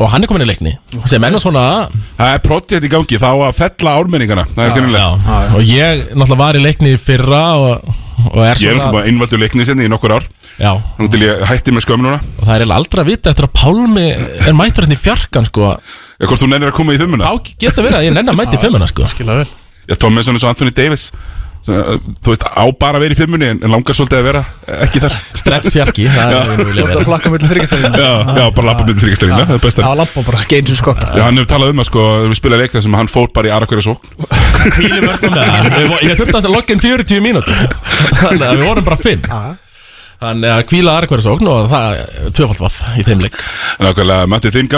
Og 0.00 0.08
hann 0.10 0.24
er 0.24 0.30
komin 0.30 0.42
í 0.42 0.48
leikni 0.48 0.72
sem 1.10 1.22
ennum 1.22 1.42
svona 1.42 1.64
Það 2.18 2.30
er 2.32 2.40
projekt 2.44 2.86
í 2.86 2.90
gangi, 2.90 3.18
þá 3.20 3.28
að 3.30 3.58
fella 3.58 3.92
ármenningana 4.00 4.46
Það 4.50 4.64
er 4.64 4.70
já, 4.70 4.74
kennilegt 4.78 5.28
og 5.54 5.68
ég 5.70 6.00
náttúrulega 6.14 6.40
var 6.40 6.58
í 6.58 6.64
leikni 6.64 6.94
í 6.94 7.00
fyrra 7.00 7.42
og, 7.60 7.92
og 8.32 8.40
er 8.42 8.62
Ég 8.62 8.72
er 8.72 8.80
náttúrulega 8.80 9.12
innvaldur 9.12 9.42
leikni 9.44 9.66
sinni 9.68 9.86
í 9.86 9.92
nokkur 9.92 10.16
ár. 10.16 10.26
Já, 10.58 10.70
Nú 10.98 11.08
til 11.10 11.24
ég 11.24 11.44
hætti 11.48 11.74
með 11.74 11.86
skömm 11.86 12.04
núna. 12.04 12.18
Og 12.38 12.46
það 12.46 12.62
er 12.62 12.74
aldrei 12.76 13.02
að 13.02 13.08
vita 13.10 13.30
eftir 13.32 13.48
að 13.48 13.54
Pálmi 13.58 14.04
er 14.14 14.54
mættur 14.54 14.86
hérna 14.86 14.94
í 14.94 15.02
fjarkan 15.02 15.48
sko. 15.48 15.72
Eða 16.20 16.30
hvort 16.30 16.42
þú 16.44 16.50
nennir 16.50 16.70
að 16.70 16.76
koma 16.78 16.94
í 16.94 17.00
þummuna 17.00 17.30
þá 17.30 17.54
geta 17.64 17.82
verið 17.82 17.98
að 17.98 18.06
ég 18.06 18.14
nenni 18.14 18.30
að 18.34 18.38
mæta 18.38 18.54
í 18.54 18.62
fimmuna 18.62 18.90
sko. 18.90 19.08
Skilja 19.10 19.38
vel. 19.40 19.48
Já, 19.90 19.96
Tom 20.00 20.18
er 20.18 20.26
svona 20.26 20.38
eins 20.38 20.46
og 20.46 20.52
Anthony 20.54 20.74
Davis 20.74 21.08
Þú 21.64 22.28
veist, 22.28 22.42
á 22.44 22.64
bara 22.76 22.98
að 22.98 23.04
vera 23.06 23.14
í 23.14 23.16
fimmunni 23.16 23.46
En 23.54 23.72
langar 23.72 23.96
svolítið 23.96 24.18
að 24.20 24.26
vera 24.26 24.42
ekki 24.84 25.00
þar. 25.00 25.14
Stretch 25.40 25.70
fjarki 25.72 26.04
það 26.12 26.18
er 26.20 26.28
Það 26.34 26.60
er 26.60 26.74
vera. 26.90 27.04
flakka 27.08 27.32
með 27.32 27.46
þryggastelina 27.48 27.96
Já, 27.96 28.10
já 28.36 28.44
bara 28.58 28.66
lappa 28.68 28.84
með 28.84 29.00
þryggastelina 29.00 29.38
Það 29.48 29.54
er 29.56 29.62
best 29.64 29.80
Já, 29.80 29.88
lappa 29.96 30.24
bara, 30.28 30.42
ekki 30.44 30.58
eins 30.60 30.72
og 30.74 30.78
sko. 30.82 30.92
Já, 31.00 31.22
hann 31.24 31.40
hefur 31.40 31.50
talað 31.54 31.72
um 31.72 31.80
að 31.80 31.88
sko, 31.88 32.02
við 32.28 32.36
spila 32.42 32.58
leik 32.60 32.72
þar 32.74 32.84
sem 32.84 32.96
hann 33.00 33.08
fór 33.14 33.28
bara 33.32 33.48
í 33.48 33.52
aðra 33.56 33.68
hverja 33.72 33.86
sókn. 33.88 34.06
Hvíli 34.76 35.00
mörgum 35.04 35.34
Ég 36.04 36.16
þurfti 36.20 36.36
að 36.42 36.52
logga 36.52 36.70
inn 36.76 36.84
40 36.84 37.24
mínútur. 37.24 37.56
Þannig 38.20 38.44
að 38.44 38.54
við 38.60 38.66
vorum 38.68 38.84
bara 38.84 39.00
5 39.00 39.24
Þannig 40.24 40.50
að 40.54 40.62
kvíla 40.70 40.90
aðra 40.94 41.08
hverja 41.10 41.26
sókn 41.26 41.48
og 41.50 41.66
það 41.72 41.88
tvöfald 42.36 42.60
vaff 42.62 42.76
í 42.96 43.02
þeim 43.08 43.20
leik. 43.24 43.34
Nákvæmlega, 43.82 44.28
Matti, 44.30 44.52
þinn 44.54 44.68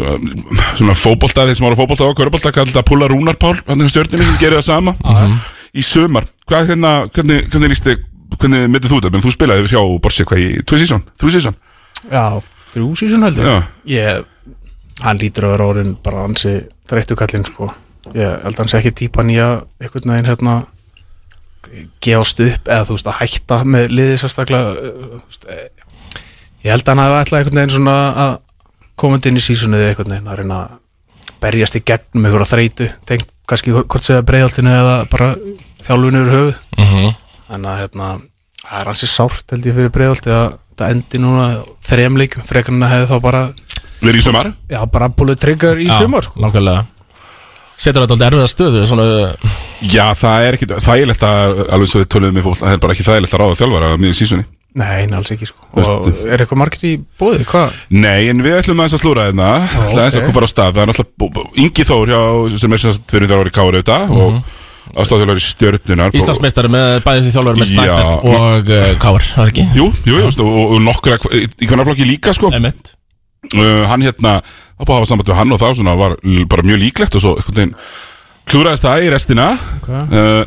uh, 0.00 0.16
svona, 0.16 0.66
svona 0.78 0.96
fótbolta, 0.98 1.46
þeir 1.48 1.58
sem 1.58 1.68
ára 1.68 1.78
fótbolta 1.78 2.08
og 2.08 2.18
körbolta 2.18 2.52
kallar 2.54 2.72
þetta? 2.72 2.84
Púla 2.88 3.08
Rúnarpál, 3.12 3.54
hann 3.68 3.84
er 3.84 3.92
stjórninu 3.92 4.26
sem 4.26 4.38
gerir 4.42 4.60
það 4.60 4.68
sama. 4.68 4.96
Í 5.76 5.84
sömar 5.84 6.28
hvað 6.48 6.70
hérna, 6.72 6.92
hvernig, 7.14 7.48
hvernig 7.52 7.74
líst 7.74 7.88
þig 7.88 8.04
hvernig 8.36 8.68
myndið 8.70 8.92
þú 8.92 9.00
þetta, 9.00 9.12
menn 9.14 9.24
þú 9.24 9.32
spilaði 9.34 9.72
hjá 9.72 9.82
Borsi 10.02 10.26
hvað 10.28 10.42
í, 10.42 10.46
tvö 10.66 10.78
sísón, 10.82 11.04
þrjú 11.20 11.32
sísón? 11.34 11.58
Já, 12.10 12.24
þrjú 12.72 12.88
sísón 13.00 13.26
heldur 13.26 13.48
Já. 13.48 13.56
Ég, 13.90 14.54
hann 15.04 15.20
lítur 15.20 15.48
að 15.48 15.54
vera 15.56 15.68
orðin 15.72 15.92
bara 16.04 16.24
ansi 16.26 16.54
þreyttu 16.88 17.18
kallinn 17.18 17.46
sko. 17.46 17.70
Ég 18.14 18.42
held 18.44 18.54
að 18.54 18.62
hann 18.62 18.72
sé 18.72 18.80
ekki 18.80 18.94
típan 19.02 19.32
í 19.32 19.38
að 19.42 19.64
einhvern 19.82 20.12
veginn 20.12 20.30
hérna 20.30 20.56
gefast 22.04 22.40
upp 22.44 22.70
eða 22.70 22.86
þú 22.86 22.96
veist 22.96 23.10
að 23.10 23.18
hætta 23.20 23.60
með 23.66 23.94
liðið 23.94 24.20
sérstaklega 24.22 24.90
eh, 25.50 25.64
ég 26.64 26.72
held 26.72 26.86
að 26.86 26.92
hann 26.92 27.02
hafi 27.02 27.18
ætlað 27.22 27.40
einhvern 27.40 27.60
veginn 27.60 27.74
svona 27.74 27.96
að 28.24 28.36
komandi 28.96 29.28
inn 29.30 29.36
í 29.40 29.44
sísunnið 29.44 29.88
einhvern 29.90 30.12
veginn 30.14 30.30
að 30.32 30.38
reyna 30.40 30.58
að 30.64 30.78
berjast 31.42 31.76
í 31.78 31.82
gegnum 31.84 32.26
einhverja 32.28 32.50
þreytu 32.54 32.88
tengt 33.08 33.28
kannski 33.46 33.74
hvort 33.76 34.02
segja 34.06 34.22
breiðaltinu 34.26 34.72
eða 34.72 34.94
bara 35.12 35.28
þjálfunu 35.86 36.22
yfir 36.22 36.32
höfuð 36.36 36.54
Mhm. 36.78 37.14
en 37.54 37.62
að 37.70 37.78
hérna 37.82 38.08
það 38.66 38.80
er 38.80 38.86
hansi 38.90 39.06
sárt 39.06 39.44
held 39.52 39.66
ég 39.70 39.74
fyrir 39.76 39.92
breiðalti 39.94 40.32
að 40.34 40.56
það 40.76 40.90
endi 40.96 41.18
núna 41.22 41.46
þrejum 41.86 42.18
leikum 42.18 42.42
frekar 42.44 42.74
en 42.74 42.82
að 42.82 42.92
hefði 42.94 43.10
þá 43.12 43.20
bara 43.22 43.42
verið 44.02 44.18
í 44.20 44.24
sömar 44.26 44.52
já 44.70 44.80
bara 44.90 45.08
búið 45.08 45.38
trigger 45.40 45.76
í 45.80 45.86
Já, 45.88 45.98
sumar 46.00 46.22
sko. 46.26 46.40
Nákvæmlega 46.40 46.86
Setur 47.76 48.06
þetta 48.06 48.14
alltaf 48.16 48.30
erfiða 48.32 48.48
stöðu 48.48 48.82
svona, 48.88 49.06
Já, 49.84 50.06
það 50.16 50.44
er 50.46 50.56
ekki 50.56 50.66
þægilegt 50.80 51.24
að, 51.28 51.58
alveg 51.76 51.88
svo 51.90 52.00
við 52.00 52.06
töluðum 52.14 52.36
með 52.38 52.44
fólk, 52.46 52.58
það 52.62 52.72
er 52.72 52.78
bara 52.80 52.94
ekki 52.96 53.04
þægilegt 53.04 53.34
að 53.36 53.42
ráða 53.42 53.58
þjálfara 53.60 53.90
miður 54.00 54.16
sísunni. 54.16 54.44
Nei, 54.76 55.06
alls 55.16 55.32
ekki 55.32 55.48
sko 55.48 55.66
og 55.76 56.06
er 56.28 56.42
eitthvað 56.42 56.60
margir 56.60 56.84
í 56.88 56.92
bóði, 57.20 57.46
hvað? 57.48 57.74
Nei, 57.96 58.28
en 58.28 58.42
við 58.44 58.58
ætlum 58.58 58.82
aðeins 58.82 58.96
að 58.98 59.02
slúra 59.02 59.26
hérna, 59.28 59.48
ætlum 59.64 60.02
aðeins 60.02 60.18
að 60.18 60.20
ok. 60.20 60.26
koma 60.28 60.36
fara 60.36 60.48
á 60.48 60.52
stað, 60.52 60.76
það 60.76 60.82
er 60.82 60.90
náttúrulega 60.90 61.64
Ingi 61.64 61.86
Þór 61.88 62.12
hjá, 62.12 62.20
sem 62.60 62.76
er 62.76 62.82
sem 62.82 62.96
sagt 62.96 63.14
fyrir 63.14 63.30
þjálfari 63.30 63.54
Kári 63.56 63.80
auðvitað 63.80 64.14
og 64.16 64.38
aðstofþjálfari 64.94 65.42
stjörnunar. 65.42 66.14
Íslandsmeistari 66.16 66.70
með 66.72 67.00
bæðið 67.06 67.26
því 67.26 67.32
þjálfur 67.34 67.58
með. 67.60 67.72
Snæfell 67.72 68.34
og 68.34 68.70
uh, 68.76 68.92
Káar, 69.02 69.26
það 69.32 69.42
er 69.42 69.52
ekki? 69.52 69.66
Jú, 69.76 69.88
jú, 70.06 70.20
jú, 70.20 70.30
og, 70.44 70.60
og 70.76 70.84
nokkra, 70.84 71.18
í 71.34 71.66
hvernig 71.66 71.88
flokki 71.88 72.06
líka 72.06 72.36
sko. 72.36 72.52
Emmett. 72.56 72.94
Uh, 73.52 73.82
hann 73.90 74.04
hérna, 74.06 74.38
það 74.76 74.86
búið 74.86 74.94
að 74.94 75.00
hafa 75.00 75.10
samband 75.10 75.32
við 75.32 75.40
hann 75.40 75.56
og 75.56 75.62
það 75.62 75.76
svona 75.80 75.98
var 75.98 76.16
bara 76.52 76.66
mjög 76.66 76.80
líklegt 76.82 77.18
og 77.18 77.22
svo 77.22 77.34
klúraðist 78.46 78.86
það 78.86 79.04
í 79.04 79.10
restina 79.12 79.46
uh, 79.56 80.42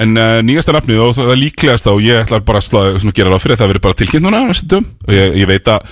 en 0.00 0.16
uh, 0.16 0.38
nýjasta 0.46 0.74
nafnið 0.76 1.02
og 1.04 1.12
það 1.18 1.34
er 1.34 1.40
líklegasta 1.42 1.92
og 1.92 2.00
ég 2.04 2.22
ætla 2.24 2.40
bara 2.46 2.62
að 2.62 2.66
slá, 2.68 2.80
svona, 3.02 3.14
gera 3.16 3.32
ráð 3.34 3.44
fyrir 3.44 3.56
að 3.56 3.62
það 3.62 3.70
verið 3.74 3.84
bara 3.86 3.98
tilkynnt 4.00 4.26
núna 4.26 4.40
og 4.48 5.14
ég, 5.14 5.36
ég 5.42 5.50
veit 5.50 5.70
að 5.74 5.86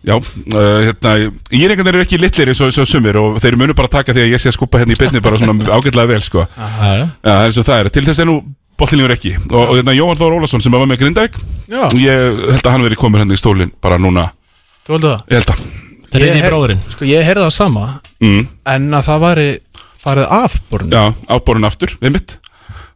Já, 0.00 0.14
uh, 0.16 0.78
hérna, 0.80 1.10
ég 1.52 1.66
er 1.66 1.74
einhvern 1.74 1.90
veginn 1.90 2.06
ekki 2.06 2.16
litlir 2.16 2.48
eins 2.48 2.60
og, 2.64 2.70
eins 2.70 2.78
og 2.80 2.86
sumir 2.88 3.18
og 3.20 3.34
þeir 3.42 3.58
munu 3.60 3.74
bara 3.76 3.90
taka 3.92 4.14
því 4.16 4.22
að 4.22 4.30
ég 4.32 4.40
sé 4.40 4.48
að 4.48 4.54
skupa 4.56 4.80
hérna 4.80 4.94
í 4.94 4.96
byrni 4.96 5.20
bara 5.20 5.36
svona 5.36 5.52
ágætlega 5.76 6.08
vel, 6.08 6.22
sko. 6.24 6.46
Já, 6.56 6.70
já. 6.96 7.02
Já, 7.04 7.28
það 7.34 7.44
er 7.44 7.52
svo 7.52 7.64
það 7.68 7.82
er. 7.82 7.90
Til 7.92 8.04
þess 8.06 8.22
er 8.24 8.28
nú 8.30 8.36
bollinlegur 8.80 9.12
ekki. 9.12 9.34
Og, 9.50 9.58
og 9.60 9.74
hérna, 9.76 9.92
Jóhann 9.98 10.16
Þór 10.22 10.38
Ólafsson 10.38 10.64
sem 10.64 10.72
var 10.72 10.88
með 10.88 11.02
Grindavík, 11.02 11.36
Já. 11.68 11.82
ég 12.00 12.40
held 12.48 12.64
að 12.64 12.72
hann 12.72 12.86
verið 12.88 13.02
komin 13.02 13.20
hérna 13.20 13.36
í 13.36 13.42
stólinn 13.42 13.74
bara 13.84 14.00
núna. 14.00 14.30
Þú 14.88 14.96
heldur 14.96 15.12
það? 15.18 15.20
Ég 15.28 15.42
held 15.42 15.52
að. 15.52 15.62
Ég 16.10 16.24
eru 16.30 16.40
í 16.40 16.46
bróðurinn 16.48 16.80
Sko, 16.96 17.06
ég 17.12 17.28
heyrði 17.28 17.44
það 17.44 17.52
sama 17.60 17.86
Mm. 18.24 18.48
en 18.72 18.88
að 18.96 19.04
það 19.06 19.20
væri 19.28 19.48
farið 20.00 20.32
af 20.40 20.56
borun 20.72 20.90
Já, 20.96 21.04
áborun 21.28 21.68
aftur, 21.68 21.92
einmitt. 22.00 22.39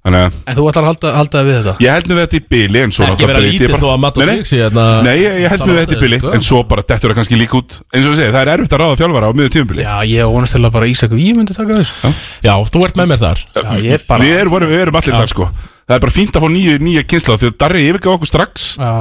Þannig 0.05 0.21
að 0.21 0.35
En 0.51 0.57
þú 0.59 0.65
ætlar 0.69 0.85
að 0.85 0.89
halda, 0.91 1.11
halda 1.17 1.41
við 1.47 1.55
þetta? 1.59 1.73
ég 1.81 1.95
held 1.95 2.09
nú 2.11 2.17
þetta 2.19 2.37
í 2.37 2.41
bili 2.53 2.81
en 2.85 2.91
svo 2.93 3.05
Ekki 3.07 3.13
náttúrulega 3.15 3.31
vera 3.31 3.39
breyti 3.41 3.55
ég 3.55 3.61
lítið 3.65 3.71
bara- 3.73 3.81
þó 3.81 3.89
að 3.95 4.01
Matt 4.05 4.19
og 4.19 4.21
Nei, 4.21 4.27
nei. 4.29 4.37
Sig 4.37 4.45
sé 4.51 4.59
hérna 4.61 4.85
Nei, 5.07 5.15
ég, 5.17 5.33
ég 5.41 5.49
held 5.55 5.61
nú 5.65 5.73
við 5.73 5.81
þetta 5.81 5.97
í 5.97 6.01
bili 6.05 6.19
sko. 6.21 6.33
en 6.35 6.41
svo 6.45 6.59
bara 6.69 6.83
dettur 6.85 7.09
það 7.11 7.17
kannski 7.19 7.39
líka 7.41 7.57
út. 7.57 7.71
Eins 7.95 8.05
og 8.05 8.11
við 8.13 8.19
segja, 8.21 8.33
það 8.35 8.43
er 8.45 8.51
erfitt 8.55 8.75
að 8.77 8.81
ráða 8.85 8.99
þjálfara 9.01 9.25
á 9.25 9.33
miður 9.33 9.53
tímubili 9.55 9.83
Já, 9.85 9.97
ég 10.05 10.29
vonast 10.35 10.53
til 10.53 10.61
að 10.65 10.73
bara 10.77 10.87
Ísak 10.93 11.11
Víu 11.17 11.33
myndi 11.35 11.55
taka 11.57 11.73
þessu. 11.81 12.13
Já, 12.45 12.55
þú 12.69 12.85
ert 12.85 12.97
með 13.01 13.07
mér 13.15 13.21
þar. 13.25 13.39
Já, 13.57 13.71
ég 13.81 14.07
bara 14.07 14.21
Við 14.25 14.37
erum, 14.45 14.53
við 14.69 14.81
erum 14.85 14.95
allir 15.01 15.15
þar 15.17 15.33
sko. 15.33 15.49
Það 15.89 15.97
er 15.97 16.01
bara 16.05 16.13
fínt 16.13 16.37
að 16.37 16.43
fá 16.45 16.49
nýju, 16.53 16.75
nýja 16.85 17.03
kynsla 17.09 17.39
því 17.41 17.49
að 17.49 17.59
Darri 17.65 17.89
yfirgaf 17.89 18.13
okkur 18.21 18.29
strax. 18.29 18.77
Já, 18.77 18.93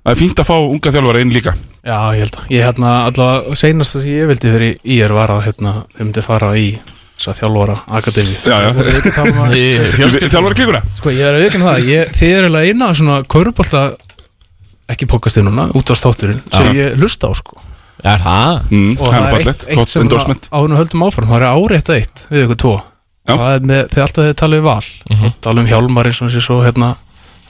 Það 0.00 0.12
er 0.12 0.16
fínt 0.20 0.38
að 0.40 0.48
fá 0.48 0.56
unga 0.60 0.92
þjálfara 0.92 1.20
inn 1.20 1.32
líka. 1.32 1.52
Já, 1.84 1.98
ég 2.16 2.20
held 2.24 2.36
að 2.36 2.44
Ég 2.48 2.60
hérna 2.64 2.90
allavega 3.08 3.52
sem 7.20 7.30
þess 7.30 7.32
að 7.32 7.40
þjálfara 7.40 7.76
akademi. 8.00 8.36
Þjálfara 10.30 10.54
klíkuna 10.58 10.82
Sko, 10.98 11.12
ég 11.14 11.24
er 11.26 11.36
að 11.36 11.44
auðvitað 11.44 11.66
það. 11.66 11.88
Ég, 11.90 12.14
Þið 12.16 12.30
er 12.36 12.46
eiginlega 12.46 12.70
eina 12.70 12.92
svona 12.96 13.18
kaurubólta 13.30 13.82
ekki 14.90 15.08
pokastið 15.10 15.46
núna, 15.46 15.68
út 15.76 15.92
af 15.92 16.00
státturinn 16.00 16.40
sem 16.50 16.70
ég 16.78 16.96
hlusta 16.98 17.30
á 17.30 17.32
sko. 17.38 17.60
Er 18.00 18.22
það? 18.24 18.62
mm, 18.70 18.94
og 18.96 19.12
Það 19.12 19.26
er 19.26 19.42
eitt, 19.44 19.66
eitt 19.68 19.78
gott 19.78 19.92
sem 19.92 20.08
við 20.08 20.78
höldum 20.80 21.04
áfram, 21.04 21.28
það 21.28 21.36
er 21.36 21.46
árétt 21.52 21.92
eitt 21.94 22.24
við 22.30 22.46
ykkur 22.46 22.60
tvo. 22.64 22.72
Já. 23.28 23.34
það 23.36 23.66
með, 23.68 23.82
þegar 23.92 24.06
alltaf 24.06 24.24
þið 24.24 24.36
talið 24.40 24.62
val. 24.64 24.86
Mm. 25.10 25.16
-hmm. 25.20 25.32
tala 25.44 25.60
um 25.60 25.68
Hjálmar 25.68 26.08
eins 26.08 26.20
og 26.22 26.30
þessi 26.30 26.42
svo 26.46 26.56
hérna 26.64 26.94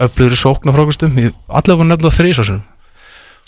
öflugur 0.01 0.35
í 0.35 0.41
sóknarfrákustum 0.41 1.17
allavega 1.21 1.79
var 1.81 1.89
nefnda 1.91 2.13
þrísásum 2.15 2.61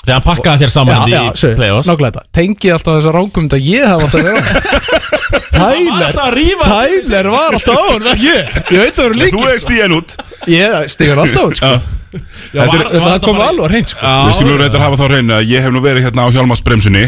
Þegar 0.02 0.16
hann 0.16 0.24
pakkaði 0.26 0.64
þér 0.64 0.72
saman 0.74 1.04
í 1.06 1.18
play-offs. 1.56 1.86
nákvæmlega 1.86 2.24
tengi 2.34 2.72
alltaf 2.74 2.96
þessa 2.98 3.12
rángum 3.14 3.46
að 3.54 3.68
ég 3.70 3.84
hef 3.86 4.02
alltaf 4.02 4.24
verið 4.26 4.42
á 4.42 5.21
Tyler, 5.52 6.16
að 6.16 6.38
Tyler 6.66 7.28
var 7.32 7.56
alltaf 7.56 7.76
á 7.76 7.84
hann, 7.92 8.06
ekki? 8.12 8.30
Ég 8.32 8.70
Ég 8.72 8.78
veit 8.80 8.92
að 8.92 9.00
það 9.00 9.08
eru 9.08 9.18
líkir 9.20 9.34
Þú 9.36 9.48
er 9.52 9.58
stíðan 9.66 9.96
út. 9.98 10.14
Ég 10.52 10.78
stigur 10.92 11.20
alltaf 11.22 11.44
út, 11.50 11.60
sko. 11.60 11.72
Þetta 12.12 12.62
er- 12.62 12.88
Þetta 12.92 13.04
það 13.08 13.20
kom 13.26 13.40
alveg 13.40 13.66
að 13.66 13.74
reynd, 13.76 13.92
sko. 13.92 14.14
Við 14.28 14.38
skulum 14.38 14.58
reyndar 14.62 14.84
hafa 14.86 14.96
þá 15.00 15.06
reyna 15.12 15.36
að 15.40 15.52
ég 15.52 15.66
hef 15.66 15.72
nú 15.72 15.84
verið 15.84 16.08
hérna 16.08 16.24
á 16.24 16.32
Hjálmarsbremsunni. 16.34 17.04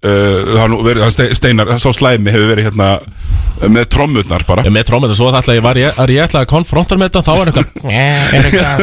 Uh, 0.00 1.10
Steinar, 1.36 1.68
sá 1.76 1.90
slæmi 1.92 2.32
hefur 2.32 2.48
verið 2.48 2.70
hérna 2.70 2.86
uh, 2.96 3.66
með 3.68 3.84
trommutnar 3.92 4.46
bara. 4.48 4.64
Ég 4.64 4.72
með 4.72 4.86
trómið 4.88 5.12
svo 5.18 5.28
það 5.28 5.42
ætla 5.42 5.56
ég 5.58 5.66
var 5.66 5.76
ég, 5.76 5.98
er 6.00 6.12
ég 6.14 6.24
ætla 6.24 6.40
að 6.40 6.48
konfronta 6.54 6.96
með 6.96 7.10
þetta 7.10 7.22
þá 7.26 7.34
er 7.36 7.50
eitthvað 7.50 7.68
Er 8.00 8.48
eitthvað 8.48 8.80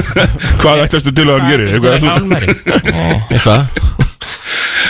Hvað 0.61 0.83
ætlastu 0.85 1.15
til 1.17 1.25
að 1.25 1.39
hann 1.39 1.49
gerir? 1.49 1.73
Eitthvað 3.33 4.05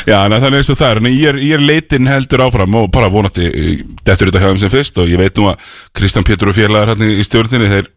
Já, 0.07 0.17
en 0.23 0.35
þannig 0.37 0.61
eins 0.61 0.69
og 0.71 0.77
það 0.79 0.91
er 0.93 0.99
en 1.01 1.07
ég 1.11 1.27
er, 1.31 1.37
ég 1.43 1.53
er 1.57 1.63
leitin 1.67 2.07
heldur 2.07 2.43
áfram 2.45 2.75
og 2.79 2.89
bara 2.93 3.09
vonandi 3.11 3.47
eh, 3.49 3.81
dettur 4.07 4.29
þetta 4.29 4.41
hjá 4.43 4.49
þeim 4.53 4.59
sem 4.61 4.71
fyrst 4.71 4.99
og 5.01 5.09
ég 5.11 5.19
veit 5.19 5.39
nú 5.39 5.49
að 5.51 5.71
Kristján 5.97 6.25
Pétur 6.27 6.51
og 6.51 6.55
félagar 6.57 6.93
hérna 6.93 7.09
í 7.11 7.25
stjórninni 7.27 7.67
þeir, 7.71 7.89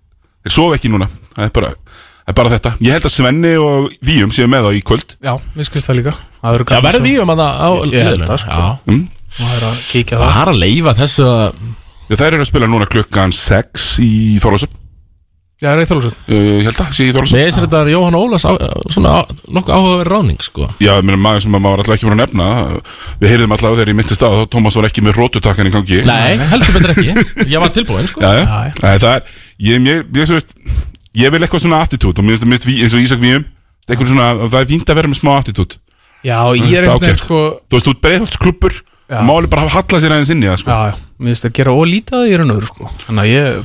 þeir 0.47 0.55
sofa 0.57 0.79
ekki 0.81 0.91
núna 0.91 1.07
það 1.37 1.45
er 1.47 1.53
bara, 1.61 1.71
það 1.77 2.33
er 2.33 2.39
bara 2.41 2.53
þetta 2.57 2.73
ég 2.87 2.97
held 2.97 3.07
að 3.11 3.15
Svenni 3.15 3.53
og 3.63 3.89
Víum 4.09 4.35
séu 4.35 4.51
með 4.51 4.67
þá 4.67 4.71
í 4.81 4.83
kvöld 4.91 5.15
Já, 5.23 5.33
við 5.55 5.69
skvist 5.71 5.91
það 5.91 6.01
líka 6.01 6.17
Það 6.41 6.57
verður 6.57 6.67
Já, 6.67 6.71
gaman 6.73 6.89
verður 6.89 7.01
svo. 7.05 7.11
við 7.11 7.23
um 7.27 7.35
að 7.37 7.43
það 7.45 7.61
á 7.61 7.71
Ég 7.95 8.09
held 8.11 8.27
það, 8.27 8.43
sko. 8.45 8.51
Já. 8.51 8.69
mm. 8.91 9.03
Það 9.41 9.55
er 9.59 9.65
að 9.71 9.81
kíkja 9.93 10.19
Það 10.21 10.31
það 10.35 10.43
er 10.43 10.53
að 10.55 10.61
leifa 10.65 10.97
þessu 11.05 11.27
að 11.31 11.65
Já, 12.11 12.15
þær 12.19 12.27
eru 12.33 12.43
að 12.43 12.49
spila 12.51 12.69
núna 12.73 12.87
klukkan 12.91 13.35
6 13.37 13.89
í 14.03 14.13
Þorlásöp 14.43 14.73
Já, 15.61 15.69
er 15.69 15.81
það 15.83 15.91
þjóðlösum 15.91 16.13
uh, 16.17 16.37
ég 16.41 16.67
held 16.67 16.79
að, 16.81 16.93
sé 16.97 17.05
í 17.05 17.13
Þorlásöp 17.13 17.37
Mér 17.37 17.49
finnst 17.51 17.61
þetta 17.61 17.81
að 17.83 17.91
Jóhann 17.93 18.17
Ólafs 18.17 18.47
á, 18.49 18.53
svona 18.95 19.11
á, 19.13 19.21
nokkuð 19.53 19.75
áhugaverð 19.77 20.11
ráning 20.15 20.45
sko. 20.45 20.69
Já, 20.81 20.93
ég 20.95 21.05
meina 21.05 21.19
maður 21.21 21.45
sem 21.45 21.53
maður 21.53 21.67
var 21.67 21.83
alltaf 21.83 21.97
ekki 21.97 22.09
búin 22.09 22.15
að 22.17 22.23
nefna 22.23 22.47
Við 23.21 23.35
heyrðum 23.35 23.55
alltaf 23.57 23.75
þegar 23.75 23.93
ég 23.93 23.99
myndist 23.99 24.25
á 24.25 24.29
þá 24.33 24.41
Tómas 24.55 24.79
var 24.81 24.89
ekki 24.89 25.05
með 25.05 25.19
rótutakkan 25.21 25.69
í 25.69 25.75
gangi. 25.75 26.01
Nei, 26.09 26.41
heldur 26.49 26.79
betur 26.79 26.95
ekki. 26.95 27.27
Ég 27.53 27.61
var 27.61 27.75
tilbúin 27.77 28.09
sko. 28.09 28.25
Já, 28.25 28.41
já, 28.41 28.47
Nei, 28.81 28.95
það 29.05 29.13
er 29.13 29.29
Ég, 29.61 29.85
ég, 29.85 30.09
ég, 30.17 30.33
ég, 30.33 30.55
ég 31.21 31.35
vil 31.35 31.43
eitthvað 31.45 31.67
svona 31.67 31.83
attitút 31.85 32.17
og 32.17 32.25
mér 32.25 32.41
finnst 32.41 32.65
það 32.65 32.81
eins 32.87 32.97
og 32.97 33.05
Ísak 33.05 33.21
Víum 33.21 33.45
eitthvað 33.85 34.15
svona, 34.15 34.31
það 34.47 34.63
er 34.63 34.71
fínt 34.73 34.89
að 34.95 35.01
vera 35.03 35.13
með 35.13 35.21
smá 35.21 35.35
attitút 35.37 35.77
Já, 36.25 36.39
ég 36.57 36.73
er 36.73 36.89
einhvern 36.89 37.05
veginn 37.05 37.21
sko 37.21 37.43
Þú 37.69 37.77
veist, 37.77 38.41
þú 38.41 38.81
Já. 39.11 39.19
og 39.19 39.27
máli 39.27 39.51
bara 39.51 39.67
hafa 39.67 39.81
hallað 39.81 40.05
sér 40.05 40.13
aðeins 40.15 40.31
inn 40.31 40.45
í 40.45 40.47
það 40.47 40.61
sko. 40.63 40.71
Já, 40.71 40.91
já, 40.93 41.07
mér 41.19 41.33
finnst 41.33 41.47
að 41.49 41.55
gera 41.59 41.73
ólítið 41.75 42.17
að 42.17 42.27
því 42.27 42.35
er 42.37 42.43
öðru 42.45 42.69
sko. 42.69 42.91
Þannig 43.09 43.23
að 43.25 43.31
ég 43.31 43.57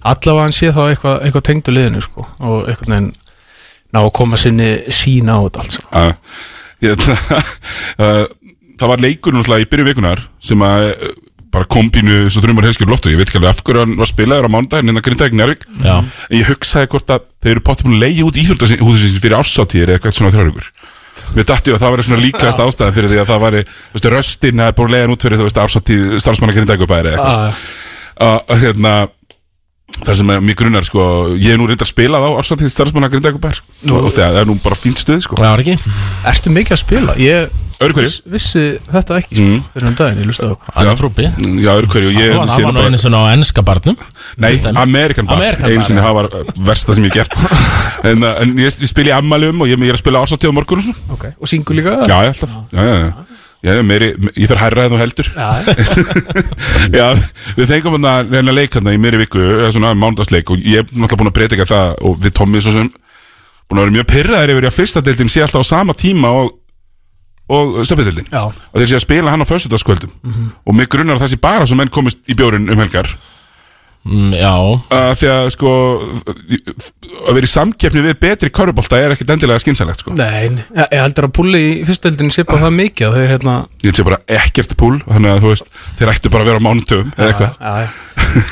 allavega 0.00 0.46
hann 0.46 0.54
sé 0.56 0.70
þá 0.72 0.82
eitthvað, 0.88 1.16
eitthvað 1.26 1.46
tengdu 1.50 1.74
liðinu 1.74 2.02
sko 2.04 2.26
og 2.38 2.68
einhvern 2.70 2.94
veginn 2.94 3.10
ná 3.90 3.98
að 4.04 4.12
koma 4.20 4.38
sinni 4.40 4.70
sína 4.94 5.36
á 5.36 5.40
þetta 5.46 5.64
allt 5.64 5.76
saman. 5.76 6.14
Uh, 8.00 8.26
Það 8.80 8.88
var 8.88 9.02
leikur 9.04 9.34
náttúrulega 9.36 9.66
í 9.66 9.68
byrju 9.68 9.84
vikunar 9.90 10.22
sem 10.40 10.62
að 10.64 10.86
uh, 10.94 11.10
bara 11.52 11.66
kombínu 11.68 12.30
svo 12.30 12.40
þrjumar 12.44 12.68
helskjur 12.68 12.88
loftu, 12.92 13.10
ég 13.12 13.18
veit 13.20 13.28
ekki 13.28 13.40
alveg 13.40 13.50
af 13.50 13.60
hverju 13.66 13.82
hann 13.82 13.96
var 13.98 14.08
spilaður 14.08 14.46
á 14.48 14.54
mándaginn 14.54 14.92
innan 14.92 15.04
Grindavík 15.04 15.34
Njárvík 15.36 15.66
Já. 15.82 15.96
en 15.98 16.36
ég 16.38 16.46
hugsaði 16.48 16.90
hvort 16.94 17.10
að 17.10 17.26
þeir 17.42 17.52
eru 17.56 17.64
potið 17.66 17.88
búin 17.88 17.98
að 17.98 18.04
leiði 18.06 18.26
út 18.28 18.38
íþjóðhúðsins 18.40 19.18
fyrir 19.20 19.36
ársáttíðir 19.40 19.90
eða 19.90 19.98
eitthvað 19.98 20.16
svona 20.16 20.32
þrjárugur 20.36 20.70
Við 21.34 21.46
dætti 21.50 21.74
að 21.74 21.82
það 21.82 21.92
væri 21.94 22.04
svona 22.06 22.22
líkast 22.22 22.62
ástæðan 22.64 22.94
fyrir 22.96 23.10
því 23.10 23.18
að 23.20 23.28
það 23.30 23.42
veist, 23.92 24.06
röstin 24.14 24.62
að 24.62 24.70
búin 24.78 24.94
leiðan 24.94 25.12
út 25.14 25.24
fyrir, 25.26 25.38
þú 25.40 25.46
veist, 25.46 25.60
ársáttíð 25.62 26.14
starfsmanna 26.22 26.54
Ah, 27.20 27.42
eitthvað. 27.50 28.46
Að 28.54 28.62
hérna 28.64 28.94
það 30.06 30.18
sem 30.20 30.30
mjög 30.46 30.58
grunnar 30.62 30.86
sko 30.86 31.02
ég 31.36 31.54
er 31.54 31.58
nú 31.60 31.66
reyndar 31.70 31.86
að 31.86 31.92
spila 31.94 32.20
á 32.22 32.28
ársáttíð 32.40 32.70
starfsmanna 32.74 33.10
Grindavíkubæri 33.12 33.60
og, 33.90 34.04
og 34.08 34.12
það 34.16 34.38
er 34.42 34.46
nú 34.48 34.56
bara 34.62 34.78
fínt 34.78 35.00
stuð 35.02 35.20
sko. 35.26 35.36
Já, 35.40 35.50
er 35.54 35.62
ekki. 35.64 35.76
Ertu 36.30 36.52
mikið 36.54 36.76
að 36.76 36.80
spila? 36.84 37.16
Ég, 37.20 37.50
Viss- 37.80 38.18
Vissi 38.28 38.62
þetta 38.92 39.16
ekki 39.22 39.36
sko, 39.38 39.44
Mm. 39.46 39.60
fyrir 39.72 39.86
um 39.88 39.94
daginn, 39.96 40.18
ég 40.20 40.26
lustaði 40.28 40.52
okkur. 40.52 40.74
Hann 40.76 40.88
er 40.90 40.98
trúpi 41.00 41.24
Já, 41.24 41.30
ég, 41.32 42.34
Hann 42.36 42.48
var 42.50 42.72
nú 42.74 42.76
nú 42.76 42.82
einu 42.90 42.98
sinni 43.00 43.16
á 43.16 43.32
ennska 43.32 43.62
barnum. 43.64 43.96
Nei. 44.36 44.60
Amerikan 44.76 45.24
bar. 45.24 45.36
American 45.38 45.70
Einu 45.70 45.80
já. 45.80 46.02
það 46.04 46.14
var 46.18 46.24
uh, 46.28 46.44
versta 46.58 46.94
sem 46.94 47.04
ég 47.04 47.14
hef 47.16 47.28
gert. 47.30 47.32
En, 48.10 48.22
uh, 48.22 48.34
en 48.42 48.52
ég, 48.56 48.68
ég 48.68 48.88
spila 48.88 49.08
í 49.14 49.16
ammælum 49.16 49.60
og 49.64 49.68
ég, 49.68 49.80
ég 49.80 49.88
er 49.88 49.96
að 49.96 50.02
spila 50.04 50.20
ársatíð 50.20 50.52
á 50.52 50.56
morgun 50.56 50.78
og 50.80 50.84
svona 50.84 51.16
Ok, 51.16 51.24
og 51.40 51.48
syngur 51.48 51.76
líka 51.76 51.96
Já, 52.04 52.16
alltaf. 52.20 52.50
Já, 52.72 52.80
já, 52.84 52.96
já 53.00 53.39
Já, 53.60 53.74
meiri, 53.84 54.14
ég 54.40 54.48
fer 54.48 54.56
hærra 54.56 54.86
en 54.86 54.94
þú 54.94 54.98
heldur. 55.02 55.26
Já, 56.96 57.08
við 57.58 57.66
fengum 57.68 57.98
hérna 57.98 58.14
hérna 58.30 58.54
leik 58.56 58.72
hérna 58.78 58.94
í 58.96 59.00
meiri 59.02 59.20
viku 59.20 59.42
svona 59.74 59.92
mánudagsleik 59.98 60.48
og 60.54 60.62
ég 60.64 60.80
er 60.80 60.86
náttúrulega 60.88 61.20
búin 61.20 61.32
að 61.32 61.36
breytika 61.36 61.66
það 61.68 61.92
og 62.08 62.16
við 62.24 62.32
Tommi 62.38 62.62
svo 62.64 62.72
sem 62.78 62.88
búin 63.68 63.82
að 63.82 63.84
vera 63.84 63.96
mjög 63.98 64.08
pyrraðir 64.14 64.54
yfir 64.54 64.68
að 64.70 64.78
fyrsta 64.78 65.04
deildin 65.04 65.28
sé 65.32 65.44
alltaf 65.44 65.66
á 65.68 65.72
sama 65.74 65.92
tíma 65.98 66.32
og 66.40 66.56
og 67.50 67.80
söpindildin 67.82 68.28
Já. 68.30 68.44
og 68.46 68.76
þeir 68.78 68.86
sé 68.92 68.96
að 69.00 69.02
spila 69.02 69.32
hann 69.32 69.42
á 69.42 69.50
föstudagskvöldum. 69.50 70.10
Mhm. 70.22 70.50
og 70.66 70.74
mig 70.74 70.88
grunnar 70.88 71.16
að 71.18 71.24
það 71.24 71.32
sé 71.32 71.38
bara 71.42 71.66
sem 71.66 71.76
menn 71.76 71.90
komist 71.90 72.18
í 72.30 72.36
bjórin 72.38 72.70
um 72.70 72.78
helgar 72.78 73.10
mm, 74.06 74.32
Já. 74.38 74.54
Uh, 74.90 75.10
því 75.20 75.30
að 75.34 75.48
sko 75.54 75.72
að 77.20 77.36
vera 77.36 77.48
í 77.48 77.50
samkeppni 77.52 78.04
við 78.04 78.18
betri 78.22 78.50
körubólta 78.54 78.98
er 79.00 79.14
ekkit 79.14 79.32
endilega 79.34 79.62
skynsalegt 79.62 80.02
sko. 80.04 80.14
Nei, 80.16 80.46
ég, 80.48 80.60
ég 80.80 81.02
heldur 81.02 81.28
að 81.28 81.34
púli 81.36 81.60
í 81.66 81.72
fyrsteldinni 81.88 82.34
sé 82.34 82.44
bara 82.48 82.64
það 82.66 82.76
mikið 82.78 83.08
að 83.08 83.18
þeir 83.18 83.34
hérna 83.34 83.56
ég 83.84 83.98
sé 83.98 84.06
bara 84.06 84.20
ekkert 84.40 84.76
púl 84.80 84.94
þannig 85.04 85.34
að 85.34 85.42
þú 85.44 85.52
veist 85.54 85.72
þeir 86.00 86.12
ættu 86.14 86.32
bara 86.32 86.46
að 86.46 86.52
vera 86.52 86.62
á 86.62 86.66
mánutöfum 86.68 87.12
eða 87.16 87.28
eitthvað. 87.30 87.60
Já, 87.60 87.74
já. 87.84 87.90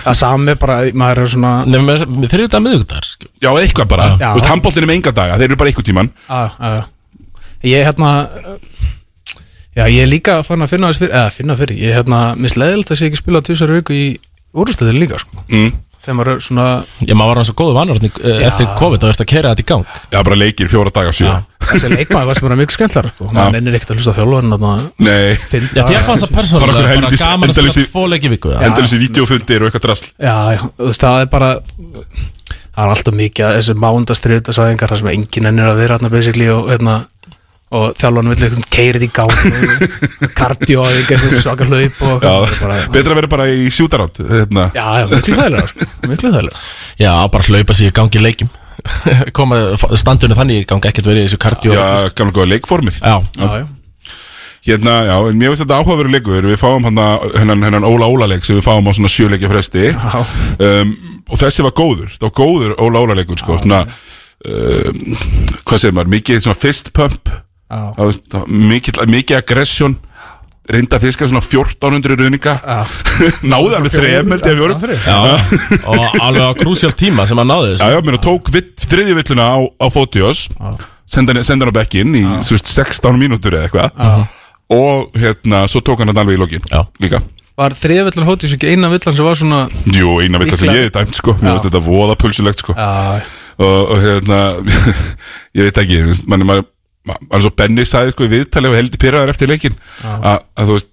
Það 0.03 0.17
sami 0.19 0.55
bara, 0.59 0.77
maður 0.97 1.21
er 1.23 1.31
svona 1.31 1.51
Nefnum 1.69 2.23
við 2.23 2.33
þriðið 2.33 2.57
að 2.59 2.63
miðugdar 2.65 3.09
Já, 3.39 3.51
eitthvað 3.53 3.91
bara, 3.93 4.07
Já. 4.17 4.31
þú 4.33 4.39
veist, 4.41 4.49
handbóltin 4.51 4.83
er 4.85 4.89
með 4.91 4.99
enga 4.99 5.13
daga, 5.15 5.37
þeir 5.39 5.49
eru 5.51 5.59
bara 5.61 5.71
eitthvað 5.73 5.89
tíman 5.91 6.09
Já, 6.25 6.41
já, 6.59 6.71
já 6.79 7.69
Ég 7.69 7.85
hérna 7.87 8.11
Já, 9.79 9.85
ég 9.87 10.01
er 10.03 10.11
líka 10.11 10.41
fann 10.43 10.65
að 10.65 10.73
finna 10.73 10.89
þess 10.91 11.03
fyrir 11.05 11.15
eða 11.15 11.35
finna 11.37 11.55
fyrir, 11.59 11.79
ég 11.79 11.93
er 11.93 12.01
hérna 12.01 12.21
misleðilt 12.41 12.91
að 12.91 12.99
sé 12.99 13.07
ekki 13.11 13.21
spila 13.21 13.43
tvisar 13.47 13.71
viku 13.77 13.95
í 13.95 14.07
úrstöðin 14.55 15.01
líka 15.03 15.21
sko. 15.21 15.45
mm. 15.49 15.77
þegar 16.05 16.19
maður 16.19 16.33
er 16.35 16.43
svona 16.47 16.67
Já, 17.03 17.15
maður 17.19 17.43
var 17.43 17.49
svo 17.49 17.59
góðu 17.59 17.77
vanur 17.77 18.01
eftir 18.01 18.73
COVID 18.79 19.05
og 19.05 19.13
eftir 19.13 19.27
að 19.27 19.33
keira 19.35 19.53
þetta 19.53 19.65
í 19.65 19.71
gang. 19.73 20.01
Já, 20.13 20.19
bara 20.23 20.41
leikir 20.41 20.71
fjóra 20.73 20.95
daga 20.95 21.15
sjö 21.17 21.35
þessi 21.69 21.91
leikmaður 21.93 22.31
var 22.31 22.39
sem 22.39 22.47
bara 22.47 22.59
mjög 22.59 22.75
skemmtlar 22.75 23.11
sko. 23.13 23.29
maður 23.35 23.55
nennir 23.57 23.77
ekkert 23.79 23.93
að 23.93 23.99
hlusta 23.99 24.15
á 24.15 24.19
þjálfarinn 24.19 24.55
Nei. 25.05 25.37
Já, 25.77 25.83
þér 25.85 26.07
fannst 26.07 26.25
það 26.25 26.35
persónulega 26.39 26.87
bara 26.89 27.13
gaman 27.13 27.53
að 27.53 27.59
spila 27.59 27.87
tvo 27.93 28.07
leiki 28.09 28.33
viku. 28.33 28.55
Endalins 28.57 28.95
í 28.97 29.03
videofundir 29.03 29.65
og 29.65 29.69
eitthvað 29.69 29.87
drasl. 29.89 30.09
Já, 30.17 30.37
þú 30.79 30.89
veist, 30.89 31.05
það 31.05 31.21
er 31.25 31.31
bara 31.35 31.51
það 32.79 32.83
er 32.85 32.95
alltaf 32.95 33.19
mikið 33.19 33.47
að 33.49 33.57
þessi 33.59 33.77
mándastriðutarsæðingar 33.85 34.93
þar 34.93 35.03
sem 35.03 35.13
enginn 35.13 35.51
ennir 35.51 35.71
að 35.73 35.81
vera 35.83 35.99
hérna 35.99 36.13
basically 36.15 36.51
og 37.69 37.99
þjálfarinn 38.01 38.31
vill 38.33 38.45
eitthvað 38.47 38.69
keirið 38.73 39.05
í 39.05 39.11
gang 39.19 39.33
kardió 40.39 40.85
og 40.87 40.95
eitthvað 40.95 41.35
svaka 41.43 41.67
hlaup 41.69 41.99
og 42.01 42.25
Já, 42.25 42.31
eitthvað 42.33 42.63
bara, 42.65 42.79
betra 42.95 43.13
að 43.13 43.19
vera 43.21 43.31
bara 43.35 43.49
í 43.53 43.67
sjútarátt 43.75 44.21
hérna. 44.25 44.69
Já, 44.73 44.87
já, 45.03 45.09
miklu 45.13 45.37
þægilega 45.37 45.67
sko, 45.73 45.89
miklu 46.09 46.31
þægilega 46.33 46.63
Já, 46.99 47.13
bara 47.35 47.49
hlaupa 47.51 47.77
sér 47.77 47.93
í 47.93 47.95
gangi 47.95 48.19
í 48.19 48.23
leikjum. 48.25 48.49
Koma 49.37 49.59
standunni 49.99 50.39
þannig 50.39 50.63
í 50.63 50.69
gangi 50.71 50.89
ekkert 50.91 51.11
verið 51.11 51.27
í 51.27 51.29
þessu 51.29 51.41
kardjó 51.45 51.75
Já, 51.77 51.85
gamla 52.19 52.35
góða 52.35 52.51
leikformið. 52.55 53.03
Já, 53.03 53.19
já, 53.39 53.51
já. 53.61 53.67
Hérna, 54.69 54.95
já, 55.07 55.15
en 55.31 55.39
mér 55.39 55.53
finnst 55.53 55.63
þetta 55.63 55.79
áhugaveru 55.79 56.11
leikur. 56.13 56.49
Við 56.51 56.59
fáum 56.61 56.85
hann 56.89 56.99
hennan, 57.39 57.63
hennan 57.65 57.87
Óla 57.89 58.09
Óla 58.11 58.27
leik 58.29 58.45
sem 58.45 58.59
við 58.59 58.67
fáum 58.67 58.91
á 58.91 58.93
svona 58.93 59.13
sjöleikja 59.13 59.49
fresti. 59.53 59.87
Um, 60.59 60.91
og 61.31 61.41
þessi 61.41 61.65
var 61.65 61.77
góður. 61.79 62.11
Það 62.17 62.27
var 62.27 62.35
góður 62.41 62.75
Óla 62.85 63.05
Óla 63.07 63.17
leikur 63.21 63.41
sko, 63.41 63.61
svona 63.63 63.85
um, 63.87 65.15
hvað 65.63 65.85
segir 65.85 65.97
maður, 65.97 66.13
mikið 66.19 66.43
svona 66.45 66.59
fist 66.59 66.91
pump 66.97 67.31
Já. 67.69 68.45
Mikið, 68.49 69.03
aggression 69.37 69.99
reynda 70.69 70.99
að 70.99 71.07
fiska 71.09 71.29
svona 71.29 71.43
1400 71.45 72.19
ruðninga. 72.21 72.55
Náði 73.53 73.79
alveg 73.79 73.95
þrejum 73.95 74.35
Já, 75.07 75.17
og 75.93 76.19
alveg 76.21 76.45
á 76.45 76.53
krúsjál 76.59 76.93
tíma 76.97 77.25
sem 77.29 77.41
hann 77.41 77.49
náði 77.49 77.73
Já, 77.73 77.77
þessu. 77.79 77.91
Já, 77.95 78.05
mér 78.09 78.21
tók 78.25 78.53
þriðju 78.85 79.17
villuna 79.23 79.49
á, 79.49 79.59
á 79.65 79.87
Fotios. 79.93 80.45
Senda 81.09 81.33
hann 81.37 81.73
á 81.73 81.79
bekkinn 81.81 82.13
í 82.21 82.25
þú 82.45 82.59
veist, 82.59 82.73
16 82.75 83.21
mínútur 83.21 83.57
eða 83.57 83.69
eitthvað. 83.69 84.29
Og 84.77 85.17
hérna, 85.17 85.65
svo 85.73 85.81
tók 85.85 86.03
hann 86.05 86.13
hann 86.13 86.21
alveg 86.25 86.37
í 86.37 86.43
lokin 86.43 86.69
Já. 86.69 86.83
líka. 87.01 87.23
Var 87.59 87.75
þriðavillan 87.75 88.29
hóttis 88.29 88.53
ekki 88.55 88.71
eina 88.71 88.91
villan 88.93 89.17
sem 89.17 89.27
var 89.27 89.39
svona 89.41 89.65
Jú, 89.91 90.19
eina 90.23 90.39
villan 90.39 90.61
sem 90.61 90.69
ég 90.71 90.85
hef 90.87 90.93
dæmt 90.95 91.17
sko. 91.17 91.33
Mér 91.41 91.49
Já. 91.49 91.55
finnst 91.57 91.71
þetta 91.71 91.81
voða 91.89 92.19
pulsulegt 92.21 92.61
sko. 92.63 92.77
Já, 92.77 93.25
og, 93.59 93.79
og 93.97 94.03
hérna 94.05 94.43
ég 95.59 95.71
veit 95.71 95.81
ekki, 95.83 96.05
mann 96.29 96.45
er 96.45 96.51
mann 96.53 96.69
er 97.15 97.41
svo 97.45 97.51
Benny 97.57 97.85
sagði 97.89 98.13
sko 98.15 98.27
í 98.27 98.33
viðtali 98.33 98.69
og 98.71 98.77
heldur 98.79 99.01
pyrraður 99.05 99.33
eftir 99.35 99.49
leikin 99.53 99.77
að 100.05 100.67
þú 100.69 100.77
veist 100.77 100.91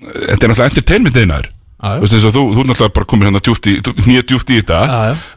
þetta 0.00 0.36
er 0.46 0.52
náttúrulega 0.52 0.70
entertainment 0.72 1.16
einaður 1.22 1.48
Já, 1.80 1.88
já. 1.88 1.96
þú 1.96 2.00
veist 2.04 2.14
eins 2.18 2.24
og 2.28 2.34
þú, 2.36 2.42
þú 2.54 2.60
er 2.60 2.68
náttúrulega 2.70 2.94
bara 2.98 3.08
komin 3.08 3.28
hérna 3.30 3.40
djúft 3.44 3.66
í, 3.70 3.74
nýja 4.04 4.22
djúft 4.28 4.50
í 4.52 4.58
þetta 4.60 4.80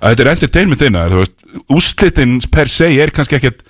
að 0.04 0.10
þetta 0.12 0.24
er 0.26 0.32
entertainment 0.34 0.82
einaður 0.88 1.14
þú 1.16 1.22
veist, 1.24 1.46
úrslitin 1.78 2.34
per 2.52 2.68
se 2.72 2.90
er 3.00 3.14
kannski 3.16 3.38
ekkert 3.40 3.64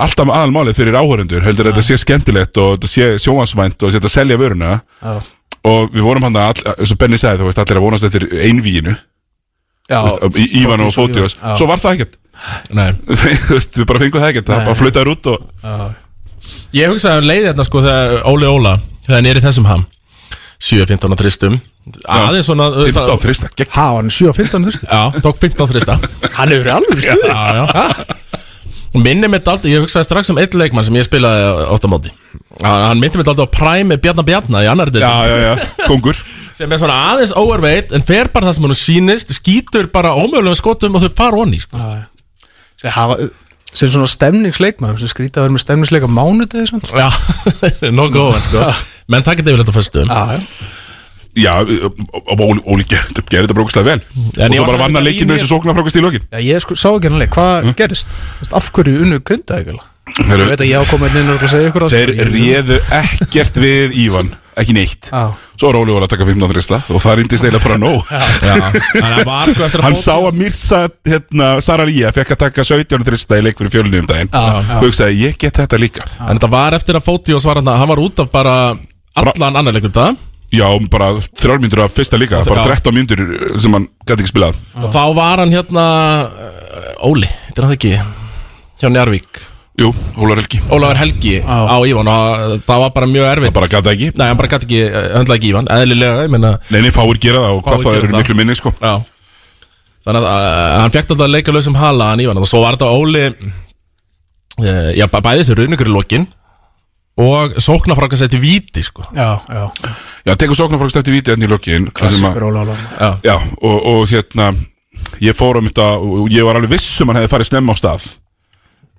alltaf 0.00 0.30
aðalmálið 0.32 0.78
fyrir 0.78 0.96
áhörendur 0.96 1.42
heldur 1.44 1.66
að 1.68 1.74
þetta 1.74 1.86
sé 1.90 1.98
skemmtilegt 2.00 2.56
og 2.62 2.76
þetta 2.78 2.88
sé 2.94 3.08
sjóansvænt 3.20 3.82
og 3.84 3.90
þetta 3.92 4.08
selja 4.08 4.38
vöruna. 4.40 4.78
Og 5.68 5.90
við 5.92 6.00
vorum 6.06 6.24
hann 6.24 6.38
að, 6.40 6.62
eins 6.78 6.94
og 6.94 6.98
Benny 7.02 7.18
sagði, 7.20 7.42
þú 7.42 7.48
veist, 7.50 7.58
allir 7.60 7.76
að 7.76 7.84
vonast 7.84 8.06
eftir 8.08 8.24
einvíinu 8.32 8.94
Já, 8.94 8.96
Þú 8.96 8.96
veist, 8.96 8.96
í- 8.96 9.79
Ívan 9.90 10.86
og 10.86 10.94
Fótiós, 10.94 11.36
Já. 11.36 11.54
svo 11.58 11.68
var 11.70 11.82
það 11.82 11.98
ekkert. 11.98 12.18
Við 13.80 13.86
bara 13.88 14.02
fengum 14.04 14.22
það 14.22 14.30
ekkert, 14.30 14.52
það 14.52 14.68
bara 14.70 14.78
flautaður 14.78 15.12
út 15.16 15.32
og 15.34 15.40
Ég 16.74 16.90
hugsaði 16.90 17.22
um 17.22 17.26
leiði 17.28 17.48
þetta 17.50 17.66
sko 17.66 17.82
þegar 17.84 18.22
Óli 18.30 18.48
Óla 18.48 18.76
þegar 19.06 19.40
í 19.40 19.42
þessum 19.44 19.66
ham. 19.68 19.88
7-15 20.60 21.16
á 21.16 21.16
þristum. 21.16 21.54
Aðeins 22.04 22.48
svona 22.50 22.66
15 22.76 23.08
á 23.08 23.16
þrista, 23.18 23.48
gegn 23.56 23.70
Ha, 23.72 23.84
hann 23.96 24.10
er 24.10 24.14
7 24.14 24.28
á 24.28 24.34
15 24.36 24.66
þurfti 24.66 24.88
Já, 24.90 25.00
tók 25.24 25.38
15 25.40 25.64
á 25.64 25.66
þrista. 25.70 25.94
Hann 26.36 26.52
hefur 26.52 26.72
alveg 26.76 27.00
stuð 27.00 27.24
Já, 27.24 27.40
já. 27.56 28.42
Minni 29.00 29.30
mitt 29.30 29.48
aldrei, 29.48 29.72
ég 29.72 29.84
hugsaði 29.86 30.08
strax 30.08 30.30
um 30.32 30.38
einn 30.42 30.56
leikmann 30.60 30.84
sem 30.86 30.98
ég 30.98 31.06
spilaði 31.06 31.64
átt 31.72 31.86
á 31.86 31.90
móti. 31.90 32.12
Hann, 32.60 32.84
hann 32.90 33.00
myndi 33.00 33.20
mitt 33.20 33.30
aldrei 33.32 33.48
á 33.48 33.54
Prime 33.56 33.98
Bjarnar 34.02 34.26
Bjarnar 34.28 34.66
í 34.66 34.70
annar 34.70 34.92
Já, 34.92 35.12
já, 35.30 35.36
já, 35.46 35.52
kongur 35.88 36.20
sem 36.60 36.72
er 36.74 36.80
svona 36.80 36.96
aðeins 37.10 37.34
overweight 37.38 37.94
en 37.96 38.04
fer 38.06 38.28
bara 38.32 38.50
það 38.50 38.56
sem 38.58 38.66
hann 38.68 38.80
sýnist 38.80 39.32
skýtur 39.36 39.88
bara 39.92 40.12
ómögulega 40.16 40.58
skotum 40.58 40.98
og 40.98 41.06
þau 41.06 41.14
fara 41.16 41.44
onni 41.44 41.60
sko. 41.62 41.80
sem 42.80 42.92
hafa 42.96 43.30
sem 43.70 43.88
svona 43.88 44.10
stemningsleikmaður 44.10 45.00
sem 45.04 45.12
skrýta 45.12 45.40
að 45.40 45.46
vera 45.46 45.54
með 45.56 45.64
stemningsleik 45.64 46.04
á 46.06 46.10
mánudegi 46.10 46.70
svona. 46.72 46.90
Já, 46.90 47.08
nokkuð 48.00 48.24
óvænt 48.26 48.48
sko. 48.48 48.68
menn 49.10 49.26
þetta 49.26 49.46
yfir 49.46 49.62
þetta 49.64 49.76
fyrstu 49.78 50.06
Já, 50.06 50.22
já. 50.36 50.68
Já, 51.38 51.52
og 51.62 52.40
Óli, 52.42 52.82
gerði 52.90 53.22
þetta 53.30 53.54
brókslega 53.54 53.86
vel. 53.86 54.00
En 54.34 54.50
Og 54.50 54.56
svo 54.58 54.64
bara 54.66 54.80
vann 54.82 54.98
að 54.98 55.04
leikin 55.06 55.28
með 55.30 55.38
þessu 55.38 55.52
sóknarfrákast 55.52 55.98
í 56.00 56.02
lokin. 56.02 56.24
Já, 56.26 56.40
ég 56.42 56.64
sko, 56.64 56.74
sá 56.74 56.88
ekki 56.90 57.06
hann 57.06 57.20
leik, 57.22 57.30
hvað 57.36 57.68
gerist? 57.78 58.10
Þú 58.10 58.40
veist, 58.42 58.56
Af 58.58 58.70
hverju 58.74 59.04
unnu 59.04 59.20
grinda 59.22 59.60
ekki 59.62 59.76
Heyrðu, 60.18 60.44
Ég 60.44 60.50
veit 60.52 60.62
að 60.64 60.70
ég 60.70 60.82
á 60.82 60.84
komið 60.90 61.16
inn 61.20 61.30
og 61.32 61.42
að 61.44 61.52
segja 61.54 61.70
ykkur 61.70 61.84
á 61.86 61.88
Þeir 61.92 62.10
réðu 62.30 62.78
ekkert 63.00 63.60
við 63.62 63.94
Ívan 64.04 64.30
Ekki 64.60 64.74
neitt. 64.76 65.06
Já. 65.08 65.30
Svo 65.56 65.68
var 65.70 65.76
Óli 65.80 65.92
voru 65.94 66.04
að 66.04 66.10
taka 66.12 66.26
15 66.28 66.50
þrista 66.50 66.78
Og 66.92 67.00
það 67.00 67.14
reyndist 67.20 67.44
eiginlega 67.46 67.64
bara 67.64 67.78
nóg. 67.80 68.08
Hann 68.10 69.14
var 69.24 69.52
sko 69.54 69.64
að 69.64 69.76
Hann 69.86 69.94
fót- 69.96 70.02
sá 70.02 70.16
að 70.18 70.36
Mirza 70.36 70.80
hérna, 71.08 71.46
Sararía 71.64 72.10
fekk 72.12 72.34
að 72.34 72.40
taka 72.42 72.64
17 72.66 73.06
þrista 73.06 73.38
í 73.38 73.44
leik 73.46 73.56
fyrir 73.60 73.72
fjölunni 73.72 74.02
um 74.02 74.08
daginn. 74.10 74.28
Já. 74.34 74.42
Og 74.76 74.84
hugsaði, 74.84 75.16
ég 75.22 75.38
get 75.40 75.56
þetta 75.62 75.78
líka. 75.80 76.04
En 76.26 76.34
þetta 76.36 76.50
var 76.52 76.76
eftir 76.76 76.98
að 76.98 77.06
Fótiós 77.06 77.46
var 77.48 77.60
hann 77.62 77.70
Hann 77.72 77.88
var 77.94 78.02
út 78.04 78.20
af 78.20 78.28
bara 78.34 78.56
allan 79.16 79.56
annar 79.62 79.72
leikur 79.78 79.94
það? 79.96 80.18
Já, 80.52 80.66
bara 80.90 81.12
þrjár 81.22 81.60
mínútur 81.62 81.84
af 81.86 81.94
fyrsta 81.94 82.18
líka 82.18 82.42
Bara 82.44 82.64
Já. 82.66 82.74
13 82.82 82.92
mínútur 82.98 83.22
sem 83.62 83.72
hann 83.78 83.86
gæti 84.04 84.24
ekki 84.26 84.32
spilað. 84.34 84.58
Og 84.76 84.90
þá 84.92 85.02
var 85.14 85.38
hann 85.44 85.54
hérna 85.54 85.86
Óli, 87.06 87.30
þetta 87.48 87.62
er 87.62 87.68
hann 87.70 87.78
ekki 87.78 87.94
Hjá 88.82 88.90
Njarvík 88.92 89.40
Jú, 89.78 89.92
Ólar 90.18 90.36
Helgi. 90.40 90.58
Ólafur 90.68 90.98
Helgi 90.98 91.34
á. 91.46 91.78
Ívan 91.86 92.08
og 92.10 92.60
það 92.66 92.80
var 92.82 92.90
bara 92.96 93.06
mjög 93.08 93.28
erfitt. 93.30 93.52
Það 93.52 93.56
bara 93.60 93.68
gæti 93.70 93.90
ekki. 93.94 94.08
Nei, 94.18 94.26
hann 94.28 94.36
bara 94.40 94.50
gæti 94.52 94.66
ekki 94.66 94.80
uh, 94.90 95.06
höndla 95.14 95.36
ekki 95.38 95.50
Ívan 95.52 95.70
Eðlilega, 95.72 96.24
ég 96.26 96.32
meina 96.34 96.50
Nei, 96.74 96.80
nei, 96.84 96.90
fáir 96.92 97.20
gera 97.22 97.44
það 97.46 97.54
og 97.54 97.62
hvað 97.64 97.78
Fáir 97.84 97.86
það 97.86 97.98
eru 98.02 98.10
miklu 98.18 98.36
minni 98.40 98.56
sko. 98.58 98.72
Já. 98.82 98.92
Þannig 100.04 100.26
að 100.26 100.26
uh, 100.26 100.74
hann 100.82 100.92
fekk 100.96 101.06
alltaf 101.06 101.24
að 101.28 101.32
leika 101.36 101.54
lausum 101.54 101.78
hala 101.80 102.10
hann 102.10 102.24
Ívan 102.26 102.40
og 102.42 102.48
svo 102.50 102.60
var 102.64 102.76
þetta 102.76 102.90
Óli 102.98 103.24
uh, 103.30 104.90
Já, 104.98 105.06
bæ- 105.08 105.22
bæði 105.24 105.42
þessi 105.44 105.56
rauningur 105.62 105.90
í 105.92 105.96
lokin 105.96 106.26
Og 107.20 107.56
sóknarfraka 107.60 108.16
setti 108.16 108.38
víti 108.40 108.80
sko. 108.84 109.04
Já, 109.16 109.40
já. 109.48 109.64
Já, 110.24 110.34
tekur 110.40 110.56
sóknarfrákast 110.56 111.00
eftir 111.02 111.16
víti 111.16 111.32
enn 111.34 111.44
í 111.44 111.48
lokin 111.50 111.88
sem 111.88 111.94
Klassikur 111.96 112.46
Óla 112.50 112.66
Óla 112.66 112.76
Já, 113.00 113.10
Já, 113.30 113.36
og, 113.60 113.78
og 113.94 114.04
hérna 114.12 114.52
Ég 115.24 115.36
fór 115.36 115.56
um 115.60 115.68
þetta 115.68 115.94
og 116.00 116.28
ég 116.32 116.44
var 116.44 116.58
alveg 116.60 116.74
viss 116.76 117.00
um 117.00 117.08
hann 117.12 117.20
hefði 117.22 117.32
farið 117.32 117.48
snemma 117.54 117.72
á 117.76 117.80
stað 117.80 118.06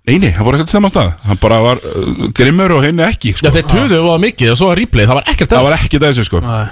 Nei, 0.10 0.18
nei, 0.18 0.32
hann 0.34 0.46
fór 0.48 0.56
ekkert 0.58 0.72
á 0.74 0.90
stað. 0.90 1.10
Hann 1.28 1.38
bara 1.42 1.60
var 1.62 1.82
uh, 1.86 2.30
grimmur 2.38 2.72
og 2.78 2.86
henni 2.88 3.04
ekki 3.06 3.36
Já, 3.36 3.38
sko. 3.44 3.52
þeir 3.54 3.68
töðu 3.70 4.00
og 4.10 4.22
mikið 4.24 4.54
og 4.54 4.58
svo 4.58 4.72
var 4.72 4.80
replay. 4.82 5.06
Það 5.10 5.20
var 5.20 5.28
ekkert 5.34 5.54
Það 5.54 5.68
var 5.68 5.76
ekki 5.78 6.00
þessu 6.02 6.26
sko. 6.26 6.42
Nei. 6.46 6.64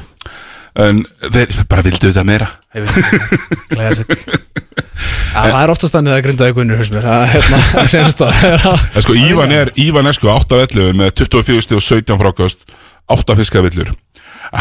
En 0.79 0.99
þeir 1.33 1.53
bara 1.69 1.83
vildu 1.85 2.09
þetta 2.09 2.23
meira. 2.25 2.47
Classic. 3.69 4.09
Já, 5.29 5.43
það 5.45 5.61
er 5.61 5.71
oftast 5.71 5.93
þannig 5.95 6.13
að 6.15 6.21
grinda 6.25 6.47
unnur 6.51 6.79
hús 6.81 6.89
mér. 6.91 7.05
Það 7.05 7.21
er 7.23 7.31
hérna, 7.35 7.59
það 7.71 7.87
senast 7.93 8.21
að 8.25 8.67
En 8.97 9.05
sko, 9.05 9.15
Ívan 9.15 9.53
er, 9.55 9.71
Ívan 9.79 10.09
er 10.09 10.17
sko 10.17 10.31
8 10.33 10.57
af 10.57 10.65
11 10.73 10.97
með 10.99 11.13
24 11.21 11.65
stíð 11.67 11.79
og 11.79 11.85
17 11.85 12.19
frákast 12.23 12.65
8 13.15 13.37
fiskavillur. 13.39 13.93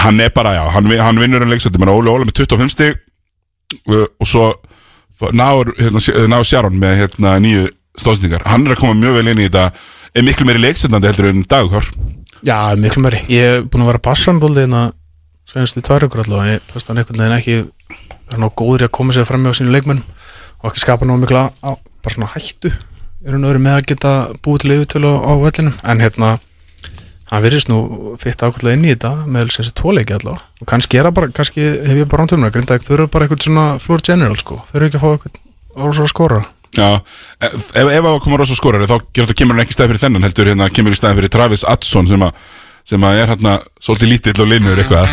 Hann 0.05 0.21
er 0.21 0.31
bara, 0.37 0.53
já, 0.59 0.63
hann, 0.77 0.89
vi- 0.93 1.01
hann 1.01 1.19
vinnur 1.21 1.43
en 1.45 1.51
leiksætti 1.53 1.81
menn 1.81 1.91
Óli 1.93 2.13
Óli 2.13 2.29
með 2.29 2.43
25 2.45 2.75
stíð 2.77 2.95
uh, 3.89 4.05
og 4.21 4.29
svo 4.29 4.47
náur, 5.35 5.73
hérna, 5.81 6.03
náur 6.31 6.47
Sharon 6.47 6.77
með 6.79 6.99
hérna, 7.03 7.35
nýju 7.43 7.67
stóðsendingar. 8.03 8.45
Hann 8.49 8.67
er 8.67 8.75
að 8.75 8.83
koma 8.83 8.97
mjög 8.99 9.19
vel 9.19 9.33
inn 9.33 9.43
í 9.43 9.49
þetta. 9.49 9.69
Er 10.17 10.25
miklu 10.25 10.47
meiri 10.49 10.63
leiksættandi 10.63 11.11
heldur 11.11 11.29
en 11.31 11.45
dagukvar 11.49 11.89
Já, 12.47 12.75
miklu 12.79 13.03
meiri. 13.05 13.21
Ég 13.31 13.59
er 13.59 13.65
búin 13.67 13.85
að 13.85 13.93
vera 13.93 14.03
passan 14.09 14.41
dóldi 14.43 14.65
hérna 14.65 14.89
Sveinastu 15.49 15.83
tvær 15.85 16.07
ykkur 16.07 16.23
allavega. 16.25 16.57
Ég 16.59 16.73
fannst 16.73 16.91
hann 16.91 17.01
einhvern 17.03 17.23
veginn 17.23 17.37
ekki 17.37 17.57
Er 18.29 18.41
ná 18.41 18.49
góður 18.53 18.85
í 18.85 18.89
að 18.89 18.95
koma 18.99 19.17
sér 19.17 19.29
fram 19.29 19.45
með 19.45 19.57
á 19.57 19.59
sínu 19.59 19.75
leikmenn 19.75 20.03
Og 20.63 20.71
ekki 20.71 20.85
skapa 20.85 21.09
ná 21.09 21.15
mikla 21.21 21.49
á, 21.61 21.71
Bara 21.77 22.15
svona 22.15 22.31
hættu. 22.35 22.73
Er 23.27 23.37
hann 23.37 23.49
öðru 23.49 23.63
með 23.65 23.79
að 23.79 23.89
geta 23.93 24.13
búið 24.45 24.65
til 24.65 24.75
yfirtölu 24.77 25.15
á, 25.19 25.33
vellinum. 25.45 25.79
En 25.85 26.05
hérna 26.05 26.35
Hann 27.29 27.45
virðist 27.45 27.69
nú 27.69 28.15
fitt 28.21 28.41
ákveðlega 28.41 28.79
inn 28.79 28.87
í 28.89 28.95
þetta 28.95 29.15
Með 29.29 29.51
þessi 29.53 29.75
tvoleiki 29.77 30.17
allavega. 30.17 30.47
Og 30.63 30.71
kannski 30.71 31.03
bara 31.05 31.33
Kannski 31.35 31.67
hef 31.85 32.01
ég 32.01 32.09
bara 32.09 32.25
rántum 32.25 32.47
að 32.49 32.55
grinda 32.57 32.79
Þau 32.81 32.95
eru 32.97 33.11
bara 33.13 33.27
eitthvað 33.29 33.45
svona 33.45 33.67
floor 33.83 34.05
general 34.05 34.39
sko. 34.41 34.63
Þau 34.71 34.79
eru 34.79 34.89
ekki 34.89 35.01
að 35.01 35.05
fá 35.05 35.11
eitthvað 35.13 35.43
Rósa 35.79 36.07
að 36.07 36.15
skora 36.15 36.41
Já, 36.77 37.01
ef, 37.41 37.53
ef 37.73 37.89
ef 37.97 38.07
að 38.07 38.21
koma 38.23 38.39
rosa 38.39 38.57
skorari 38.59 38.87
þá 38.87 38.99
gerur 39.01 39.29
þetta 39.29 39.39
kemur 39.41 39.57
hann 39.57 39.65
ekki 39.65 39.77
stæði 39.77 39.91
fyrir 39.95 40.03
þennan 40.05 40.27
heldur 40.29 40.51
hérna 40.53 40.69
kemur 40.73 40.95
í 40.95 40.99
stæði 40.99 41.21
fyrir 41.23 41.33
Travis 41.33 41.65
Adson 41.67 42.09
sem 42.11 42.25
að 42.27 42.33
sem 42.89 43.03
að 43.05 43.19
er 43.21 43.33
hérna 43.35 43.55
svolítið 43.85 44.11
lítill 44.15 44.43
og 44.43 44.49
linnur 44.49 44.79
eitthvað. 44.81 45.09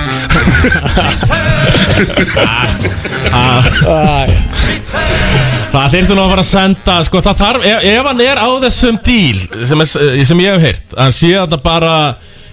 Það 5.75 5.89
þyrfti 5.91 6.15
nú 6.15 6.23
að 6.23 6.31
fara 6.31 6.43
að 6.45 6.47
senda 6.47 6.95
sko, 7.03 7.21
það 7.25 7.41
þarf, 7.41 7.65
ef, 7.67 7.87
ef 7.91 8.07
hann 8.07 8.23
er 8.23 8.39
á 8.39 8.47
þessum 8.63 8.99
díl 9.03 9.41
sem, 9.67 9.83
er, 9.83 9.89
sem 10.29 10.43
ég 10.45 10.55
hef 10.55 10.63
heyrt 10.69 10.95
að 10.95 11.01
hann 11.03 11.17
sé 11.17 11.33
þetta 11.35 11.59
bara, 11.65 11.95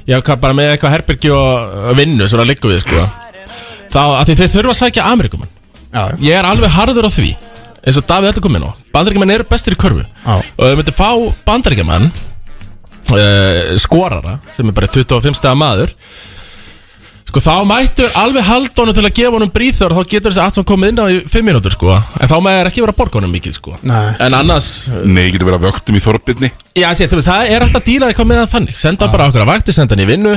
já, 0.09 0.17
hvað, 0.19 0.41
bara 0.43 0.59
með 0.59 0.73
eitthvað 0.73 0.95
herbyrgi 0.97 1.31
og 1.37 1.93
vinnu 2.01 2.27
sem 2.27 2.43
það 2.43 2.51
liggur 2.51 2.75
við 2.75 2.83
sko. 2.83 3.07
þá 3.95 4.03
að 4.09 4.33
þeir 4.33 4.53
þurfa 4.57 4.75
að 4.75 4.81
sækja 4.81 5.07
Amerikumann 5.13 5.55
ég 6.25 6.35
er 6.35 6.49
alveg 6.49 6.75
harður 6.75 7.07
á 7.07 7.11
því 7.15 7.31
eins 7.83 7.99
og 7.99 8.07
Davíð 8.09 8.33
Öllu 8.33 8.45
komið 8.45 8.65
nú 8.65 8.75
bandaríkjumann 8.95 9.35
eru 9.37 9.49
bestir 9.51 9.77
í 9.77 9.81
körfu. 9.81 10.05
Já. 10.05 10.35
og 10.39 10.61
þau 10.67 10.77
myndir 10.79 10.97
fá 10.97 11.09
bandaríkjumann 11.47 12.11
uh, 12.11 13.73
skorara 13.83 14.39
sem 14.55 14.69
er 14.69 14.77
bara 14.77 14.91
25 14.93 15.41
stega 15.41 15.59
maður 15.59 15.97
Sko 17.33 17.41
þá 17.41 17.63
mættu 17.65 18.05
alveg 18.21 18.45
haldónu 18.45 18.93
til 18.93 19.07
að 19.07 19.15
gefa 19.17 19.33
honum 19.39 19.51
bríþur 19.55 19.95
þá 19.97 20.03
getur 20.11 20.35
þessi 20.35 20.43
Atson 20.43 20.67
komið 20.69 20.91
inn 20.93 20.99
á 21.01 21.07
í 21.09 21.21
5 21.33 21.47
mínútur 21.47 21.73
sko. 21.73 21.95
En 22.21 22.29
þá 22.29 22.35
með 22.45 22.59
er 22.59 22.69
ekki 22.69 22.83
vera 22.85 22.93
að 22.93 22.99
borga 22.99 23.17
honum 23.23 23.33
mikið 23.33 23.55
sko. 23.57 23.73
Nei. 23.89 24.11
en 24.21 24.37
annars 24.37 24.69
Nei, 25.09 25.31
getur 25.33 25.49
verið 25.49 25.63
að 25.63 25.65
vöktum 25.71 25.97
í 25.97 26.03
þorpinni. 26.05 26.51
Já, 26.77 26.91
sé, 26.93 27.09
þú 27.09 27.23
veist, 27.23 27.31
það 27.31 27.55
er 27.55 27.65
alltaf 27.65 27.81
að 27.81 27.89
díla 27.89 28.11
eitthvað 28.13 28.29
með 28.35 28.43
það 28.43 28.53
þannig. 28.53 28.77
Senda 28.83 29.09
bara 29.15 29.31
okkur 29.33 29.47
að 29.47 29.53
vakti, 29.55 29.73
senda 29.73 29.97
hann 29.97 30.05
í 30.05 30.11
vinnu 30.13 30.35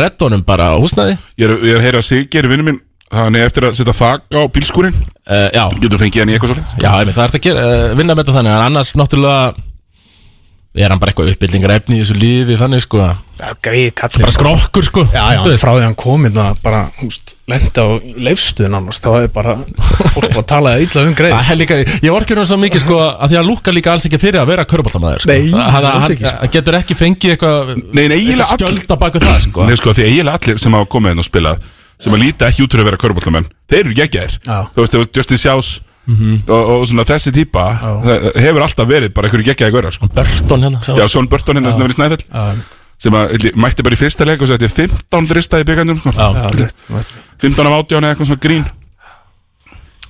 redda 0.00 0.30
honum 0.30 0.46
bara 0.48 0.70
á 0.72 0.80
húsnæði. 0.80 1.18
Ég 1.36 1.44
er, 1.50 1.58
ég 1.60 1.74
er 1.76 1.82
að 1.82 1.88
heyra 1.90 2.00
að 2.00 2.08
Sigger, 2.08 2.48
vinnu 2.48 2.70
minn 2.70 2.80
Hann 3.10 3.34
er 3.34 3.48
eftir 3.48 3.64
að 3.66 3.74
setja 3.74 3.92
þak 3.96 4.36
á 4.38 4.46
bílskúrin 4.54 4.94
Já. 5.30 5.64
Getur 5.80 6.00
fengið 6.02 6.22
hann 6.24 6.32
í 6.32 6.36
eitthvað 6.36 6.54
svolítið 6.54 6.84
Já, 6.84 6.92
það 7.14 7.24
er 7.24 7.34
að 7.34 7.42
gera, 7.48 7.66
uh, 7.66 7.90
vinna 7.98 8.14
með 8.16 8.24
þetta 8.24 8.38
þannig 8.38 8.54
en 8.56 8.64
annars 8.68 8.94
náttúrulega 8.98 9.66
er 10.78 10.92
hann 10.92 11.00
bara 11.02 11.10
eitthvað 11.10 11.32
uppbyldingar 11.32 11.72
efni 11.74 11.96
í 11.98 12.02
þessu 12.04 12.14
lífi 12.14 12.54
þannig 12.60 12.82
sko. 12.84 13.02
Já, 13.40 13.46
greið 13.66 13.88
kallið 13.98 14.22
Bara 14.22 14.34
skrokkur 14.36 14.86
sko. 14.86 15.02
Já, 15.10 15.22
já, 15.34 15.40
frá 15.58 15.70
því 15.74 15.82
hann 15.82 15.96
kom 15.98 16.26
hérna 16.28 16.44
bara, 16.62 16.82
húst, 17.00 17.32
lendi 17.50 17.72
á 17.74 17.86
leifstuðin 18.28 18.76
annars, 18.78 19.00
þá 19.02 19.08
er 19.24 19.26
bara 19.34 19.56
fólk 20.14 20.30
að 20.30 20.46
tala 20.52 20.76
illa 20.78 21.02
um 21.08 21.16
greið. 21.18 21.34
Það 21.34 21.50
er 21.56 21.58
líka, 21.58 21.78
ég 22.06 22.14
orkir 22.14 22.38
hann 22.38 22.46
svo 22.46 22.60
mikið 22.62 22.84
sko 22.84 23.00
að 23.08 23.34
því 23.34 23.40
að 23.40 23.50
lúka 23.50 23.74
líka 23.74 23.96
alls 23.96 24.06
ekki 24.06 24.22
fyrir 24.22 24.44
að 24.44 24.52
vera 24.52 24.68
körbóltamæður 24.70 25.24
sko. 25.26 25.32
Nei, 25.34 25.50
hann, 25.74 25.90
alls 25.90 26.10
ekki, 26.14 26.28
sko. 26.30 26.38
hann 26.44 26.54
getur 26.54 26.78
ekki 26.78 26.98
fengið 27.02 27.34
eitthvað 27.34 27.74
Nei, 27.74 28.04
nei, 28.04 28.16
eiginlega 28.20 28.46
eitthvað 28.46 28.54
allir- 28.54 28.78
skjölda 28.78 29.00
baku 29.02 29.24
það 29.26 29.42
sko. 29.48 29.66
Nei, 29.66 29.76
sko, 29.82 29.96
því 29.98 30.06
eiginlega 30.06 30.38
allir 30.38 30.62
sem 30.68 30.78
hafa 30.78 30.90
komið 30.94 31.16
inn 31.16 31.24
og 31.24 31.30
spilað 31.32 31.68
sem 32.00 32.14
að 32.16 32.22
líta 32.24 32.48
ekki 32.50 32.64
út 32.64 32.72
fyrir 32.74 32.84
að 32.86 32.90
vera 32.90 33.00
körbóltamenn 33.04 33.46
þeir 33.70 33.84
eru 33.84 33.94
geggjaðir 34.00 34.36
Já. 34.46 34.58
Þú 34.74 34.84
veist, 34.86 35.16
Justin 35.20 35.38
Sjás 35.44 35.70
Mhm. 36.10 36.38
og, 36.48 36.68
og 36.80 36.86
svona 36.88 37.04
þessi 37.06 37.30
típa 37.30 37.62
hefur 38.40 38.62
alltaf 38.64 38.88
verið 38.88 39.12
bara 39.14 39.28
einhverju 39.28 39.44
geggjaði 39.50 39.74
gaurar 39.76 39.92
sko. 39.94 40.08
Burton 40.16 40.64
hérna 40.64 40.80
sá- 40.82 40.96
Já, 40.96 41.04
Sjón 41.12 41.28
Burton 41.30 41.56
hérna 41.60 41.70
sem 41.70 41.82
hefur 41.84 41.92
í 41.92 41.98
Snæfell 41.98 42.62
sem 42.98 43.12
að 43.14 43.52
mætti 43.54 43.84
bara 43.84 43.94
í 43.94 44.00
fyrsta 44.00 44.26
leik 44.26 44.40
og 44.42 44.48
setti 44.48 44.66
15 44.68 45.28
þrista 45.30 45.60
í 45.60 45.66
byggandum 45.68 46.00
sko. 46.00 46.10
Já, 46.16 46.26
rétt, 46.50 46.82
rétt. 46.88 47.12
15 47.44 47.66
af 47.68 47.76
18 47.84 48.02
eða 48.02 48.14
eitthvað 48.14 48.30
svona 48.32 48.42
grín 48.42 48.64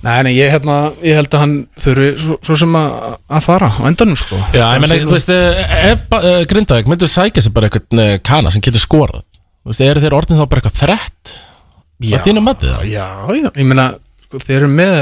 Nei, 0.01 0.23
nei, 0.25 0.31
ég, 0.33 0.49
hérna, 0.49 0.75
ég 1.05 1.13
held 1.19 1.29
að 1.37 1.43
hann 1.43 1.51
þurfi 1.77 2.07
svo, 2.17 2.39
svo 2.41 2.55
sem 2.57 2.73
að, 2.79 2.95
að 3.37 3.43
fara 3.45 3.67
á 3.69 3.79
endanum 3.85 4.17
sko 4.17 4.39
Já, 4.55 4.63
ég 4.73 4.81
meina, 4.81 4.97
þú 5.03 5.13
veist, 5.13 5.29
eh, 5.29 5.91
ef 5.91 6.01
uh, 6.17 6.39
Grindavík 6.49 6.89
myndir 6.89 7.11
sækja 7.11 7.43
sér 7.45 7.53
bara 7.53 7.69
eitthvað 7.69 8.01
uh, 8.01 8.15
kana 8.25 8.49
sem 8.49 8.63
getur 8.65 8.81
skorað 8.81 9.21
Þú 9.61 9.69
veist, 9.69 9.83
eru 9.85 10.01
þeir 10.01 10.15
orðin 10.17 10.39
þá 10.41 10.47
bara 10.49 10.63
eitthvað 10.63 10.79
þrett 10.81 11.35
Já. 12.01 12.17
Það 12.17 12.25
þínu 12.29 12.43
matið 12.47 12.73
það 12.73 12.87
Já, 12.91 13.05
já, 13.37 13.49
ég 13.61 13.65
meina, 13.69 13.87
sko, 14.25 14.39
þeir 14.47 14.57
eru 14.61 14.71
með 14.73 14.97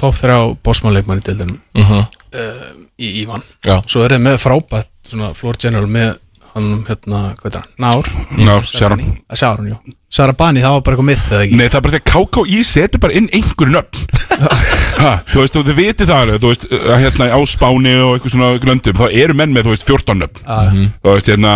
topp 0.00 0.16
þrjá 0.18 0.38
bósmannleikmann 0.66 1.22
í 1.22 1.26
deildinum 1.28 1.60
Mhm. 1.78 2.04
uh, 2.34 2.68
í 2.98 3.12
Ívan 3.24 3.42
Já. 3.64 3.80
Svo 3.86 4.04
eru 4.04 4.16
þeir 4.18 4.24
með 4.26 4.40
frábætt, 4.42 4.90
svona 5.08 5.34
floor 5.34 5.56
general 5.60 5.86
með 5.86 6.16
hann, 6.54 6.84
hérna, 6.86 7.20
hvað 7.34 7.44
veit 7.48 7.54
það, 7.58 7.68
Nár 7.82 8.10
Nár. 8.38 8.62
Eh, 8.62 9.36
Sharon, 9.36 9.68
jú 9.70 9.78
Sarabani, 10.14 10.60
það 10.62 10.70
var 10.76 10.82
bara 10.86 10.94
eitthvað 10.96 11.08
myth, 11.08 11.24
eða 11.32 11.42
ekki 11.44 11.56
Nei, 11.58 11.66
það 11.66 11.74
er 11.74 11.84
bara 11.86 11.94
því 11.94 12.00
að 12.00 12.10
KKÍ 12.14 12.58
setur 12.64 13.00
bara 13.02 13.16
inn 13.18 13.28
einhverju 13.34 13.72
nöfn 13.74 14.04
ha, 15.02 15.12
Þú 15.32 15.40
veist, 15.42 15.56
þið 15.58 15.78
vitið 15.80 16.06
það 16.12 16.20
alveg 16.22 16.38
Þú 16.44 16.52
veist, 16.52 16.66
að 16.70 17.00
hérna 17.02 17.26
á 17.34 17.38
Spáni 17.50 17.94
og 17.98 18.12
eitthvað 18.14 18.34
svona 18.36 18.50
glöndum 18.62 19.00
þá 19.00 19.06
eru 19.10 19.34
menn 19.34 19.54
með, 19.56 19.66
þú 19.66 19.72
veist, 19.74 19.88
14 19.90 20.22
nöfn 20.22 20.46
Mhm. 20.46 20.86
Þú 21.02 21.14
veist, 21.16 21.30
hérna 21.32 21.54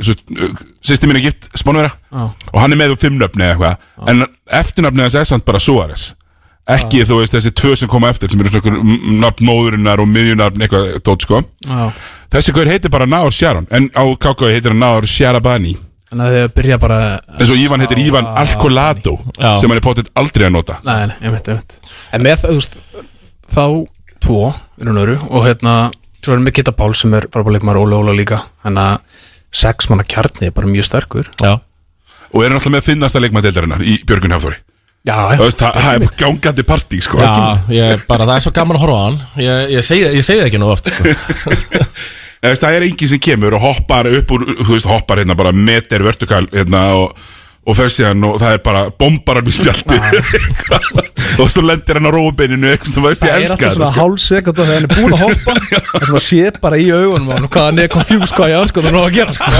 Sýsti 0.00 1.08
mín 1.08 1.18
er 1.20 1.26
gift, 1.26 1.50
spánvera 1.58 1.90
Já. 1.92 2.24
Og 2.52 2.58
hann 2.62 2.72
er 2.72 2.80
með 2.80 2.94
þú 2.94 2.98
fimm 3.02 3.20
nöfni 3.20 3.44
eða 3.44 3.52
eitthvað. 3.52 3.86
En 4.08 4.24
eftirnöfni 4.60 5.04
þess 5.04 5.20
er 5.20 5.28
samt 5.28 5.44
bara 5.48 5.60
Suárez. 5.60 6.12
Ekki, 6.72 7.02
þú 7.04 7.18
veist, 7.18 7.34
þessi 7.34 7.50
tvö 7.58 7.74
sem 7.76 7.90
koma 7.90 8.12
eftir 8.12 8.30
sem 8.30 8.40
eru 8.40 8.52
svona 8.54 8.82
nafn 9.24 9.46
móðurinnar 9.48 10.00
og 10.00 10.08
miðjunafn 10.08 10.62
eitthvað 10.62 10.92
tótt, 11.04 11.26
sko. 11.26 11.40
Þessi 12.32 12.54
hver 12.54 12.70
heitir 12.70 12.92
bara 12.92 13.04
Náður 13.04 13.34
Sharon 13.34 13.66
En 13.74 13.90
á 13.92 14.04
KKÍ 14.14 14.52
heitir 14.54 14.72
hann 14.72 14.80
Náður 14.80 15.08
Sharabani. 15.10 15.74
Þannig 16.12 16.28
að 16.28 16.36
þau 16.36 16.52
byrja 16.58 16.78
bara 16.80 17.00
eins 17.38 17.50
og 17.50 17.60
Ívan 17.60 17.82
heitir 17.82 18.00
Ívan 18.02 18.28
Alcolado 18.28 19.16
sem 19.40 19.70
hann 19.70 19.78
er 19.78 19.84
potið 19.84 20.10
aldrei 20.20 20.46
að 20.46 20.54
nota. 20.54 20.78
Nei, 20.84 21.06
nei, 21.08 21.16
ég 21.24 21.34
veit, 21.34 21.48
ég 21.48 21.60
veit 21.60 21.92
En 22.12 22.24
með 22.24 22.42
það, 22.42 22.50
þú 22.50 22.58
veist, 22.60 22.76
þá 23.52 23.64
tvo, 24.22 24.40
og 24.52 25.00
öru 25.02 25.16
og 25.30 25.46
hérna, 25.48 25.76
svo 26.20 26.36
erum 26.36 26.46
við 26.46 26.58
Kitta 26.60 26.74
Pál 26.76 26.92
sem 26.96 27.16
er 27.16 27.26
frábæleikmar 27.32 27.80
Óla 27.80 27.98
Óla 27.98 28.14
líka. 28.16 28.42
Þannig 28.62 28.90
að 28.92 29.22
sex 29.54 29.88
manna 29.90 30.04
kjarni 30.08 30.48
er 30.48 30.54
bara 30.56 30.70
mjög 30.70 30.88
sterkur. 30.88 31.30
Já. 31.42 31.56
Og 32.32 32.44
er 32.44 32.54
náttúrulega 32.54 32.78
með 32.78 32.86
finnasta 32.88 33.20
leikmaðdeildarinnar 33.20 33.84
í 33.84 33.98
Björgun 34.08 34.34
Hafþóri. 34.36 34.60
Já, 35.02 35.16
Þú 35.34 35.46
veist, 35.48 35.58
það 35.58 35.78
það 35.82 35.94
er 35.96 36.16
gangandi 36.20 36.64
partí 36.66 36.98
sko. 37.02 37.18
Já, 37.18 37.32
ég, 37.74 38.04
bara 38.06 38.26
það 38.28 38.36
er 38.36 38.44
svo 38.44 38.52
gaman 38.54 38.78
að 38.78 38.84
horfa 38.84 38.98
á 38.98 39.02
hann. 39.02 39.16
Ég, 39.42 39.72
ég, 39.74 39.86
segi, 39.86 40.04
ég 40.14 40.26
segi 40.26 40.42
það 40.42 40.50
ekki 40.50 40.60
nú 40.62 40.68
oft 40.70 40.90
sko. 40.92 41.14
Það 42.42 42.74
er 42.74 42.84
enginn 42.88 43.10
sem 43.12 43.20
kemur 43.22 43.54
og 43.54 43.62
hoppar 43.62 44.08
upp 44.10 44.32
úr, 44.34 44.44
þú 44.64 44.72
veist, 44.72 44.86
hoppar 44.90 45.20
hérna 45.20 45.36
bara 45.38 45.52
meter 45.54 46.02
vertikal 46.02 46.48
hérna 46.50 46.80
og, 46.98 47.12
og 47.62 47.76
fer 47.78 47.90
síðan 47.94 48.24
og 48.26 48.40
það 48.42 48.56
er 48.56 48.62
bara 48.66 48.80
bombar 48.98 49.38
hann 49.38 49.50
í 49.50 49.54
spjaldi. 49.54 49.98
Og 51.40 51.48
svo 51.48 51.62
lendir 51.64 51.96
hann 51.96 52.08
á 52.10 52.12
róbeininu 52.12 52.72
eitthvað 52.72 52.90
sem 52.92 53.04
veist 53.06 53.22
ég 53.22 53.30
Það 53.30 53.36
er 53.36 53.44
elska 53.46 53.68
alltaf 53.68 53.76
svona 53.76 53.90
sko. 53.92 54.00
hálf 54.02 54.22
sekund 54.22 54.58
þegar 54.58 54.72
hann 54.72 54.88
er 54.88 54.90
búin 54.92 55.14
að 55.14 55.22
hoppa. 55.22 55.54
Það 55.92 56.06
sem 56.08 56.18
að 56.18 56.24
sé 56.26 56.50
bara 56.64 56.80
í 56.82 56.88
augunum 56.90 57.30
hann 57.32 57.46
hvað 57.54 57.68
hann 57.68 57.80
er 57.84 57.92
confused 57.92 58.34
hvað 58.36 58.52
ég 58.52 58.58
anskoð 58.64 58.88
hann 58.88 58.98
á 58.98 59.02
að 59.02 59.16
gera 59.16 59.36
sko. 59.38 59.52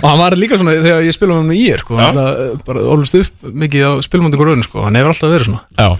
og 0.00 0.06
hann 0.10 0.20
var 0.20 0.36
líka 0.38 0.60
svona 0.60 0.76
þegar 0.76 1.08
ég 1.08 1.16
spilum 1.16 1.40
hann 1.40 1.56
í 1.56 1.64
ég 1.64 1.82
sko, 1.82 1.96
hann 1.98 2.06
alltaf 2.20 2.62
bara 2.68 2.84
ólust 2.92 3.18
upp 3.18 3.50
mikið 3.64 3.88
á 3.88 3.92
spilmöndu 4.06 4.40
gröðun 4.40 4.64
sko. 4.68 4.84
hann 4.86 5.00
hefur 5.00 5.14
alltaf 5.14 5.34
verið 5.34 5.48
svona. 5.50 5.64
Já. 5.80 5.90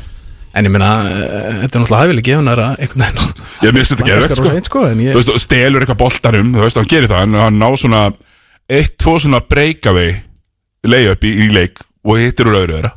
En 0.50 0.66
ég 0.66 0.72
meina, 0.74 0.92
eh, 1.06 1.58
þetta 1.64 1.78
er 1.78 1.82
náttúrulega 1.84 2.04
hæfileg 2.04 2.26
gefun 2.26 2.48
að 2.50 2.58
minnst 3.76 3.92
þetta 3.94 4.06
Hann 4.50 4.66
sko, 4.66 4.86
en 4.88 4.98
ég- 5.04 5.14
Þú 5.14 5.20
veist, 5.20 5.30
og 5.34 5.44
stelur 5.44 5.84
eitthvað 5.84 6.00
boltarum 6.02 6.50
það, 7.12 7.36
hann 7.38 7.60
ná 7.62 7.68
svona 7.78 8.00
Eitt, 8.70 8.96
tvo 8.98 9.14
svona 9.22 9.40
breakaway 9.46 10.16
Layup 10.88 11.24
í, 11.28 11.34
í 11.44 11.50
leik 11.52 11.82
Og 12.06 12.16
hittir 12.20 12.48
úr 12.48 12.62
öðru 12.62 12.78
þeirra. 12.78 12.94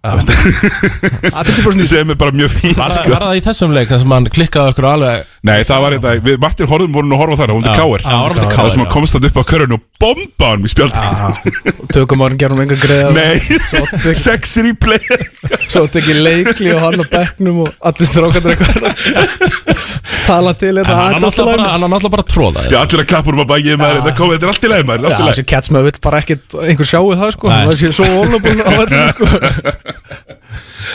Sem 1.90 2.08
er 2.08 2.16
bara 2.16 2.32
mjög 2.32 2.48
fín 2.54 2.72
var, 2.72 2.88
sko. 2.88 3.10
var 3.12 3.20
það 3.26 3.36
í 3.36 3.42
þessum 3.44 3.74
leik 3.76 3.90
þar 3.90 3.98
sem 4.00 4.12
hann 4.14 4.28
klikkaði 4.32 4.72
okkur 4.72 4.86
alveg 4.88 5.26
Nei, 5.44 5.58
það 5.68 5.82
var 5.84 5.96
þetta, 5.96 6.12
við 6.24 6.38
Martin 6.40 6.70
Horfum 6.70 6.94
vorum 6.96 7.12
að 7.12 7.20
horfa 7.20 7.36
á 7.36 7.40
þar 7.42 7.52
Hún 7.52 7.66
til 7.66 7.74
KR, 7.76 8.00
Það 8.54 8.70
sem 8.72 8.80
hann 8.80 8.92
komst 8.94 9.16
þetta 9.18 9.28
upp 9.28 9.36
á 9.36 9.44
körun 9.50 9.76
og 9.76 9.82
bomba 10.00 10.48
hann 10.54 10.64
í 10.64 10.72
spjaldi 10.72 11.00
tökum 11.98 12.24
árin 12.24 12.40
gerum 12.40 12.62
enga 12.64 12.80
greið 12.80 13.12
Nei, 13.12 13.36
sex 14.16 14.56
replay. 14.64 15.04
Svo 15.68 15.84
tekið 15.92 16.22
leikli 16.24 16.72
og 16.72 16.80
hann 16.86 17.04
á 17.04 17.06
bekknum 17.12 17.60
og 17.66 17.88
allir 17.92 18.08
strákandur 18.08 18.56
eitthvað 18.56 19.84
tala 20.26 20.52
til 20.58 20.72
þetta 20.78 20.96
hann 20.96 21.14
er 21.16 21.22
náttúrulega 21.24 21.56
bara, 21.60 21.70
hann 21.74 21.84
er 21.86 21.92
náttúrulega 21.92 22.14
bara 22.16 22.26
tróða 22.32 22.64
Já, 22.70 22.78
allir 22.80 23.02
að 23.04 23.08
klappa 23.12 23.32
um 23.34 23.42
að 23.44 23.48
bæja 23.52 23.78
maður 23.80 24.00
Þetta 24.00 24.16
komið, 24.20 24.34
þetta 24.36 24.48
er 24.48 24.52
allt 24.54 24.66
í 24.66 24.72
leið 24.72 24.84
maður 24.90 25.10
Já, 25.10 25.20
þessi 25.28 25.46
Catsmaður 25.52 25.88
vill 25.90 26.02
bara 26.08 26.20
ekkit 26.24 26.58
einhver 26.64 26.88
sjáu 26.90 27.08
það 27.20 27.32
sko. 27.36 27.50
Það 27.54 27.78
sé 27.80 27.92
svo 27.98 28.10
volubúl 28.16 28.58
á 28.60 28.70
vellinu 28.80 29.08
sko. 29.14 29.30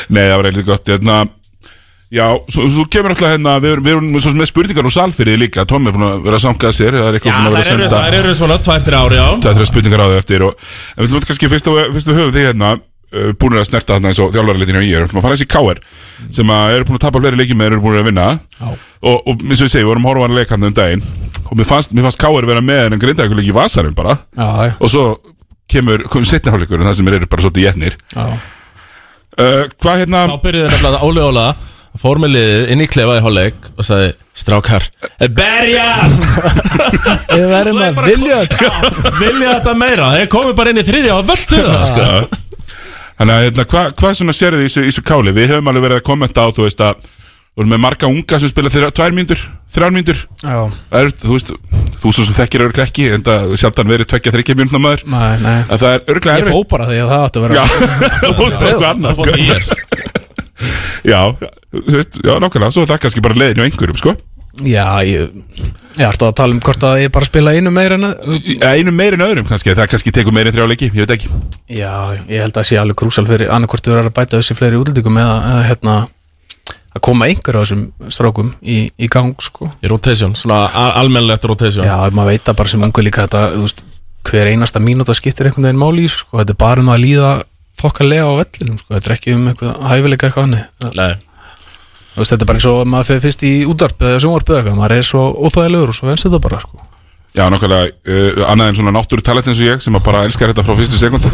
Nei, 0.10 0.24
það 0.30 0.38
var 0.40 0.50
eitthvað 0.50 0.70
gott 0.72 0.94
hérna, 0.94 1.18
Já, 2.16 2.26
svo, 2.54 2.68
þú 2.70 2.84
kemur 2.94 3.16
alltaf 3.16 3.32
hérna 3.34 3.56
Við 3.64 3.72
erum, 3.76 3.86
við 3.86 3.96
erum 3.96 4.10
svo 4.20 4.30
sem 4.32 4.40
með 4.40 4.50
spurningar 4.52 4.88
og 4.88 4.94
salfyrir 4.94 5.40
líka. 5.42 5.66
Tommi 5.68 5.90
er 5.90 5.96
búin 5.98 6.06
að 6.06 6.20
vera 6.28 6.38
að 6.38 6.44
samkað 6.46 6.76
sér 6.78 6.96
Það 6.96 7.08
er 7.10 7.18
eitthvað 7.18 7.34
Já, 7.34 7.38
búin 7.40 7.48
að 7.50 7.56
vera 7.56 7.64
þær 7.66 7.72
að 7.72 7.76
eru, 7.76 7.88
senda 7.90 8.04
þær 8.06 8.18
eru 8.20 8.36
svona 8.40 8.58
tvær, 8.68 8.84
þrjá 8.86 9.00
ári 9.02 9.18
á 9.18 9.28
Það 9.36 9.50
er 9.52 9.58
þrjá 9.58 9.70
spurningar 9.72 10.04
á 10.04 10.08
þau 10.08 10.20
eftir 10.22 10.46
og, 10.46 10.68
En 10.96 11.02
við 11.02 11.10
ætlum 11.10 11.26
kannski 11.32 11.50
fyrst 11.56 11.72
að, 11.72 11.82
höfum 12.06 12.36
því 12.36 12.46
hérna 12.46 12.70
Búin 13.40 13.56
að 13.60 13.68
snerta 13.70 13.96
þarna 13.96 14.10
eins 14.12 14.20
og 14.20 14.34
þjálfarleitin 14.34 14.80
og 14.80 14.86
ég 14.88 14.98
er 14.98 15.06
að 15.06 15.14
fara 15.22 15.36
þessi 15.36 15.48
káir 15.52 15.80
Sem 16.34 16.50
að 16.52 16.74
eru 16.78 16.88
búin 16.90 16.98
að 16.98 17.04
tapa 17.06 17.22
fleiri 17.22 17.40
leikjum 17.40 17.60
með 17.62 17.70
eru 17.70 17.82
búin 17.84 18.00
að 18.00 18.08
vinna. 18.10 18.26
Og, 19.06 19.20
og 19.30 19.46
eins 19.46 19.62
og 19.62 19.68
ég 19.68 19.72
segi, 19.72 19.84
við 19.84 19.90
vorum 19.92 20.08
að 20.08 20.12
horfa 20.14 20.28
hann 20.28 20.38
leikandi 20.40 20.70
um 20.72 20.76
daginn 20.80 21.06
Og 21.46 21.54
mér 21.60 21.70
fannst, 21.70 21.94
mér 21.94 22.08
fannst 22.08 22.22
káir 22.24 22.48
vera 22.50 22.64
með 22.66 22.90
En 22.90 23.00
grinda 23.04 23.28
ykkur 23.28 23.40
leik 23.40 23.52
í 23.52 23.56
vasarum 23.56 23.96
bara. 23.96 24.18
Já. 24.36 24.74
Og 24.80 24.92
svo 24.92 25.06
kemur, 25.72 26.04
komum 26.10 26.28
setni 26.28 26.52
hálfleikur 26.54 26.82
En 26.82 26.90
það 26.90 27.00
sem 27.00 27.14
eru 27.14 27.30
bara 27.30 27.46
svolítið 27.46 27.68
jætnir 27.70 27.98
uh, 28.18 28.36
Hvað 29.80 30.04
hérna 30.04 30.26
Þá 30.34 30.38
byrjuði 30.48 30.74
nefnilega 30.74 31.06
Óli 31.08 31.26
Óla 31.30 31.48
Fór 31.96 32.20
með 32.20 32.34
liðið 32.36 32.72
inn 32.74 32.82
í 32.84 32.88
klefa 32.92 33.14
í 33.16 33.24
hálfleik 33.24 33.70
Og 33.80 33.86
sagði 33.88 34.10
Strákar 34.36 34.84
Berjast! 35.32 36.26
Við 37.30 37.46
verðum 37.48 37.78
að 37.86 38.00
vilja 38.04 38.40
þetta. 38.44 38.90
Vilja 39.16 39.54
þetta 39.54 39.76
meira. 39.80 40.10
Þeir 40.18 40.28
komið 40.34 40.58
bara 40.60 40.74
inn 40.74 40.82
í 40.82 40.84
þriðja 40.90 41.14
og 41.16 41.30
völdu 41.30 41.62
það 41.64 41.86
sko. 41.88 42.08
Þannig 43.16 43.36
að 43.36 43.46
hérna, 43.46 43.66
hvað 43.72 43.92
hva 44.02 44.14
svona 44.20 44.36
í 44.36 44.66
þessu, 44.66 44.82
í 44.84 44.90
þessu 44.92 45.04
káli? 45.08 45.36
Við 45.36 45.54
höfum 45.54 45.70
alveg 45.72 45.86
verið 45.88 46.02
að 46.02 46.08
kommenta 46.10 46.44
á, 46.44 46.48
þú 46.52 46.66
veist 46.68 46.84
að 46.84 47.06
Við 47.56 47.64
erum 47.64 47.72
með 47.72 47.80
marga 47.86 48.08
unga 48.12 48.38
sem 48.44 48.50
spila 48.52 48.72
þeirra 48.74 48.92
tvær 48.92 49.14
mínútur, 49.16 49.44
þrjár 49.72 49.94
mínútur 49.96 50.18
Já. 50.44 50.58
er, 51.00 51.12
Þú 51.22 51.30
veist, 51.38 51.52
þú 52.02 52.12
svo 52.12 52.26
sem 52.26 52.36
þekkir 52.36 52.66
örglega 52.66 52.90
ekki 52.90 53.06
En 53.16 53.24
það 53.24 53.54
sjaldan 53.62 53.94
verið 53.94 54.10
tvekja 54.12 54.34
þryggja 54.36 54.56
mínútna 54.60 54.82
maður 54.84 55.06
Nei, 55.08 55.38
nei 55.40 55.62
Að 55.62 55.86
það 55.86 55.94
er 55.94 56.04
örglega 56.12 56.42
Ég 56.42 56.50
fó 56.52 56.66
bara 56.74 56.90
því 56.90 56.98
að 57.00 57.14
það 57.14 57.24
átti 57.30 57.40
að 57.40 57.46
vera 57.46 57.56
Já, 57.56 57.64
það 58.26 58.36
fórst 58.42 58.66
eitthvað 58.68 58.90
annað 58.90 59.16
sko. 59.16 59.24
Já, 61.16 61.22
þú 61.72 61.96
veist, 61.96 62.20
já, 62.20 62.34
nákvæmlega 62.44 62.76
Svo 62.76 62.84
er 62.84 62.92
það 62.92 63.04
kannski 63.06 63.24
bara 63.24 63.40
leiðin 63.40 63.62
hjá 63.64 63.70
einhverjum, 63.70 64.02
sko 64.04 64.18
Já, 64.64 64.86
ég 65.04 65.34
Ég 65.96 66.04
ætti 66.10 66.26
að 66.28 66.34
tala 66.36 66.52
um 66.56 66.60
hvort 66.64 66.84
að 66.88 67.02
ég 67.06 67.12
bara 67.16 67.28
spila 67.28 67.52
einu 67.56 67.72
meira 67.76 67.96
en 68.00 68.04
að 68.08 68.36
Ja, 68.62 68.72
Einu 68.76 68.92
meir 68.96 69.16
en 69.18 69.24
öðrum 69.26 69.48
kannski, 69.48 69.74
það 69.76 69.90
kannski 69.92 70.12
tekur 70.16 70.36
meir 70.36 70.48
en 70.48 70.56
þrjá 70.56 70.68
leiki, 70.72 70.90
ég 70.96 71.04
veit 71.04 71.14
ekki 71.18 71.32
Já, 71.76 71.92
ég 72.30 72.40
held 72.44 72.52
að 72.54 72.60
það 72.62 72.68
sé 72.70 72.78
alveg 72.80 73.00
krúsal 73.02 73.26
fyrir 73.28 73.52
annarkvort 73.52 73.88
við 73.90 73.96
erum 73.98 74.10
að 74.12 74.16
bæta 74.20 74.40
þessi 74.40 74.56
fleiri 74.60 74.80
útlendingum 74.80 75.20
eða, 75.20 75.36
eða 75.52 75.66
hérna 75.70 75.96
að 76.96 77.04
koma 77.10 77.28
einhver 77.28 77.58
á 77.60 77.62
þessum 77.66 77.82
strákum 78.08 78.54
í, 78.64 78.78
í 78.96 79.10
gang 79.12 79.34
sko. 79.44 79.68
Í 79.84 79.90
rotation, 79.92 80.32
svona 80.40 80.62
al- 80.72 80.94
almennilegt 81.02 81.44
rotation 81.52 81.84
Já, 81.84 81.98
maður 82.16 82.32
veit 82.32 82.46
það 82.48 82.60
bara 82.62 82.72
sem 82.72 82.86
ungu 82.88 83.04
líka 83.04 83.26
þetta, 83.26 83.42
þú 83.58 83.66
veist, 83.66 83.84
hver 84.32 84.52
einasta 84.54 84.80
mínúta 84.80 85.16
skiptir 85.18 85.50
einhvern 85.50 85.68
veginn 85.68 85.82
máli 85.84 86.06
í 86.08 86.12
sko. 86.14 86.40
þetta 86.40 86.56
er 86.56 86.62
bara 86.64 86.86
um 86.86 86.94
að 86.96 87.04
líða 87.04 87.34
þokkalega 87.82 88.30
á 88.32 88.34
vellinum, 88.40 88.80
sko. 88.80 88.94
þetta 88.96 89.12
er 89.12 89.16
ekki 89.18 89.36
um 89.36 89.50
eitthvað 89.52 89.84
hæfileika 89.92 90.30
eitthvað. 90.32 90.56
Þú 90.86 90.94
veist, 92.22 92.32
þetta 92.32 92.44
er 92.46 92.50
bara 92.50 92.60
eins 92.60 92.68
og 92.70 92.82
að 92.82 92.92
maður 92.92 93.08
fyrir 93.12 93.24
fyrst 93.26 93.46
í 93.46 93.54
útvarp 93.70 94.04
eða 94.08 94.20
sjónvarp 94.24 94.52
eða 94.52 94.60
eitthvað, 94.62 94.78
maður 94.80 94.98
er 94.98 95.08
svo 95.10 95.24
óþægilegur 95.48 95.92
og 95.92 95.98
svo 95.98 96.10
venst 96.12 96.28
þetta 96.28 96.44
bara 96.46 96.60
sko. 96.64 96.86
Já, 97.36 97.50
nákvæmlega, 97.52 97.90
uh, 98.08 98.38
annað 98.48 98.70
en 98.72 98.78
svona 98.78 98.92
náttúru 98.96 99.24
talent 99.26 99.48
eins 99.52 99.60
og 99.60 99.68
ég 99.68 99.82
sem 99.84 99.96
að 99.98 100.06
bara 100.06 100.22
elskar 100.24 100.54
þetta 100.54 100.64
frá 100.64 100.78
fyrstu 100.80 101.00
sekundu 101.02 101.32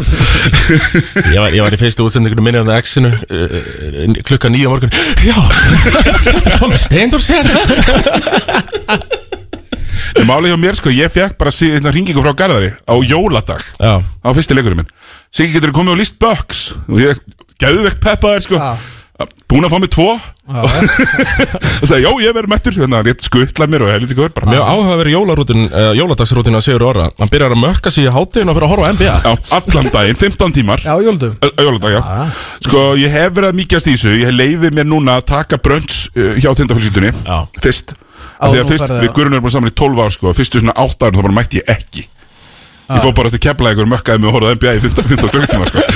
ég, 1.30 1.38
var, 1.38 1.54
ég 1.54 1.62
var 1.62 1.76
í 1.76 1.78
fyrstu 1.78 2.02
útsendingunum 2.02 2.48
minni 2.48 2.58
á 2.58 2.74
X-inu 2.82 3.12
uh, 3.12 4.16
klukka 4.26 4.50
nýja 4.50 4.72
morgun. 4.72 4.90
Já, 5.22 5.36
þetta 6.26 6.56
kom 6.58 6.74
steindur 6.74 7.22
sér 7.22 7.46
En 10.18 10.26
málið 10.28 10.50
hjá 10.50 10.58
mér, 10.60 10.76
sko, 10.80 10.90
ég 10.92 11.12
fekk 11.14 11.38
bara 11.38 11.54
hérna 11.54 11.92
hringingu 11.94 12.24
frá 12.24 12.34
Garðari 12.36 12.72
á 12.74 12.94
jóladag 13.06 13.62
Já. 13.78 14.02
á 14.02 14.28
fyrsti 14.34 14.58
leikurinn 14.58 14.82
minn. 14.82 14.90
Siggi 15.32 15.54
getur 15.54 15.72
komið 15.72 15.94
á 15.94 16.00
list 16.02 16.18
Bucks? 16.20 16.64
Og 16.90 16.98
ég 17.00 17.22
gæðu 17.62 17.86
vekk 17.86 18.02
peppaðir, 18.02 18.44
sko 18.44 18.58
búin 19.50 19.66
að 19.66 19.72
fá 19.72 19.78
mig 19.82 19.90
tvo 19.92 20.08
og 20.42 21.86
sagði, 21.86 22.02
já, 22.02 22.10
ég 22.24 22.32
verður 22.34 22.50
mættur 22.50 22.74
þannig 22.74 22.98
að 22.98 23.08
rétt 23.08 23.24
skuttla 23.28 23.66
mér 23.70 23.84
og 23.86 23.90
helviti 23.92 24.16
bara. 24.18 24.48
Mjög 24.50 24.64
áhuga 24.72 24.96
verið 24.98 25.14
jólarútin, 25.14 25.62
uh, 25.70 25.90
jóladagsrútin 25.94 26.58
að 26.58 26.64
Sigur 26.66 26.84
Orra 26.88 27.04
Hann 27.20 27.30
byrjar 27.30 27.54
að 27.54 27.60
mökka 27.62 27.92
sig 27.94 28.08
í 28.08 28.12
hátteginu 28.12 28.50
og 28.50 28.58
fyrir 28.58 28.66
að 28.66 28.72
horfa 28.74 28.90
á 28.90 28.92
NBA 28.96 29.14
Já, 29.22 29.32
allan 29.58 29.90
daginn, 29.94 30.18
15 30.18 30.56
tímar. 30.58 30.82
Já, 30.82 30.94
jóldum 31.06 31.36
Jóladag, 31.62 31.94
já. 31.94 32.00
Sko, 32.66 32.84
ég 32.98 33.14
hef 33.14 33.36
verið 33.38 33.52
að 33.52 33.58
mýkjast 33.60 33.86
í 33.92 33.94
þessu. 33.94 34.14
Ég 34.18 34.34
leifi 34.34 34.72
mér 34.74 34.88
núna 34.90 35.20
að 35.20 35.28
taka 35.30 35.60
brönns 35.62 36.08
uh, 36.16 36.32
hjá 36.42 36.50
tindafélskyldunni 36.58 37.14
Fyrst. 37.62 37.94
Á, 37.94 38.42
Af 38.42 38.50
Því 38.50 38.58
að 38.58 38.64
nú 38.66 38.70
fyrst, 38.72 38.82
ferðu- 38.88 39.02
við 39.06 39.12
Guðrun 39.14 39.36
erum 39.38 39.44
bara 39.46 39.54
saman 39.54 39.70
í 39.70 39.74
12 39.78 40.00
ár 40.02 40.10
sko 40.16 40.32
Fyrstu 40.34 40.58
svona 40.62 40.74
8 40.82 41.06
árum 41.06 41.18
þá 41.20 41.22
bara 41.28 41.36
mætti 41.38 41.60
ég 41.62 41.70
ekki 41.70 42.02
Ég 42.92 43.02
fór 43.04 43.14
bara 43.16 43.30
til 43.32 43.40
keflaðið 43.42 43.82
og 43.84 43.90
mökkaði 43.92 44.26
og 44.28 44.34
horfði 44.36 44.48
á 44.48 44.54
NBA 44.58 44.72
í 44.76 44.82
15, 44.82 45.04
15 45.12 45.28
klukkutíma 45.32 45.66
sko. 45.70 45.80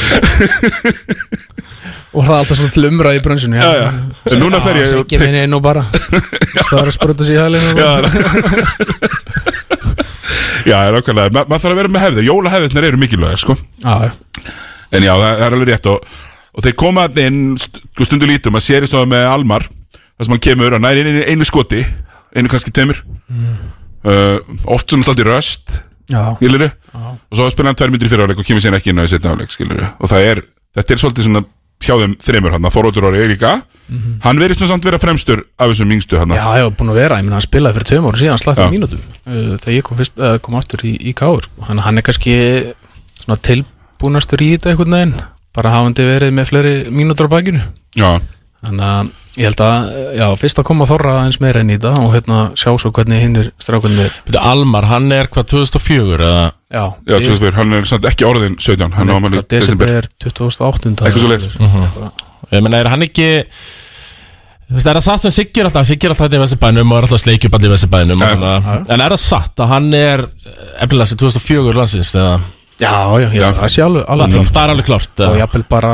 Og 2.16 2.23
er 2.24 2.31
alltaf 2.32 2.56
svona 2.56 2.73
til 2.73 2.86
umræði 2.89 3.18
í 3.18 3.23
brönsunni 3.27 3.59
Já, 3.60 3.70
já. 3.77 3.89
En 4.32 4.39
núna 4.40 4.60
fer 4.64 4.78
ég- 4.81 4.93
Ekki 5.02 5.18
minni 5.20 5.43
inn 5.44 5.52
og 5.56 5.60
bara 5.66 5.82
Stöðar 5.93 6.89
að 6.89 6.94
spruta 6.97 7.27
sig 7.27 7.36
í 7.36 7.40
hælinu 7.43 7.74
Já, 7.77 7.90
Já, 10.66 10.77
það 10.81 10.89
er 10.90 10.97
okkarlega 11.01 11.35
Ma, 11.35 11.43
Maður 11.47 11.62
þarf 11.64 11.73
að 11.74 11.81
vera 11.81 11.93
með 11.94 12.05
hefðir. 12.06 12.27
Jólahefðirnar 12.31 12.86
eru 12.89 13.01
mikilvægir 13.02 13.43
sko. 13.43 13.56
Já, 13.85 13.97
En 14.97 15.02
já, 15.05 15.12
það, 15.12 15.27
það 15.27 15.44
er 15.47 15.56
alveg 15.56 15.68
rétt 15.73 15.89
og, 15.90 15.98
og 16.56 16.64
þeir 16.64 16.77
koma 16.81 17.05
þarna 17.09 17.27
inn 17.31 17.40
st- 17.60 17.81
sko, 17.93 18.06
stundu 18.06 18.28
lítum 18.31 18.56
að 18.59 18.64
séri 18.66 18.89
svo 18.90 19.02
með 19.10 19.27
Almar 19.28 19.64
þar 19.66 20.24
sem 20.28 20.35
hann 20.36 20.43
kemur 20.47 20.77
og 20.78 20.82
næri 20.85 21.02
í 21.02 21.24
einu 21.35 21.44
skoti 21.47 21.82
einu 22.36 22.48
kannski 22.52 22.73
tveimur. 22.74 23.01
Uh, 24.06 24.39
oft 24.70 24.89
svona 24.93 25.02
alltaf 25.05 25.27
röst 25.27 25.74
Já. 26.10 26.22
skilurðu? 26.38 26.70
Og 26.96 27.36
svo 27.38 27.50
spila 27.50 27.72
hann 27.72 27.78
tvær 27.78 27.90
myndir 27.92 28.08
fyrir 28.12 28.26
áleik 28.26 28.38
og 28.42 28.46
kemur 28.46 28.62
síðan 28.62 28.78
ekki 28.78 28.92
inn 28.92 29.02
á 29.02 29.06
setna 29.10 29.34
áleik 29.34 29.50
skilurðu. 29.54 29.88
Og 30.00 30.10
það 30.12 30.28
er, 30.30 30.42
þetta 30.76 30.94
er 30.94 31.02
svolítið 31.02 31.26
svona 31.28 31.44
hjá 31.86 31.94
þeim 32.00 32.14
þreymur 32.24 32.54
hann, 32.56 32.68
Þorvaldur 32.72 33.04
Orri 33.10 33.24
Eiríka 33.24 33.56
Mhm. 33.86 34.16
hann 34.24 34.38
verið 34.40 34.56
svona 34.58 34.72
samt 34.72 34.84
vera 34.88 34.98
fremstur 34.98 35.44
af 35.62 35.68
þessum 35.70 35.92
yngstu 35.94 36.18
hann 36.18 36.32
Já, 36.34 36.58
já, 36.58 36.64
búin 36.74 36.90
að 36.90 36.96
vera, 36.98 37.18
ég 37.20 37.22
meina 37.22 37.36
hann 37.38 37.44
spilaði 37.44 37.76
fyrir 37.76 37.86
tveim 37.86 38.06
ára 38.08 38.18
síðan 38.18 38.64
í 38.66 38.72
mínútum 38.72 38.98
uh, 38.98 39.52
þegar 39.62 39.74
ég 39.76 39.82
kom, 39.86 39.96
fyrst, 40.00 40.16
uh, 40.18 40.38
kom 40.42 40.56
aftur 40.58 40.82
í, 40.82 40.96
í 41.06 41.12
káur 41.14 41.44
sko. 41.46 41.62
hann, 41.68 41.78
hann 41.78 41.98
er 42.00 42.02
kannski 42.02 42.34
svona 43.22 43.38
tilbúnastur 43.46 44.42
í 44.42 44.48
þetta 44.56 44.72
einhvern 44.72 44.96
veginn 44.96 45.14
bara 45.54 45.70
hafandi 45.70 46.02
verið 46.02 46.34
með 46.34 46.50
fleiri 46.50 46.72
mínútur 46.90 47.30
á 47.30 47.34
bakinu. 47.36 47.62
Já 47.94 48.18
Þannig 48.66 48.86
að 48.90 49.10
ég 49.36 49.44
held 49.51 49.60
að, 49.66 49.88
já, 50.16 50.26
fyrst 50.40 50.60
að 50.62 50.66
koma 50.70 50.86
þorra 50.88 51.14
eins 51.26 51.38
meira 51.44 51.60
inn 51.60 51.70
í 51.70 51.76
þetta 51.76 51.93
og 52.06 52.14
hérna 52.14 52.38
sjá 52.56 52.70
svo 52.80 52.90
hvernig 52.97 53.20
hinn 53.20 53.36
er 53.43 53.51
strákunni 53.60 54.06
Þetta 54.26 54.44
Almar, 54.52 54.86
hann 54.90 55.10
er 55.12 55.28
hvað 55.32 55.48
2004 55.52 56.16
eða? 56.30 56.44
Já, 56.72 56.84
Já, 57.12 57.16
tvö 57.26 57.36
fyrir, 57.43 57.56
hann 57.60 57.72
er 57.76 57.84
samt 57.90 58.09
ekki 58.09 58.26
orðin 58.28 58.56
17 58.59 58.97
hann 58.97 59.12
á 59.12 59.14
ammæli 59.18 59.43
í 59.43 59.47
desember 59.52 60.09
2008 60.24 60.94
Eitthvað 60.97 61.20
svo 61.20 61.32
leiðis 61.34 61.51
Ég 62.56 62.62
meina, 62.64 62.80
er 62.80 62.88
hann 62.94 63.05
ekki 63.06 63.28
Þú 64.66 64.74
veist, 64.74 64.88
er 64.90 64.98
það 64.98 65.05
satt 65.06 65.22
sem 65.22 65.34
Siggi 65.36 65.60
er 65.62 65.68
alltaf 65.68 65.86
Siggi 65.86 66.09
er 66.09 66.12
alltaf 66.14 66.26
þetta 66.26 66.38
í 66.40 66.43
Vesturbænum 66.43 66.90
og 66.93 66.98
er 66.98 67.05
alltaf 67.06 67.20
sleikjup 67.22 67.55
allir 67.55 67.70
í 67.70 67.74
Vesturbænum 67.76 68.24
Já. 68.24 68.32
En 68.90 69.05
er 69.05 69.12
það 69.14 69.20
satt 69.22 69.62
að 69.62 69.70
hann 69.76 69.86
er 69.94 70.24
efnilega 70.82 71.06
sem 71.12 71.20
2004 71.20 71.76
landsins 71.76 72.10
eða? 72.18 72.32
Já, 72.82 72.90
já, 73.22 73.28
já, 73.32 73.47
það 73.60 73.70
sé 73.76 73.84
alveg, 73.86 74.02
alveg 74.10 74.34
Það- 74.34 74.51
það 74.56 74.64
er 74.66 74.72
alveg 74.74 74.88
klárt, 74.90 75.12
Og 75.14 75.22
eða? 75.28 75.38
jafnvel 75.44 75.62
bara 75.70 75.93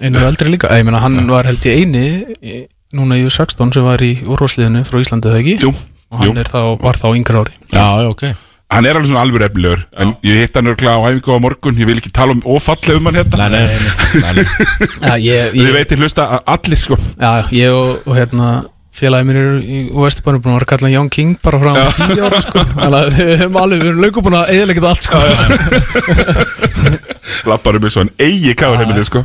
einu 0.00 0.24
eldri 0.26 0.50
líka. 0.54 0.70
Ég 0.78 0.84
meina, 0.88 1.00
hann 1.04 1.20
var 1.30 1.48
held 1.48 1.64
ég 1.68 1.78
eini 1.82 2.66
núna 2.96 3.18
í 3.20 3.24
U16 3.28 3.72
sem 3.74 3.84
var 3.84 4.00
í 4.04 4.14
úrvarsliðinu 4.24 4.84
frá 4.88 5.00
Íslandi, 5.02 5.28
eða 5.32 5.40
ekki? 5.42 5.56
Jú, 5.66 5.72
Og 6.08 6.20
hann 6.22 6.30
jú. 6.30 6.38
er 6.40 6.48
þá, 6.48 6.60
var 6.80 6.96
þá 6.96 7.08
yngri 7.18 7.40
ári. 7.42 7.56
Já, 7.74 7.84
já, 8.02 8.08
ok. 8.14 8.22
Hann 8.68 8.84
er 8.84 8.98
alveg 8.98 9.08
svona 9.08 9.22
alveg 9.24 9.42
efnilegur 9.46 9.80
En 9.96 10.10
ég 10.28 10.42
hitt 10.42 10.56
hann 10.58 10.66
örglega 10.68 11.00
á 11.00 11.08
æfingu 11.08 11.32
á 11.32 11.40
morgun. 11.40 11.78
Ég 11.80 11.88
vil 11.88 11.96
ekki 12.02 12.10
tala 12.12 12.34
um 12.36 12.42
ófallega 12.44 12.98
um 13.00 13.06
hann 13.08 13.16
hérna. 13.16 13.46
Nei, 13.48 13.62
nei, 14.20 14.44
Já, 15.08 15.14
ég, 15.24 15.54
Ég 15.56 15.70
veit 15.72 15.88
til 15.88 16.00
hlusta 16.02 16.26
allir 16.44 16.76
sko. 16.80 16.98
Já, 17.16 17.30
ég 17.56 17.72
og, 17.72 18.02
og 18.04 18.16
hérna 18.18 18.50
félagi 18.98 19.26
mér 19.28 19.38
eru 19.40 19.58
í 19.62 19.78
Vesturbænum 19.94 20.42
búin 20.44 20.52
að 20.52 20.58
vera 20.58 20.66
að 20.66 20.70
kalla 20.72 20.86
hann 20.88 20.94
Young 20.94 21.10
King 21.14 21.32
bara 21.44 21.58
frá 21.62 21.72
tíu 21.96 22.22
ára 22.26 22.40
sko. 22.44 22.64
Að 22.86 22.94
við 23.18 23.30
höfum 23.42 23.58
alveg, 23.62 23.78
við 23.82 23.90
erum 23.92 24.02
lögum 24.04 24.24
búin 24.26 24.36
að 24.38 24.52
eðalega 24.54 24.80
þetta 24.80 24.92
allt 24.92 25.04
sko. 25.06 25.18
Lappar 27.48 27.76
um 27.78 27.86
eins 27.88 27.96
og 27.98 28.02
hann 28.04 28.12
eigi 28.26 28.54
káur 28.58 28.80
heimilið 28.80 29.06
sko. 29.08 29.22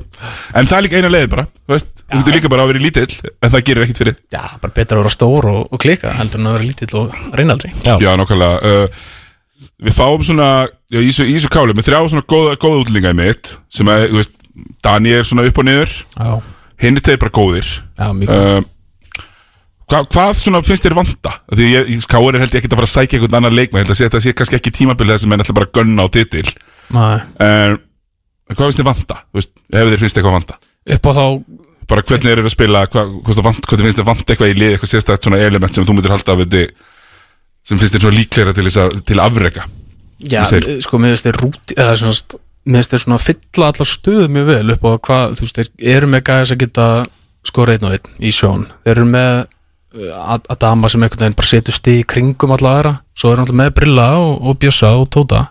En 0.53 0.69
það 0.69 0.77
er 0.77 0.85
líka 0.87 0.99
eina 1.01 1.11
leið 1.13 1.27
bara 1.33 1.45
Þú 1.49 1.73
veist, 1.75 2.03
þú 2.03 2.19
getur 2.21 2.37
líka 2.37 2.51
bara 2.53 2.65
að 2.65 2.71
vera 2.73 2.83
lítill 2.83 3.13
En 3.43 3.51
það 3.53 3.65
gerir 3.69 3.85
ekkit 3.87 4.01
fyrir. 4.03 4.15
Já, 4.33 4.43
bara 4.63 4.75
betra 4.77 4.97
að 4.97 5.03
vera 5.03 5.13
stór 5.15 5.49
og, 5.51 5.59
og 5.73 5.81
klika 5.83 6.13
heldur 6.19 6.41
en 6.41 6.49
að 6.51 6.57
vera 6.59 6.69
lítill 6.69 6.93
og 7.01 7.17
reynaldri 7.39 7.73
Já, 7.85 7.95
Já 8.03 8.11
nákvæmlega. 8.19 8.55
Uh, 8.63 8.87
Við 9.83 9.95
fáum 9.95 10.21
svona 10.23 10.47
já, 10.91 10.99
í 10.99 11.11
þessu- 11.11 11.51
káli 11.51 11.75
Með 11.75 11.87
þrjá 11.89 11.99
svona 12.11 12.25
góða, 12.27 12.55
góða 12.61 12.81
útlendinga 12.83 13.13
í 13.15 13.19
mitt 13.19 13.53
Sem 13.73 13.89
að, 13.91 14.09
þú 14.11 14.19
veist, 14.21 14.35
Dani 14.83 15.13
er 15.17 15.23
svona 15.25 15.47
upp 15.49 15.57
og 15.57 15.65
niður. 15.65 15.93
Já, 16.13 16.29
Hinn 16.83 16.97
er 16.99 17.05
þeir 17.05 17.19
bara 17.21 17.33
góðir. 17.33 17.69
Já, 17.97 18.07
mjög 18.13 18.29
góð 18.29 18.43
uh, 18.43 18.67
hva, 19.93 20.01
Hvað 20.09 20.33
svona 20.41 20.63
finnst 20.65 20.87
þér 20.87 20.97
vanda? 20.97 21.37
Því 21.53 21.69
ég, 21.69 21.93
káir 22.09 22.33
er 22.33 22.43
held 22.43 22.57
ég 22.57 22.63
ekkert 22.63 22.75
að 22.75 22.81
fara 22.81 22.89
að 22.89 22.93
sækja 22.97 23.19
einhvern 23.19 23.39
annan 23.39 23.57
leikmann 23.57 23.83
Ég 23.83 23.87
held 23.87 23.95
að 23.95 24.03
þetta 24.03 24.23
sé 24.25 24.35
kannski 24.37 24.59
ekki 24.59 24.73
tímabilið 24.81 25.17
þess 25.17 25.27
að 25.27 25.33
menn 25.33 25.45
ætla 25.45 25.57
bara 25.59 25.69
að 25.69 25.75
gunna 25.77 26.05
á 26.05 26.07
titil 26.13 26.47
Nei. 26.93 27.17
En 27.43 27.77
hvað 28.57 28.65
finnst 28.67 28.81
þér 28.81 28.89
vanda? 28.89 29.19
Veist, 29.37 29.53
ef 29.71 29.93
þér 29.93 30.01
finnst 30.03 30.19
eitthvað 30.19 30.37
vanda 30.39 30.57
upp 30.83 31.07
á 31.07 31.11
þá 31.15 31.25
bara 31.89 32.03
hvernig 32.07 32.31
eru 32.31 32.45
að 32.47 32.53
spila 32.55 32.85
hvað, 32.91 33.13
hvað, 33.23 33.61
hvað 33.67 33.83
finnst 33.85 33.99
þið 33.99 34.07
vant 34.07 34.23
eitthvað 34.27 34.51
í 34.51 34.57
lið 34.57 34.75
eitthvað 34.75 34.91
sérstætt 34.93 35.27
svona 35.27 35.39
element 35.43 35.75
sem 35.75 35.85
þú 35.87 35.95
myndir 35.97 36.13
halda 36.13 36.35
af 36.35 36.41
þetta 36.43 36.63
sem 37.63 37.79
finnst 37.79 37.95
þér 37.95 38.05
svona 38.05 38.19
líklegra 38.19 38.55
til, 38.55 38.67
að, 38.67 38.97
til 39.07 39.19
að 39.19 39.25
afreka 39.27 39.67
Já, 40.23 40.43
sko, 40.83 40.99
mér 41.01 41.15
finnst 41.15 41.27
þeir 41.27 41.39
rúti 41.41 41.75
eða 41.75 41.95
svona, 41.99 42.39
mér 42.63 42.79
finnst 42.79 42.93
þeir 42.95 43.03
svona 43.03 43.19
fylla 43.23 43.69
allar 43.71 43.89
stöðu 43.89 44.29
mjög 44.31 44.49
vel 44.51 44.75
upp 44.75 44.87
á 44.87 44.91
hvað, 45.07 45.35
þú 45.37 45.47
veist, 45.47 45.59
þeir 45.59 45.91
eru 45.97 46.11
með 46.11 46.25
gæðis 46.29 46.53
að 46.55 46.61
geta 46.63 46.87
skora 47.43 47.75
einn 47.75 47.87
og 47.89 47.97
einn 47.97 48.23
í 48.23 48.31
sjón 48.35 48.67
þeir 48.85 48.93
eru 48.95 49.07
með 49.11 49.31
uh, 49.97 50.33
Ad- 50.35 50.47
Adama 50.53 50.89
sem 50.91 51.03
einhvern 51.05 51.23
veginn 51.25 51.37
bara 51.37 51.49
setur 51.49 51.75
stig 51.77 52.01
í 52.03 52.07
kringum 52.13 52.53
alla 52.55 52.73
aðra, 52.77 52.93
svo 53.17 53.31
er 53.31 53.37
hann 53.39 53.45
alltaf 53.47 53.59
með 53.61 53.73
Brilla 53.79 54.07
og, 54.19 54.31
og 54.49 54.57
Bjössa 54.61 54.93
og 54.99 55.09
Tóta. 55.13 55.45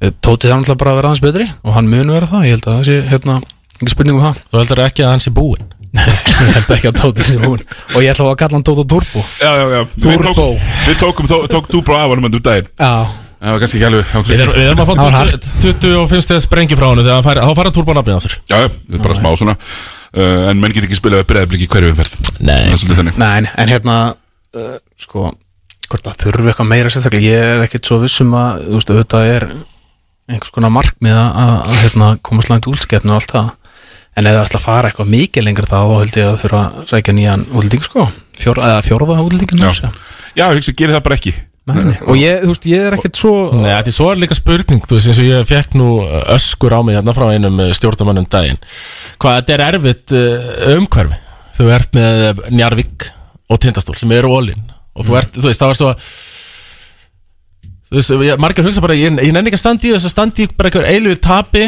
Eh, 0.00 0.12
Tóti 0.22 0.48
þarf 0.50 0.62
alltaf 0.62 0.78
bara 0.80 0.94
að 0.94 1.00
vera 1.00 1.10
aðeins 1.12 1.24
betri 1.26 1.48
og 1.64 1.74
hann 1.76 1.90
mun 1.90 2.12
vera 2.14 2.28
það, 2.30 2.46
ég 2.48 2.56
held 2.56 2.68
að 2.70 2.78
það 2.78 2.88
sé 2.90 2.98
hérna, 3.10 3.38
ekki 3.80 3.94
spurning 3.94 4.18
um 4.20 4.26
það. 4.28 4.42
Þú 4.50 4.60
heldur 4.62 4.84
ekki 4.86 5.06
að 5.06 5.12
hann 5.14 5.24
sé 5.26 5.34
búinn? 5.40 5.70
Ég 6.00 6.52
held 6.54 6.70
ekki 6.76 6.86
að 6.92 7.00
Tóti 7.00 7.24
sé 7.26 7.38
búinn. 7.42 7.64
Og 7.96 8.04
ég 8.04 8.12
ætla 8.12 8.28
að 8.30 8.36
kalla 8.44 8.56
hann 8.60 8.66
Tóta 8.68 8.84
Turbo. 8.94 9.24
Já, 9.42 9.50
já, 9.58 9.64
já, 9.74 9.80
Turbo. 10.04 10.46
við 10.86 11.00
tókum, 11.02 11.26
tó, 11.30 11.40
tók 11.50 11.66
Dúbró 11.72 11.98
af 11.98 12.12
honum 12.14 12.28
um 12.30 12.38
daginn. 12.38 12.70
Já. 12.78 12.92
Það 13.40 13.54
var 13.54 13.60
kannski 13.62 13.78
ekki 13.78 13.86
alveg 13.88 14.10
Við 14.28 14.40
erum, 14.44 14.50
að 14.52 14.90
Það 14.90 14.98
var 15.00 15.28
fá 15.30 15.44
20 15.64 15.78
25 15.80 16.24
stegar 16.26 16.42
sprengi 16.44 16.76
frá 16.76 16.86
hann 16.90 17.00
þegar 17.00 17.14
hann 17.16 17.24
fær- 17.24 17.38
þá 17.40 17.54
fara 17.56 17.70
turbonafnið 17.72 18.18
á 18.20 18.20
þér 18.20 18.34
Já, 18.36 18.56
já, 18.60 18.66
það 18.68 18.98
er 18.98 19.04
bara 19.06 19.16
smá 19.16 19.30
svona 19.40 19.54
uh, 20.16 20.48
En 20.50 20.60
menn 20.60 20.74
get 20.74 20.86
ekki 20.86 20.98
spilað 20.98 21.26
breyðblik 21.30 21.66
í 21.66 21.68
hverju 21.70 21.92
umferð. 21.94 22.16
Nei. 22.40 22.58
Nei, 23.20 23.30
en- 23.40 23.50
hérna 23.74 23.96
uh, 24.10 24.76
sko, 25.00 25.28
hvort 25.90 26.06
það 26.06 26.18
þurfi 26.24 26.50
eitthvað 26.52 26.70
meira 26.70 26.92
sérstaklega, 26.92 27.30
ég 27.34 27.52
er 27.54 27.64
ekkert 27.66 27.90
svo 27.90 28.00
vissum 28.02 28.34
að 28.38 28.64
þú 28.68 28.78
veist, 28.78 28.92
auðvitað 28.94 29.30
er 29.36 29.48
einhvers 30.30 30.52
konar 30.54 30.70
markmið 30.74 31.16
að, 31.18 31.30
að, 31.42 31.78
hérna, 31.84 32.10
komast 32.22 32.50
langt 32.52 32.68
úlskeppnu 32.70 33.10
og 33.14 33.18
allt 33.20 33.34
það. 33.34 33.50
En 34.18 34.26
ef 34.26 34.34
það 34.34 34.44
ætla 34.46 34.58
að 34.60 34.64
fara 34.66 34.88
eitthvað 34.90 35.10
mikið 35.14 35.44
lengur 35.46 35.66
þá 35.70 35.76
þá 35.80 35.94
held 36.00 36.16
ég 36.18 36.28
að 36.30 36.40
þurfa 36.42 36.60
að 36.66 36.88
sækja 36.90 37.14
nýjan 37.14 37.44
úlding 37.60 37.84
sko, 37.86 38.08
Fjór, 38.40 38.58
eða 38.64 38.80
fjórða 38.82 39.18
úldingin 39.22 39.60
Já, 39.62 39.70
já 40.34 40.44
ég 40.50 40.58
hugsa, 40.58 40.74
gerir 40.74 40.96
það 40.96 41.04
bara 41.06 41.18
ekki 41.20 41.32
og 41.70 42.16
ég, 42.18 42.40
þú 42.42 42.50
veist, 42.50 42.64
ég 42.66 42.86
er 42.88 42.96
ekkert 42.96 43.18
svo 43.20 43.32
Nei, 43.54 43.68
þetta 43.68 43.92
er 43.92 43.94
svo 43.94 44.08
líka 44.18 44.34
spurning, 44.38 44.80
þú 44.88 44.96
veist, 44.96 45.10
eins 45.12 45.20
og 45.22 45.28
ég 45.28 45.46
fekk 45.50 45.76
nú 45.78 45.90
öskur 46.34 46.74
á 46.74 46.80
mig 46.86 46.96
hérna 46.98 47.14
frá 47.14 47.28
einum 47.34 47.60
stjórnumannum 47.76 48.26
daginn. 48.32 48.58
Hvað 49.20 49.36
þetta 49.38 49.54
er 49.56 49.64
erfitt 49.68 50.14
uh, 50.16 50.74
umhverfi. 50.78 51.20
Þú 51.60 51.68
ert 51.76 51.92
með 51.94 52.24
eh, 52.30 52.42
Njarvík 52.56 53.06
og 53.52 53.60
Tindastól 53.60 53.98
sem 54.00 54.12
eru 54.16 54.30
ólinn 54.32 54.70
og 54.96 55.04
þú 55.06 55.16
ert, 55.20 55.34
þú 55.36 55.46
veist, 55.50 55.60
það 55.60 55.72
var 55.74 55.78
svo 55.80 55.92
Þú 57.90 57.98
veist, 57.98 58.12
ég- 58.22 58.38
margir 58.40 58.64
hugsa 58.64 58.80
bara, 58.84 58.94
ég, 58.94 59.10
ég 59.18 59.32
nenni 59.34 59.50
ekki 59.50 59.58
að 59.58 59.64
standi 59.64 59.90
þess 59.92 60.06
að 60.06 60.12
standi 60.14 60.46
bara 60.56 60.70
einhver 60.70 60.86
eilu 60.88 61.14
tapi 61.18 61.64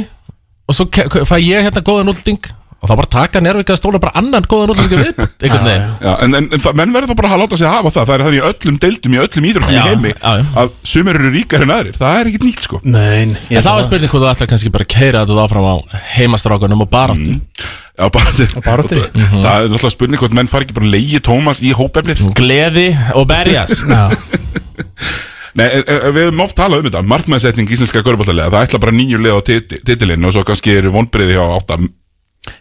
og 0.71 0.77
svo 0.79 0.87
fæ 1.27 1.37
ég 1.43 1.67
hérna 1.67 1.83
góðan 1.85 2.13
úlding 2.13 2.39
og 2.83 2.91
þá 2.91 2.95
bara 2.99 3.11
taka 3.15 3.41
Njarvík 3.45 3.71
að 3.71 3.79
stóla 3.79 4.01
bara 4.03 4.13
annan 4.19 4.43
góðan 4.51 4.73
úlding 4.75 4.91
við, 4.91 5.13
einhvern 5.47 5.67
veginn. 5.69 5.85
Já, 6.03 6.13
en, 6.27 6.35
en, 6.41 6.49
en 6.57 6.63
það, 6.65 6.75
menn 6.81 6.95
verður 6.97 7.13
þá 7.13 7.19
bara 7.21 7.31
að 7.37 7.43
láta 7.45 7.59
sig 7.61 7.71
hafa 7.71 7.93
það. 7.95 8.09
Það 8.09 8.15
er 8.17 8.25
þannig 8.27 8.41
í 8.41 8.45
öllum 8.51 8.79
deildum, 8.83 9.15
í 9.15 9.21
öllum 9.23 9.47
íþróttum 9.53 9.73
í 9.73 9.79
Já, 9.79 9.85
heimi 9.87 10.13
já, 10.13 10.33
já. 10.41 10.45
Að 10.63 10.73
sumir 10.93 11.21
eru 11.21 11.31
ríkar 11.37 11.65
en 11.67 11.75
aðrir, 11.77 11.99
það 12.01 12.19
er 12.23 12.31
ekkit 12.33 12.47
nýtt 12.49 12.67
sko. 12.67 12.81
Nein, 12.83 13.37
En 13.53 13.63
það 13.63 13.79
var 13.79 13.87
spurning 13.87 14.13
hvað 14.13 14.25
þú 14.27 14.31
ætlar 14.35 14.51
kannski 14.53 14.73
bara 14.75 14.89
að 14.89 14.93
keira 14.97 15.23
þetta 15.23 15.47
áfram 15.47 15.69
á 15.71 15.75
heimastrákunum 16.17 16.83
og 16.87 16.91
baráttu 16.93 17.39
Já, 17.93 18.07
bara, 18.09 18.49
baráttu. 18.67 18.99
það, 18.99 19.15
það 19.15 19.53
er 19.53 19.69
náttúrulega 19.71 19.95
spurning 19.95 20.23
hvort 20.25 20.37
menn 20.41 20.49
fari 20.51 20.67
ekki 20.67 20.77
bara 20.81 20.89
að 20.89 20.95
leigi 20.97 21.21
Tómas 21.23 21.61
í 21.63 21.71
hópeflið. 21.77 22.23
Gleði 22.39 22.89
og 23.15 23.27
berjast. 23.31 23.85
Nei, 25.53 25.67
e, 25.69 25.83
e, 25.85 25.97
við 26.17 26.23
höfum 26.31 26.41
oft 26.47 26.57
talað 26.57 26.81
um 26.81 26.87
þetta. 26.89 27.03
Markmæðsetning 27.13 27.69
íslenska 27.75 28.01
körbáltalega 28.07 28.49
Það 28.55 28.63
ætla 28.71 28.79
bara 28.87 28.95
nýju 28.97 29.19
leið 29.21 29.35
á 29.37 29.41
tit- 29.45 29.75
titilinn 29.85 30.25
Og 30.25 30.33
svo 30.33 30.45
kannski 30.49 30.73
eru 30.79 30.93
vonbriði 30.95 31.35
hjá 31.37 31.43
átta 31.59 31.77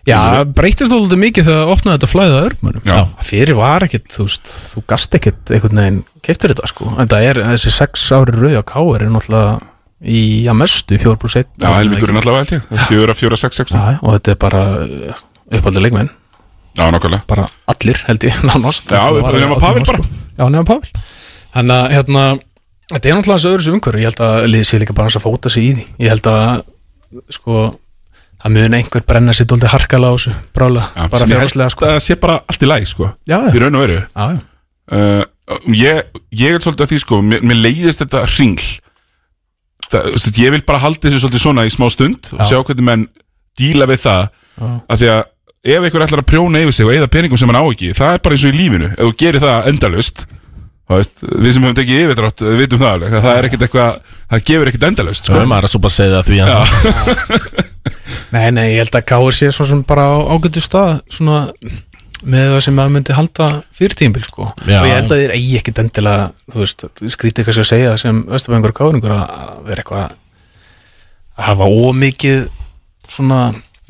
Já, 0.06 0.44
breytist 0.46 0.92
þú 0.94 1.18
mikið 1.18 1.48
þegar 1.48 1.62
það 1.64 1.72
opnaði 1.74 1.96
þetta 1.98 2.10
flæðið 2.12 2.36
að 2.38 2.48
örmunum 2.48 2.90
Já. 2.92 2.98
Fyrir 3.26 3.58
var 3.58 3.86
ekkit, 3.88 4.08
þú 4.14 4.26
veist, 4.28 4.52
þú 4.72 4.84
gast 4.92 5.18
ekkit 5.18 5.54
einhvern 5.56 5.82
veginn, 5.82 6.00
keftir 6.26 6.54
þetta 6.54 6.70
sko. 6.70 6.90
En 7.02 7.10
það 7.10 7.26
er, 7.32 7.40
þessi 7.50 7.74
sex 7.74 8.04
ári 8.14 8.36
rauð 8.38 8.60
á 8.62 8.64
káir 8.72 9.06
er 9.08 9.14
náttúrulega 9.14 9.56
í 10.02 10.22
að 10.50 10.58
mestu 10.62 10.98
4 11.02 11.18
plus 11.22 11.38
1 11.42 11.50
Já, 11.62 11.70
helmingurinn 11.80 12.22
allavega 12.22 12.46
held 12.46 12.54
ég. 12.58 12.86
Fjóra, 12.92 13.18
fjóra, 13.18 13.42
sex, 13.42 13.62
sex. 13.62 13.74
Já, 13.74 13.98
og 14.02 14.16
þetta 14.18 14.34
er 14.36 14.40
bara 14.42 14.62
uppaldið 15.58 15.86
leikmenn. 15.88 16.14
Já, 16.78 16.86
nákvæmlega. 16.94 17.26
Bara 17.30 17.48
allir 17.74 18.00
held 18.08 18.26
ég, 18.30 18.38
nánast. 18.50 18.90
Já, 18.94 19.02
Það 19.18 19.30
allir 19.34 19.58
Pavel 19.62 19.86
bara. 19.90 20.06
Já, 20.38 20.46
nema 20.46 20.66
Pavel. 20.70 21.06
Þannig 21.52 21.78
að, 21.78 21.94
hérna, 21.98 22.26
þetta 22.94 23.12
er 23.12 23.18
náttúrulega 23.18 23.38
þessu 23.42 23.52
öðru 23.52 23.66
sem 23.66 23.78
umhverju 23.78 24.02
Ég 24.02 24.10
held 24.12 24.22
að 24.30 24.46
liðið 24.54 24.68
sé 24.70 24.80
líka 24.82 24.96
bara 24.98 25.10
hans 25.10 25.18
að 25.20 25.26
fóta 25.26 25.52
sig 25.52 25.68
í 25.68 25.72
því. 25.76 25.86
Ég 26.06 26.14
held 26.16 26.30
að, 26.32 26.62
sko, 27.38 27.58
það 28.42 28.54
mun 28.58 28.76
einhver 28.78 29.04
brenna 29.08 29.34
sér 29.38 29.48
dóldi 29.52 29.70
harkala 29.72 30.12
á 30.12 30.14
þessu 30.16 30.34
Brálega, 30.56 30.88
Já, 30.98 31.08
bara 31.14 31.28
held 31.42 31.66
að 31.66 31.76
það 31.82 32.00
sé 32.06 32.18
bara 32.22 32.38
allt 32.50 32.66
í 32.66 32.70
læg 32.70 32.88
sko 32.90 33.10
Já. 33.30 33.38
Í 33.52 33.62
raun 33.62 33.78
og 33.78 33.84
veru. 33.86 34.00
Já, 34.02 34.26
já. 34.32 34.40
Uh, 34.92 35.24
ég, 35.78 36.02
ég 36.42 36.56
er 36.58 36.64
svolítið 36.64 36.86
að 36.88 36.92
því 36.94 37.02
sko 37.06 37.20
Mér, 37.26 37.44
mér 37.48 37.60
leiðist 37.62 38.02
þetta 38.04 38.24
ringl 38.34 38.66
það, 39.92 40.10
veist, 40.16 40.42
Ég 40.42 40.56
vil 40.56 40.64
bara 40.68 40.82
halda 40.84 41.06
þessu 41.08 41.22
svolítið 41.24 41.46
svona 41.46 41.68
í 41.68 41.74
smá 41.74 41.88
stund 41.94 42.32
Og 42.34 42.42
Já. 42.42 42.50
sjá 42.50 42.58
hvernig 42.66 42.88
menn 42.88 43.08
díla 43.60 43.88
við 43.90 44.04
það. 44.06 44.28
Af 44.90 45.00
því 45.02 45.10
að 45.14 45.22
ef 45.62 45.86
einhver 45.86 46.06
ætlar 46.08 46.24
að 46.24 46.30
prjóna 46.32 46.62
yfir 46.64 46.76
sig 46.76 46.88
Og 46.88 46.94
eða 46.98 47.10
peningum 47.14 47.40
sem 47.40 47.52
hann 47.52 47.62
á 47.62 47.66
ekki 47.70 47.92
Það 47.98 48.16
er 48.18 48.24
bara 48.26 48.38
eins 48.38 48.46
og 48.48 48.54
í 48.56 48.58
lífinu. 48.58 48.92
Ef 48.96 49.04
þú 49.06 49.18
gerir 49.22 49.44
það 49.46 49.70
endalust 49.72 50.26
Veist, 50.92 51.22
við 51.24 51.54
sem 51.56 51.64
höfum 51.64 51.76
tekið 51.78 52.02
yfirdrátt 52.04 52.42
við 52.44 52.58
vitum 52.66 52.82
það 52.82 52.96
alveg 52.98 53.14
að 53.16 53.24
það 53.24 53.46
ekkert 53.48 53.62
eitthvað 53.68 53.92
það 54.34 54.42
gefur 54.50 54.72
ekkert 54.72 54.88
endalaust 54.90 55.30
Sko, 55.30 55.44
maður 55.48 55.68
er 55.68 55.72
svo 55.72 55.80
bara 55.86 55.92
að 55.92 56.00
segja 56.02 56.24
það 56.26 56.42
að 56.92 57.70
Nei, 58.32 58.52
nei, 58.56 58.66
ég 58.76 58.84
held 58.84 58.98
að 59.00 59.08
Káur 59.10 59.36
sé 59.36 59.50
svo 59.54 59.66
sem 59.70 59.82
bara 59.88 60.06
á 60.08 60.16
ágættu 60.36 60.62
stað 60.64 61.00
svona 61.12 61.46
með 62.22 62.52
það 62.54 62.64
sem 62.68 62.76
maður 62.78 62.94
myndi 62.96 63.16
halda 63.18 63.48
fyrir 63.74 63.98
tímbil 63.98 64.22
sko. 64.26 64.52
Já. 64.68 64.78
og 64.82 64.88
ég 64.88 65.00
held 65.00 65.14
að 65.16 65.24
þér 65.24 65.34
eigi 65.38 65.58
ekkit 65.58 65.82
endilega 65.82 66.28
þú 66.54 66.62
veist, 66.62 66.86
skrítið 67.16 67.48
kannski 67.48 67.64
að 67.64 67.70
segja 67.72 67.96
sem 68.02 68.22
Östubængur 68.30 68.76
Káringur 68.78 69.16
að 69.16 69.24
að 69.26 69.56
vera 69.72 69.84
eitthvað 69.84 70.04
að 70.06 71.50
hafa 71.50 71.70
ómikið 71.82 72.48
svona 73.10 73.42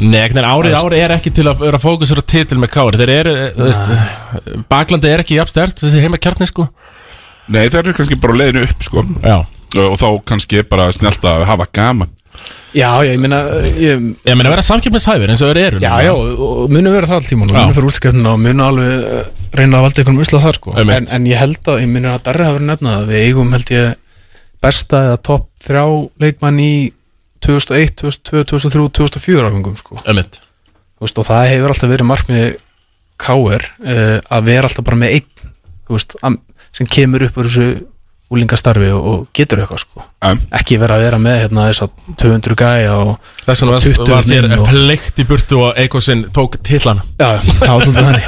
Nei, 0.01 0.17
árið 0.17 0.73
árið 0.73 0.97
er 0.97 1.11
ekki 1.13 1.29
til 1.35 1.43
að 1.45 1.59
vera 1.61 1.77
fókusur 1.77 2.23
á 2.23 2.25
titil 2.25 2.57
með 2.57 2.71
kári 2.73 2.97
Þeir 2.97 3.11
eru, 3.13 3.33
þú 3.53 3.67
veist, 3.67 3.91
baklandi 4.71 5.11
er 5.11 5.21
ekki 5.21 5.37
jafn 5.37 5.51
stert 5.51 5.83
þessi 5.83 6.01
heima 6.01 6.17
kjarni 6.17 6.47
sko. 6.49 6.65
Nei, 7.51 7.67
það 7.67 7.91
er 7.91 7.97
kannski 7.99 8.17
bara 8.23 8.37
leiðinu 8.39 8.63
upp 8.65 8.87
sko. 8.87 9.03
Já. 9.21 9.35
Og, 9.75 9.83
og 9.91 9.99
þá 10.01 10.07
kannski 10.31 10.63
bara 10.71 10.87
snjált 10.95 11.27
að 11.27 11.45
hafa 11.51 11.67
gaman 11.75 12.09
Já, 12.71 12.87
já, 13.03 13.09
ég 13.11 13.19
meina 13.19 13.39
ég, 13.75 14.03
Ég 14.23 14.37
meina 14.39 14.51
vera 14.53 14.63
samkeppnishæfir 14.63 15.31
eins 15.33 15.41
og 15.43 15.51
þeir 15.51 15.59
eru 15.65 15.81
Já, 15.83 15.91
já, 16.05 16.11
og 16.15 16.43
og 16.45 16.71
munu 16.71 16.93
vera 16.93 17.09
það 17.09 17.17
all 17.17 17.27
tíman 17.27 17.49
og 17.51 17.57
Já. 17.57 17.61
munu 17.65 17.75
fyrir 17.75 17.89
útskjöfnina 17.89 18.31
og 18.31 18.39
munu 18.39 18.63
alveg 18.63 19.09
eh, 19.09 19.25
reyna 19.59 19.79
að 19.81 19.85
valda 19.87 20.01
einhvern 20.03 20.21
usla 20.23 20.39
þar 20.45 20.59
sko. 20.59 20.75
En, 20.79 21.09
en 21.17 21.27
ég 21.27 21.41
held 21.41 21.67
að, 21.67 21.81
ég 21.83 21.91
minna 21.91 22.13
að 22.15 22.23
Darri 22.29 22.47
hafa 22.47 22.55
verið 22.59 22.69
nefnað 22.69 22.97
að 23.01 23.11
við 23.11 23.25
eigum 23.27 23.51
held 23.57 23.73
ég 23.75 23.91
besta 24.63 25.03
eða 25.09 25.19
topp 25.27 25.47
þrjá 25.65 25.83
leikmann 26.23 26.61
í 26.63 26.73
2001, 27.41 27.95
2002, 27.99 28.45
2003, 28.53 28.87
2004 29.01 29.49
áfengum 29.49 29.77
sko. 29.79 29.97
Veist, 31.01 31.17
og 31.17 31.25
það 31.25 31.47
hefur 31.49 31.73
alltaf 31.73 31.89
verið 31.91 32.07
markmið 32.11 32.45
K.R. 33.21 33.65
Uh, 33.81 34.17
að 34.31 34.47
vera 34.47 34.69
alltaf 34.69 34.85
bara 34.85 34.99
með 35.01 35.15
einn 35.17 35.51
veist, 35.91 36.15
sem 36.77 36.87
kemur 36.87 37.25
upp 37.27 37.39
úr 37.41 37.49
þessu 37.49 37.67
úlingastarfi 38.31 38.89
og, 38.95 39.07
og 39.11 39.23
getur 39.35 39.61
eitthvað 39.61 39.81
sko. 39.83 40.03
Um. 40.23 40.39
ekki 40.55 40.77
vera 40.79 40.97
að 40.97 41.05
vera 41.05 41.19
með 41.21 41.37
hérna 41.43 41.65
þess 41.67 41.83
að 41.85 42.11
200 42.21 42.57
gæja 42.61 42.95
og 42.95 43.31
Þess 43.41 43.63
var, 43.67 43.79
20 43.83 44.11
var 44.11 44.27
þér 44.29 44.47
fleikt 44.69 45.21
í 45.21 45.25
burtu 45.27 45.61
og 45.65 45.79
Eikosinn 45.81 46.23
tók 46.35 46.59
tillana 46.63 47.03
Já, 47.19 47.41
já, 47.41 47.71
svolítið 47.71 48.07
þannig. 48.07 48.27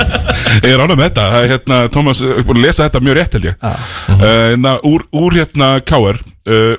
Ég 0.64 0.72
er 0.74 0.84
ánum 0.84 0.98
með 1.00 1.10
þetta, 1.10 1.28
það 1.34 1.46
er 1.46 1.54
hérna, 1.54 1.82
Tómas 1.94 2.24
er 2.26 2.48
búin 2.48 2.60
að 2.60 2.66
lesa 2.68 2.88
þetta 2.88 3.04
mjög 3.04 3.20
rétt 3.20 3.38
held 3.38 3.50
ég. 3.50 3.60
Uh, 3.64 4.24
hérna, 4.24 4.74
úr, 4.90 5.06
úr 5.24 5.38
hérna 5.40 5.70
K.R. 5.88 6.24
Uh, 6.50 6.74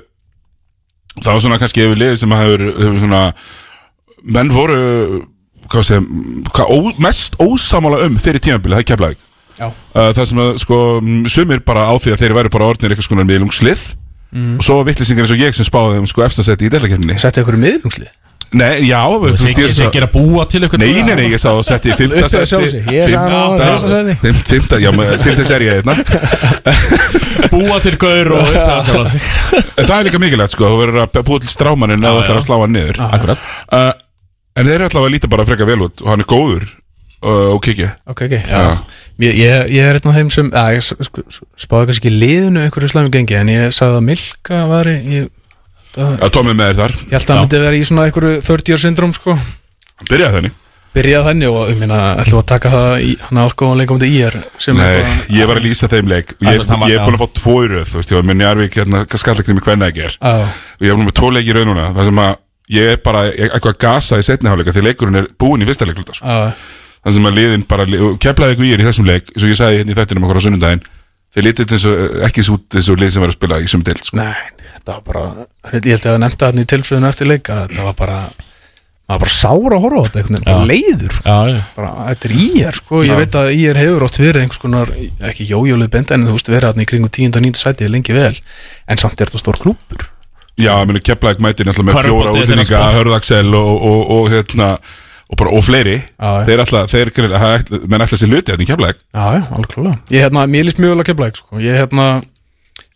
það 1.21 1.31
var 1.31 1.45
svona 1.45 1.61
kannski 1.61 1.85
yfir 1.85 2.01
liðið 2.01 2.19
sem 2.21 2.35
hefur, 2.35 2.65
hefur 2.75 2.99
svona 3.01 3.23
menn 4.35 4.51
voru 4.53 4.81
hvað 5.71 5.87
segja, 5.87 6.03
hvað 6.53 6.71
ó, 6.71 6.77
mest 7.01 7.39
ósamála 7.41 8.03
um 8.05 8.19
fyrir 8.21 8.43
tímabilið, 8.43 8.77
það 8.77 8.83
er 8.83 8.89
keflaðið 8.91 9.23
uh, 9.23 9.34
það 9.59 10.25
sem 10.31 10.41
að 10.45 10.49
sko 10.63 10.79
m, 11.01 11.23
sumir 11.31 11.61
bara 11.65 11.85
á 11.87 11.93
því 11.95 12.11
að 12.15 12.21
þeir 12.25 12.33
væru 12.41 12.49
bara 12.57 12.67
orðnir 12.73 12.91
eitthvað 12.95 13.09
skonar 13.11 13.29
miðlungslið 13.29 13.85
Mm. 14.35 14.57
og 14.59 14.63
svo 14.65 14.81
vittlisingar 14.83 15.23
eins 15.23 15.31
og 15.31 15.39
ég 15.39 15.53
sem 15.55 15.63
spáði 15.63 15.99
um 16.01 16.07
sko 16.09 16.23
efstasætti 16.25 16.65
í 16.67 16.71
delakefninni 16.73 17.15
Setti 17.21 17.39
ykkur 17.39 17.55
miðlungslið? 17.61 18.09
Nei, 18.55 18.81
já 18.89 18.97
þú 19.07 19.19
veist, 19.21 19.39
Siggi- 19.45 19.63
ég 19.63 19.71
Siggi 19.71 19.97
er 20.01 20.05
að 20.09 20.11
búa 20.11 20.43
til 20.49 20.59
ykkur 20.65 20.81
Nei, 20.81 20.89
nei, 21.07 21.15
nei, 21.15 21.27
ég 21.31 21.39
sá 21.39 21.53
að 21.53 21.61
setti 21.69 21.93
í 21.93 21.95
fymta 22.01 22.27
að 22.27 22.33
fimm- 24.19 24.43
Fimmta, 24.49 24.79
já, 24.83 24.91
til 25.23 25.35
þess 25.39 25.51
er 25.55 25.65
ég 25.65 25.79
hérna. 25.79 25.95
Búa 27.53 27.79
til 27.83 27.95
gaur 28.01 28.31
og 28.35 28.51
það 28.51 29.95
er 29.99 30.07
líka 30.09 30.19
mikilvægt 30.21 30.55
sko, 30.57 30.67
þú 30.73 30.79
verður 30.83 31.03
að 31.05 31.21
búa 31.29 31.39
til 31.43 31.51
strámaninn 31.51 32.03
eða 32.03 32.17
þú 32.17 32.23
ætlar 32.25 32.39
að 32.41 32.47
slá 32.47 32.55
hann 32.61 32.75
niður. 32.75 33.01
Akkurat. 33.07 33.47
Uh, 33.71 33.91
En 34.55 34.63
þeir 34.69 34.77
eru 34.77 34.85
allavega 34.87 35.09
að 35.09 35.13
líta 35.17 35.27
bara 35.31 35.43
frekar 35.47 35.67
vel 35.67 35.81
út 35.83 35.99
og 36.03 36.11
hann 36.13 36.21
er 36.23 36.27
góður 36.31 36.67
og 37.25 37.55
já. 38.51 38.61
Ég, 39.23 39.37
ég, 39.39 39.69
ég 39.77 39.85
er 39.87 39.97
einn 39.99 40.09
af 40.11 40.17
þeim 40.19 40.29
sem 40.33 40.49
að, 40.51 40.73
ég 40.75 40.83
spáði 41.61 41.87
kannski 41.89 42.09
ekki 42.09 42.13
liðinu 42.19 42.65
einhverju 42.65 42.91
slæmi 42.91 43.13
gengi 43.13 43.37
en 43.39 43.51
ég 43.53 43.71
sagði 43.75 44.01
að 44.01 44.07
Milka 44.09 44.59
var 44.71 44.89
ég, 44.91 45.29
Já, 45.95 46.27
Tómi 46.27 46.51
með 46.51 46.73
þér 46.73 46.79
þar. 46.81 46.93
Ég 46.99 47.13
held 47.15 47.21
að 47.21 47.29
það 47.29 47.37
myndi 47.39 47.59
vera 47.63 47.77
í 47.79 47.85
svona 47.87 48.05
einhverju 48.09 48.41
30 48.43 48.71
year 48.73 48.81
syndrom 48.83 49.13
sko. 49.15 49.37
Hann 49.39 50.09
byrjaði 50.11 50.39
þenni 50.39 50.51
byrjað 50.95 51.25
þannig 51.27 51.51
og 51.51 51.69
ég 51.71 51.79
meina, 51.79 51.97
ætlum 52.23 52.39
að 52.39 52.45
taka 52.51 52.69
það 52.71 52.93
í 53.03 53.09
hann 53.25 53.39
áskoðan 53.43 53.81
leikum 53.81 53.99
til 53.99 54.09
Nei, 54.79 54.85
er 54.85 55.01
bara, 55.03 55.15
ég 55.35 55.49
var 55.49 55.59
að 55.59 55.65
lýsa 55.67 55.89
þeim 55.91 56.11
leik. 56.11 56.31
Og 56.39 56.45
ég, 56.47 56.61
var- 56.69 56.85
ég 56.89 56.95
er 56.95 57.03
búin 57.03 57.17
að 57.17 57.23
fá 57.25 57.27
tvo 57.39 57.55
í 57.59 57.67
röð 57.71 57.89
Þú 57.91 57.99
veist, 57.99 58.13
ég 58.13 58.19
var 58.19 58.27
með 58.29 58.37
Njarvík 58.39 58.77
hérna, 58.79 59.01
skallaknum 59.19 59.59
í 59.59 59.65
er 60.05 60.15
Já. 60.15 60.37
Og 60.79 60.85
ég 60.87 60.93
er 60.93 60.95
búin 60.99 61.09
með 61.09 61.17
tvo 61.19 61.31
leik 61.35 61.49
í 61.51 61.55
röð 61.57 61.67
núna 61.67 61.89
Það 61.97 62.09
sem 62.09 62.21
að 62.25 62.31
ég 62.75 62.93
er 62.93 63.01
bara 63.03 63.25
eitthvað 63.31 63.73
að 63.73 63.81
gasa 63.83 64.21
í 64.21 64.25
setni 64.25 64.49
hálfleika 64.51 64.75
Því 64.75 64.85
leikurinn 64.87 65.19
er 65.19 65.27
búinn 65.35 65.65
í 65.65 65.67
fyrsta 65.67 65.87
leikluta 65.89 66.15
sko. 66.15 66.25
Það 67.05 67.17
sem 67.17 67.29
að 67.29 67.39
liðin 67.39 67.65
bara 67.69 67.85
Keflaði 68.21 68.55
ykkur 68.55 68.65
í 68.65 68.73
er 68.73 68.81
í 68.81 68.87
þessum 68.87 69.09
leik 69.09 69.27
eins 69.31 69.43
og 69.45 69.51
ég 69.51 69.59
sagði 69.59 69.81
hérna 69.81 69.93
í 69.93 69.97
þættinum 69.99 70.25
okkur 70.25 70.41
á 70.41 70.45
sunnundaginn 70.45 70.85
Þeir 71.35 71.49
eins 71.51 71.85
og 71.89 72.19
ekki 72.25 72.43
svo 72.47 72.57
út 72.57 72.77
eins 72.79 72.89
og 72.89 72.99
lið 73.01 73.13
sem 73.13 73.23
var 73.23 73.31
að 73.31 73.35
spila 73.35 73.59
í 73.59 73.67
sumi 73.67 73.83
deild 73.83 74.05
sko. 74.07 74.17
Nei, 74.21 74.43
þetta 74.77 74.93
var 74.93 75.05
bara 75.09 75.23
ég 75.75 75.89
held 75.91 75.95
að 75.97 76.05
það 76.05 76.21
nefnda 76.23 76.49
hann 76.51 76.61
í 76.61 76.67
tilflöðinu 76.71 77.09
eftir 77.09 77.27
leik 77.27 77.51
að 77.51 77.63
þetta 77.65 77.87
var 77.89 77.97
bara 77.99 78.19
maður 79.05 79.21
bara 79.21 79.33
sára 79.35 79.75
að 79.77 79.83
horfa 79.83 79.99
á 79.99 80.05
þetta 80.05 80.21
einhvern 80.21 80.37
veginn, 80.37 80.47
bara 80.47 80.69
leiður 80.69 81.13
sko. 81.17 81.27
Já, 81.27 81.51
já. 81.51 81.59
bara, 81.75 81.91
þetta 82.07 82.29
er 82.29 82.35
IR 82.45 82.79
sko, 82.79 83.01
ég 83.03 83.11
Já. 83.11 83.17
veit 83.19 83.37
að 83.37 83.49
IR 83.53 83.79
hefur 83.83 84.05
oft 84.07 84.19
verið 84.21 84.41
einhvers 84.41 84.61
konar, 84.63 84.93
ekki 85.29 85.47
jójólið 85.51 85.91
benda 85.93 86.15
en 86.15 86.25
þú 86.25 86.37
veist 86.39 86.49
verið 86.49 86.71
hann 86.71 86.81
í 86.81 86.87
kringum 86.89 87.13
10. 87.19 87.35
og 87.35 87.45
9. 87.45 87.59
sæti 87.59 87.91
lengi 87.91 88.15
vel 88.15 88.33
en 88.33 89.01
samt 89.03 89.19
er 89.19 89.29
þetta 89.29 89.43
stór 89.43 89.61
klúpur 89.61 90.07
Já, 90.55 90.71
ég 90.71 90.87
meni 90.87 91.03
Keflaði 91.03 91.43
mætir 91.43 91.67
náttúrulega 91.67 91.99
með 91.99 92.05
fjóra 92.07 92.33
er 92.39 92.63
sport. 92.63 92.95
Hörðaksel 92.95 93.49
og, 93.51 93.69
og, 93.75 93.83
og, 93.83 94.11
og, 94.15 94.29
hérna 94.31 94.69
og, 95.25 95.37
bara, 95.39 95.51
og 95.57 95.63
fleiri. 95.65 95.97
Já, 96.19 96.29
já. 96.29 96.45
þeir 96.49 96.63
alltaf, 96.63 96.93
þeir, 96.93 97.11
menn 97.89 98.05
alltaf 98.05 98.21
sér 98.21 98.31
luti 98.31 98.51
þetta 98.53 98.65
í 98.65 98.69
Keflaði 98.69 98.95
Já, 98.99 99.25
já, 99.33 99.41
alveg 99.55 99.73
klálega 99.73 99.97
Ég 100.13 100.25
hérna, 100.25 100.45
mér 100.51 100.67
líst 100.67 100.81
mjög 100.81 100.93
vel 100.93 101.03
að 101.03 101.09
kemla 101.09 101.29
sko. 101.39 101.61
Ég 101.63 101.79
hérna, 101.81 102.05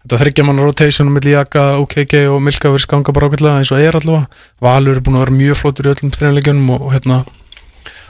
þetta 0.03 0.19
þryggja 0.23 0.45
mann 0.47 0.63
rotation 0.63 1.11
milli 1.13 1.33
Jaka, 1.33 1.65
OKK 1.81 2.15
og 2.29 2.41
Milka 2.45 2.73
verið 2.73 2.85
skanga 2.85 3.15
bara 3.15 3.29
ákveðlega 3.29 3.63
eins 3.63 3.73
og 3.73 3.81
er 3.83 3.97
allavega. 3.99 4.41
Valur 4.61 4.99
er 4.99 5.05
búin 5.05 5.19
að 5.19 5.25
vera 5.25 5.37
mjög 5.39 5.61
flottur 5.63 5.89
í 5.89 5.93
öllum 5.95 6.13
treinleikjunum 6.15 6.73
og, 6.75 6.85
og 6.87 6.97
hérna 6.97 7.23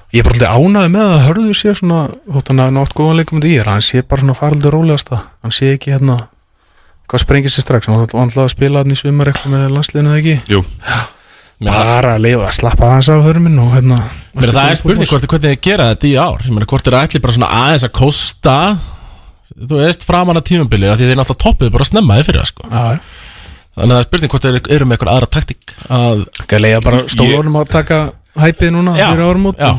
Ég 0.10 0.24
er 0.24 0.26
bara 0.26 0.40
alltaf 0.40 0.58
ánaði 0.58 0.90
með 0.96 1.12
að 1.14 1.24
hörður 1.28 1.58
sé 1.60 1.72
svona 1.78 2.00
þótt 2.26 2.48
hann 2.50 2.62
að 2.64 2.72
nátt 2.80 2.96
góðan 2.98 3.20
leikum 3.20 3.44
í 3.46 3.52
er 3.62 3.68
hann 3.70 3.84
sé 3.86 4.02
bara 4.02 4.24
svona 4.24 4.34
faraldur 4.40 4.74
rólegasta. 4.74 5.20
Hann 5.46 5.54
sé 5.54 5.70
ekki 5.76 5.94
hérna 5.94 6.16
hvað 7.10 7.24
sprengir 7.24 7.54
sér 7.54 7.68
strax, 7.68 7.86
hann 7.86 8.02
var 8.02 8.10
alltaf 8.24 8.48
að 8.48 8.52
spila 8.56 8.82
hann 8.82 8.96
í 8.96 8.98
svimar 8.98 9.30
eitthvað 9.30 9.54
með 9.54 9.70
landsliðinu 9.76 10.16
eða 10.16 10.22
ekki? 10.24 10.36
Jú 10.50 10.64
Bara 11.60 12.14
að 12.16 12.24
lifa 12.24 12.46
að 12.48 12.56
slappa 12.56 12.88
aðeins 12.88 13.10
af 13.12 13.26
hörminn 13.26 13.60
og 13.60 13.74
hérna 13.76 13.98
Mér 14.40 14.54
það 14.56 14.70
er 14.70 14.78
spurning 14.80 15.10
hvort, 15.10 15.26
hvernig 15.28 15.50
þið 15.50 15.64
gera 15.66 15.88
þetta 15.92 16.08
í 16.08 16.14
ár 16.16 16.46
Ég 16.46 16.54
meina 16.56 16.68
hvort 16.72 16.88
er 16.88 16.96
ætli 17.02 17.20
bara 17.24 17.36
svona 17.36 17.50
aðeins 17.66 17.86
að 17.88 17.94
kosta 18.00 18.56
Þú 19.50 19.82
veist 19.82 20.06
framan 20.08 20.40
að 20.40 20.46
tímumbilið 20.52 20.94
af 20.94 21.00
Því 21.02 21.10
þeir 21.10 21.20
náttúrulega 21.20 21.44
toppuðu 21.44 21.74
bara 21.74 21.88
snemma 21.90 22.20
í 22.22 22.24
fyrir 22.28 22.40
það 22.44 22.52
sko. 22.54 22.70
Já, 22.70 22.86
Þannig 23.76 23.84
að 23.84 23.96
það 23.96 24.00
er 24.00 24.08
spurning 24.08 24.34
hvort 24.34 24.46
þeir 24.48 24.72
eru 24.78 24.88
með 24.88 24.96
eitthvað 24.96 25.12
aðra 25.16 25.32
taktík 25.36 25.74
að 25.90 26.24
Ekki 26.44 26.58
að 26.60 26.64
leiða 26.64 26.80
bara 26.86 27.02
stólunum 27.12 27.60
að 27.60 27.74
taka 27.76 28.00
hæpið 28.40 28.74
núna 28.78 28.96
Já, 28.96 29.06
fyrir 29.10 29.26
árum 29.28 29.50
út 29.52 29.60
já. 29.60 29.72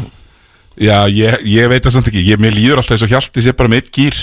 Já, 0.81 0.97
ég, 1.13 1.43
ég 1.49 1.73
veit 1.73 1.85
það 1.85 1.97
samt 1.97 2.11
ekki 2.13 2.23
ég, 2.29 2.41
Mér 2.41 2.55
líður 2.57 2.81
alltaf 2.83 2.97
eins 2.97 3.05
og 3.07 3.13
hjalti 3.13 3.45
sé 3.45 3.53
bara 3.57 3.73
með 3.73 3.83
eitt 3.83 3.91
gýr. 3.97 4.21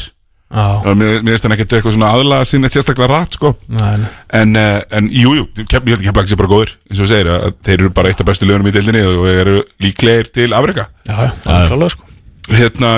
Og 0.48 0.94
mér, 0.96 1.18
finnst 1.28 1.44
hann 1.44 1.56
ekkert 1.58 1.74
eitthvað 1.76 1.96
svona 1.98 2.12
aðlaga 2.16 2.48
sinni 2.48 2.70
sérstaklega 2.72 3.10
rætt 3.12 3.36
sko. 3.36 3.54
Nei, 3.68 3.94
nei. 4.00 4.12
en, 4.40 4.54
uh, 4.56 4.80
en 4.96 5.10
jú, 5.12 5.34
jú, 5.42 5.48
ég 5.60 5.74
held 5.76 5.98
ekki 5.98 6.36
að 6.38 6.40
bara 6.40 6.52
góður 6.54 6.76
eins 6.88 7.02
og 7.02 7.04
þú 7.04 7.10
segir 7.12 7.32
að 7.34 7.48
þeir 7.68 7.80
eru 7.82 7.94
bara 7.98 8.12
eitt 8.14 8.24
af 8.24 8.30
bestu 8.30 8.48
lögunum 8.48 8.70
í 8.72 8.76
deildinni 8.78 9.04
og 9.04 9.28
eru 9.32 9.58
líklegir 9.84 10.32
til 10.32 10.54
afrega 10.56 10.88
Já, 11.04 11.34
það 11.44 11.58
er 11.58 11.72
klálega 11.74 11.96
sko. 11.96 12.08
Hérna, 12.48 12.94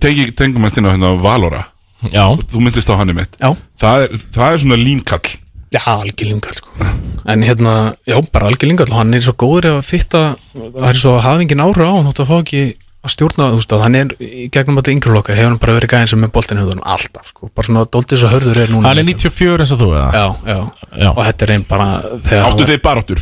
tengi, 0.00 0.28
tengum 0.36 0.68
inn 0.68 0.88
á 0.88 0.92
hérna 0.92 1.14
Valora? 1.22 1.62
Já. 2.12 2.26
Þú 2.52 2.60
myndist 2.60 2.90
á 2.92 3.00
hann 3.00 3.14
mitt. 3.16 3.38
Já. 3.40 3.54
Það 3.80 4.04
er, 4.04 4.14
það 4.34 4.52
er 4.52 4.62
svona 4.64 4.80
línkall. 4.80 5.34
Já, 5.74 5.82
algjör 5.88 6.28
língall 6.30 6.56
sko. 6.58 6.88
En 7.24 7.42
hérna, 7.42 7.94
já, 8.06 8.18
bara 8.32 8.50
algjör 8.50 8.70
língall 8.70 8.90
og 8.92 8.98
hann 9.00 9.14
er 9.16 9.24
svo 9.24 9.34
góður 9.40 9.70
að 9.72 9.84
fitta 9.88 10.24
það 10.54 10.88
er 10.90 11.00
svo 11.00 11.14
að 11.16 11.24
hafa 11.24 11.44
engin 11.44 11.64
ára 11.64 11.88
á 11.88 11.94
hann 11.96 12.10
þótt 12.10 12.22
að 12.22 12.30
fá 12.30 12.36
ekki 12.42 12.64
að 13.04 13.12
stjórna, 13.12 13.50
þú 13.52 13.58
veist 13.60 13.72
að 13.76 13.82
hann 13.84 13.96
er 13.98 14.12
í 14.24 14.46
gegnum 14.54 14.78
alltaf 14.80 14.94
yngri 14.94 15.12
loka, 15.14 15.34
hefur 15.36 15.50
hann 15.52 15.60
bara 15.60 15.76
verið 15.76 15.92
gæðin 15.92 16.10
sem 16.12 16.22
með 16.24 16.32
boltin 16.34 16.60
hefur 16.60 16.74
hann 16.78 16.86
alltaf, 16.94 17.26
sko, 17.30 17.50
bara 17.54 17.68
svona 17.68 17.84
dóltið 17.92 18.20
svo 18.22 18.30
hörður 18.32 18.60
er 18.62 18.72
núna 18.72 18.88
Hann 18.88 19.00
er 19.02 19.08
94 19.10 19.64
eins 19.64 19.72
og 19.74 19.80
þú 19.82 19.88
eða? 19.92 20.08
Já, 20.14 20.26
já, 20.48 20.58
Já. 21.04 21.08
og 21.12 21.20
þetta 21.28 21.46
er 21.46 21.52
einn 21.54 21.66
bara 21.68 21.88
þegar 22.24 22.48
Áttu 22.48 22.68
þeir 22.70 22.82
baráttur? 22.86 23.20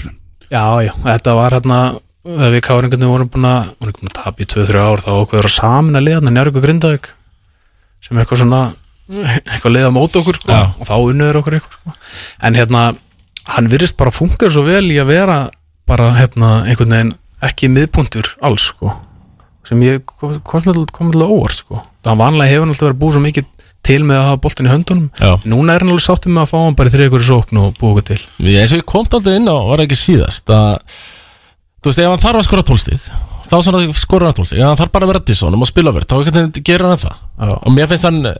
Já, 0.52 0.64
já, 0.86 0.92
þetta 1.09 1.34
var 1.40 1.56
hérna 1.59 1.80
þegar 2.22 2.52
við 2.54 2.62
káringarnir 2.68 3.10
vorum 3.10 3.30
búin 3.34 3.48
að 3.50 3.70
vorum 3.82 3.96
búin 3.98 4.12
að 4.12 4.16
tapa 4.20 4.44
í 4.44 4.50
2-3 4.52 4.82
ár 4.86 5.02
þá 5.02 5.10
okkur 5.16 5.48
að 5.48 5.54
samin 5.56 5.98
að 5.98 6.06
liða 6.06 6.22
njárvík 6.30 6.59
og 6.60 6.66
grindavík 6.66 7.09
sem 8.02 8.16
er 8.16 8.22
eitthvað 8.22 8.42
svona 8.44 8.60
eitthvað 9.50 9.74
liða 9.74 9.90
mót 9.94 10.14
okkur 10.20 10.38
sko, 10.38 10.52
Já. 10.54 10.68
og 10.78 10.86
þá 10.86 10.94
unnuður 11.02 11.40
okkur 11.42 11.56
eitthvað 11.59 11.74
sko. 11.80 11.94
en 12.46 12.54
hérna, 12.54 12.82
sem 19.68 19.82
ég 19.86 20.05
kom 20.09 20.36
kom 20.44 20.64
til 20.64 21.22
að 21.22 21.34
óvart 21.34 21.59
sko 21.59 21.82
það 22.02 22.22
vanlega 22.22 22.51
hefur 22.52 22.64
hann 22.64 22.74
alltaf 22.74 22.89
verið 22.89 23.01
búið 23.02 23.16
svo 23.16 23.24
mikið 23.26 23.51
til 23.82 23.98
með 24.06 24.18
að 24.20 24.28
hafa 24.28 24.40
boltin 24.44 24.68
í 24.68 24.72
höndunum 24.72 25.09
Já. 25.18 25.32
núna 25.48 25.74
er 25.74 25.82
hann 25.82 25.90
alveg 25.93 26.05
sáttum 26.05 26.36
með 26.36 26.44
að 26.44 26.52
fá 26.52 26.59
hann 26.62 26.78
bara 26.78 26.90
í 26.90 26.94
þriðjökur 26.94 27.24
í 27.24 27.28
sókn 27.28 27.60
og 27.62 27.74
búið 27.80 27.90
okkur 27.93 28.06
til 28.12 28.20
eins 28.62 28.74
og 28.74 28.78
ég 28.82 28.89
kom 28.93 29.06
alltaf 29.09 29.32
inn 29.32 29.51
á, 29.51 29.56
var 29.72 29.82
ekki 29.86 29.98
síðast 29.98 30.55
að, 30.55 30.97
Þú 31.82 31.90
veist, 31.90 31.98
ef 31.98 32.12
hann 32.12 32.22
þarf 32.22 32.39
að 32.39 32.47
skora 32.47 32.62
tólstig 32.62 33.06
Þá 33.51 33.56
skora 33.98 34.28
hann 34.28 34.36
tólstig 34.39 34.60
Ef 34.60 34.68
hann 34.68 34.78
þarf 34.78 34.93
bara 34.94 35.09
að 35.09 35.10
vera 35.12 35.22
dissonum 35.26 35.64
og 35.64 35.70
spila 35.70 35.90
verð 35.97 36.12
Þá 36.12 36.60
gerir 36.62 36.86
hann 36.86 37.01
það. 37.02 37.16
Og 37.42 37.72
mér 37.74 37.88
finnst 37.90 38.04
hann, 38.04 38.20
eh, 38.26 38.34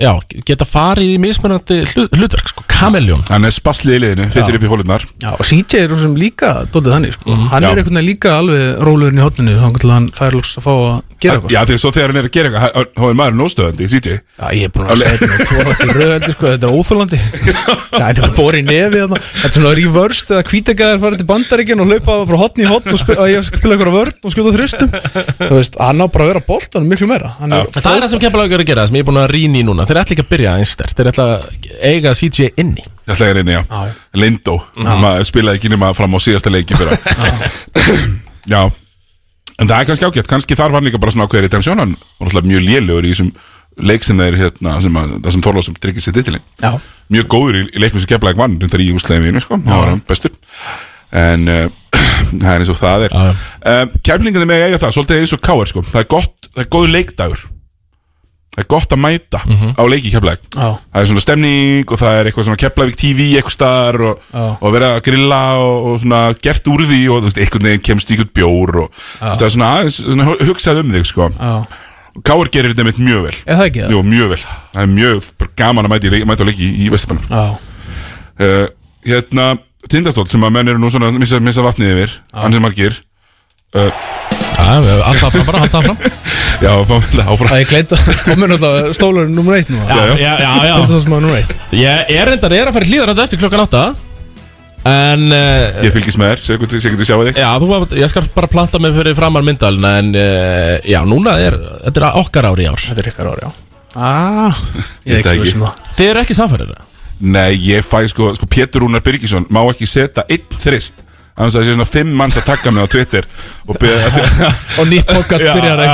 já, 0.00 0.12
geta 0.46 0.64
farið 0.64 1.08
í 1.10 1.18
mismunandi 1.20 1.80
hlut, 1.90 2.12
hlutverk, 2.16 2.48
sko. 2.48 2.62
Kameljón 2.70 3.24
Hann 3.28 3.44
er 3.44 3.50
spaslið 3.52 3.96
í 3.96 4.00
liðinu, 4.04 4.28
fyrir 4.30 4.54
upp 4.56 4.62
í 4.64 4.70
hólunar 4.70 5.04
og 5.34 5.42
CJ 5.44 5.80
er 5.82 5.94
sem 5.98 6.14
líka 6.16 6.52
dóltið 6.70 6.92
þannig 6.94 7.12
sko. 7.16 7.34
hann 7.50 7.62
Já. 7.66 7.68
er 7.72 7.80
einhvern 7.82 7.98
veginn 7.98 8.06
líka 8.06 8.36
alveg 8.38 8.78
rólurinn 8.86 9.18
í 9.18 9.24
hotninu 9.24 9.56
þá 9.58 9.80
til 9.82 9.90
hann 9.90 10.06
fær 10.14 10.36
lóks 10.38 10.54
að 10.56 10.62
fá 10.68 10.70
að 10.70 11.02
gera 11.18 11.34
eitthvað 11.34 11.50
Já, 11.56 11.60
þegar 11.66 11.82
svo 11.82 11.90
þegar 11.96 12.08
hann 12.12 12.20
er 12.22 12.28
að 12.28 12.34
gera 12.38 12.48
eitthvað 12.48 12.86
þá 12.94 13.04
er 13.08 13.18
maður 13.18 13.36
nóstöðandi, 13.42 13.88
CJ 13.90 14.14
Já, 14.14 14.46
ég 14.54 14.62
er 14.62 14.72
búin 14.78 14.86
að 14.86 15.02
segja 15.02 15.18
þetta 15.18 15.28
með 15.34 15.44
tvo 15.50 15.58
ekki 15.74 15.88
rauðaldi 15.98 16.32
sko, 16.38 16.46
þetta 16.54 16.68
er 16.68 16.76
óþólandi 16.78 17.20
Það 17.98 18.08
er 18.08 18.20
bara 18.22 18.34
bóri 18.38 18.58
í 18.58 18.66
nefi. 18.68 19.00
Þetta 19.18 19.48
er 19.48 19.54
svona 19.58 19.74
reversed 19.74 20.30
eða 20.30 20.44
kvítegaðar 20.46 21.00
farið 21.02 21.18
til 21.18 21.28
bandaríkinn 21.28 21.82
og 21.82 21.90
hlaupa 21.90 22.16
frá 22.30 22.38
hotni 22.38 22.62
í 22.62 22.68
hotn 22.70 22.94
og 22.94 23.00
spila, 23.00 23.24
að 23.24 23.32
ég 23.32 23.46
spila 23.48 23.74
eitthvað 23.74 23.96
vörn 23.98 24.14
og 24.22 24.34
skjóta 24.34 24.52
þristum 24.54 24.92
Þú 25.40 25.50
veist, 25.58 25.78
hann 25.82 25.98
á 25.98 26.06
bara 26.06 26.24
að 26.28 26.30
vera 26.30 26.42
boltan 26.46 26.86
miklu 26.88 27.08
meira. 27.10 27.32
Hann 27.40 27.56
er, 27.56 27.66
Það 27.74 27.96
er 27.98 28.04
það 28.04 28.12
sem 28.12 28.22
kemur 28.28 28.44
að 28.44 28.66
gera, 28.68 28.86
sem 28.88 28.98
ég 28.98 29.04
er 29.04 29.08
búin 29.08 29.20
að 29.22 29.30
rýna 29.34 29.60
í 29.60 29.64
núna. 29.66 29.86
Þeir 29.88 30.00
ætla 30.02 30.16
ekki 30.16 30.24
að 30.24 30.30
byrja 30.32 30.54
eins 30.60 30.72
stert 30.76 30.96
Þeir 30.98 31.10
ætla 31.12 31.26
að 31.34 31.68
eiga 31.88 32.14
CJ 32.18 32.50
inni 32.60 32.84
Ég 32.84 33.14
ætla 33.14 33.28
að 33.28 33.38
reyna, 33.38 33.58
já, 33.58 33.62
Lindó 34.18 34.58
maður 34.78 35.28
spilaði 35.28 35.60
ekki 35.60 35.72
nema 35.72 35.92
fram 35.96 36.16
á 36.16 36.18
síðasta 36.22 36.52
leiki 36.52 36.78
fyrir 36.78 36.98
Já. 38.52 38.62
En 39.58 39.66
það 39.66 39.78
er 39.80 39.88
kannski 39.88 40.06
ágætt, 40.08 40.30
kannski 40.30 40.56
þarf 40.58 40.76
hann 40.78 40.86
líka 40.86 41.00
bara 41.02 41.12
svona 41.14 41.26
ákveðir 41.26 41.48
í 41.48 41.52
tensjón 41.52 41.82
hann 41.82 41.96
var 42.20 42.30
alltaf 42.30 42.46
mjög 42.46 42.62
lélugur 42.62 43.08
í 43.08 43.14
þessum 43.14 43.32
leik 43.78 44.06
sem 44.06 44.18
þeir 44.18 44.36
hérna, 44.38 44.76
sem 44.82 44.98
að, 44.98 45.16
það 45.24 45.34
sem 45.34 45.44
Þorlásum 45.46 45.78
tryggir 45.82 46.04
sér 46.04 46.16
titilin 46.16 46.44
Já. 46.62 46.70
Mjög 47.10 47.28
góður 47.34 47.58
í, 47.58 47.64
í 47.72 47.82
leiknum 47.82 48.04
sem 48.04 48.12
keflaði 48.12 48.38
vann 48.38 48.56
reyndar 48.62 48.84
í 48.84 48.88
úsleginu, 48.94 49.42
sko, 49.42 49.58
það 49.64 49.82
var 49.82 49.92
hann 49.92 50.02
bestur. 50.08 50.34
En 51.18 51.50
uh, 51.50 51.68
það 52.42 52.50
er 52.52 52.64
eins 52.64 52.72
og 52.74 52.78
það 52.78 53.06
er. 53.08 53.14
Uh, 53.18 53.84
Keflingandi 54.04 54.48
með 54.50 54.62
að 54.62 54.66
eiga 54.68 54.82
það, 54.82 54.96
svolítið 54.98 55.22
eins 55.22 55.36
og 55.36 55.44
káir, 55.48 55.70
sko. 55.72 55.84
Það 55.88 56.02
er 56.02 56.10
gott, 56.14 56.50
það 56.50 56.64
er 56.64 56.70
góður 56.74 56.94
leikdagur 56.98 57.46
Það 58.58 58.64
er 58.64 58.68
gott 58.74 58.90
að 58.96 58.98
mæta 59.04 59.38
á 59.78 59.82
leiki 59.86 60.10
keflæk 60.10 60.40
Já. 60.50 60.68
Það 60.90 60.98
er 61.04 61.08
svona 61.12 61.22
stemning 61.22 61.92
og 61.94 61.98
það 62.00 62.16
er 62.18 62.28
eitthvað 62.32 62.46
svona 62.48 62.58
keflæk 62.58 62.96
TV 62.98 63.26
eitthvað 63.38 63.54
staðar 63.54 63.98
og, 64.08 64.24
Já. 64.34 64.46
og 64.58 64.72
vera 64.74 64.88
að 64.96 65.02
grilla 65.06 65.38
og, 65.62 65.76
og 65.92 66.00
svona 66.02 66.22
gert 66.42 66.70
úr 66.72 66.82
því 66.90 66.98
og 67.14 67.20
þú 67.22 67.28
veist, 67.28 67.38
einhvern 67.44 67.68
veginn 67.68 67.84
kemst 67.86 68.10
í 68.10 68.16
einhvern 68.16 68.32
bjór 68.34 68.80
og 68.82 68.88
veist, 68.90 69.38
það 69.38 69.46
er 69.46 69.54
svona 69.54 69.68
aðeins 69.76 70.00
svona 70.02 70.26
hu- 70.26 70.40
hugsað 70.48 70.80
um 70.82 70.90
þig 70.96 71.06
sko. 71.12 71.28
Káur 72.26 72.50
gerir 72.50 72.72
þetta 72.74 72.88
mitt 72.88 72.98
mjög 72.98 73.22
vel 73.28 73.36
Er 73.46 73.60
það 73.60 73.66
ekki 73.68 73.82
það? 73.84 73.92
Jú, 73.94 74.02
mjög 74.10 74.30
vel 74.32 74.40
Það 74.42 74.82
er 74.82 74.92
mjög 74.96 75.28
gaman 75.62 75.86
að 75.86 75.92
mæta, 75.94 76.10
mæta 76.32 76.42
á 76.42 76.48
leiki 76.50 76.66
í, 76.66 76.88
Já. 77.30 77.42
uh, 78.42 78.66
Hérna, 79.06 79.46
Tindastóll 79.88 80.26
sem 80.26 80.42
að 80.42 80.50
menn 80.56 80.68
eru 80.74 80.82
nú 80.82 80.90
svona 80.90 81.12
missa, 81.14 81.38
missa 81.38 81.62
vatnið 81.62 81.92
yfir 81.94 82.16
hann 82.34 82.52
sem 82.58 82.64
margir 82.66 82.98
uh, 83.78 83.92
alltaf 84.58 85.32
fram 85.32 85.46
bara, 85.46 85.62
alltaf 85.66 85.84
fram 85.86 85.98
Já, 86.58 86.72
áfram. 86.74 87.02
Það 87.46 87.60
er 87.60 87.68
kleint 87.70 87.94
að 87.94 88.08
Tómur 88.26 88.50
náttúrulega 88.50 88.96
stólurinn 88.98 89.36
nummer 89.36 89.58
eitt 89.58 89.70
nú 89.70 89.78
Já, 89.86 90.00
já, 90.18 90.34
já, 90.42 90.50
Ég 91.84 92.12
er 92.18 92.30
reyndar, 92.32 92.54
ég 92.56 92.64
er 92.64 92.70
að 92.70 92.78
fara 92.78 92.88
í 92.88 92.92
hlýðan 92.92 93.22
eftir 93.24 93.42
klokkan 93.42 93.64
átta 93.66 93.84
En 94.88 95.24
uh, 95.34 95.80
Ég 95.84 95.94
fylgist 95.94 96.18
með 96.20 96.32
þér, 96.32 96.42
séu 96.44 96.58
hvernig 96.60 96.98
þú 97.00 97.06
sjá 97.06 97.16
þig. 97.28 97.38
Já, 97.42 97.48
þú, 97.60 97.78
ég 97.98 98.12
skal 98.12 98.28
bara 98.34 98.50
planta 98.50 98.80
mig 98.82 98.94
fyrir 98.96 99.16
framar 99.18 99.46
myndalina 99.46 99.96
En 100.02 100.12
uh, 100.14 100.74
já, 100.86 101.00
núna 101.06 101.34
er 101.42 101.58
Þetta 101.88 102.04
er 102.04 102.20
okkar 102.22 102.50
ári 102.52 102.66
í 102.66 102.70
ár. 102.70 102.84
Þetta 102.90 103.02
er 103.04 103.10
ykkar 103.12 103.32
ári, 103.32 103.48
já. 103.48 103.64
Ah, 103.98 104.62
Ég 105.08 105.18
er 105.18 105.26
Ég 105.26 105.26
veit 105.26 105.32
ekki 105.34 105.74
Þið 105.98 106.12
eru 106.12 106.22
ekki 106.22 106.38
samfærir 106.38 106.76
Nei, 107.18 107.56
ég 107.66 107.82
fæ 107.82 108.04
sko, 108.12 108.30
sko 108.38 108.46
Pétur 108.46 108.84
Rúnar 108.84 109.02
Birgisson 109.02 109.48
má 109.50 109.64
ekki 109.66 109.88
setja 109.90 110.22
einn 110.30 110.44
þrist 110.62 111.02
Þannig 111.38 111.52
að 111.52 111.54
það 111.54 111.66
sé 111.68 111.74
svona 111.76 111.86
fimm 111.86 112.14
manns 112.18 112.36
að 112.40 112.48
taka 112.48 112.70
mig 112.74 112.82
á 112.82 112.88
Twitter. 112.90 113.26
Og 113.70 113.76
beða 113.78 114.06
Og 114.82 114.88
nýtt 114.90 115.12
podcast 115.14 115.44
byrjar 115.46 115.78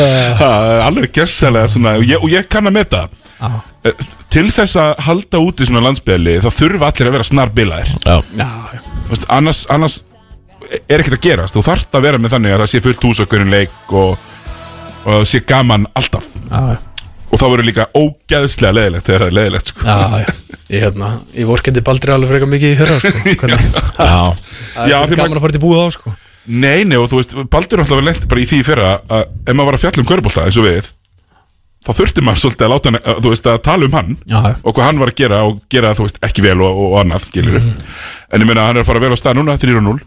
er 0.00 0.84
alveg 0.86 1.10
gjössalega 1.18 1.68
svona 1.68 1.96
og 1.98 2.06
ég, 2.08 2.16
og 2.22 2.30
ég 2.32 2.48
kann 2.48 2.70
að 2.70 2.76
meta. 2.78 3.02
Eh, 3.84 3.94
Til 4.30 4.46
þess 4.54 4.76
að 4.78 4.92
halda 5.08 5.40
úti 5.42 5.66
svona 5.66 5.82
landsbyðali 5.88 6.36
þá 6.44 6.50
þurfa 6.54 6.90
allir 6.92 7.08
að 7.08 7.14
vera 7.16 7.26
snar 7.26 7.50
bilaðir 7.50 7.88
Já, 8.04 8.20
Já, 8.38 8.46
Þú 9.08 9.10
veist, 9.10 9.24
annars, 9.34 9.62
annars 9.74 9.96
er 10.86 11.02
ekkert 11.02 11.16
að 11.16 11.24
gerast. 11.24 11.56
Þú 11.56 11.64
þarft 11.66 11.98
að 11.98 12.04
vera 12.06 12.20
með 12.22 12.36
þannig 12.36 12.54
að 12.54 12.62
það 12.62 12.70
sé 12.70 12.82
fullt 12.84 13.06
hús 13.08 13.22
okkur 13.24 13.42
leik 13.50 13.94
og, 13.98 14.12
og 15.02 15.10
það 15.16 15.26
sé 15.32 15.42
gaman 15.50 15.88
alltaf. 15.98 16.28
Já, 16.46 16.62
og 17.30 17.42
þá 17.42 17.46
verður 17.48 17.66
líka 17.66 17.88
ógeðslega 17.98 18.76
leðilegt 18.78 19.10
þegar 19.10 19.24
það 19.24 19.32
er 19.32 19.36
leðilegt 19.40 19.72
sko. 19.72 19.86
já, 19.90 19.98
já 20.22 20.49
Ég, 20.70 20.84
hérna, 20.84 21.08
ég 21.34 21.48
vorkendi 21.50 21.82
Baldri 21.82 22.12
alveg 22.14 22.30
frekar 22.30 22.50
mikið 22.52 22.72
í 22.72 22.78
fyrra 22.78 22.98
sko. 23.02 23.10
Hvernig, 23.40 23.64
Já, 23.98 24.20
það 24.76 24.92
Já, 24.92 24.96
er 25.02 25.16
gaman 25.18 25.36
að 25.40 25.44
fara 25.44 25.54
til 25.56 25.62
búið 25.64 25.80
á 25.82 25.88
sko. 25.96 26.12
Nei, 26.50 26.84
nei, 26.88 26.96
og 26.96 27.08
þú 27.10 27.18
veist, 27.20 27.34
Baldur 27.52 27.82
alltaf 27.82 27.98
var 27.98 28.06
lengt 28.06 28.28
bara 28.30 28.40
í 28.40 28.46
því 28.48 28.60
fyrra 28.66 28.92
að 29.10 29.24
ef 29.50 29.54
maður 29.54 29.68
var 29.70 29.76
að 29.78 29.82
fjalla 29.84 30.02
um 30.04 30.08
körbólta 30.08 30.44
eins 30.46 30.58
og 30.62 30.66
við 30.68 30.88
þá 31.80 31.90
þurfti 31.96 32.22
maður 32.24 32.40
svolítið 32.44 32.64
að 32.66 32.72
láta 32.74 32.90
hann, 32.90 33.00
þú 33.24 33.28
veist, 33.32 33.46
að 33.50 33.58
tala 33.66 33.86
um 33.88 33.94
hann 33.98 34.10
Já, 34.30 34.40
og 34.62 34.74
hvað 34.76 34.84
hann 34.86 35.00
var 35.00 35.10
að 35.12 35.18
gera 35.20 35.38
og 35.48 35.60
gera, 35.72 35.92
þú 35.96 36.06
veist, 36.06 36.18
ekki 36.28 36.44
vel 36.44 36.58
og, 36.64 36.80
og 36.86 36.96
annað, 37.02 37.26
skilur 37.28 37.56
Mhm. 37.60 37.70
en 38.30 38.40
ég 38.44 38.46
meina, 38.50 38.66
hann 38.68 38.76
er 38.76 38.84
að 38.84 38.88
fara 38.90 39.00
vel 39.04 39.12
á 39.12 39.18
stað 39.20 39.38
núna, 39.40 39.56
3-0 39.60 40.00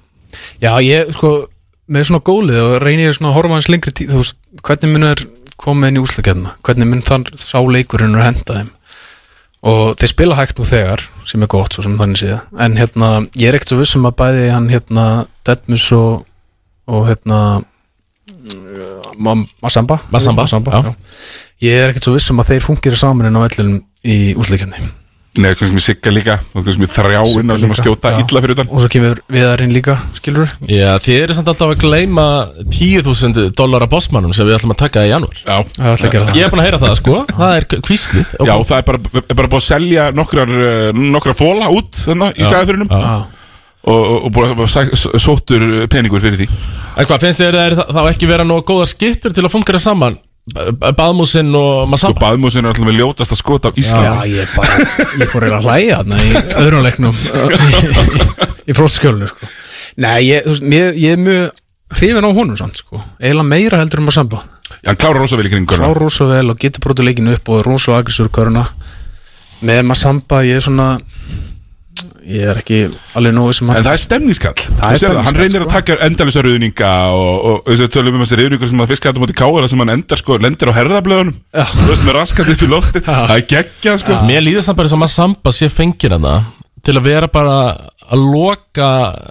Já, 0.64 0.72
ég, 0.86 1.10
sko, 1.18 1.32
með 1.90 2.08
svona 2.10 2.24
gólið 2.30 2.60
og 2.64 2.76
reynir 2.84 3.10
ég 3.12 3.18
svona 3.18 3.32
að 3.34 3.38
horfa 3.40 3.58
hans 3.58 3.70
lengri 3.70 3.92
tíð, 3.94 4.14
og 9.64 9.94
þeir 10.00 10.12
spila 10.12 10.36
hægt 10.36 10.58
nú 10.60 10.66
þegar, 10.68 11.04
sem 11.30 11.44
er 11.46 11.48
gott 11.52 11.74
svo 11.76 11.84
sem 11.86 11.98
þannig 12.00 12.20
séð, 12.20 12.40
en 12.60 12.76
hérna 12.80 13.12
ég 13.40 13.48
er 13.50 13.56
ekkert 13.58 13.72
svo 13.74 13.80
vissum 13.80 14.08
að 14.10 14.18
bæði 14.20 14.50
hann 14.52 14.68
hérna 14.74 15.06
Dedmus 15.48 15.86
og, 15.96 16.26
og 16.92 17.06
hérna 17.08 17.40
Ma- 19.18 19.36
Masamba 19.64 20.00
Masamba, 20.12 20.44
já. 20.72 20.82
já. 20.84 20.96
ég 21.64 21.80
er 21.80 21.94
ekkert 21.94 22.04
svo 22.10 22.16
vissum 22.18 22.42
að 22.44 22.50
þeir 22.54 22.66
fungir 22.66 22.96
saman 23.00 23.30
inn 23.30 23.40
á 23.40 23.46
vellunum 23.46 23.80
í 24.04 24.18
úslakefni 24.40 24.84
Nei, 25.34 25.50
kannski 25.58 25.74
með 25.74 25.82
sigga 25.82 26.12
líka. 26.14 26.34
Og 26.54 26.62
kannski 26.62 26.84
með 26.84 26.92
þrjá 26.94 27.22
inn 27.42 27.50
á 27.50 27.56
sem 27.58 27.72
að 27.74 27.80
skjóta 27.80 28.12
Já. 28.14 28.18
illa 28.22 28.42
fyrir 28.44 28.54
utan. 28.54 28.68
Og 28.70 28.84
svo 28.84 28.90
kemur 28.94 29.22
viðarinn 29.34 29.72
líka, 29.74 29.96
skilur 30.20 30.52
Já, 30.70 30.92
þið 31.02 31.22
eru 31.24 31.38
samt 31.38 31.48
alltaf 31.50 31.72
að 31.74 31.80
gleyma 31.82 32.26
10.000 32.62 33.48
dollara 33.58 33.88
bossmannum 33.90 34.36
sem 34.38 34.46
við 34.46 34.60
ætlum 34.60 34.76
að 34.76 34.82
taka 34.84 35.06
í 35.08 35.10
janúar. 35.10 35.40
Já, 35.42 35.56
Það 35.74 35.90
að 35.90 36.04
það. 36.14 36.38
Ég 36.38 36.46
er 36.46 36.54
búin 36.54 36.62
að 36.62 36.68
heyra 36.68 36.82
það, 36.84 36.94
sko. 37.00 37.16
Það 37.32 37.56
er 37.58 37.66
kvíslið. 37.74 38.36
Já, 38.46 38.54
það 38.62 38.76
er 38.78 38.86
bara, 38.92 39.02
er 39.24 39.40
bara 39.40 39.52
búið 39.56 39.64
að 39.64 39.66
selja 39.72 40.06
nokkrar, 40.14 40.54
eh, 40.68 41.02
nokkrar 41.16 41.38
fóla 41.40 41.72
út 41.74 42.04
þannig 42.04 42.38
í 42.38 42.46
Já. 42.46 43.26
og, 43.84 43.98
og, 43.98 44.20
og 44.28 44.36
búið 44.38 44.62
að 44.68 45.18
sóttur 45.18 45.66
peningur 45.90 46.22
fyrir 46.22 46.44
því. 46.44 46.48
En 46.94 47.10
hvað, 47.10 47.26
finnst 47.26 47.42
þér 47.42 47.58
þeir 47.58 47.80
þá 47.90 48.02
ekki 48.06 48.30
vera 48.30 48.46
nóg 48.46 48.62
góða 48.70 48.86
skittur 48.94 49.34
til 49.34 49.48
að 49.48 49.56
fungera 49.58 49.82
saman 49.82 50.20
Baðmúsin 50.44 51.54
og 51.56 51.86
Sko, 51.86 51.90
Masamba 51.94 52.20
baðmúsin 52.26 52.66
er 52.66 52.74
alltaf 52.74 52.84
með 52.84 52.98
ljótasta 53.00 53.38
skot 53.40 53.70
af 53.70 53.78
Ísland 53.80 54.04
Já, 54.04 54.16
ég 54.28 54.50
bara, 54.58 54.88
ég 55.22 55.30
fór 55.32 55.46
eiginlega 55.46 55.60
að 55.62 55.68
hlæja 55.70 56.00
þarna 56.02 56.18
í 56.20 56.34
öðrum 56.60 56.84
leiknum. 56.84 57.22
Í 58.70 58.76
fróstskjölinu, 58.76 59.30
sko. 59.32 59.48
Nei, 60.04 60.18
ég, 60.28 60.44
þú 60.44 60.52
veist, 60.52 60.66
ég, 60.76 61.00
ég 61.00 61.16
er 61.16 61.24
mjög 61.24 61.96
hrifin 61.96 62.28
á 62.28 62.32
honum 62.36 62.60
samt, 62.60 62.84
sko. 62.84 63.00
Eiginlega 63.22 63.48
meira 63.54 63.80
heldur 63.80 64.04
um 64.04 64.12
að 64.12 64.18
samba. 64.18 64.44
Já, 64.74 64.90
hann 64.92 65.00
klára 65.00 65.24
rosa 65.24 65.40
vel 65.40 65.48
í 65.48 65.54
kring 65.54 65.70
Klár 65.70 66.00
rosa 66.04 66.28
vel 66.28 66.52
og 66.52 66.60
getur 66.60 66.84
brotu 66.84 67.08
leikinu 67.08 67.38
upp 67.38 67.52
og 67.54 67.62
er 67.62 67.70
rosa 67.72 67.96
agressur 67.96 68.32
köruna. 68.36 68.66
Með 69.64 69.84
Masamba, 69.88 70.44
ég 70.44 70.60
er 70.60 70.68
svona 70.68 70.90
ég 72.30 72.48
er 72.54 72.60
ekki 72.62 72.78
alveg 73.20 73.34
nógu 73.36 73.54
sem 73.58 73.70
En 73.74 73.80
það 73.84 73.94
er 73.96 74.02
stemningskall 74.04 74.56
Það 74.64 74.70
er 74.70 74.80
það, 74.80 74.88
Hann 74.88 74.98
stemningskall, 75.02 75.40
reynir 75.42 75.64
að 75.64 75.68
sko. 75.68 75.74
taka 75.78 75.98
endalisa 76.08 76.44
ruðninga 76.46 76.92
og, 77.20 77.48
og 77.50 77.70
þess 77.72 77.86
að 77.86 77.92
tölum 77.98 78.18
um 78.18 78.24
þessi 78.26 78.40
ruðningur 78.42 78.72
sem 78.74 78.84
að 78.86 78.92
fiskættum 78.94 79.26
átti 79.28 79.38
kára 79.42 79.70
sem 79.72 79.84
hann 79.84 79.94
endar 79.98 80.22
sko, 80.22 80.38
lendir 80.40 80.72
á 80.72 80.78
herðablöðunum. 80.80 81.38
Þú 81.74 81.88
veist, 81.92 82.06
með 82.08 82.18
raskat 82.20 82.52
upp 82.54 82.64
í 82.64 82.70
lofti 82.72 83.04
Það 83.08 83.34
er 83.38 83.46
geggjað 83.56 84.02
sko. 84.06 84.20
Mér 84.30 84.46
líður 84.48 84.68
samt 84.70 84.80
bara 84.80 84.94
sem 84.94 85.08
að 85.08 85.14
Samba 85.16 85.56
sé 85.56 85.70
fengir 85.74 86.16
hana 86.18 86.36
til 86.84 86.98
að 87.00 87.06
vera 87.08 87.30
bara 87.32 87.58
að 88.12 88.20
loka 88.34 88.88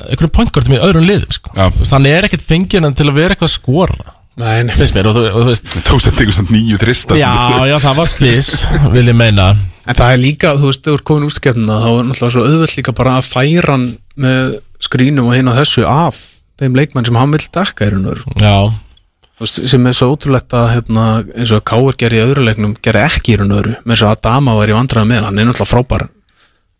einhverjum 0.09 0.33
pointkortum 0.39 0.77
í 0.79 0.83
öðrum 0.83 1.05
liðum 1.09 1.35
sko. 1.37 1.53
Þú 1.57 1.83
veist, 1.83 1.93
Hann 1.93 2.09
er 2.09 2.25
ekkert 2.29 2.45
fengir 2.47 2.85
hann 2.85 2.97
til 2.97 3.09
að 3.11 3.19
vera 3.21 3.35
eitthvað 3.37 3.51
að 3.51 3.57
skora. 3.59 4.15
Nei, 4.41 4.63
nei. 4.65 4.73
Finnst 4.79 4.95
mér, 4.97 5.11
og 5.11 5.17
þú, 5.19 5.23
og 5.29 5.43
þú 5.43 5.51
veist 5.51 5.67
Tók 5.85 6.01
sem 6.01 6.15
tegur 6.17 6.33
svona 6.33 6.55
nýju 6.55 6.79
þrista 6.81 7.19
Já, 7.21 7.33
já, 7.69 7.75
það 7.85 7.99
var 7.99 8.09
slís, 8.09 8.49
vil 8.95 9.03
ég 9.11 9.19
meina 9.19 9.51
En 9.83 9.99
það 9.99 10.13
er 10.15 10.21
líka, 10.23 10.55
þú 10.61 10.69
veist, 10.71 10.85
þegar 10.87 11.03
komin 11.09 11.27
úrstakefnina 11.27 11.81
þá 11.83 11.89
er 11.91 12.07
náttúrulega 12.07 12.35
svo 12.37 12.45
auðvelt 12.47 12.77
líka 12.79 12.95
bara 12.95 13.17
að 13.19 13.29
færa 13.33 13.75
hann 13.75 13.89
með 14.23 14.55
skrínum 14.83 15.31
og 15.33 15.51
á 15.51 15.59
þessu 15.59 15.85
af 15.89 16.21
þeim 16.61 16.79
leikmenn 16.79 17.09
sem 17.09 17.19
hann 17.19 17.35
vil 17.35 17.45
dekka 17.59 17.89
í 17.89 17.93
raun 17.95 18.09
og 18.13 19.43
veist, 19.43 19.61
sem 19.73 19.87
er 19.91 19.97
svo 19.99 20.13
ótrúlegt 20.15 20.55
að 20.55 20.69
hérna, 20.77 21.07
eins 21.35 21.53
og 21.57 21.65
Káur 21.67 21.97
gerði 21.99 22.21
í 22.21 22.27
öðru 22.29 22.47
leiknum 22.47 22.75
gerði 22.85 23.07
ekki 23.09 23.35
í 23.35 23.39
raun 23.41 23.55
og 23.55 23.63
veru 23.63 23.77
með 23.83 23.97
þess 23.97 24.07
að 24.07 24.13
Adama 24.19 24.59
var 24.59 24.71
í 24.71 24.77
vandræða 24.77 25.09
með 25.11 25.25
hann 25.27 25.41
er 25.41 25.49
náttúrulega 25.49 25.73
frábær 25.73 26.07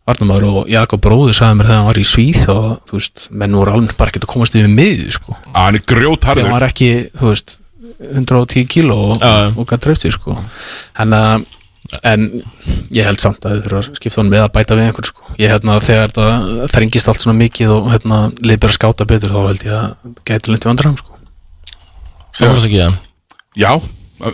Varnamaður 0.03 0.47
og 0.51 0.71
Jakob 0.71 1.03
Bróður 1.03 1.37
sagði 1.37 1.59
mér 1.61 1.69
þegar 1.69 1.79
hann 1.79 1.89
var 1.89 1.99
í 2.01 2.07
Svíð 2.11 2.47
og 2.51 2.71
þú 2.89 2.97
veist, 2.99 3.27
menn 3.39 3.55
voru 3.55 3.75
alveg 3.77 3.93
bara 4.01 4.11
ekki 4.11 4.23
að 4.23 4.31
komast 4.33 4.57
yfir 4.59 4.73
miðu 4.73 5.13
sko. 5.15 5.37
Hann 5.55 5.79
er 5.79 5.85
grjótharður 5.93 6.49
hann 6.49 6.57
var 6.57 6.67
ekki, 6.67 6.89
þú 7.21 7.29
veist 7.29 7.55
110 8.03 8.67
kíló 8.73 8.97
og, 9.13 9.23
Já. 9.23 9.53
og 9.55 9.69
gætt 9.71 9.85
treyfti 9.85 10.11
sko. 10.11 10.35
en, 10.99 11.15
uh, 11.15 11.39
en 12.09 12.27
ég 12.93 13.07
held 13.07 13.21
samt 13.23 13.45
að 13.45 13.57
þið 13.57 13.65
þurfa 13.67 13.81
að 13.83 13.89
skipta 13.99 14.21
honum 14.21 14.33
með 14.33 14.45
að 14.47 14.53
bæta 14.57 14.77
við 14.79 14.87
einhvern 14.89 15.09
sko. 15.09 15.25
ég 15.39 15.53
held 15.53 15.69
að 15.69 15.87
þegar 15.89 16.13
þetta 16.13 16.69
þrengist 16.75 17.11
allt 17.13 17.25
svona 17.25 17.39
mikið 17.39 17.73
og 17.77 17.91
hérna, 17.93 18.21
liðbæra 18.41 18.77
skáta 18.79 19.07
betur 19.09 19.35
þá 19.35 19.41
held 19.49 19.65
ég 19.67 19.75
að 19.77 20.15
gæti 20.31 20.53
lindið 20.55 20.71
vandræðum 20.73 21.01
sko. 21.03 21.19
Samfélags 22.33 22.69
ekki, 22.69 22.81
já 22.81 22.89
Já, 23.53 23.73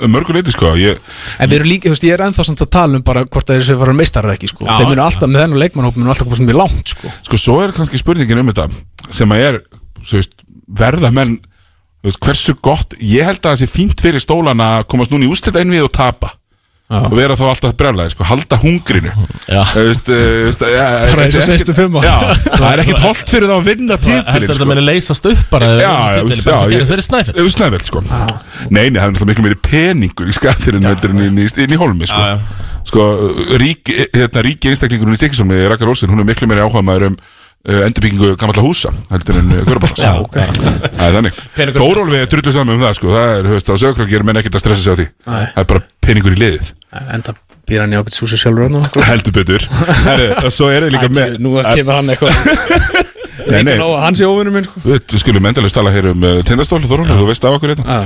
mörgur 0.07 0.37
leiti 0.37 0.53
sko 0.55 0.71
ég, 0.79 1.01
En 1.43 1.51
við 1.51 1.59
erum 1.59 1.71
líka, 1.73 1.89
þú 1.89 1.95
veist, 1.97 2.07
ég 2.07 2.15
er 2.15 2.23
ennþá 2.29 2.45
samt 2.47 2.63
að 2.63 2.71
tala 2.77 2.99
um 3.01 3.03
bara 3.03 3.25
hvort 3.27 3.49
það 3.49 3.59
er 3.59 3.67
sem 3.67 3.79
fara 3.81 3.95
meistarar 3.97 4.35
ekki, 4.37 4.51
sko. 4.53 4.63
Já, 4.69 4.77
Þeir 4.79 4.91
munu 4.93 5.01
já. 5.03 5.07
alltaf 5.09 5.31
með 5.33 5.43
þennan 5.43 5.63
leikmannhóp 5.65 5.99
munu 5.99 6.13
alltaf 6.13 6.29
komast 6.29 6.45
mjög 6.45 6.61
langt, 6.61 6.93
sko. 6.93 7.13
Sko, 7.27 7.41
svo 7.43 7.57
er 7.65 7.75
kannski 7.75 7.99
spurningin 7.99 8.43
um 8.45 8.53
þetta 8.53 8.69
sem 9.19 9.35
að 9.35 9.45
er, 9.49 9.59
þú 10.05 10.21
veist, 10.21 10.37
verða 10.79 11.11
menn 11.17 11.39
þú 11.99 12.11
veist, 12.13 12.21
hversu 12.23 12.55
gott 12.63 12.95
ég 13.01 13.27
held 13.27 13.41
að 13.43 13.49
það 13.57 13.61
sé 13.65 13.71
fínt 13.73 14.05
fyrir 14.05 14.23
stólan 14.23 14.63
að 14.63 14.85
komast 14.93 15.11
núna 15.11 15.27
í 15.27 15.33
úrslita 15.33 15.65
einvið 15.65 15.89
og 15.89 15.95
tapa 15.97 16.31
Já. 16.31 16.37
Og 16.89 17.13
vera 17.19 17.35
þá 17.37 17.43
alltaf 17.51 17.75
brjálæði, 17.77 18.13
sko, 18.15 18.25
halda 18.25 18.59
hungrinu. 18.63 19.11
Þú 19.45 19.83
veist, 19.89 20.07
uh, 20.09 20.21
veist, 20.47 20.63
ja, 20.73 20.87
Bara 21.11 21.27
eins 21.27 21.37
og 21.37 21.45
seistu 21.45 21.75
fimm 21.77 21.99
á. 21.99 22.01
Já, 22.07 22.15
það 22.59 22.69
er 22.71 22.83
ekkit 22.85 23.03
holdt 23.05 23.33
fyrir 23.35 23.51
þá 23.51 23.55
að 23.59 23.67
vinna 23.69 23.99
Heldur 23.99 24.25
titilin, 24.33 24.53
þetta 24.55 24.69
meni 24.73 24.85
leysast 24.87 25.29
upp 25.29 25.43
bara 25.53 25.69
Já, 25.75 25.91
já, 26.17 26.23
ég- 26.23 26.73
gerist 26.73 26.93
fyrir 26.95 27.05
snæfell. 27.05 27.37
Ef 27.45 27.53
Snæfell, 27.53 27.85
sko. 27.91 28.03
Nei, 28.09 28.87
nei, 28.89 28.97
það 28.97 29.05
er 29.05 29.13
náttúrulega 29.13 29.31
miklu 29.35 29.47
meiri 29.49 29.61
peningur 29.69 30.33
í 30.33 30.37
skaffirinn 30.39 30.89
heldur 30.89 31.13
en 31.13 31.25
inn 31.29 31.43
í, 31.45 31.49
í 31.49 31.81
holmi, 31.81 32.09
sko. 32.09 32.25
Sko, 32.89 33.05
rík, 33.61 33.91
hérna, 34.17 34.41
ríki 34.47 34.71
einstaklingurinn 34.73 35.13
í 35.13 35.21
Stikksson 35.21 35.49
með 35.51 35.67
Raka 35.75 35.85
Rósin, 35.85 36.09
hún 36.09 36.23
er 36.25 36.29
miklu 36.31 36.49
meiri 36.49 36.65
áhuga 36.65 36.81
maður 36.89 37.11
um 37.11 37.19
endurbyggingu 37.67 38.31
gamalla 38.39 38.63
húsa 38.63 38.93
heldur 39.11 39.41
en 39.41 39.51
uh, 39.51 39.65
Körbálans 39.67 40.01
Já, 40.01 40.13
ok. 40.23 40.37
Það 40.39 41.03
er 41.09 41.17
þannig 41.17 41.41
Þórólfi 41.75 42.21
er 42.23 42.31
drullu 42.31 42.55
saman 42.55 42.79
um 42.79 42.85
það, 42.87 42.95
sko 43.01 43.11
Það 43.13 43.33
er, 43.35 43.49
höfst, 43.53 43.73
á 43.73 43.75
sögurkraki 43.83 44.19
er 44.19 44.25
menn 44.29 44.41
ekkert 44.41 44.59
að 44.59 44.63
stressa 44.65 44.85
sig 44.85 44.95
á 44.95 44.99
því 45.01 45.07
Nei. 45.09 45.45
Það 45.57 45.63
er 45.65 45.69
bara 45.73 45.83
peningur 46.07 46.37
í 46.37 46.41
liðið 46.43 46.71
Enda 47.19 47.35
býr 47.69 47.83
hann 47.85 47.93
í 47.93 47.99
ákveðt 47.99 48.17
súsi 48.17 48.39
sjálfur 48.41 48.79
og 48.79 49.01
Heldur 49.09 49.37
betur 49.37 49.67
svo 50.57 50.71
er 50.73 50.87
það 50.87 50.95
líka 50.95 51.11
með 51.13 51.39
Nú 51.45 51.57
kemur 51.67 51.99
hann 51.99 52.15
eitthvað 52.15 52.37
Nei, 53.49 53.63
nei. 53.65 53.77
Hann 53.79 54.17
sé 54.19 54.27
óvinnur 54.29 54.53
minn, 54.53 54.67
sko. 54.67 54.81
Við, 54.85 54.99
við 55.09 55.23
skulum 55.23 55.47
endalist 55.49 55.77
tala 55.79 55.93
hér 55.95 56.11
um 56.11 56.25
uh, 56.27 56.41
tindastól, 56.45 56.83
Þorvaldur, 56.85 57.21
þú 57.23 57.29
veist 57.31 57.47
af 57.49 57.55
okkur 57.57 57.73
hérna 57.73 57.99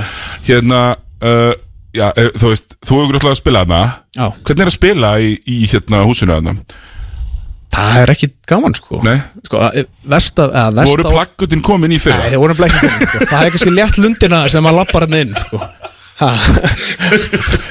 Hérna, 0.47 0.81
uh, 1.25 1.51
já, 1.95 2.05
þú 2.39 2.51
veist, 2.53 2.77
þú 2.85 2.99
hefur 3.01 3.11
gráttlega 3.11 3.35
að 3.35 3.41
spila 3.41 3.63
Já. 4.13 4.27
Hvernig 4.45 4.61
er 4.63 4.69
að 4.69 4.75
spila 4.77 5.11
í, 5.19 5.33
í 5.49 5.59
hérna 5.71 6.03
húsinu 6.07 6.37
hana? 6.37 6.53
Það 7.73 7.95
er 8.03 8.11
ekki 8.13 8.27
gaman, 8.49 8.75
sko. 8.77 8.99
Nei, 9.05 9.15
Sko, 9.47 9.57
að- 9.65 9.87
versta, 10.13 10.45
eða 10.51 10.73
versta 10.77 10.91
voru 10.93 11.13
plaggutin 11.15 11.63
komin 11.65 11.95
í 11.95 11.99
fyrra? 12.01 12.19
Nei, 12.21 12.33
það 12.35 12.43
voru 12.43 12.55
plakkutin, 12.59 12.99
sko. 13.07 13.25
Það 13.31 13.39
er 13.47 13.53
kannski 13.55 13.73
létt 13.73 13.97
lundina 14.03 14.41
sem 14.53 14.69
að 14.69 14.77
lappar 14.77 15.07
hann 15.07 15.17
inn, 15.23 15.33
sko. 15.41 15.61
Ha. 16.19 16.29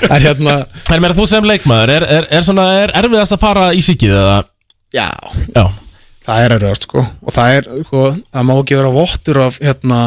Það 0.03 0.17
er 0.17 0.25
hérna 0.27 0.55
En 0.91 1.01
meira 1.05 1.15
þú 1.15 1.27
sem 1.31 1.47
leikmaður, 1.47 1.93
er, 1.95 2.07
er, 2.19 2.27
er, 2.35 2.43
svona, 2.43 2.65
er 2.83 2.93
erfiðast 2.99 3.37
að 3.37 3.41
fara 3.45 3.69
í 3.79 3.83
síkið 3.87 4.17
eða 4.19 4.35
Já, 4.93 5.07
Já, 5.55 5.63
það 6.27 6.43
er 6.49 6.55
erfiðast 6.57 6.89
sko 6.89 7.05
og 7.07 7.33
það 7.37 7.55
er, 7.61 7.69
sko, 7.87 8.03
það 8.35 8.49
má 8.49 8.53
ekki 8.59 8.77
vera 8.81 8.91
vottur 8.99 9.41
af 9.47 9.61
hérna 9.63 10.01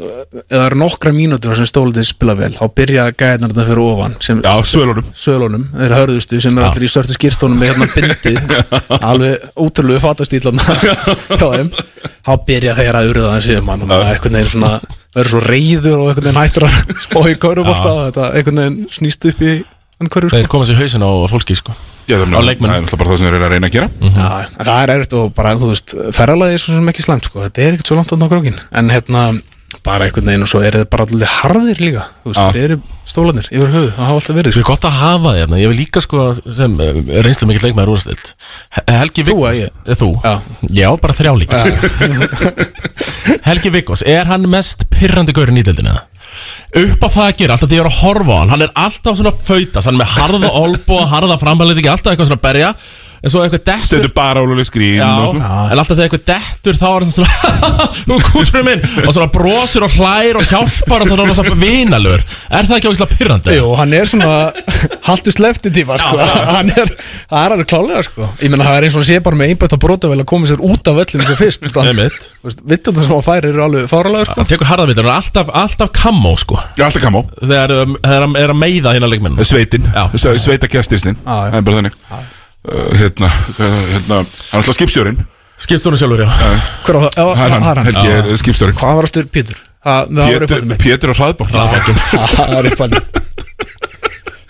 eða 0.00 0.66
eru 0.68 0.78
nokkra 0.80 1.12
mínútur 1.14 1.56
sem 1.58 1.66
stóliðin 1.68 2.06
spila 2.08 2.34
vel, 2.38 2.52
þá 2.56 2.62
byrja 2.76 3.06
gæðnar 3.18 3.52
þetta 3.52 3.66
fyrir 3.68 3.82
ofan 3.84 4.14
sem, 4.24 4.42
Já, 4.44 4.52
svölunum. 4.70 5.08
Svölunum, 5.16 5.66
þeir 5.74 5.96
hörðustu 5.98 6.40
sem 6.44 6.60
er 6.60 6.68
allir 6.68 6.86
í 6.86 6.90
störtu 6.92 7.16
skýrtónum 7.16 7.60
með 7.60 7.72
hérna 7.72 7.88
bindið 7.96 8.38
alveg 9.10 9.50
ótrúlegu 9.60 10.02
fatastílan 10.04 10.62
hjá 10.84 10.94
þeim. 11.42 11.72
Þá 12.20 12.32
byrja 12.46 12.78
þeir 12.78 13.00
að 13.00 13.10
urða 13.12 13.34
þessi 13.36 13.58
mann 13.66 13.84
og 13.84 13.90
maður 13.90 14.14
einhvern 14.14 14.38
veginn 14.38 14.52
svona 14.54 14.72
verður 15.16 15.34
svo 15.34 15.42
reyður 15.44 15.98
og 15.98 16.08
einhvern 16.12 16.30
veginn 16.30 16.40
hættur 16.40 16.68
að 16.68 16.80
spá 17.06 17.20
í 17.26 17.36
körubólta 17.42 17.94
þetta 18.08 18.32
einhvern 18.38 18.64
veginn 18.64 18.80
snýst 18.94 19.30
upp 19.32 19.44
í 19.44 19.54
hverju 20.00 20.32
þeir 20.32 20.46
koma 20.48 20.64
sér 20.64 20.78
hausin 20.80 21.04
á 21.04 21.10
fólki 21.28 21.56
sko. 21.58 21.74
Já, 22.08 22.16
það 22.16 22.22
er 22.22 22.30
er 22.30 22.62
náttúrulega 22.64 22.96
bara 22.96 23.10
það 23.10 23.18
sem 23.20 23.26
þeir 23.26 23.34
eru 23.36 23.44
að 23.44 23.52
reyna 23.52 23.68
að 23.68 23.74
gera. 23.74 23.88
Já, 24.00 24.28
en 24.40 24.64
það 24.64 24.78
er 24.80 24.92
erfitt 24.94 25.16
og 25.18 25.34
bara, 25.36 25.52
þú 25.60 25.68
veist, 25.70 25.94
ferralagi 26.16 26.56
er 26.56 26.62
svo 26.62 26.76
sem 26.78 26.88
ekki 26.90 27.04
slæmt, 27.04 27.28
sko, 27.28 27.42
þetta 27.44 27.62
er 27.62 27.76
ekkert 27.76 27.90
svo 27.90 27.98
langt 27.98 28.14
á 28.16 28.32
krókin, 28.32 28.56
en 28.80 28.92
hérna, 28.94 29.24
bara 29.86 30.06
einhvern 30.06 30.26
veginn 30.26 30.44
og 30.44 30.50
svo 30.50 30.60
eru 30.66 30.80
þið 30.82 30.88
bara 30.92 31.04
allir 31.06 31.30
harðir 31.40 31.80
líka, 31.80 32.02
þú 32.24 32.32
veist, 32.32 32.40
þeir 32.56 32.64
eru 32.66 32.78
stólanir 33.10 33.46
yfir 33.50 33.70
höfuð, 33.74 33.90
það 33.96 34.06
hafa 34.06 34.16
alltaf 34.18 34.36
verið 34.36 34.54
Það 34.54 34.60
er 34.62 34.66
gott 34.70 34.86
að 34.86 34.96
hafa 35.00 35.32
þérna, 35.36 35.60
ég 35.60 35.70
vil 35.72 35.78
líka 35.80 36.02
sko 36.04 36.26
sem 36.58 36.76
eh, 36.84 37.00
reynslu 37.26 37.48
mikill 37.50 37.64
leikmaður 37.68 37.92
úrstilt 37.94 38.32
Helgi 38.90 39.24
Viggos? 39.26 39.62
Eh, 39.64 39.98
Þú? 39.98 40.10
Já, 40.26 40.34
Já 40.80 40.88
bara 41.02 41.16
þrjá 41.16 41.32
líka 41.40 41.62
Helgi 43.48 43.72
Viggos, 43.74 44.04
er 44.06 44.30
hann 44.30 44.46
mest 44.50 44.86
pirrandi 44.92 45.34
gaurinn 45.36 45.60
í 45.60 45.66
deildinu? 45.66 45.94
Upp 46.80 47.02
á 47.02 47.08
það 47.10 47.24
að 47.26 47.36
gera, 47.40 47.54
alltaf 47.56 47.68
því 47.70 47.74
að 47.74 47.78
ég 47.78 47.84
er 47.84 47.90
að 47.90 48.00
horfa 48.04 48.34
á 48.34 48.38
hann 48.40 48.52
Hann 48.54 48.64
er 48.64 48.74
alltaf 48.78 49.16
svona 49.18 49.32
fautas, 49.34 49.86
hann 49.88 49.96
er 49.96 50.02
með 50.04 50.12
harða 50.14 50.50
olbo 50.60 51.00
Harða 51.10 51.38
frambalið 51.40 51.80
ekki, 51.82 51.90
alltaf 51.90 52.14
eitthvað 52.14 52.30
svona 52.30 52.44
berja 52.44 52.70
En 53.20 53.28
svo 53.32 53.42
eitthvað 53.44 53.64
dettur 53.68 53.88
Setur 53.90 54.12
bara 54.16 54.40
óluleg 54.40 54.64
skrín 54.64 54.96
Já, 54.96 55.08
og 55.20 55.34
svona. 55.34 55.48
en 55.68 55.80
alltaf 55.80 55.98
þegar 55.98 56.06
eitthvað 56.08 56.22
dettur 56.30 56.78
þá 56.80 56.86
er 56.88 57.04
það 57.04 57.12
svona 57.18 57.32
Nú 58.08 58.16
kúturinn 58.24 58.64
minn. 58.66 58.84
Og 59.04 59.12
svona 59.12 59.28
brosir 59.34 59.84
og 59.84 59.92
hlær 59.92 60.38
og 60.40 60.46
hjálpar 60.48 61.04
og 61.04 61.10
svona 61.10 61.34
svona 61.36 61.58
vinalur. 61.60 62.24
Er 62.48 62.64
það 62.68 62.76
ekki 62.78 62.90
ógislega 62.90 63.18
pyrrandi? 63.18 63.56
Jú, 63.58 63.66
hann 63.76 63.92
er 63.98 64.08
svona 64.08 64.32
haldur 65.04 65.34
slefti 65.36 65.72
tíma 65.74 65.98
sko. 66.00 66.16
hann 66.16 66.72
er, 66.72 66.88
það 67.28 67.44
er 67.44 67.54
alveg 67.56 67.68
klálega 67.74 68.02
sko. 68.08 68.30
ég 68.40 68.48
menna 68.52 68.66
það 68.66 68.78
er 68.78 68.88
eins 68.88 68.96
og 68.96 69.06
sé 69.10 69.20
bara 69.24 69.36
með 69.38 69.52
einbætt 69.52 69.76
að 69.76 69.82
brota 69.84 70.10
vel 70.10 70.20
að 70.24 70.28
koma 70.32 70.48
sér 70.48 70.64
út 70.64 70.90
af 70.90 70.98
vellinu 71.00 71.28
sem 71.28 71.38
fyrst 71.38 71.68
Einmitt. 71.80 72.20
vittu 72.42 72.88
það 72.94 73.04
sem 73.04 73.14
hann 73.14 73.28
færi 73.28 73.52
eru 73.52 73.64
alveg 73.66 73.88
fáralega 73.90 74.24
sko. 74.30 74.40
Hann 74.40 74.50
tekur 74.50 74.70
harðavitur, 74.70 75.04
hann 75.04 75.12
er 75.12 75.20
alltaf, 75.20 75.52
alltaf 75.62 75.92
kamó 75.96 76.34
sko. 76.40 76.56
Alltaf 76.80 77.02
kamó 77.04 77.20
Þegar 77.40 77.76
um, 77.82 77.96
þegar 78.00 78.26
hann 78.26 78.36
er 78.40 78.54
að 78.54 78.60
meiða 78.64 78.96
hérna 78.96 79.10
Það 82.60 82.76
uh, 82.76 82.98
Hérna, 83.00 83.28
hérna 83.56 84.16
Hann 84.20 84.26
er 84.26 84.58
alltaf 84.60 84.76
skipstjórin 84.76 85.20
Skipstjórin 85.60 86.00
sjálfur, 86.00 86.20
já 86.24 86.28
Hver 86.84 86.96
á 86.96 87.00
það? 87.00 87.10
Já, 87.16 87.24
Það 87.24 87.44
er 87.44 87.50
hann, 87.54 87.62
það 87.64 87.70
er 87.70 87.80
hann. 87.80 87.86
Helgi 87.90 88.12
er 88.12 88.30
Já. 88.30 88.36
skipstjórin 88.42 88.76
Hvað 88.80 88.94
var 89.00 89.08
aftur 89.10 89.28
Pétur? 89.34 89.58
Það 89.80 90.10
það 90.12 90.32
var 90.34 90.44
uppáldið 90.44 90.68
mitt. 90.70 90.82
Pétur 90.84 91.08
á 91.08 91.14
hraðbók 91.20 91.48
Það 92.36 92.54
er 92.60 92.70
uppaldið 92.74 93.02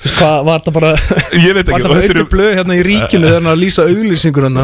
Þú 0.00 0.08
veist 0.08 0.16
hvað 0.16 0.36
var 0.48 0.60
þetta 0.62 0.72
bara 0.72 0.90
Ég 1.44 1.52
veit 1.54 1.68
ekki, 1.68 1.70
Var 1.70 1.80
og 1.80 1.84
þetta 1.84 1.84
þetta 1.84 1.92
bara 1.92 2.00
eru- 2.00 2.22
aukur 2.24 2.30
blöð 2.34 2.52
hérna 2.56 2.76
í 2.78 2.84
ríkinu 2.86 3.26
þegar 3.28 3.36
hann 3.42 3.50
að 3.52 3.60
lýsa 3.60 3.84
auglýsingur 3.86 4.46
hann 4.48 4.60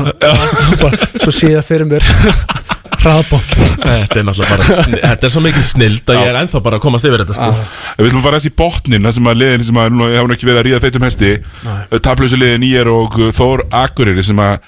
bara, 0.81 1.09
Svo 1.21 1.35
sé 1.37 1.51
ég 1.53 1.67
fyrir 1.67 1.87
mér 1.91 2.07
Hraðbók 3.07 3.45
Þetta 3.87 4.19
er 4.19 4.25
náttúrulega 4.27 4.57
bara 4.57 4.79
sni- 4.83 5.01
Þetta 5.05 5.29
er 5.29 5.33
svo 5.33 5.43
mikil 5.45 5.63
snild 5.67 6.11
að 6.11 6.19
ég 6.21 6.31
er 6.33 6.39
ennþá 6.41 6.61
bara 6.65 6.79
að 6.81 6.85
komast 6.87 7.07
yfir 7.07 7.23
þetta 7.23 7.37
sko. 7.37 7.51
Við 8.01 8.09
viljum 8.09 8.25
fara 8.25 8.41
þessi 8.41 8.51
í 8.51 8.57
botnin 8.59 9.07
Það 9.07 9.15
sem 9.19 9.31
að 9.31 9.39
liðin 9.43 9.65
sem 9.69 9.79
að 9.81 9.87
hafa 10.17 10.27
nú 10.27 10.35
ekki 10.37 10.49
verið 10.49 10.61
að 10.63 10.67
ríða 10.69 10.81
feitum 10.87 11.07
hesti. 11.07 11.31
Tablausu 12.09 12.41
liðin 12.41 12.63
Nýjar 12.65 12.91
og 12.93 13.17
uh, 13.21 13.31
Þór 13.37 13.65
Akureyri 13.85 14.27
sem 14.27 14.43
að 14.43 14.59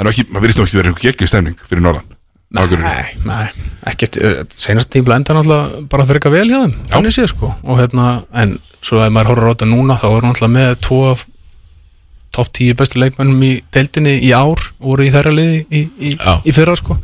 Það 0.00 0.06
er 0.06 0.12
ekki, 0.14 0.26
nú 0.30 0.64
ekki 0.64 0.80
verið 0.80 1.02
geggju 1.02 1.28
stemning 1.28 1.58
fyrir 1.68 1.82
Norðan. 1.84 2.06
Nei, 2.50 3.10
nei, 3.28 3.44
ekkert 3.86 4.16
uh, 4.18 4.38
Senast 4.58 4.90
tímla 4.90 5.18
enda 5.20 5.36
náttúrulega 5.36 5.82
bara 5.92 6.06
fyrir 6.08 6.18
eitthvað 6.18 6.34
vel 6.38 6.48
hjá 6.50 6.58
þeim 6.64 6.72
Þannig 6.94 7.14
sé 7.14 7.26
sko. 7.30 7.50
Og 7.62 7.78
hérna, 7.78 8.06
en 8.42 8.56
svo 8.82 9.02
ef 9.04 9.12
maður 9.14 9.34
horfður 9.34 9.50
á 9.50 9.52
þetta 9.54 9.68
núna 9.70 9.98
Þá 10.00 10.06
er 10.08 10.26
náttúrulega 10.26 10.54
með 10.56 10.72
tvo 10.86 10.98
af 11.12 11.22
Top 12.34 12.50
10 12.54 12.74
bestu 12.78 12.98
leikmennum 13.02 13.42
í 13.46 13.52
deildinni 13.74 14.16
í 14.22 14.30
ár 14.34 14.54
og 14.78 14.84
voru 14.92 15.06
í 15.06 15.12
þeirra 15.14 15.32
liði 15.34 15.60
í, 15.70 15.80
í, 16.10 16.12
í 16.46 16.52
fyrra 16.54 16.76
sko 16.78 16.96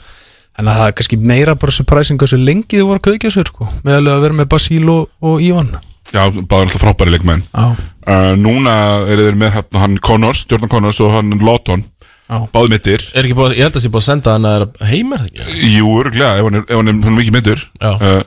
Að 0.56 0.70
það 0.70 0.86
er 0.86 0.94
kannski 0.96 1.18
meira 1.20 1.54
bara 1.60 1.74
surprising 1.74 2.20
hversu 2.20 2.38
lengi 2.40 2.78
þið 2.78 2.86
voru 2.88 3.00
að 3.02 3.06
kveikja 3.10 3.32
sér 3.34 3.50
sko 3.50 3.66
Meðalega 3.84 4.14
að 4.16 4.22
vera 4.24 4.36
með 4.38 4.48
Basíl 4.54 4.86
og, 4.88 5.10
og 5.20 5.42
Ívan. 5.44 5.74
Já, 6.14 6.22
báður 6.30 6.68
alltaf 6.68 6.80
frábæri 6.80 7.12
leikmenn. 7.12 7.42
Já. 7.50 7.66
uh, 8.06 8.32
Núna 8.38 8.76
eru 9.10 9.26
þeir 9.26 9.38
með 9.40 9.52
hérna, 9.56 9.82
hann 9.82 9.96
Connors, 10.06 10.44
Jordan 10.48 10.70
Connors 10.72 11.00
og 11.02 11.12
hann 11.16 11.34
Lawton. 11.42 11.82
Já. 12.30 12.38
Báðu 12.54 12.70
mittir. 12.72 13.04
Er 13.14 13.26
ég 13.26 13.34
held 13.36 13.58
að 13.66 13.76
það 13.76 13.84
sé 13.84 13.90
búið 13.90 14.02
að 14.02 14.06
senda 14.06 14.36
hann 14.36 14.48
að 14.50 14.64
heim 14.86 15.12
er 15.14 15.24
það 15.24 15.32
ekki? 15.32 15.72
Jú, 15.74 15.90
örgulega, 16.00 16.30
ef 16.38 16.48
hann 16.48 16.60
er, 16.60 16.64
ef 16.66 16.78
hann 16.80 16.92
er, 16.92 17.00
hann 17.02 17.12
er 17.12 17.18
mikið 17.20 17.36
mittur. 17.36 17.66
Uh, 17.82 18.22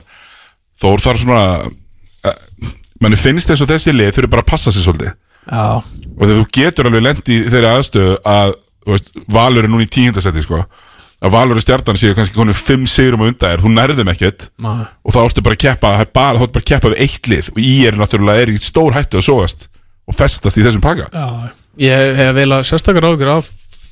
Þór 0.80 1.02
þarf 1.04 1.24
svona 1.24 1.42
uh, 2.30 2.70
Manni 3.00 3.16
finnst 3.20 3.48
þess 3.48 3.64
að 3.64 3.74
þessi 3.74 3.96
lið 3.96 4.14
þurfi 4.16 4.32
bara 4.36 4.44
að 4.44 4.52
passa 4.52 4.72
sig 4.72 4.84
svolítið. 4.84 5.16
Já. 5.48 5.64
Og 5.80 6.20
þegar 6.20 6.36
þú 6.36 6.46
getur 6.60 6.88
alveg 6.90 7.04
lent 7.06 7.32
í 7.32 7.40
þeirri 7.48 7.70
aðstöðu 7.72 8.16
að 8.28 8.54
þú 8.84 8.94
veist, 8.94 9.12
Valur 9.32 9.64
er 9.66 9.72
núna 9.72 9.86
í 9.86 9.90
tíundasetti 9.92 10.44
sko 10.44 10.60
að 11.20 11.34
Valur 11.34 11.58
og 11.60 11.64
Stjartan 11.64 11.98
séu 12.00 12.14
kannski 12.16 12.38
konum 12.38 12.56
fimm 12.56 12.86
sigurum 12.88 13.24
á 13.24 13.28
undan 13.28 13.52
þér, 13.52 13.62
þú 13.64 13.72
nærðum 13.76 14.12
ekkert 14.14 14.46
Nei. 14.64 14.84
og 15.04 15.14
þá 15.14 15.20
ertu 15.26 15.44
bara 15.44 15.58
að 15.58 15.62
keppa, 15.66 15.94
það 15.96 16.04
er 16.06 16.12
bara, 16.16 16.38
þá 16.38 16.44
ertu 16.46 16.54
bara 16.56 16.64
að 16.64 16.70
keppa 16.72 16.92
við 16.94 17.02
eitt 17.06 17.30
lið 17.32 17.50
og 17.54 17.60
í 17.64 17.74
er 17.90 17.98
náttúrulega 18.00 18.44
er 18.46 18.52
í 18.54 18.60
stór 18.64 18.96
hættu 18.96 19.20
að 19.20 19.26
sóast 19.28 19.66
og 20.08 20.16
festast 20.16 20.60
í 20.60 20.64
þessum 20.64 20.84
pakka 20.84 21.10
Já, 21.12 21.26
ég 21.84 22.20
hef 22.22 22.32
vel 22.40 22.48
að 22.56 22.64
sérstakar 22.70 23.10
ágjur 23.12 23.34
af 23.38 23.50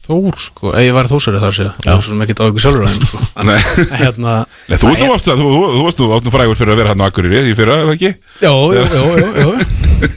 Þór 0.08 0.36
sko, 0.40 0.70
ef 0.72 0.86
ég 0.86 0.94
væri 0.96 1.10
þósari 1.10 1.40
þar 1.42 1.52
sé 1.52 1.64
ég 1.68 1.88
er 1.92 1.98
svo 2.00 2.14
sem 2.14 2.22
ekki 2.24 2.34
ágjur 2.40 2.62
sjálfur 2.64 2.84
að 2.86 2.94
henn 2.94 3.08
sko. 3.10 3.18
En- 3.42 3.50
Nei. 3.50 3.58
hérna, 4.00 4.36
Nei, 4.70 4.78
þú, 4.80 4.92
varst, 5.02 5.28
þú, 5.28 5.48
þú, 5.52 5.58
þú 5.74 5.82
varst 5.84 6.00
nú 6.00 6.08
áttum 6.16 6.32
frægur 6.32 6.56
fyrir 6.56 6.72
að 6.72 6.80
vera 6.80 6.94
hann 6.94 7.02
á 7.04 7.08
Akureyri 7.10 7.42
í 7.52 7.56
fyrra, 7.58 7.76
eða 7.82 7.92
ekki? 7.98 8.14
Jó, 8.40 8.54
jó, 8.72 8.86
jó, 8.88 9.02
jó, 9.20 9.28
jó. 9.42 9.50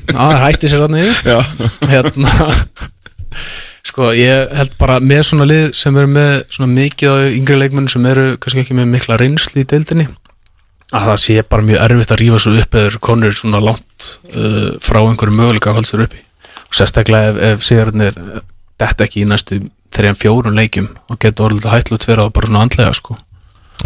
Já, 0.08 0.16
það 0.16 0.38
hætti 0.46 0.72
sér 0.72 0.86
hann 0.86 0.96
Já. 1.28 1.38
Hérna 1.92 2.32
Sko, 3.92 4.14
ég 4.16 4.52
held 4.56 4.76
bara 4.80 5.02
með 5.04 5.26
svona 5.28 5.46
lið 5.50 5.66
sem 5.76 5.98
eru 6.00 6.08
með 6.08 6.34
svona 6.48 6.72
mikið 6.72 7.12
af 7.12 7.36
yngri 7.36 7.58
leikmenn 7.60 7.92
sem 7.92 8.06
eru 8.08 8.28
kannski 8.40 8.64
ekki 8.64 8.78
með 8.78 8.94
mikla 8.94 9.18
reynslu 9.20 9.66
í 9.66 9.68
deildinni 9.68 10.08
að 10.92 11.08
það 11.08 11.20
sé 11.24 11.44
bara 11.48 11.66
mjög 11.66 11.84
erfitt 11.86 12.14
að 12.14 12.22
rífa 12.22 12.40
svo 12.44 12.54
upp 12.60 12.78
eða 12.82 13.02
konur 13.08 13.36
svona 13.36 13.62
langt 13.64 14.08
uh, 14.36 14.72
frá 14.84 15.00
einhverju 15.02 15.36
möguleika 15.38 15.72
að 15.72 15.80
halda 15.80 15.90
sér 15.92 16.06
uppi. 16.06 16.24
Og 16.68 16.78
sérstaklega 16.78 17.32
ef, 17.32 17.40
ef 17.48 17.68
sigurðinir 17.68 18.18
detta 18.82 19.08
ekki 19.08 19.24
í 19.24 19.30
næstu 19.30 19.62
þrejum 19.96 20.20
fjórun 20.20 20.60
leikjum 20.60 20.90
og 21.12 21.20
getur 21.22 21.50
orðið 21.50 21.70
hætlut 21.72 22.08
fyrir 22.08 22.24
það 22.24 22.34
bara 22.36 22.50
svona 22.50 22.64
andlega 22.66 22.96
sko. 22.98 23.18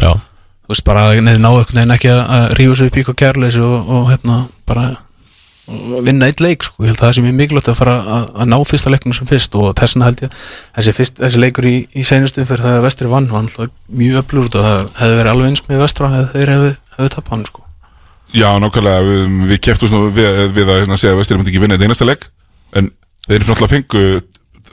Já. 0.01 0.11
Þú 0.65 0.73
veist 0.73 0.85
bara 0.87 1.07
að 1.11 1.21
neði 1.27 1.41
ná 1.43 1.49
einhvern 1.51 1.81
veginn 1.81 1.95
ekki 1.97 2.13
að 2.15 2.45
rífa 2.57 2.77
sig 2.79 2.89
upp 2.89 2.97
í 2.97 3.03
eitthvað 3.03 3.19
kærleysi 3.21 3.65
og, 3.65 3.91
og 3.97 4.09
hérna 4.09 4.39
bara 4.65 4.87
og 4.93 5.04
vinna 5.65 6.27
eitt 6.29 6.41
leik 6.43 6.63
sko, 6.65 6.83
ég 6.83 6.91
held 6.91 6.99
að 6.99 7.07
það 7.07 7.13
sé 7.17 7.23
mjög 7.25 7.37
mikilvægt 7.39 7.69
að 7.71 7.77
fara 7.79 7.95
að, 7.97 8.25
að 8.37 8.49
ná 8.51 8.57
fyrsta 8.69 8.91
leiknum 8.93 9.15
sem 9.17 9.29
fyrst 9.29 9.55
og 9.57 9.71
þessna 9.79 10.09
held 10.09 10.23
ég, 10.25 10.35
þessi, 10.77 10.93
fyrst, 10.99 11.17
þessi 11.23 11.41
leikur 11.41 11.65
í, 11.69 11.75
í 11.89 12.05
seinustu 12.05 12.45
fyrir 12.45 12.65
það 12.65 12.77
að 12.79 12.85
vestri 12.85 13.09
vann 13.09 13.29
var 13.31 13.41
alltaf 13.41 13.71
mjög 13.89 14.21
öflugur 14.21 14.59
og 14.61 14.67
það 14.67 14.79
hefði 14.99 15.17
verið 15.19 15.31
alveg 15.33 15.49
eins 15.49 15.63
með 15.65 15.81
vestra 15.81 16.11
eða 16.11 16.29
þeir 16.35 16.53
hefði, 16.53 16.71
hefði 16.99 17.09
tapað 17.15 17.33
hann 17.35 17.47
sko. 17.49 17.65
Já, 18.35 18.49
nákvæmlega, 18.61 19.01
við, 19.09 19.19
við 19.49 19.59
keftum 19.69 19.89
svona 19.89 20.13
við, 20.13 20.39
við 20.53 20.69
að 20.69 20.79
hérna, 20.83 21.01
segja 21.01 21.13
að 21.15 21.19
Vestir 21.23 21.37
myndi 21.39 21.53
ekki 21.53 21.63
vinna 21.63 21.77
þetta 21.77 21.89
einasta 21.89 22.09
leik 22.09 22.23
en 22.75 22.85
þeir 23.25 23.37
eru 23.39 23.45
náttúrulega 23.49 23.73
fengu 23.75 24.05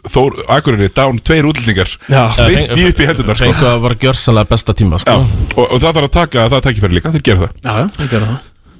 Þór 0.02 0.34
Akureyri 0.50 0.88
dán 0.90 1.20
tveir 1.22 1.46
útlendingar 1.46 1.86
beint 2.10 2.72
í 2.74 2.88
upp 2.88 2.98
í 2.98 3.06
hendunar 3.06 3.38
sko. 3.38 3.46
Fengu 3.46 3.66
að 3.70 3.84
bara 3.84 3.98
gjörsanlega 4.02 4.50
besta 4.50 4.74
tíma 4.74 4.98
Já, 4.98 5.04
sko. 5.04 5.14
og, 5.54 5.62
og 5.68 5.76
það 5.76 5.92
þarf 5.92 6.08
að 6.08 6.14
taka 6.16 6.46
það 6.50 8.32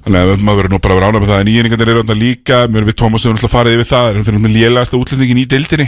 það 0.03 0.13
það 0.13 0.23
Þannig 0.23 0.33
að 0.33 0.41
maður 0.43 0.59
verður 0.59 0.73
nú 0.73 0.79
bara 0.83 0.93
að 0.93 0.99
vera 0.99 1.09
ánægð 1.09 1.23
með 1.23 1.29
það. 1.31 1.41
En 1.43 1.47
nýjningarnir 1.49 1.89
eru 1.93 2.01
þarna 2.03 2.15
líka, 2.19 2.57
mér 2.67 2.87
við 2.89 2.95
Tómas 2.99 3.23
höfum 3.23 3.37
alltaf 3.37 3.53
farið 3.53 3.75
yfir 3.77 3.87
það, 3.87 4.07
þeir 4.17 4.33
eru 4.33 4.41
með 4.43 4.55
lélegasta 4.57 4.99
útlendingin 4.99 5.39
í 5.39 5.45
deildinni. 5.53 5.87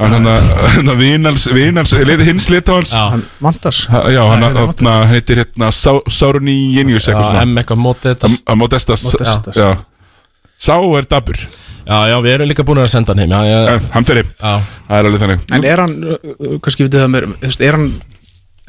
Hann 0.00 0.16
hann 0.16 0.88
að 0.90 0.98
vinals, 0.98 1.44
vinals, 1.54 1.92
leiti 1.94 2.24
hins 2.26 2.48
lit 2.50 2.66
á 2.66 2.74
hans 2.74 2.90
Hann 2.98 3.20
Mantas 3.44 3.84
Já, 3.86 4.24
hann 4.26 4.42
hann 4.42 4.88
heitir 5.12 5.38
hérna 5.38 5.68
Sá- 5.70 6.02
Sáruni 6.10 6.56
Jenius 6.74 7.06
eitthvað 7.06 7.28
svona. 7.28 7.44
M 7.46 7.60
eitthvað 7.62 7.78
Modestas. 8.58 9.04
Sá 10.58 10.74
er 10.98 11.06
dabur 11.06 11.38
Já, 11.84 11.98
já, 12.08 12.16
við 12.24 12.30
erum 12.32 12.48
líka 12.48 12.64
búin 12.66 12.80
að 12.80 12.88
senda 12.90 13.12
hann 13.12 13.22
heim. 13.22 13.36
Já, 13.36 13.44
já. 13.44 13.78
Hann 13.92 14.06
fyrir 14.08 14.24
Já. 14.32 14.54
Það 14.88 14.96
er 14.98 15.08
alveg 15.10 15.22
þannig. 15.22 15.42
En 15.52 15.66
er 15.68 15.82
hann, 15.84 15.94
uh, 16.16 16.54
kannski 16.64 16.86
vitið 16.88 17.04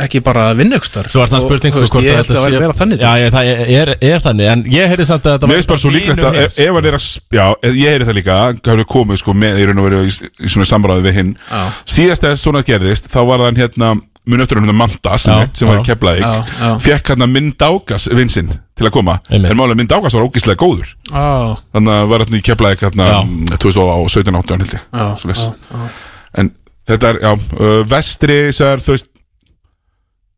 ekki 0.03 0.19
bara 0.25 0.49
að 0.51 0.57
vinna 0.59 0.75
ykkur 0.79 0.89
starf? 0.89 1.11
Svo 1.13 1.21
er 1.23 1.29
það 1.31 1.43
spurning 1.45 1.75
hvort 1.75 2.03
Ég 2.03 2.17
held 2.17 2.31
að 2.31 2.39
það 2.39 2.55
meira 2.59 2.75
þannig 2.75 3.03
Já, 3.05 3.11
ég, 3.21 3.29
það 3.31 3.51
er, 3.75 3.91
er 4.09 4.23
þannig 4.25 4.49
En 4.51 4.63
ég 4.73 4.89
heyrði 4.91 5.05
samt 5.07 5.29
að 5.29 5.37
þetta 5.37 5.49
Mér 5.51 5.67
bara 5.69 5.81
svo 5.83 5.91
líklegt 5.93 6.25
að 6.27 6.39
ef, 6.41 6.57
hann 6.75 6.89
er 6.89 6.97
að 6.97 7.05
Já, 7.37 7.45
ég 7.69 7.93
heyri 7.93 8.07
það 8.09 8.17
líka 8.19 8.35
Hann 8.41 8.59
hefur 8.65 8.89
komið 8.91 9.21
sko 9.21 9.35
með 9.45 9.61
í 9.61 9.69
raun 9.69 9.79
og 9.79 9.87
veru 9.87 10.01
í, 10.03 10.11
í 10.11 10.51
svona 10.51 10.67
samráði 10.67 11.05
við 11.07 11.17
hinn 11.21 11.31
Já. 11.37 11.61
Síðast 11.95 12.25
þegar 12.25 12.41
svona 12.43 12.65
gerðist 12.67 13.07
Þá 13.13 13.19
var 13.31 13.45
hann 13.47 13.61
hérna 13.61 13.93
Mun 14.25 14.41
eftir 14.43 14.59
hann 14.59 14.75
Mandas 14.75 15.27
Já, 15.29 15.31
sem, 15.37 15.55
sem 15.61 15.71
var 15.71 15.79
í 15.79 15.83
já, 15.83 15.87
Keflavík 15.93 16.25
já, 16.25 16.43
já. 16.59 16.69
Fekk 16.89 17.13
hann 17.13 17.25
að 17.27 17.33
Myndákas 17.37 18.09
vinsinn 18.19 18.51
Til 18.75 18.89
að 18.89 18.95
koma 18.97 19.19
En 19.31 19.47
málega 19.55 19.79
Myndákas 19.79 20.17
var 20.17 20.27
ógislega 20.27 20.59
góður 20.59 20.91
Á, 21.13 21.55
Þannig 21.77 21.95
að 21.95 22.11
var 22.11 22.25
hann 22.25 22.39
í 22.39 22.43
Keflavík 22.43 22.83
hérna 22.83 23.09
2017 23.61 24.39
18 24.41 24.65
held 24.65 24.75
ég 24.75 24.87
Já, 24.89 25.05
Svoleiðis. 25.21 25.45
já, 25.45 25.79
já. 25.85 25.91
En 26.35 26.49
þetta 26.89 27.11
er, 27.13 27.19
já, 27.23 27.31
vestri 27.89 28.39
þú 28.51 28.91
veist 28.91 29.07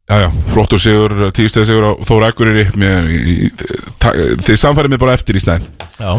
Já, 0.07 0.21
já, 0.23 0.27
flottur 0.53 0.79
sigur, 0.79 1.13
tíðstæði 1.35 1.67
sigur 1.67 1.83
á 1.83 1.91
Þóra 2.07 2.29
mér, 2.79 3.09
ta, 3.99 4.13
Þið 4.45 4.59
samfærið 4.61 4.93
mig 4.93 5.01
bara 5.01 5.15
eftir 5.17 5.35
í 5.35 5.41
stæðin 5.43 5.65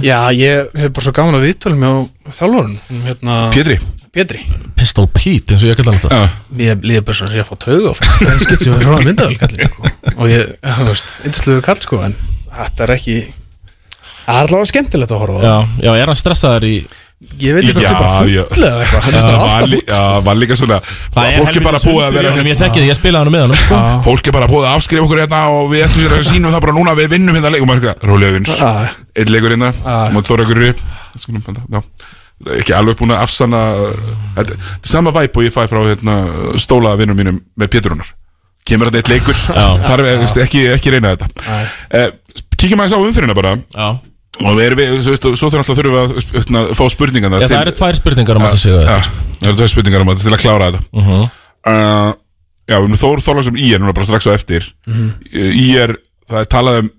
Já, 0.05 0.19
ég 0.37 0.75
hef 0.77 0.93
bara 0.93 1.07
svo 1.07 1.15
gaman 1.17 1.39
að 1.39 1.47
viðtölum 1.47 1.87
hjá 1.87 2.35
þjálfurinn 2.37 2.77
hérna, 3.07 3.39
Pétri. 3.55 3.79
Pétri. 4.13 4.43
Pistol 4.77 5.07
Pete, 5.13 5.55
eins 5.55 5.63
og 5.65 5.71
ég 5.71 5.79
kallar 5.79 5.97
hann 5.97 6.05
alltaf. 6.11 6.37
Ég 6.59 6.85
líði 6.85 7.03
bara 7.07 7.19
svona 7.19 7.33
að 7.33 7.39
ég 7.39 7.45
að 7.45 7.51
fá 7.51 7.59
tauga 7.65 7.91
og 7.93 7.99
það 8.01 8.33
er 8.33 8.41
skilt 8.45 8.63
sem 8.65 8.75
við 8.75 8.87
svona 8.87 9.07
myndavel 9.07 9.41
kallið 9.41 9.69
sko. 9.69 9.93
og 10.15 10.31
ég, 10.33 10.55
þú 10.65 10.87
veist, 10.89 11.11
yndisluðu 11.29 11.65
kall 11.69 11.83
sko 11.85 12.01
en 12.07 12.17
þetta 12.59 12.87
er 12.87 12.95
ekki 12.97 13.19
það 14.29 14.39
er 14.39 14.41
allavega 14.43 14.71
skemmtilegt 14.73 15.15
að 15.15 15.23
horfa 15.23 15.39
á. 15.39 15.45
Já, 15.49 15.57
já, 15.87 15.93
er 15.95 16.11
hann 16.13 16.19
stressaður 16.19 16.69
í 16.69 16.75
Ég 17.19 17.51
veit 17.57 17.65
ekki 17.67 17.83
hvað 17.83 17.89
sé 17.89 17.95
bara 17.99 18.11
full 18.15 18.63
eða 18.63 18.83
eitthvað. 18.85 19.01
Hann 19.03 19.15
er 19.15 19.23
Það 19.25 19.41
alltaf 19.43 19.71
lí- 19.73 19.87
Já, 19.91 20.03
var 20.23 20.37
líka 20.39 20.57
svona 20.59 20.77
Það 20.87 21.25
er 21.27 21.39
Fólk 21.39 21.57
er 21.59 21.65
bara 21.67 21.79
búið 21.83 22.05
að 22.07 22.13
vera 22.15 22.31
Ég 22.39 22.59
þekki 22.61 22.79
því, 22.79 22.87
ég 22.89 22.99
spilaði 22.99 23.19
hann 23.25 23.33
með 23.35 23.43
hann 23.43 23.55
sko. 23.59 23.79
Fólk 24.07 24.29
er 24.31 24.33
bara 24.37 24.47
búið 24.53 24.67
að 24.69 24.77
afskrifa 24.79 25.03
okkur 25.09 25.19
hérna 25.25 25.41
og 25.51 25.65
við 25.73 25.83
ætlum 25.89 26.05
sér 26.05 26.15
að 26.15 26.29
sínum 26.29 26.55
það 26.55 26.61
bara 26.63 26.75
núna. 26.79 26.95
Við 26.95 27.09
vinnum 27.17 27.35
hérna 27.35 27.51
leik 27.51 27.63
og 27.65 27.69
maður 27.69 27.83
eitthvað, 27.83 28.07
rólega 28.13 28.33
vinn 28.39 28.47
einn 29.19 29.33
leikur 29.35 29.51
hérna. 29.57 29.73
Ah. 29.85 30.07
Skulum, 31.19 31.43
benda, 31.43 31.61
já. 31.75 31.83
Ekki 32.61 32.73
alveg 32.79 32.95
búin 33.01 33.11
að 33.11 33.23
afsanna 33.27 33.65
sama 34.87 35.11
væp 35.11 35.37
og 35.37 35.43
ég 35.43 35.51
fæ 35.53 35.67
frá 35.67 35.83
hérna, 35.91 36.15
stóla 36.55 36.95
vinnum 36.97 37.17
mínum 37.19 37.41
með 37.59 37.67
Péturunar 37.75 38.07
kemur 38.69 38.91
þetta 38.93 39.01
eitt 39.03 39.11
leikur. 39.11 39.35
Er 40.07 40.45
ekki, 40.45 40.63
ekki 40.77 40.91
reyna 40.95 41.17
þetta. 41.17 41.27
Eh, 41.91 42.11
kíkjum 42.57 42.79
aðeins 42.79 42.95
á 42.95 43.01
umfyrirna 43.03 43.35
bara. 43.35 43.57
Já. 43.75 43.89
Og 44.45 44.55
við 44.59 44.65
erum 44.69 44.79
við, 44.79 44.93
svo, 45.03 45.15
veist, 45.15 45.27
svo 45.41 45.49
þurfum 45.51 45.63
alltaf 45.65 45.79
þurfum 45.79 45.97
við 45.97 46.03
að 46.05 46.37
hérna, 46.39 46.63
fá 46.79 46.85
spurningarna 46.95 47.41
Já, 47.43 47.49
það 47.51 47.63
eru 47.65 47.75
tvær 47.81 47.99
spurningar 47.99 48.39
um 48.41 48.47
að 48.49 48.57
siga 48.63 48.83
ja, 48.87 48.99
það 49.41 49.49
eru 49.51 49.59
tvær 49.63 49.73
spurningar 49.75 50.05
um 50.05 50.13
að 50.13 50.23
til 50.23 50.35
að 50.37 50.43
klára 50.45 50.69
þetta 50.71 51.03
Mhm. 51.03 51.25
uh, 51.69 52.13
já, 52.69 52.77
við 52.77 52.85
erum 52.85 52.99
Þór 53.03 53.25
Þorlarsson 53.27 53.59
í 53.59 53.73
er 53.75 53.83
núna 53.83 53.95
bara 53.97 54.07
strax 54.09 54.29
á 54.31 54.33
eftir 54.37 54.69
Mhm. 54.87 55.09
í 55.35 55.67
er, 55.83 55.97
það 56.31 56.41
er 56.45 56.51
talað 56.55 56.79
um 56.85 56.91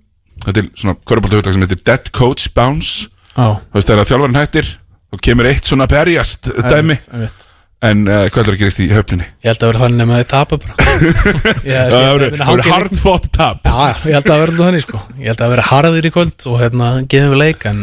þetta 0.45 0.59
er 0.63 0.69
svona 0.79 0.95
körubálta 1.05 1.39
hugtak 1.39 1.53
sem 1.53 1.61
heitir 1.65 1.83
dead 1.83 2.11
coach 2.15 2.49
bounce 2.55 3.07
Já. 3.35 3.59
þú 3.59 3.75
veist 3.79 3.87
þegar 3.91 4.09
þjálfarinn 4.11 4.39
hættir 4.39 4.67
þá 5.09 5.19
kemur 5.25 5.49
eitt 5.49 5.63
svona 5.67 5.87
berjast 5.89 6.49
dæmi 6.53 6.95
Einmitt, 6.95 7.07
einmitt. 7.13 7.45
En 7.87 8.01
uh, 8.09 8.25
hvað 8.27 8.41
er 8.43 8.53
að 8.53 8.59
gerist 8.59 8.79
í 8.83 8.87
höfninni? 8.91 9.27
Ég 9.43 9.49
held 9.53 9.63
að 9.63 9.69
vera 9.71 9.81
þannig 9.85 10.09
að 10.13 10.19
þið 10.19 10.29
tapa 10.33 10.57
bara. 10.59 10.75
Já, 10.79 10.87
Ég- 10.99 11.69
ég- 11.69 11.93
það 11.93 12.07
verður- 12.09 12.33
ég- 12.33 12.41
það 12.41 12.49
verður 12.53 12.71
hard 12.73 12.97
fought 13.05 13.29
tap. 13.37 13.61
Já, 13.63 13.75
já, 13.79 13.95
ég 14.09 14.17
held 14.17 14.25
að 14.25 14.33
það 14.33 14.43
verður 14.43 14.63
þannig 14.65 14.85
sko. 14.87 15.01
Ég 15.19 15.31
held 15.31 15.43
að 15.45 15.53
vera 15.55 15.67
harðir 15.69 16.09
í 16.09 16.13
kvöld 16.17 16.47
og 16.51 16.57
hérna 16.63 16.89
geðum 17.15 17.35
við 17.35 17.41
leik 17.45 17.65
en, 17.71 17.79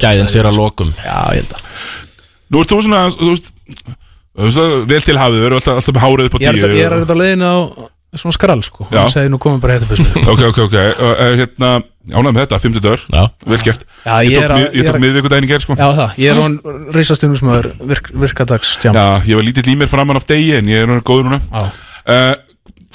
Gæðin 0.00 0.28
sér 0.28 0.48
að 0.50 0.58
lokum. 0.60 0.90
Já, 1.00 1.18
ég 1.36 1.44
held 1.44 1.54
að 1.56 1.60
Nú 2.52 2.60
ert 2.62 2.70
þú 2.70 2.76
svona, 2.84 2.98
þú 3.10 3.28
veist, 3.32 3.48
vel 4.92 5.00
til 5.02 5.16
hafið, 5.18 5.38
við 5.40 5.46
erum 5.48 5.58
alltaf, 5.58 5.78
alltaf 5.80 5.94
með 5.96 6.04
hárið 6.04 6.28
upp 6.28 6.36
á 6.36 6.38
Ég 6.44 6.58
tíu 6.60 6.68
ég 6.76 6.84
er 6.86 6.94
auðvitað 6.94 7.18
leiðin 7.22 7.42
á 7.42 7.54
svona 8.20 8.34
skrall 8.36 8.62
sko. 8.66 8.86
Já. 8.90 9.02
Hún 9.04 9.12
segi 9.12 9.30
nú 9.32 9.38
komum 9.42 9.60
bara 9.60 9.76
hérna 9.76 9.88
byrstu 9.90 10.22
Ok, 10.32 10.42
ok, 10.50 10.58
ok, 10.66 10.74
uh, 10.76 11.22
hérna, 11.40 11.70
ánægð 12.12 12.32
með 12.36 12.40
þetta, 12.44 12.60
50 12.64 12.84
dagur, 12.86 13.04
vel 13.46 13.60
gert. 13.66 13.84
Já, 14.06 14.14
Ég 14.22 14.30
ég 14.30 14.36
tók, 14.36 14.44
er 14.44 14.50
að- 14.50 14.58
mið- 14.60 14.66
ég 14.66 14.76
ég 14.76 14.80
er 14.80 14.88
tók 14.90 14.96
að- 14.98 15.04
miðvikudaginn 15.06 15.46
í 15.46 15.50
gerð, 15.52 15.64
sko. 15.66 15.76
Já, 15.80 15.88
það, 16.00 16.16
ég 16.24 16.32
er 16.32 16.40
hún 16.42 16.56
reisastunusmaður 16.96 17.70
virk, 17.92 18.10
virkadags 18.26 18.74
Já, 18.84 19.06
ég 19.26 19.34
var 19.40 19.46
lítill 19.46 19.68
í 19.72 19.76
mér 19.80 19.88
framan 19.92 20.16
af 20.20 20.26
degi 20.26 20.52
en 20.58 20.66
ég 20.70 20.82
er 20.84 20.90
núna 20.90 21.02
góður 21.06 21.30
núna. 21.30 21.40
Já. 21.52 21.64
uh, 22.06 22.34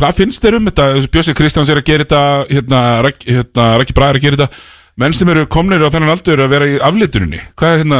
Hvað 0.01 0.15
finnst 0.17 0.41
þér 0.41 0.55
um 0.57 0.65
þetta? 0.65 0.85
Bjössi 1.13 1.33
Kristjáns 1.37 1.69
er 1.69 1.77
að 1.77 1.85
gera 1.85 2.05
þetta 2.07 2.21
hérna, 2.49 2.79
Rak- 3.05 3.25
hérna, 3.27 3.65
Raki 3.77 3.93
Braga 3.93 4.15
er 4.15 4.17
að 4.17 4.23
gera 4.23 4.37
þetta. 4.39 4.61
Menn 4.97 5.13
sem 5.13 5.29
eru 5.29 5.43
komnir 5.45 5.83
á 5.83 5.91
þennan 5.93 6.09
aldur 6.15 6.41
að 6.41 6.49
vera 6.51 6.65
í 6.67 6.79
aflituninni 6.83 7.37
Hvað 7.55 7.73
er 7.75 7.77
hérna 7.83 7.99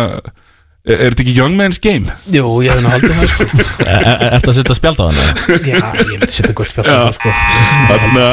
Er, 0.81 0.95
er 0.97 1.11
þetta 1.13 1.21
ekki 1.21 1.33
young 1.37 1.57
man's 1.59 1.77
game? 1.81 2.09
Jú, 2.33 2.45
ég 2.65 2.73
hef 2.73 2.81
nú 2.81 2.89
haldið 2.89 3.11
það 3.13 3.27
sko. 3.29 3.45
Er 3.91 4.31
þetta 4.39 4.49
að 4.49 4.55
setja 4.57 4.77
spjald 4.79 4.97
á 4.97 5.05
hann? 5.05 5.19
Já, 5.61 5.77
ég 5.77 6.15
myndi 6.15 6.31
setja 6.33 6.55
gult 6.57 6.71
spjall 6.71 6.87
á 6.89 7.05
það 7.05 7.13
sko. 7.19 7.33
Þarna. 7.91 8.25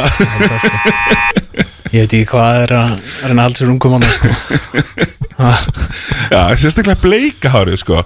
Ég 1.88 2.04
veit 2.04 2.14
ekki 2.16 2.24
hvað 2.28 2.62
er 2.62 2.72
að 2.76 2.90
er 3.24 3.32
að 3.34 3.42
halda 3.42 3.60
sér 3.60 3.70
ungum 3.72 3.94
hann 3.96 4.04
Já, 6.32 6.40
sérstaklega 6.60 7.00
bleika 7.00 7.52
hárið 7.52 7.78
sko 7.80 8.02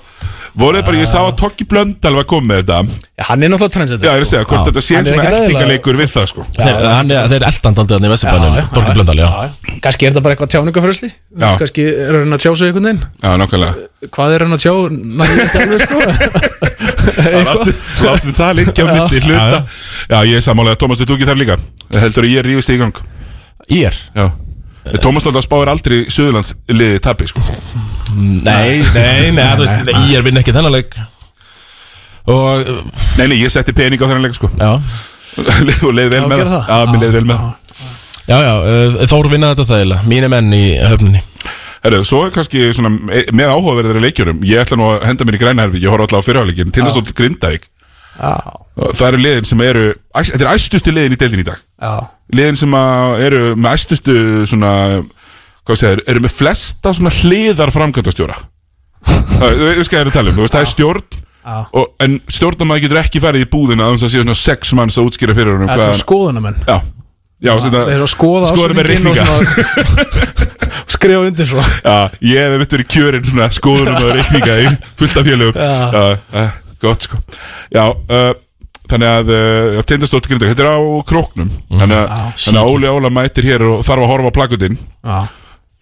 Voruð 0.53 0.83
bara, 0.85 0.99
ég 1.01 1.09
sá 1.09 1.17
að 1.23 1.37
Tokki 1.41 1.65
Blöndal 1.65 2.13
var 2.19 2.27
komið 2.29 2.49
með 2.51 2.59
þetta. 2.61 2.97
Já, 3.17 3.25
hann 3.31 3.45
er 3.47 3.51
náttúrulega 3.53 3.73
trendsetter 3.73 4.05
Já, 4.05 4.11
ég 4.13 4.19
er 4.21 4.25
að 4.27 4.29
segja, 4.29 4.47
hvort 4.51 4.67
þetta 4.69 4.83
sé 4.85 4.97
Hann 4.99 5.07
svona 5.09 5.25
eltingaleikur 5.31 5.97
við 5.97 6.11
það 6.13 6.27
sko. 6.29 6.45
Þeir, 6.59 6.87
hann 6.93 7.15
er, 7.15 7.31
þeir 7.33 7.47
eldandandi 7.49 7.95
þannig 7.97 8.09
í 8.09 8.13
Vesturbænum 8.13 8.69
Þorki 8.75 8.95
Blöndal, 8.99 9.17
já. 9.23 9.29
Kannski 9.87 10.09
er 10.09 10.13
þetta 10.13 10.25
bara 10.27 10.37
eitthvað 10.37 10.53
tjáningafrösli 10.53 11.11
Já. 11.13 11.49
Kannski 11.63 11.89
er 11.89 12.19
hann 12.19 12.37
að 12.37 12.45
tjá 12.45 12.53
sig 12.53 12.69
einhvern 12.69 12.89
veginn? 12.91 13.03
Já, 13.25 13.31
nákvæmlega. 13.41 13.89
Hvað 14.13 14.37
er 14.37 14.45
hann 14.47 14.59
að 14.59 14.63
tjá? 14.67 14.75
Nægir 15.23 15.43
ekki 15.47 15.63
alveg 15.63 15.81
sko? 15.87 15.97
Látum 17.49 17.83
látum 18.05 18.37
það 18.37 18.55
liggja 18.61 18.85
á 18.85 18.93
milli 18.93 19.25
hluta. 19.25 19.65
Já, 20.13 20.19
ég 20.29 20.37
er 20.37 20.45
sammálega, 20.45 20.81
Tómas, 20.85 21.01
þú 21.01 21.17
ekki 21.17 21.33
þar 21.33 21.41
líka. 21.41 21.61
Heldur 21.97 22.29
að 22.29 22.37
ég 22.37 22.49
rífist 22.51 22.73
þig 22.73 22.77
í 22.77 22.83
gang. 22.85 23.05
Ég 23.73 23.89
er? 23.89 24.03
Já 24.19 24.27
Tómas 25.03 25.25
Lóta 25.27 25.43
spáir 25.45 25.71
aldrei 25.71 26.05
Suðurlands 26.11 26.55
liði 26.73 26.99
tapi 27.03 27.29
sko. 27.31 27.43
Nei, 28.17 28.83
nei, 28.95 29.31
nei, 29.31 29.45
þú 29.55 29.63
veist, 29.65 29.83
nei, 29.87 29.95
ég 30.11 30.19
er 30.19 30.25
vinn 30.27 30.41
ekki 30.41 30.55
þennan 30.55 30.75
leik. 30.75 30.97
Og 32.31 32.67
Nei, 33.19 33.27
nei, 33.29 33.37
ég 33.41 33.51
setti 33.53 33.75
pening 33.75 34.03
á 34.03 34.07
þennan 34.07 34.27
leik 34.27 34.37
sko. 34.39 34.51
Já. 34.59 34.77
Og 35.87 35.93
leið 35.97 36.11
vel 36.13 36.21
Já, 36.23 36.29
með 36.29 36.41
gerðu 36.43 36.53
það? 36.53 36.67
Já, 36.69 36.79
mér 36.93 37.03
leið 37.03 37.15
vel 37.17 37.25
með 37.31 37.45
Já, 38.23 38.37
já, 38.45 38.53
uh, 38.53 38.99
Þór 39.11 39.29
vinna 39.33 39.49
þetta 39.55 39.65
þægilega 39.71 40.09
Mínu 40.13 40.29
menn 40.31 40.53
í 40.55 40.65
höfninni. 40.79 41.23
Herru, 41.83 42.03
svo 42.07 42.21
er 42.27 42.35
kannski 42.37 42.67
svona 42.77 42.93
e- 43.17 43.25
með 43.35 43.51
áhugaverðari 43.57 44.03
leikjurum 44.05 44.45
Ég 44.47 44.61
ætla 44.63 44.77
nú 44.79 44.91
að 44.93 45.07
henda 45.09 45.27
mér 45.27 45.39
í 45.39 45.41
græna 45.41 45.65
herfi 45.67 45.81
Ég 45.83 45.91
horf 45.91 46.05
alltaf 46.05 46.21
á 46.23 46.27
fyrirháleikin 46.29 46.71
Tindastóll 46.75 47.17
Grindavík. 47.17 47.65
Já. 48.13 48.35
Það 48.93 49.07
eru 49.09 49.23
liðin 49.25 49.49
sem 49.49 49.65
eru 49.67 49.87
æs- 50.15 50.31
Þetta 50.35 50.45
er 50.47 50.53
æstustu 50.53 50.93
liðin 50.95 51.17
í 51.17 51.21
deildin 51.25 51.43
í 51.43 51.49
dag. 51.49 51.65
Já 51.81 51.95
Liðin 52.33 52.57
sem 52.59 52.77
eru 53.27 53.43
með 53.61 53.77
æstustu 53.77 54.15
svona 54.49 54.73
Hvað 55.63 55.79
segir, 55.79 56.01
eru 56.11 56.23
með 56.25 56.33
flesta 56.35 56.91
svona 56.97 57.13
hliðar 57.21 57.71
framkvæmtastjóra 57.75 58.39
Það 59.07 59.59
þú 59.59 59.69
veist 59.69 59.93
hvað 59.93 59.99
ég 59.99 60.01
er 60.03 60.11
að 60.11 60.17
tala 60.17 60.33
um 60.33 60.41
það 60.43 60.59
er 60.63 60.71
stjórn 60.73 61.21
og, 61.75 61.87
En 62.03 62.17
stjórnamaður 62.31 62.85
getur 62.87 63.01
ekki 63.03 63.23
farið 63.23 63.45
í 63.47 63.51
búðina 63.53 63.87
Þannig 63.91 64.07
að 64.09 64.13
sé 64.15 64.23
svona 64.25 64.39
sex 64.39 64.75
manns 64.79 64.99
að 64.99 65.11
útskýra 65.11 65.37
fyrir 65.39 65.57
honum 65.57 65.71
Það 65.71 65.79
er 65.79 65.89
svona 65.89 66.03
skoðunamenn 66.03 66.59
Já, 66.67 66.77
já 67.43 67.53
svona, 67.63 67.85
skoða 68.11 68.77
með 68.79 68.91
og 69.11 69.21
svona- 69.21 70.43
Skrifa 70.93 71.25
undir 71.27 71.49
svo 71.49 71.63
Já, 71.63 71.97
ég 72.27 72.47
hef 72.47 72.59
mitt 72.63 72.75
verið 72.77 72.91
kjörinn 72.95 73.27
svona 73.27 73.49
skoðunum 73.55 73.99
að 73.99 74.13
reikninga 74.19 74.57
í 74.63 74.69
fullt 75.01 75.19
af 75.19 75.27
félögum. 75.27 75.59
Já. 75.59 76.03
Uh, 76.33 76.53
gott 76.83 77.07
sko. 77.09 77.19
Já, 77.75 77.85
uh, 77.91 78.33
þannig 78.93 79.09
að 79.11 79.31
uh, 79.35 79.79
tindastótt 79.89 80.29
grindag, 80.29 80.53
þetta 80.53 80.65
er 80.67 80.77
á 80.77 80.81
króknum. 81.09 81.53
Þannig 81.73 81.99
að, 81.99 82.11
Já, 82.13 82.27
þannig 82.45 82.61
að 82.63 82.73
Óli 82.73 82.91
Óla 82.93 83.11
mætir 83.17 83.49
hér 83.49 83.65
og 83.71 83.81
þarf 83.87 84.05
að 84.05 84.13
horfa 84.13 84.33
á 84.33 84.37
plakutinn 84.39 84.77
Já. 84.79 85.17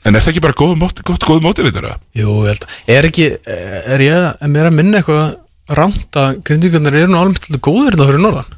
En 0.00 0.16
er 0.16 0.24
það 0.24 0.32
ekki 0.32 0.42
bara 0.46 0.56
góð 0.56 0.76
móti, 0.80 1.04
gott 1.04 1.26
góð 1.28 1.42
móti 1.44 1.64
við 1.66 1.74
þetta? 1.76 1.98
Jú, 2.16 2.38
ég 2.46 2.54
held 2.54 2.64
að 2.64 2.94
Er 2.94 3.08
ekki, 3.10 3.26
er 3.44 4.04
ég 4.06 4.28
er 4.30 4.52
mér 4.54 4.70
að 4.70 4.78
minna 4.78 5.02
eitthvað 5.02 5.76
rámt 5.76 6.18
að 6.18 6.38
grindvíkarnir 6.48 6.96
eru 7.02 7.12
nú 7.12 7.20
alveg 7.20 7.42
til 7.44 7.60
góðir 7.60 7.98
þetta 7.98 8.08
fyrir 8.08 8.24
norðan? 8.24 8.56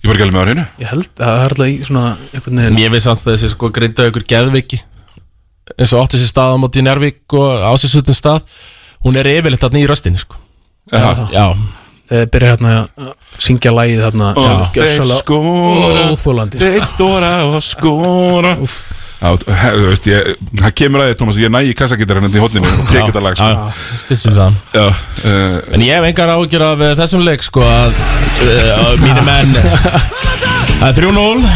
Ég 0.00 0.08
var 0.08 0.16
ekki 0.16 0.26
alveg 0.26 0.36
með 0.36 0.40
á 0.40 0.46
hreinu. 0.46 0.64
Ég 0.80 0.90
held 0.94 1.10
að 1.12 1.20
það 1.26 1.44
er 1.44 1.54
alltaf 1.56 1.68
í 1.68 1.76
svona 1.86 2.04
veginn 2.32 2.80
Ég 2.80 2.92
veist 2.94 3.10
að 3.12 3.22
þessi 3.28 3.52
sko 3.52 3.70
grinda 3.76 4.08
ykkur 4.08 4.26
geðviki 4.32 4.80
eins 5.76 5.92
og 5.92 6.04
átti 6.06 6.20
sér 6.22 6.30
stað 6.30 6.56
á 6.56 6.62
móti 6.62 6.80
í 6.80 6.86
Nærvík 6.86 7.36
og 7.36 7.64
á 7.66 7.72
sér 7.76 7.92
suttun 7.92 8.16
stað 8.16 8.46
hún 9.04 9.18
er 9.20 9.28
yfirleitt 9.28 9.60
þarna 9.60 9.82
í 9.82 9.88
röstinni 9.90 10.22
sko. 10.22 10.38
Jaha. 10.94 11.26
Já 11.34 11.46
Þegar 12.06 12.28
byrja 12.34 12.50
hérna 12.54 12.72
að 12.76 13.12
syngja 13.42 13.72
lægið 13.74 14.02
sem 14.42 14.56
þeir 14.76 15.16
skora. 15.18 16.04
óþólandi 16.12 16.60
sko. 16.60 16.66
Þeir 16.66 16.84
dóra 17.00 17.32
og 17.50 17.62
he- 19.48 19.72
þú 19.72 19.86
veist, 19.88 20.06
ég, 20.10 20.26
það 20.60 20.72
kemur 20.76 21.00
að 21.02 21.06
því, 21.08 21.14
Tómas, 21.18 21.38
ég 21.40 21.50
næ 21.50 21.60
í 21.64 21.72
kassagítarinn 21.74 22.28
í 22.28 22.42
hodninu 22.42 22.68
og 22.68 22.86
tekið 22.90 23.06
þetta 23.10 23.22
lag, 23.24 23.36
sko. 23.40 23.72
Stissum 24.02 24.34
það. 24.36 24.58
Já, 24.76 24.84
uh, 24.86 25.74
En 25.74 25.80
ég 25.86 25.96
hef 25.96 26.04
engar 26.10 26.28
ágjör 26.36 26.64
af 26.68 26.84
uh, 26.84 26.90
þessum 27.00 27.24
leik 27.24 27.42
sko 27.42 27.64
að 27.64 27.96
uh, 27.96 28.92
mínu 29.00 29.22
menn 29.26 29.56
Það 30.76 30.88
er 30.90 30.94
3-0 31.00 31.48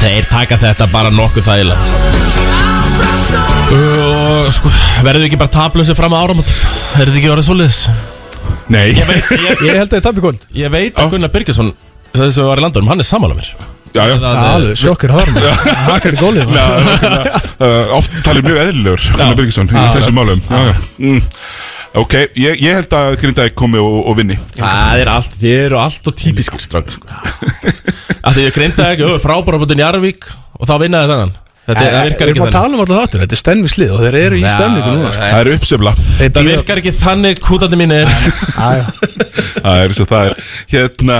Þeir 0.00 0.28
taka 0.32 0.56
þetta 0.58 0.86
bara 0.90 1.10
nokkuð 1.14 1.44
þægilega. 1.46 1.78
Og 3.70 4.48
sko, 4.56 4.70
verður 5.06 5.26
ekki 5.28 5.38
bara 5.40 5.52
tablösi 5.54 5.94
fram 5.94 6.14
að 6.16 6.24
áramót 6.26 6.50
Er 6.50 7.06
þetta 7.06 7.18
ekki 7.20 7.30
orðið 7.36 7.46
svoleiðis? 7.50 7.80
Nei. 8.70 8.86
Ég, 8.94 9.04
veit, 9.08 9.30
ég, 9.34 9.62
Ég 9.70 9.78
held 9.80 9.88
að 9.88 9.92
það 9.92 9.98
er 10.00 10.06
tappi 10.06 10.24
kvöld. 10.24 10.46
ég 10.56 10.72
veit 10.72 11.00
að 11.00 11.12
Gunnar 11.14 11.32
Birgisson 11.34 11.72
Það 12.14 12.32
sem 12.34 12.46
var 12.48 12.60
í 12.60 12.64
landunum, 12.64 12.90
hann 12.90 13.02
er 13.02 13.06
sammála 13.06 13.36
mér. 13.38 13.50
Já, 13.90 14.04
já, 14.06 14.14
Það, 14.22 14.36
Já, 14.36 14.50
alveg, 14.54 14.78
sjokkir 14.78 15.12
harm 15.14 15.38
Hakar 15.88 16.14
í 16.14 16.18
gólið 16.20 16.52
Já, 16.54 16.64
uh, 17.58 17.96
oft 17.98 18.14
talið 18.26 18.46
mjög 18.46 18.60
eðlilegur 18.64 19.06
Gunnar 19.16 19.36
Birgisson 19.40 19.70
í 19.70 19.84
þessum 19.96 20.18
málum. 20.20 20.42
Já, 20.46 20.62
já. 20.70 20.74
Mm. 21.02 21.24
Ok, 21.98 22.14
ég, 22.38 22.60
ég 22.62 22.76
held 22.78 22.92
að 22.94 23.16
Grindavík 23.18 23.56
komi 23.58 23.80
og, 23.82 23.96
og 24.06 24.14
vinni. 24.20 24.36
Það 24.54 25.00
er 25.02 25.08
allt, 25.10 25.32
þið 25.40 25.54
eru 25.64 25.78
allt 25.82 26.06
og 26.06 26.14
típiskir 26.20 26.62
strákar 26.62 26.94
sko. 26.94 27.10
Að 28.26 28.36
því 28.36 28.44
ég 28.44 28.54
grinda 28.54 28.90
ekki, 28.94 29.08
frábæra 29.24 29.58
búin 29.58 29.82
Jarvík 29.82 30.28
og 30.60 30.68
þá 30.70 30.74
vinnaði 30.84 31.10
þennan 31.10 31.32
það 31.66 31.76
virkar 31.80 32.00
Við 32.00 32.10
ekki 32.10 32.24
erum 32.24 32.30
að 32.30 32.50
þannig. 32.50 32.56
tala 32.56 32.74
um 32.74 32.80
alltaf 32.84 33.00
þáttur 33.00 33.20
Þetta 33.24 33.36
er 33.36 33.42
stemmislið 33.44 33.90
og 33.94 34.00
þeir 34.06 34.16
eru 34.24 34.38
í 34.40 34.44
Já, 34.44 34.52
stemmingu 34.56 34.94
núna 34.96 35.10
sko. 35.14 35.28
Það 35.30 35.40
er 35.44 35.52
uppsefla 35.56 35.92
Það 36.20 36.48
virkar 36.50 36.80
ekki 36.82 36.94
þannig 37.00 37.42
kútandi 37.44 37.76
mínir. 37.80 38.14
Já, 38.56 38.68
já. 38.80 38.84
Það 39.60 39.84
er 39.84 39.94
svo 39.98 40.06
það 40.10 40.30
er 40.30 40.34
Hérna, 40.74 41.18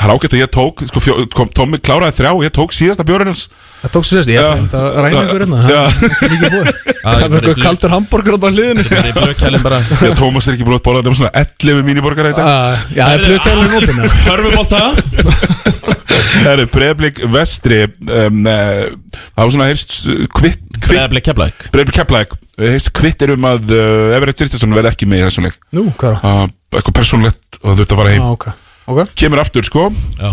það 0.00 0.06
er 0.08 0.12
ágætt 0.16 0.32
að 0.34 0.40
ég 0.40 0.50
tók 0.54 0.80
sko, 0.88 1.00
fjó, 1.04 1.12
kom, 1.36 1.48
Tommi 1.52 1.76
kláraði 1.84 2.16
þrjá 2.16 2.30
og 2.32 2.44
ég 2.46 2.52
tók 2.56 2.72
síðasta 2.72 3.04
bjórinn 3.04 3.28
hans. 3.34 3.42
Það 3.82 3.90
tók 3.96 4.06
sérst, 4.08 4.30
ég 4.32 4.40
ætla 4.40 4.80
að 4.80 4.98
ræna 5.04 5.20
ykkur 5.26 5.42
hérna 5.44 5.58
Já. 5.68 5.82
Það 5.92 6.06
er 6.06 6.14
ekki 6.14 6.30
mikið 6.32 6.54
búið. 6.54 6.70
Það 7.04 7.16
er 7.16 7.22
eitthvað 7.24 7.50
í 7.50 7.64
kaldur 7.64 7.92
hambúrgur 7.94 8.36
á 8.36 8.48
hliðinu 8.50 8.82
Það 8.88 9.06
er 9.10 9.14
blökkælinn 9.16 9.62
bara. 9.64 9.78
Því 9.90 10.08
að 10.10 10.16
Tómas 10.20 10.48
er 10.50 10.56
ekki 10.56 10.66
búin 10.68 10.76
að 10.76 10.82
bóla 10.88 11.00
um 11.04 11.16
svona 11.16 11.30
11 11.40 11.84
míniborgar 11.88 12.28
í 12.28 12.34
dag. 12.36 12.44
Ah, 12.44 12.82
Já, 12.92 13.04
það 13.06 13.14
er 13.14 13.24
blökkælinn 13.28 13.76
opinn 13.80 14.00
já. 14.00 14.08
Hörfubólta 14.28 14.80
Það 14.90 15.89
er 16.50 16.62
breyflik 16.72 17.20
vestri 17.30 17.82
um, 17.86 18.40
uh, 18.44 18.86
Það 19.34 19.42
var 19.44 19.52
svona 19.54 19.68
heyrst 19.70 19.96
uh, 20.10 20.24
kvitt 20.36 20.62
kvitt 20.76 20.88
Breiðablik 20.88 21.26
keflæk 21.28 21.68
Breyflik 21.74 21.98
keplæk 22.00 22.34
Heyrst 22.60 22.90
kvittir 22.96 23.32
um 23.34 23.46
að 23.48 23.70
uh, 23.72 24.16
Everett 24.16 24.40
Sirtason 24.40 24.74
verði 24.76 24.90
ekki 24.92 25.06
með 25.08 25.22
í 25.22 25.24
þessum 25.28 25.46
leik. 25.48 25.54
Nú, 25.76 25.86
hvað 25.96 26.10
er 26.10 26.18
það? 26.20 26.42
uh, 26.42 26.76
Eitthvað 26.76 26.96
persónlegt 26.98 27.58
og 27.60 27.78
þurfti 27.78 27.94
að 27.94 28.00
fara 28.02 28.12
heim. 28.12 28.26
Ah, 28.26 28.34
ok. 28.36 28.44
Ok. 28.90 29.14
Kemur 29.22 29.40
aftur 29.42 29.66
sko. 29.66 29.86
Já. 30.20 30.30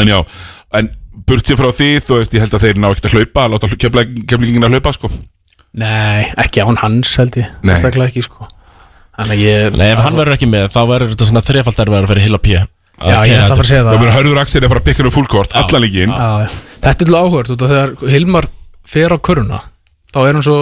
En 0.00 0.08
já 0.10 0.18
En 0.80 0.88
burt 1.28 1.46
sér 1.46 1.58
frá 1.58 1.68
því, 1.74 1.90
þú 2.06 2.20
veist, 2.20 2.34
ég 2.36 2.44
held 2.44 2.56
að 2.56 2.64
þeir 2.64 2.80
ná 2.80 2.88
ekkert 2.88 3.10
að 3.10 3.16
hlaupa 3.18 3.46
láta 3.50 3.70
keflingin 3.74 4.66
að 4.66 4.76
hlaupa, 4.76 4.92
sko. 4.96 5.10
Nei, 5.80 6.24
ekki 6.40 6.62
án 6.64 6.78
hans 6.80 7.12
held 7.20 7.36
ég. 7.40 7.48
Nei. 7.60 7.74
Sérstaklega 7.74 8.10
ekki 8.10 8.24
sko. 8.26 8.48
Þannig 9.18 9.34
að 9.34 9.42
ég 9.44 9.76
Nei, 9.76 9.88
ef 9.92 10.02
hann 10.06 10.18
verður 10.18 10.36
ekki 10.38 10.48
með, 10.50 10.68
þá 10.72 10.80
verður 10.88 11.12
þetta 11.12 11.28
svona 11.28 11.44
þrefald 11.44 11.76
Já, 13.00 13.16
ég 13.24 13.36
ætla 13.40 13.42
að 13.42 13.56
fara 13.56 13.64
að 13.64 13.70
segja 13.70 13.82
það. 13.82 13.90
Það 13.90 14.00
verður 14.00 14.16
hörður 14.18 14.40
Axel 14.42 14.60
að 14.60 14.72
fara 14.72 14.80
að 14.82 14.88
pikka 14.90 15.04
nú 15.06 15.12
fullkort, 15.14 15.54
allan 15.56 15.84
líkin. 15.86 16.16
Þetta 16.80 16.90
er 16.90 16.98
til 17.00 17.16
af 17.16 17.36
þegar 17.60 17.94
Hilmar 18.12 18.48
fer 18.90 19.14
á 19.14 19.18
köruna 19.20 19.60
þá 20.10 20.20
er 20.24 20.36
hann 20.36 20.44
svo 20.46 20.58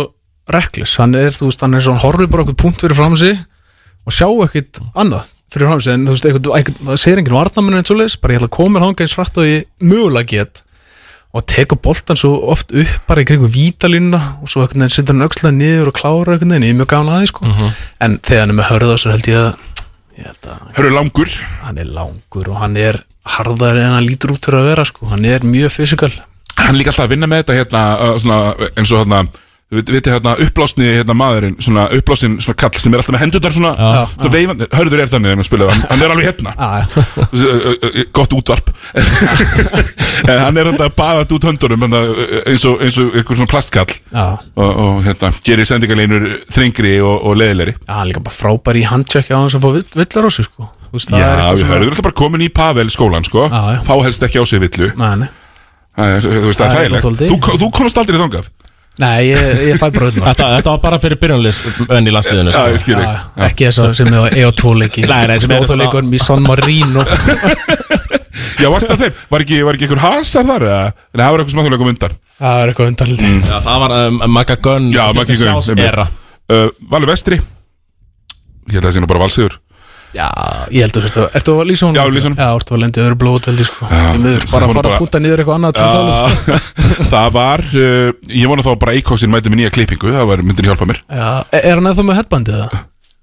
reklis 0.53 0.95
hann 1.01 1.17
er, 1.19 1.33
þú 1.35 1.49
veist, 1.51 1.65
hann 1.65 1.77
er 1.77 1.85
svona 1.85 2.03
horfið 2.03 2.31
bara 2.33 2.45
okkur 2.47 2.59
punkt 2.65 2.85
fyrir 2.85 2.97
fram 2.99 3.17
sig 3.21 3.37
og 4.09 4.15
sjá 4.17 4.29
ekkit 4.47 4.81
annað 4.95 5.29
fyrir 5.53 5.71
fram 5.71 5.83
sig 5.85 5.97
en 5.97 6.07
þú 6.07 6.15
veist, 6.15 6.29
eitthvað, 6.29 6.49
eitthvað, 6.59 6.81
það 6.91 7.03
segir 7.03 7.23
enginn 7.23 7.37
varnamenn 7.39 7.81
eins 7.81 7.93
og 7.93 8.01
leis 8.01 8.17
bara 8.21 8.35
ég 8.37 8.43
ætla 8.43 8.51
að 8.51 8.57
koma 8.59 8.83
hanga 8.85 9.05
eins 9.05 9.17
rætt 9.19 9.41
og 9.41 9.49
ég 9.49 9.69
mögulega 9.85 10.33
get 10.35 10.63
og 11.37 11.45
tekur 11.45 11.81
boltan 11.85 12.17
svo 12.17 12.31
oft 12.53 12.73
upp 12.73 13.09
bara 13.09 13.23
í 13.23 13.29
kringu 13.29 13.51
vítalínuna 13.53 14.21
og 14.43 14.49
svo 14.49 14.65
veginn 14.65 14.89
setur 14.93 15.15
hann 15.17 15.27
öxlaði 15.29 15.61
niður 15.61 15.91
og 15.91 15.99
klára 15.99 16.35
einhvern 16.35 16.55
veginn, 16.55 16.69
ég 16.71 16.73
er 16.73 16.79
mjög 16.81 16.91
gafan 16.95 17.11
aðeins 17.13 17.33
sko. 17.35 17.51
en 18.01 18.17
þegar 18.25 18.41
hann 18.47 18.55
er 18.55 18.59
með 18.61 18.71
hörða 18.73 18.97
svo 19.03 19.13
held 19.13 19.29
ég 19.29 19.43
að 19.43 19.78
Hörður 20.77 20.95
langur 20.97 21.31
hann 21.63 21.79
er 21.79 21.91
langur 21.95 22.51
og 22.53 22.63
hann 22.63 22.77
er 22.81 23.03
harðari 23.29 23.85
en 23.85 23.95
hann 23.97 24.07
lítur 24.07 24.35
út 24.35 24.45
fyrir 24.45 24.63
að 24.63 24.71
vera 24.73 24.87
sko. 24.89 25.11
hann 25.13 25.25
er 25.29 25.47
mjög 25.47 25.75
fysikal 25.75 26.13
Hann 26.59 26.75
líka 26.75 26.91
alltaf 26.91 27.07
að 27.07 27.13
vinna 27.13 27.29
með 27.31 27.45
þetta 27.45 27.55
hérna, 27.55 27.83
uh, 28.03 28.17
svona, 28.19 28.69
eins 28.75 28.91
og 28.91 29.05
hérna 29.05 29.21
Við 29.69 29.91
veitum 29.93 30.15
hérna 30.15 30.33
uppblásni 30.41 30.87
hérna 30.97 31.13
maðurinn 31.13 31.57
Svona 31.61 31.83
uppblásin 31.93 32.39
svona 32.41 32.57
kall 32.57 32.79
sem 32.81 32.95
er 32.97 33.03
alltaf 33.03 33.13
með 33.13 33.21
hendurnar 33.27 33.53
svona, 33.53 33.73
Já. 33.77 34.05
svona 34.15 34.31
veifandi 34.33 34.69
Hörður 34.73 35.03
er 35.05 35.11
þannig 35.13 35.29
þegar 35.29 35.39
maður 35.43 35.49
spilaði 35.51 35.75
hann, 35.75 35.83
hann 35.91 36.05
er 36.07 36.15
alveg 36.15 36.29
hérna 36.31 36.53
Gott 38.17 38.33
útvarp 38.39 38.71
En 40.33 40.41
hann 40.43 40.57
er 40.61 40.71
þetta 40.73 40.87
að 40.89 40.95
baða 40.99 41.27
út 41.37 41.45
höndunum 41.51 41.85
hérna, 41.85 42.01
eins 42.49 42.65
og, 42.69 42.81
eins 42.85 42.97
og 43.03 43.13
einhver 43.13 43.39
svona 43.39 43.51
plastkall 43.53 43.93
Já. 43.93 44.25
og, 44.57 44.71
og 44.73 45.03
hérna, 45.07 45.31
gerir 45.45 45.69
sendingaleinur 45.69 46.25
þrengri 46.53 46.95
og, 47.05 47.17
og 47.29 47.37
leðilegri 47.43 47.77
Já, 47.83 47.99
líka 48.09 48.25
bara 48.25 48.39
frábær 48.39 48.81
í 48.81 48.87
handcheck 48.89 49.29
á 49.33 49.39
hans 49.43 49.57
að 49.59 49.67
fá 49.67 49.71
vill- 49.77 50.01
villar 50.01 50.29
á 50.29 50.31
sig 50.33 50.49
sko. 50.49 50.71
Þú 50.89 50.97
veist, 50.97 51.11
það 51.13 51.21
Já, 51.21 51.27
er 51.29 51.35
eitthvað 51.37 51.53
við 51.53 51.61
svona- 51.65 51.75
hörður 51.77 51.93
alltaf 51.93 52.07
bara 52.09 52.19
komin 52.23 52.47
í 52.47 52.51
Pavel 52.57 52.89
skólan 52.95 53.29
sko 53.29 53.45
Já, 53.53 53.61
já. 53.77 53.81
Fá 53.85 53.95
helst 54.07 54.25
ekki 54.29 54.41
á 54.41 54.45
sig 54.49 54.65
villu 54.65 54.89
Nei, 54.97 55.13
nei. 55.25 55.29
Það 55.99 56.15
er, 56.15 56.27
þú 56.29 56.47
veist, 56.49 56.61
það 56.61 56.69
Það 56.69 56.69
er 56.69 56.79
er 56.79 56.79
þægilegt 56.79 57.05
óþolandi. 57.05 57.29
Þú, 57.29 57.59
þú 57.59 57.69
komast 57.75 57.99
aldrei 57.99 58.19
þangað 58.23 58.51
Nei, 58.99 59.29
ég, 59.29 59.61
ég 59.69 59.77
fæ 59.79 59.87
bara 59.95 60.07
öllum 60.11 60.25
Þetta, 60.27 60.47
þetta 60.57 60.73
var 60.75 60.81
bara 60.83 60.99
fyrir 61.03 61.19
byrjunlis 61.23 61.59
enn 61.87 62.09
í 62.11 62.15
landsliðinu 62.15 62.51
Já, 62.55 62.63
ég 62.73 62.81
skil 62.83 62.97
þig. 62.99 63.05
Já, 63.07 63.45
Ekki 63.47 63.69
þess 63.69 63.83
að 63.85 63.93
sem 64.01 64.09
er 64.11 64.19
á 64.19 64.25
EO2-leiki 64.43 65.05
Nei, 65.07 65.21
nei, 65.31 65.37
sem 65.39 65.55
eru 65.55 65.69
svona- 65.69 65.87
Smáþjóðleikunum 65.87 66.17
í 66.19 66.23
San 66.25 66.43
Marino 66.49 67.05
Já, 68.59 68.69
varst 68.75 68.91
það 68.91 69.05
þeim? 69.05 69.21
Var 69.31 69.45
ekki, 69.45 69.59
var 69.67 69.77
ekki 69.79 69.87
einhver 69.87 70.01
hasar 70.03 70.47
þar? 70.49 70.65
eða? 70.67 70.81
Nei, 71.15 71.23
það 71.23 71.31
var 71.35 71.43
eitthvað 71.45 71.55
smáþjóðleikum 71.55 71.93
undan 71.93 72.17
Það 72.39 72.63
er 72.65 72.73
eitthvað 72.73 72.91
undan 72.93 73.15
Mm. 73.19 73.39
Já, 73.49 73.57
það 73.67 73.79
var 73.85 73.95
um, 73.99 74.19
Magga 74.35 74.57
Gunn 74.63 74.91
Já, 74.95 75.05
Maggi 75.17 75.37
Gunn 75.39 75.49
Sjás 75.49 75.71
einmitt. 75.73 75.89
era 75.93 76.05
uh, 76.07 76.69
Valur 76.93 77.11
Vestri 77.11 77.39
Ég 77.39 78.77
held 78.77 78.83
að 78.83 78.89
það 78.91 78.95
sé 78.99 79.03
nú 79.03 79.09
bara 79.11 79.23
valsiður 79.25 79.57
Já, 80.17 80.27
ég 80.73 80.87
held 80.87 80.97
að 80.97 81.07
þú 81.13 81.25
Ertu 81.37 81.55
að 81.61 81.67
lýsa 81.69 81.85
honum? 81.85 81.99
Já, 81.99 82.13
lýsa 82.13 82.29
honum. 82.31 82.39
Já, 82.41 82.49
ertu 82.57 82.75
að 82.75 82.81
lendi 82.81 83.03
öðru 83.03 83.17
blót 83.21 83.49
held 83.51 83.61
ég 83.61 83.69
sko 83.69 83.89
Já, 83.91 84.05
miður 84.17 84.47
bara 84.55 84.69
fara 84.73 84.93
að 84.93 85.03
púta 85.03 85.21
niður 85.21 85.43
eitthvað 85.43 85.59
annað. 85.59 85.81
Já, 85.83 86.61
það 87.13 87.29
var 87.35 87.65
uh, 87.69 88.13
Ég 88.33 88.49
vona 88.49 88.65
þá 88.65 88.71
bara 88.81 88.95
Eikósin 88.97 89.33
mæti 89.35 89.53
með 89.53 89.61
nýja 89.61 89.73
klippingu 89.75 90.15
Það 90.15 90.31
var 90.31 90.45
myndin 90.47 90.71
hjálpa 90.71 90.89
mér 90.89 91.03
Já, 91.05 91.29
er 91.53 91.69
er 91.69 91.77
hann 91.77 91.91
eða 91.93 92.07
með 92.09 92.21
headbandið 92.23 92.63
það? 92.63 92.79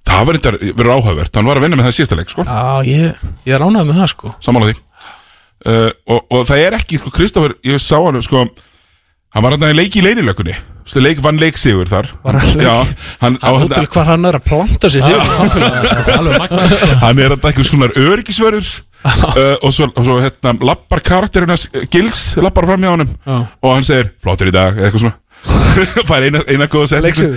Það 0.06 0.30
var 0.30 0.40
eitthvað 0.40 0.60
verið 0.78 0.94
áhugavert 0.94 1.42
Hann 1.42 1.50
var 1.50 1.62
að 1.62 1.66
vinna 1.66 1.80
með 1.80 1.88
það 1.88 1.96
í 1.96 1.98
síðasta 1.98 2.20
leik 2.22 2.36
sko 2.36 2.46
Já, 2.46 2.62
ég, 2.92 3.26
ég 3.50 3.58
er 3.58 3.66
ánægð 3.66 3.90
með 3.90 4.02
það 4.04 4.14
sko 4.14 4.36
Samála 4.46 4.70
því 4.70 4.78
uh, 4.78 5.90
og, 6.06 6.22
og 6.30 6.46
það 6.52 6.64
er 6.68 6.78
ekki, 6.78 7.02
sko, 7.02 7.16
Kristoffer 7.18 7.58
Ég 7.66 7.82
sá 7.82 7.98
hann, 7.98 8.22
sko 8.26 8.46
Hann 8.46 9.44
var 9.44 9.58
hann 9.58 9.66
að 9.72 9.78
leiki 9.82 10.04
í 10.04 10.06
leinilökunni 10.06 10.54
Stu, 10.86 11.02
leik, 11.02 11.18
Vann 11.26 11.40
leik-sigur 11.42 11.88
þar. 11.90 12.12
Var 12.22 12.36
hann 12.44 12.60
leik- 12.60 12.68
Já, 12.68 12.76
hann, 13.24 13.38
á, 13.42 13.50
Það 13.50 13.56
er 13.58 13.66
útil 13.72 13.88
hvað 13.96 14.06
hann 14.12 14.26
er 14.30 14.36
að 14.38 14.44
planta 14.46 14.90
sig 14.94 15.02
fyrir 15.02 16.38
magnað 16.38 16.74
sko. 16.76 16.90
hann 17.02 17.20
er 17.24 17.34
þetta 17.34 17.50
eitthvað 17.50 17.70
svona 17.72 17.88
öryggisverður 18.06 18.68
uh, 19.06 19.56
og 19.66 19.74
svo, 19.74 19.88
og 19.90 20.06
svo 20.06 20.18
hérna, 20.22 20.54
lappar 20.62 21.02
karakterinn 21.06 21.50
hans 21.56 21.66
Gils 21.94 22.20
lappar 22.38 22.68
fram 22.70 22.86
hjá 22.86 22.92
honum 22.94 23.10
Já. 23.26 23.38
og 23.62 23.74
hann 23.74 23.88
segir 23.88 24.12
flottur 24.22 24.52
í 24.52 24.54
dag 24.54 24.78
eða 24.78 24.92
eitthvað 24.92 25.08
svona. 25.08 25.18
Fær 26.10 26.24
eina, 26.26 26.40
eina 26.50 26.66
góða 26.72 26.88
setningu. 26.94 27.36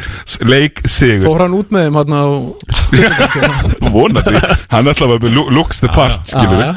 Leiksigur. 0.49 1.25
Fór 1.27 1.43
hann 1.45 1.57
út 1.59 1.73
með 1.75 1.89
þeim 1.89 1.97
hann 1.99 2.15
á 2.17 2.25
vonandi. 3.97 4.43
Hann 4.73 4.89
ætla 4.93 5.09
að 5.09 5.17
vera 5.25 5.47
looks 5.57 5.81
the 5.83 5.91
part 5.93 6.21
Já, 6.29 6.37
skilur 6.37 6.63
já, 6.63 6.71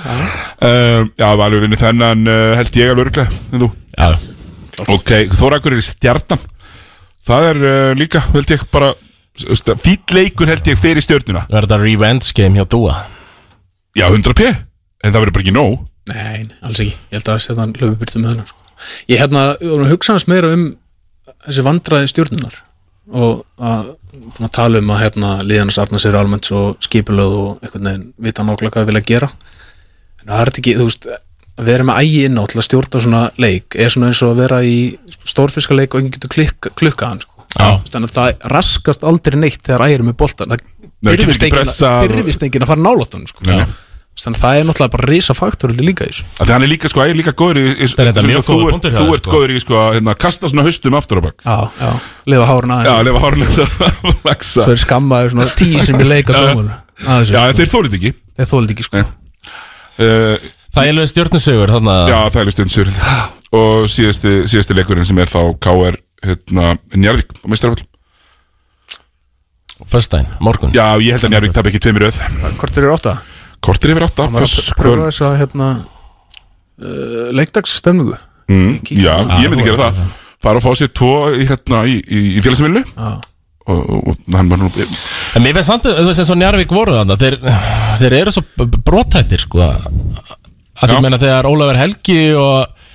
um, 0.68 1.11
já, 1.19 1.27
var 1.35 1.45
alveg 1.49 1.64
vinni 1.68 1.80
þennan 1.80 2.23
uh, 2.27 2.56
held 2.60 2.80
ég 2.80 2.91
alveg 2.95 3.06
örglega 3.11 3.27
en 3.53 3.64
þú? 3.65 3.69
Já, 3.99 4.10
ok, 4.95 5.14
Þórakur 5.38 5.76
er 5.76 5.84
í 5.84 5.85
stjarnan 5.85 6.41
það 7.27 7.48
er 7.52 7.61
uh, 7.61 7.91
líka 7.98 8.23
held 8.31 8.53
ég 8.53 8.65
bara 8.73 8.91
fýll 9.38 10.18
leikur 10.18 10.49
held 10.52 10.68
ég 10.68 10.80
fyrir 10.80 11.03
stjörnuna. 11.03 11.45
Verður 11.52 11.69
þetta 11.69 11.80
revenge 11.85 12.34
game 12.38 12.60
hjá 12.60 12.68
Dúa? 12.69 12.98
Já, 13.98 14.07
100 14.07 14.35
p 14.38 14.49
en 14.49 15.14
það 15.14 15.19
verður 15.19 15.35
bara 15.38 15.45
ekki 15.45 15.56
nóg. 15.56 15.77
Nei, 16.11 16.49
alls 16.65 16.81
ekki, 16.81 16.98
ég 17.11 17.18
held 17.19 17.31
að 17.31 17.39
setja 17.45 17.61
hann 17.61 17.73
hlöfubyrtu 17.77 18.22
með 18.22 18.35
hann 18.35 18.49
sko. 18.49 18.60
Ég 19.11 19.22
hérna, 19.22 19.45
við 19.61 19.73
vorum 19.73 19.88
að 19.88 19.95
hugsa 19.95 20.15
hans 20.15 20.27
meira 20.30 20.52
um 20.56 20.68
þessi 21.45 21.65
vandræði 21.65 22.11
stjórnunar 22.11 22.60
og 23.11 23.41
að, 23.61 23.91
að 24.39 24.52
tala 24.56 24.81
um 24.81 24.93
að 24.93 25.02
hérna 25.03 25.31
liðanas 25.45 25.80
arna 25.81 26.02
sér 26.02 26.18
almennt 26.19 26.48
svo 26.48 26.61
skipulöð 26.84 27.35
og 27.38 27.65
einhvern 27.65 27.89
veginn 27.89 28.07
vita 28.26 28.45
nákvæmlega 28.45 28.76
hvað 28.76 28.85
við 28.85 28.91
vilja 28.91 29.07
gera. 29.11 29.30
En 30.22 30.31
það 30.31 30.41
er 30.41 30.52
þetta 30.52 30.61
ekki, 30.64 30.76
þú 30.77 30.88
veist 30.88 31.07
að 31.62 31.70
vera 31.72 31.86
með 31.88 32.02
ægi 32.02 32.24
inn 32.28 32.40
á 32.42 32.44
til 32.50 32.60
að 32.60 32.68
stjórna 32.68 33.04
svona 33.06 33.22
leik 33.42 33.78
er 33.78 33.94
svona 33.94 34.10
eins 34.12 34.22
og 34.26 34.34
að 34.34 34.42
vera 34.46 34.62
í 34.66 34.76
stórfiskaleik 35.30 35.94
og 35.94 36.02
enginn 36.02 36.16
getur 36.18 36.34
klikka, 36.34 36.74
klukka 36.80 37.12
hann 37.12 37.22
sko. 37.24 37.46
Þannig 37.92 38.10
að 38.10 38.16
það 38.16 38.50
raskast 38.56 39.06
aldrei 39.08 39.38
neitt 39.40 39.62
þegar 39.66 39.88
ægir 39.90 40.06
með 40.08 40.20
boltan 40.22 40.54
það 40.54 40.68
Nei, 41.02 41.16
getur 41.18 41.34
byrðist 41.34 42.44
ekki 42.46 42.52
enginn 42.52 42.68
að 42.68 42.72
fara 42.76 42.86
nálátt 42.86 43.18
hann 43.18 43.30
sko. 43.30 43.42
Þannig 44.22 44.38
að 44.38 44.42
það 44.44 44.58
er 44.60 44.66
náttúrulega 44.68 44.94
bara 44.94 45.08
risa 45.08 45.34
faktor 45.34 45.72
líka 45.74 46.06
í 46.06 46.12
þessu. 46.12 46.26
Af 46.36 46.46
Því 46.46 46.54
hann 46.54 46.66
er 46.66 46.70
líka, 46.70 46.90
sko, 46.92 47.02
er 47.02 47.16
líka 47.18 47.32
góður 47.32 47.58
í, 47.62 47.64
í 47.72 47.88
Það 47.90 48.02
er 48.04 48.10
þetta 48.12 48.22
þú, 48.22 48.42
góður 48.52 48.66
ert, 48.68 48.74
punktur 48.76 48.92
hjá 48.92 49.00
þú 49.00 49.16
ert 49.16 49.24
sko. 49.24 49.32
góður 49.32 49.54
í, 49.54 49.62
sko, 49.64 49.78
að 49.80 49.96
hérna, 49.96 50.16
kasta 50.20 50.52
svona 50.52 50.66
haustum 50.68 50.98
aftur 51.00 51.22
á 51.24 51.26
bak. 51.26 51.38
Já, 51.48 51.58
já, 51.80 51.92
lifa 52.34 52.50
hárun 52.52 52.74
aðeins. 52.76 53.08
Lefa 53.08 53.20
að 54.36 54.44
Svo 54.52 54.68
er 54.76 54.82
skammaður 54.84 55.34
svona 55.34 55.48
tíu 55.58 55.80
sem 55.82 55.96
ég 56.04 56.12
leika 56.12 56.36
en 56.36 57.56
þeir 57.56 57.72
þólið 57.72 57.98
ekki 57.98 58.92
Alveg 60.80 61.10
stjórnusigur 61.11 61.72
þannig 61.76 61.91
að 61.93 62.11
Já, 62.14 62.19
stund 62.56 62.72
sér 62.73 62.91
Og 63.52 63.88
síðasti, 63.91 64.34
síðasti 64.48 64.76
leikurinn 64.77 65.07
sem 65.07 65.18
er 65.19 65.27
þá 65.31 65.41
KR 65.60 65.98
hérna, 66.23 66.76
Njarvík 66.95 67.34
á 67.43 67.45
meistarafall 67.52 67.88
Föstudaginn, 69.91 70.30
morgun. 70.45 70.72
Já, 70.77 70.85
ég 71.02 71.15
held 71.18 71.26
að 71.26 71.34
Njarvík 71.34 71.56
tap 71.57 71.68
ekki 71.68 71.81
tveimur 71.81 72.06
öð 72.07 72.19
er? 72.22 72.53
Kortir 72.61 72.85
yfir 73.95 74.06
Hann 74.30 74.35
var 74.38 74.45
að 74.45 74.52
föst- 74.52 74.76
pröfa 74.77 75.07
þess 75.10 75.23
að 75.26 75.34
hérna 75.41 75.69
uh, 75.81 77.31
Leikdagsstemningu. 77.35 78.15
Mm, 78.52 78.77
Já, 79.02 79.15
Ah, 79.18 79.41
ég 79.41 79.49
myndi 79.52 79.65
gera 79.65 79.89
er 79.89 79.98
það. 79.98 80.14
Fara 80.41 80.61
að 80.61 80.65
fá 80.68 80.72
sér 80.80 80.91
tvo 80.98 81.11
í, 81.34 81.43
hérna, 81.49 81.81
í, 81.89 81.98
í, 82.02 82.22
í 82.38 82.43
félagsmiðlu 82.45 82.84
og, 83.02 83.26
og, 83.72 84.07
og 84.14 84.38
hann 84.38 84.49
var 84.53 84.61
nú 84.61 84.69
En 84.72 85.43
mér 85.45 85.57
finnst 85.57 85.69
samt, 85.69 85.85
og 86.34 86.39
Njarvík 86.41 86.72
voru 86.73 86.95
þannig 86.98 87.18
þeir, 87.26 87.38
þeir 88.02 88.15
eru 88.22 88.34
svo 88.38 88.45
brotthættir 88.88 89.43
sko 89.43 89.61
að 89.65 89.85
ég 90.90 91.03
meina 91.03 91.20
þegar 91.22 91.49
Ólafur 91.49 91.80
Helgi 91.80 92.22
og 92.38 92.90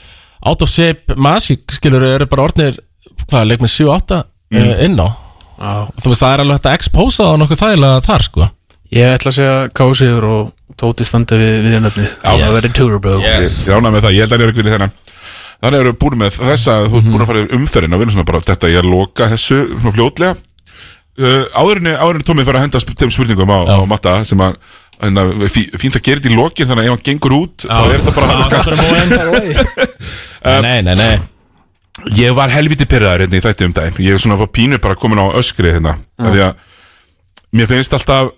Out 0.46 0.62
of 0.62 0.70
Shape 0.70 1.16
Magic 1.16 1.76
skilur 1.78 2.04
eru 2.06 2.26
bara 2.30 2.48
orðnir 2.48 2.80
hvað, 3.26 3.48
leik 3.50 3.62
með 3.62 3.72
7-8 3.76 4.20
mm. 4.52 4.74
inn 4.88 5.00
á? 5.00 5.08
Já. 5.56 5.72
þú 6.02 6.12
veist 6.12 6.22
það 6.22 6.34
er 6.34 6.42
alveg 6.42 6.58
hægt 6.58 6.68
að 6.68 6.76
expósa 6.76 7.24
það 7.24 7.38
nokkuð 7.42 7.62
þægilega 7.62 8.04
þar 8.04 8.26
sko. 8.26 8.48
Ég 8.94 9.16
ætla 9.16 9.32
að 9.32 9.38
segja 9.38 9.56
Kásiður 9.74 10.28
og 10.30 10.52
Tóti 10.76 11.06
standa 11.08 11.38
við 11.40 11.54
við 11.64 11.78
nöfni 11.80 12.04
Það 12.20 12.42
verður 12.52 12.72
Turbo 12.76 13.12
Ég 13.22 13.46
ég 13.46 13.70
er 13.70 13.78
ánægð 13.78 13.94
með 13.94 14.02
það, 14.04 14.16
ég 14.16 14.26
held 14.26 14.34
að 14.34 14.42
Njarvík 14.42 14.58
vinni 14.60 14.74
þennan. 14.74 14.92
Þannig 15.56 15.80
eru 15.80 15.92
búin 15.96 16.18
með 16.20 16.34
þessa, 16.36 16.74
þú 16.84 16.98
ert 16.98 17.08
búin 17.08 17.22
að 17.24 17.30
fara 17.30 17.42
yfir 17.42 17.56
umferðin 17.56 17.96
og 17.96 18.02
vinna 18.02 18.12
svona 18.12 18.28
bara. 18.28 18.42
Þetta, 18.44 18.68
ég 18.68 18.76
er 18.82 18.84
að 18.84 18.92
loka 18.92 19.28
þessu 19.30 19.60
svona 19.70 19.94
fljótlega. 19.94 20.34
Uh, 21.16 21.46
Áðurinni, 21.56 21.94
áðurinni 21.96 22.26
Tómi 22.28 22.44
fara 22.44 22.60
að 22.60 22.66
henda 22.66 22.82
þeim 22.84 23.14
spurningum 23.14 23.54
á, 23.56 23.58
á 23.72 23.76
matta 23.88 24.18
sem 24.28 24.42
að 24.44 24.58
að 24.58 24.58
fínt 25.00 25.96
að 25.98 26.04
gera 26.06 26.20
þetta 26.20 26.30
í 26.32 26.36
lokin 26.36 26.68
þannig 26.70 26.82
að 26.82 26.88
ef 26.88 26.94
hann 26.94 27.04
gengur 27.10 27.34
út 27.36 27.66
þá 27.66 27.80
er 27.84 28.00
þetta 28.00 28.14
bara 28.16 28.26
móin. 28.80 29.56
Nei, 30.66 30.82
nei, 30.86 30.94
nei 30.94 31.16
Ég 32.16 32.34
var 32.36 32.52
helviti 32.52 32.86
pyrraður 32.88 33.24
hérna 33.24 33.38
í 33.38 33.42
þætti 33.44 33.66
um 33.66 33.72
daginn 33.76 33.96
Ég 34.04 34.14
er 34.16 34.20
svona 34.22 34.36
bara 34.38 34.52
pínu 34.52 34.78
bara 34.84 34.94
komin 35.00 35.18
á 35.20 35.26
öskri 35.40 35.72
hérna 35.74 35.96
Því 36.20 36.42
að 36.44 36.60
mér 37.56 37.70
finnst 37.70 37.96
alltaf 37.96 38.30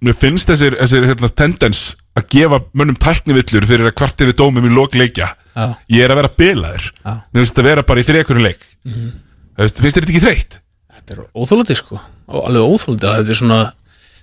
Mér 0.00 0.16
finnst 0.16 0.48
þessir, 0.48 0.76
þessir 0.80 1.08
hérna, 1.10 1.28
tendens 1.36 1.80
að 2.16 2.28
gefa 2.32 2.60
mönnum 2.76 2.96
tæknivillur 3.00 3.66
fyrir 3.68 3.88
að 3.90 3.96
kvarti 4.00 4.28
við 4.30 4.38
dómum 4.40 4.68
í 4.68 4.72
lok 4.72 4.94
leikja 4.96 5.28
Já. 5.56 5.64
Ég 5.92 6.04
er 6.06 6.12
að 6.14 6.20
vera 6.22 6.30
bilaður 6.40 6.86
Já. 6.86 7.12
Mér 7.32 7.42
finnst 7.42 7.52
þetta 7.56 7.64
að 7.64 7.68
vera 7.72 7.86
bara 7.90 8.00
í 8.04 8.06
þriekurinn 8.08 8.46
leik 8.46 8.62
Mhm. 8.86 9.10
Það 9.56 9.66
veist, 9.66 9.80
Finnst 9.84 9.96
þetta 9.98 10.12
ekki 10.14 10.22
þreytt? 10.24 10.54
Þetta 10.96 11.12
er 11.16 11.24
óþólandi 11.36 11.76
sko 11.76 11.98
alveg 12.30 12.62
óþólandi 12.70 13.08
að 13.10 13.16
þetta 13.18 13.34
er 13.34 13.40
svona 13.42 13.58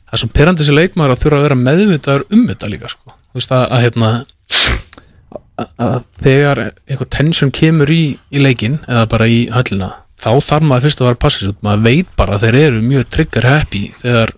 það 0.07 0.17
er 0.17 0.23
svo 0.23 0.31
perandi 0.33 0.63
þessi 0.63 0.77
leikmaður 0.77 1.13
að 1.13 1.21
þurfa 1.23 1.37
að 1.37 1.45
vera 1.47 1.59
meðvitaður 1.61 2.25
um 2.31 2.43
þetta 2.47 2.71
líka 2.71 2.91
sko 2.91 3.13
þú 3.13 3.39
veist 3.39 3.55
að, 3.55 3.63
að 3.67 3.85
hérna 3.85 4.11
að 5.57 6.03
þegar 6.21 6.61
eitthvað 6.67 7.09
tension 7.17 7.53
kemur 7.53 7.91
í, 7.91 8.03
í 8.29 8.41
leikin 8.41 8.77
eða 8.85 9.07
bara 9.11 9.29
í 9.29 9.39
höllina 9.53 9.89
þá 10.17 10.29
þarf 10.41 10.67
maður 10.67 10.85
fyrst 10.87 11.01
að 11.01 11.07
vera 11.07 11.17
að 11.17 11.23
passa 11.23 11.41
sér 11.41 11.53
út 11.53 11.63
maður 11.65 11.83
veit 11.87 12.11
bara 12.19 12.37
að 12.37 12.45
þeir 12.45 12.59
eru 12.61 12.83
mjög 12.85 13.09
trigger 13.13 13.47
happy 13.47 13.83
þegar, 14.01 14.33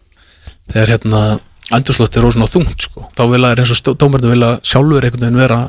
þegar 0.71 0.93
hérna 0.95 1.21
andurslótt 1.75 2.17
er 2.17 2.25
á 2.25 2.47
þungt 2.49 2.87
sko. 2.87 3.05
þá 3.15 3.23
vil 3.33 3.43
að 3.43 3.61
eins 3.63 3.75
og 3.75 3.99
dómarnir 3.99 4.33
vilja 4.33 4.53
sjálfur 4.63 5.05
einhvern 5.05 5.25
veginn 5.27 5.43
vera 5.43 5.59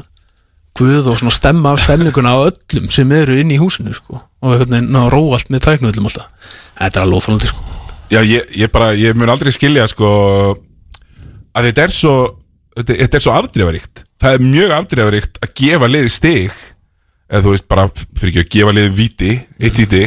guð 0.79 1.11
og 1.11 1.19
svona 1.19 1.35
stemma 1.35 1.75
af 1.75 1.83
stemninguna 1.83 2.33
á 2.35 2.39
öllum 2.47 2.89
sem 2.95 3.13
eru 3.13 3.37
inn 3.41 3.51
í 3.51 3.59
húsinu 3.61 3.95
sko. 3.95 4.23
og 4.41 4.55
einhvern 4.55 4.79
veginn 4.79 4.95
ná 4.95 5.05
að 5.05 5.13
róa 5.17 5.37
allt 5.37 5.51
með 5.51 5.67
tæknu 5.67 5.93
öllum 5.93 6.11
alltaf 6.11 6.57
þetta 6.79 7.01
er 7.01 7.05
alveg 7.05 7.21
óþálandi 7.21 7.53
sko. 7.53 7.80
Já, 8.11 8.21
ég, 8.27 8.47
ég 8.59 8.71
bara, 8.75 8.91
ég 8.99 9.15
mun 9.15 9.31
aldrei 9.31 9.53
skilja 9.55 9.87
sko 9.91 10.11
að 11.55 11.69
þetta 11.69 11.87
er 11.87 11.95
svo 11.95 12.15
þetta, 12.75 12.97
þetta 13.05 13.19
er 13.19 13.25
svo 13.25 13.37
afdreifaríkt 13.39 14.05
það 14.21 14.37
er 14.37 14.45
mjög 14.47 14.75
afdreifaríkt 14.77 15.41
að 15.45 15.55
gefa 15.63 15.91
liði 15.91 16.13
stig 16.13 16.59
eða 17.31 17.45
þú 17.45 17.55
veist 17.55 17.69
bara, 17.71 17.87
fyrir 18.19 18.33
ekki 18.33 18.43
að 18.43 18.53
gefa 18.57 18.75
liði 18.77 18.93
viti, 18.97 19.33
eitt 19.61 19.79
viti 19.79 20.03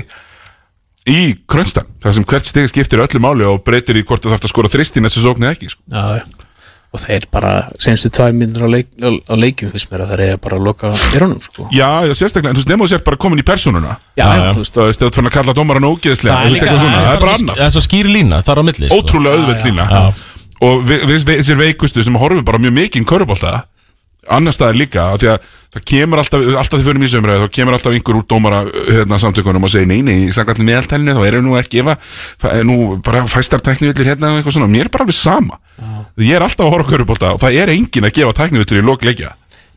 í 1.10 1.20
krönstan, 1.50 1.88
það 2.04 2.18
sem 2.18 2.26
hvert 2.32 2.48
stig 2.48 2.70
skiptir 2.72 3.04
öllu 3.04 3.20
máli 3.24 3.48
og 3.48 3.64
breytir 3.68 4.00
í 4.00 4.06
hvort 4.08 4.24
þú 4.24 4.34
þarfst 4.34 4.48
að 4.48 4.54
skora 4.54 4.72
þrist 4.72 5.00
í 5.00 5.04
næstu 5.04 5.24
sókn 5.24 5.48
eða 5.48 5.58
ekki 5.58 5.72
sko. 5.74 5.84
Já, 5.92 6.20
já. 6.20 6.43
Og 6.94 7.02
þeir 7.02 7.24
bara 7.34 7.52
senstu 7.82 8.12
tvær 8.14 8.36
myndir 8.38 8.62
á, 8.62 8.70
leik, 8.70 8.88
á, 9.02 9.10
á 9.10 9.34
leikjum 9.34 9.72
fyrst 9.74 9.90
mér 9.90 10.04
að 10.06 10.12
þeir 10.14 10.22
eru 10.28 10.42
bara 10.46 10.58
að 10.60 10.66
loka 10.68 10.92
erunum 11.18 11.40
sko. 11.42 11.66
Já, 11.74 11.88
já, 12.06 12.14
sérstaklega, 12.20 12.52
en 12.54 12.58
þú 12.58 12.62
veist, 12.62 12.70
nefnum 12.70 12.86
þú 12.86 12.92
sér 12.94 13.04
bara 13.08 13.18
komin 13.24 13.42
í 13.42 13.46
persónuna 13.48 13.96
Já, 14.14 14.28
já. 14.30 14.52
þú 14.54 14.62
veist, 14.62 14.76
þú 14.78 14.86
veist, 14.92 15.02
þú 15.02 15.10
fann 15.18 15.30
að 15.32 15.36
kalla 15.40 15.56
dómaran 15.58 15.88
ógeðslega 15.90 16.36
Það 16.36 16.44
er 16.44 16.46
þú 16.46 16.54
veist, 16.54 16.54
líka- 16.54 16.68
eitthvað 16.70 16.84
svona, 16.84 16.94
það 16.94 17.02
er 17.02 17.10
það 17.10 17.18
er 17.18 17.24
bara 17.26 17.36
annað 17.40 17.58
það 17.58 17.66
er 17.66 17.74
svo 17.78 17.84
skýr 17.88 18.12
lína, 18.14 18.42
það 18.46 18.54
er 18.54 18.62
á 18.62 18.66
milli, 18.70 18.88
sko. 18.92 19.00
Ótrúlega 19.02 19.40
auðveld 19.42 19.66
lína 19.66 19.88
já. 19.90 20.04
Og 20.64 20.84
við, 20.88 21.26
þessir 21.28 21.58
veikustu 21.60 22.04
sem 22.06 22.16
horfum 22.22 22.46
bara 22.46 22.62
mjög 22.62 22.76
mikið 22.78 23.02
í 23.02 23.08
körubólta 23.10 23.56
Annars 24.32 24.56
staðar 24.58 24.78
líka, 24.80 25.06
af 25.12 25.20
því 25.22 25.30
að 25.34 25.48
það 25.74 25.84
kemur 25.90 26.22
alltaf, 26.22 26.46
alltaf 26.62 26.80
því 26.80 26.86
fyrir 26.88 27.02
mjög 27.02 27.12
sömræði, 27.14 27.42
þá 27.44 27.56
kemur 27.58 27.78
alltaf 27.78 27.98
einhver 27.98 28.20
úr 28.20 28.26
dómara 28.30 28.62
hérna, 28.88 29.20
samtökunum 29.24 29.68
og 29.68 29.74
segir 29.74 29.90
nei, 29.90 30.00
nei, 30.06 30.16
samkvæmt 30.36 30.64
meðaltælinu, 30.70 31.16
þá 31.18 31.28
eru 31.28 31.44
nú 31.44 31.58
ekki 31.60 31.82
ef 31.82 31.92
að, 31.94 32.10
það 32.44 32.58
er 32.60 32.68
nú 32.70 32.78
bara 33.04 33.24
fæstar 33.32 33.64
tæknivillir 33.66 34.12
hérna 34.14 34.32
og 34.32 34.40
eitthvað 34.40 34.58
svona, 34.58 34.72
mér 34.72 34.88
er 34.88 34.94
bara 34.94 35.08
alveg 35.08 35.18
sama. 35.20 35.60
Ég 36.22 36.38
er 36.38 36.46
alltaf 36.46 36.68
að 36.68 36.76
horfa 36.76 36.88
á 36.88 36.92
körubólta 36.94 37.32
og 37.36 37.42
það 37.42 37.60
er 37.64 37.74
engin 37.74 38.08
að 38.08 38.16
gefa 38.20 38.36
tæknivillir 38.44 38.84
í 38.84 38.86
lok 38.86 39.08
leikja. 39.08 39.34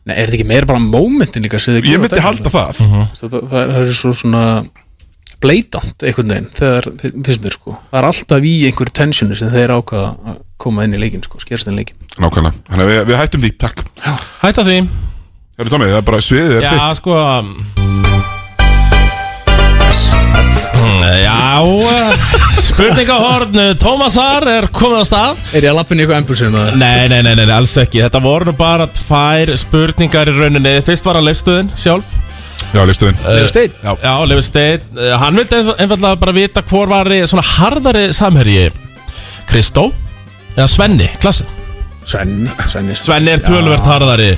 Nei, 0.06 0.14
er 0.14 0.28
þetta 0.28 0.38
ekki 0.38 0.50
meira 0.52 0.68
bara 0.70 0.82
momentin 0.84 1.42
líka 1.42 1.58
Ég 1.58 1.98
myndi 1.98 2.22
halda 2.22 2.52
það. 2.52 2.82
það, 3.18 3.30
það, 3.32 3.40
það 3.50 3.78
er 3.80 3.94
svo 3.98 4.12
svona 4.14 4.42
bleitant 5.42 6.02
einhvern 6.06 6.30
veginn 6.32 6.48
þegar, 6.56 6.88
finnst 7.02 7.42
mér 7.44 7.54
sko. 7.56 7.76
Það 7.92 7.98
er 8.00 8.08
alltaf 8.10 8.46
í 8.48 8.54
einhver 8.70 8.90
tensioni 8.96 9.36
sem 9.38 9.50
þeir 9.52 9.74
ákvaða 9.76 10.12
að 10.32 10.38
koma 10.62 10.86
inn 10.86 10.96
í 10.96 11.02
leikin 11.02 11.22
sko, 11.26 11.38
skerst 11.42 11.68
inn 11.68 11.76
í 11.76 11.82
leikin 11.82 11.98
Nákvæmlega, 12.16 12.56
þannig 12.70 12.86
að 12.86 12.92
við, 12.94 13.02
við 13.10 13.20
hættum 13.20 13.44
því, 13.44 13.50
takk. 13.60 13.84
Hætta 14.40 14.64
því. 14.64 14.78
Það 15.56 15.66
er 15.66 15.72
tómið, 15.74 15.90
það 15.92 16.00
er 16.00 16.06
bara 16.10 16.24
sviðið, 16.24 16.56
er 16.56 16.66
Já, 16.66 16.72
þitt. 16.72 17.02
sko 17.02 17.14
Mm, 20.76 21.02
Já, 21.24 21.62
spurningahorn 22.66 23.56
Tómasar 23.80 24.44
er 24.50 24.66
komið 24.74 25.00
á 25.02 25.04
stað. 25.08 25.38
Er 25.56 25.64
ég 25.66 25.70
að 25.72 25.78
lappin 25.78 25.98
í 26.00 26.04
eitthvað 26.04 26.20
embulsinu? 26.20 26.64
Nei, 26.76 27.08
nei, 27.10 27.22
nei, 27.24 27.32
nei, 27.38 27.46
alls 27.54 27.72
ekki. 27.80 28.02
Þetta 28.04 28.20
voru 28.22 28.50
nú 28.50 28.54
bara 28.58 28.86
tvær 28.92 29.54
spurningar 29.58 30.28
í 30.30 30.36
rauninni. 30.36 30.74
Fyrst 30.86 31.06
var 31.08 31.18
hann 31.18 31.26
leifstöðin 31.30 31.72
sjálf 31.80 32.12
Já, 32.76 32.82
leifstöðin 32.90 33.20
Leifur 33.24 33.48
Steinn 33.52 33.76
Já, 33.82 33.92
já 34.04 34.12
Leifur 34.30 34.44
Steinn 34.46 34.82
Uh, 34.96 35.12
Hann 35.20 35.36
vildi 35.40 35.56
einf- 35.60 35.76
einfaldlega 35.82 36.20
bara 36.20 36.34
vita 36.36 36.62
hvor 36.68 36.88
var 36.92 37.08
svona 37.28 37.44
harðari 37.56 38.06
samherji. 38.16 38.68
Kristó? 39.48 39.88
Eða 40.56 40.68
Svenni, 40.72 41.08
klassi 41.20 41.44
Svenni 42.06 42.52
Svenni, 42.70 42.94
Svenni 42.96 43.32
er 43.34 43.42
tölvert 43.44 43.84
harðari. 43.86 44.30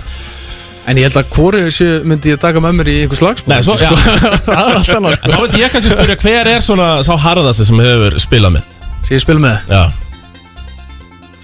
En 0.88 0.96
ég 0.96 1.04
held 1.04 1.18
að 1.20 1.26
hvori 1.36 1.58
þessu 1.66 1.88
myndi 2.08 2.30
ég 2.32 2.38
taka 2.40 2.62
með 2.64 2.78
mér 2.78 2.88
í 2.88 2.94
einhver 3.02 3.18
slagsmál 3.20 3.52
Nei, 3.52 3.64
svo, 3.66 3.74
já. 3.76 3.90
Það 4.46 4.54
er 4.56 4.78
allt 4.78 4.92
annað 4.96 5.18
En 5.20 5.34
þá 5.34 5.40
veit 5.42 5.56
ég 5.60 5.74
kannski 5.74 5.92
spyrja 5.92 6.16
hver 6.22 6.48
er 6.54 6.64
svona 6.64 6.86
sá 7.04 7.12
harðasti 7.26 7.66
sem 7.68 7.82
hefur 7.84 8.16
spilað 8.24 8.54
með? 8.56 8.70
Sem 9.04 9.18
ég 9.18 9.24
spil 9.26 9.36
með? 9.42 9.58
Já. 9.68 9.82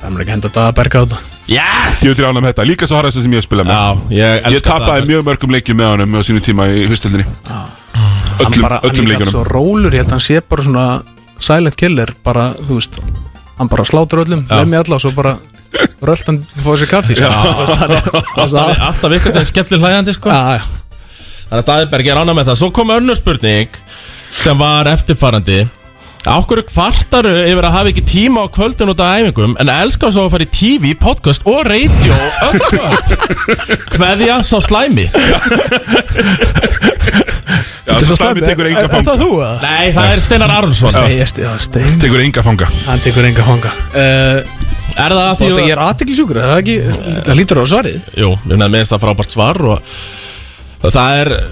Það 0.01 0.07
er 0.09 0.15
mér 0.15 0.25
ekki 0.25 0.31
að 0.33 0.35
henda 0.39 0.49
þetta 0.49 0.65
að 0.71 0.77
berga 0.81 0.97
á 0.97 1.05
þetta 1.05 1.34
Yes! 1.51 2.01
Ég 2.05 2.15
ég 2.17 2.25
ánægð 2.25 2.41
með 2.41 2.49
þetta, 2.53 2.65
líka 2.71 2.87
svo 2.89 2.97
harðast 2.99 3.21
sem 3.21 3.33
ég 3.35 3.41
hef 3.43 3.47
spilað 3.49 3.67
með. 3.69 3.75
Já, 3.77 4.21
ég 4.25 4.47
elska 4.49 4.71
tapaði 4.71 5.01
það. 5.03 5.09
mjög 5.11 5.25
mörgum 5.29 5.53
leikjum 5.55 5.77
með 5.81 5.91
honum 5.93 6.15
á 6.17 6.21
sínum 6.25 6.45
tíma 6.47 6.69
í 6.73 6.85
hustöldinni 6.89 7.27
Hann 7.45 8.47
Öllum, 8.49 8.63
bara, 8.65 8.79
hann 8.81 8.89
öllum 8.91 9.05
líka 9.11 9.19
leikunum 9.21 9.33
svo 9.35 9.43
rólur, 9.47 9.93
ég 9.95 10.01
held 10.03 10.09
að 10.09 10.15
hann 10.17 10.25
sé 10.25 10.41
bara 10.49 10.65
svona 10.67 10.85
silent 11.45 11.77
killer, 11.79 12.11
bara, 12.25 12.47
þú 12.65 12.79
veist 12.81 12.97
hann 13.59 13.71
bara 13.71 13.85
slátur 13.87 14.25
öllum, 14.25 14.47
lemmi 14.51 14.81
alla 14.81 14.97
og 14.97 15.05
svo 15.05 15.13
bara 15.15 15.37
rölt 16.05 16.27
hann 16.33 16.41
fóða 16.65 16.81
sér 16.83 16.91
kaffi 16.91 17.19
sko. 17.21 17.29
Þú 17.29 17.61
veist, 17.61 17.77
hann 17.85 17.95
er- 17.99 18.09
Alltaf, 18.45 18.83
alltaf 18.89 19.17
ykkur 19.21 19.39
en 19.39 19.47
skellir 19.53 19.85
hlægandi 19.85 20.17
sko. 20.17 20.33
Já, 20.33 20.59
já. 20.59 20.65
Þannig 21.45 21.61
að 21.61 21.69
Daðberg 21.71 22.09
er 22.11 22.21
ánað 22.25 22.39
með 22.41 22.49
það. 22.51 22.59
Svo 22.65 22.71
kom 22.75 22.91
önnur 22.97 23.19
spurning 23.21 23.79
sem 24.35 24.59
var 24.65 24.89
eftirfarandi 24.91 25.61
Ákveður 26.25 26.65
kvartaru 26.71 27.33
yfir 27.45 27.67
að 27.69 27.75
hafa 27.75 27.91
ekki 27.91 28.03
tíma 28.09 28.45
á 28.45 28.49
kvöldin 28.49 28.89
út 28.89 29.01
af 29.05 29.19
æfingum 29.21 29.57
en 29.61 29.69
elskar 29.69 30.13
svo 30.15 30.23
að 30.25 30.31
fara 30.33 30.47
í 30.47 30.53
TV, 30.57 30.93
podcast 30.97 31.45
og 31.45 31.67
radio 31.69 32.17
öll 32.47 32.61
kvöld? 32.65 33.11
Kveðja 33.93 34.39
sá 34.49 34.57
slæmi. 34.65 35.05
Já, 37.85 37.97
svo 38.01 38.17
slæmi 38.17 38.41
tekur 38.41 38.71
enga 38.71 38.87
fanga 38.89 39.05
það 39.11 39.21
þú 39.21 39.31
að? 39.45 39.67
Nei, 39.67 39.91
það 39.99 40.13
er 40.15 40.23
Steinar 40.25 40.55
Aronsson 40.57 40.95
Stein, 41.67 41.99
Tekur 42.01 42.25
enga 42.25 42.45
fanga. 42.47 42.71
Hann 42.87 43.05
tekur 43.05 43.29
enga 43.29 43.45
fanga. 43.45 43.75
Uh, 43.93 44.65
Er 44.95 45.11
það 45.11 45.25
að 45.27 45.37
því 45.41 45.47
að 45.51 45.61
Ég 45.61 45.73
er 45.75 45.83
aðtiklisjúkur, 45.83 46.39
það 46.41 46.53
er 46.55 46.63
ekki? 46.63 46.77
Það 47.27 47.39
lítur 47.41 47.61
á 47.61 47.65
svarið. 47.67 48.09
Jú, 48.21 48.31
nefnum 48.47 48.75
minnst 48.77 48.95
það 48.95 49.05
frábært 49.05 49.35
svar 49.35 49.61
og 49.75 50.91
það 50.95 51.21
er 51.21 51.31
eh, 51.35 51.45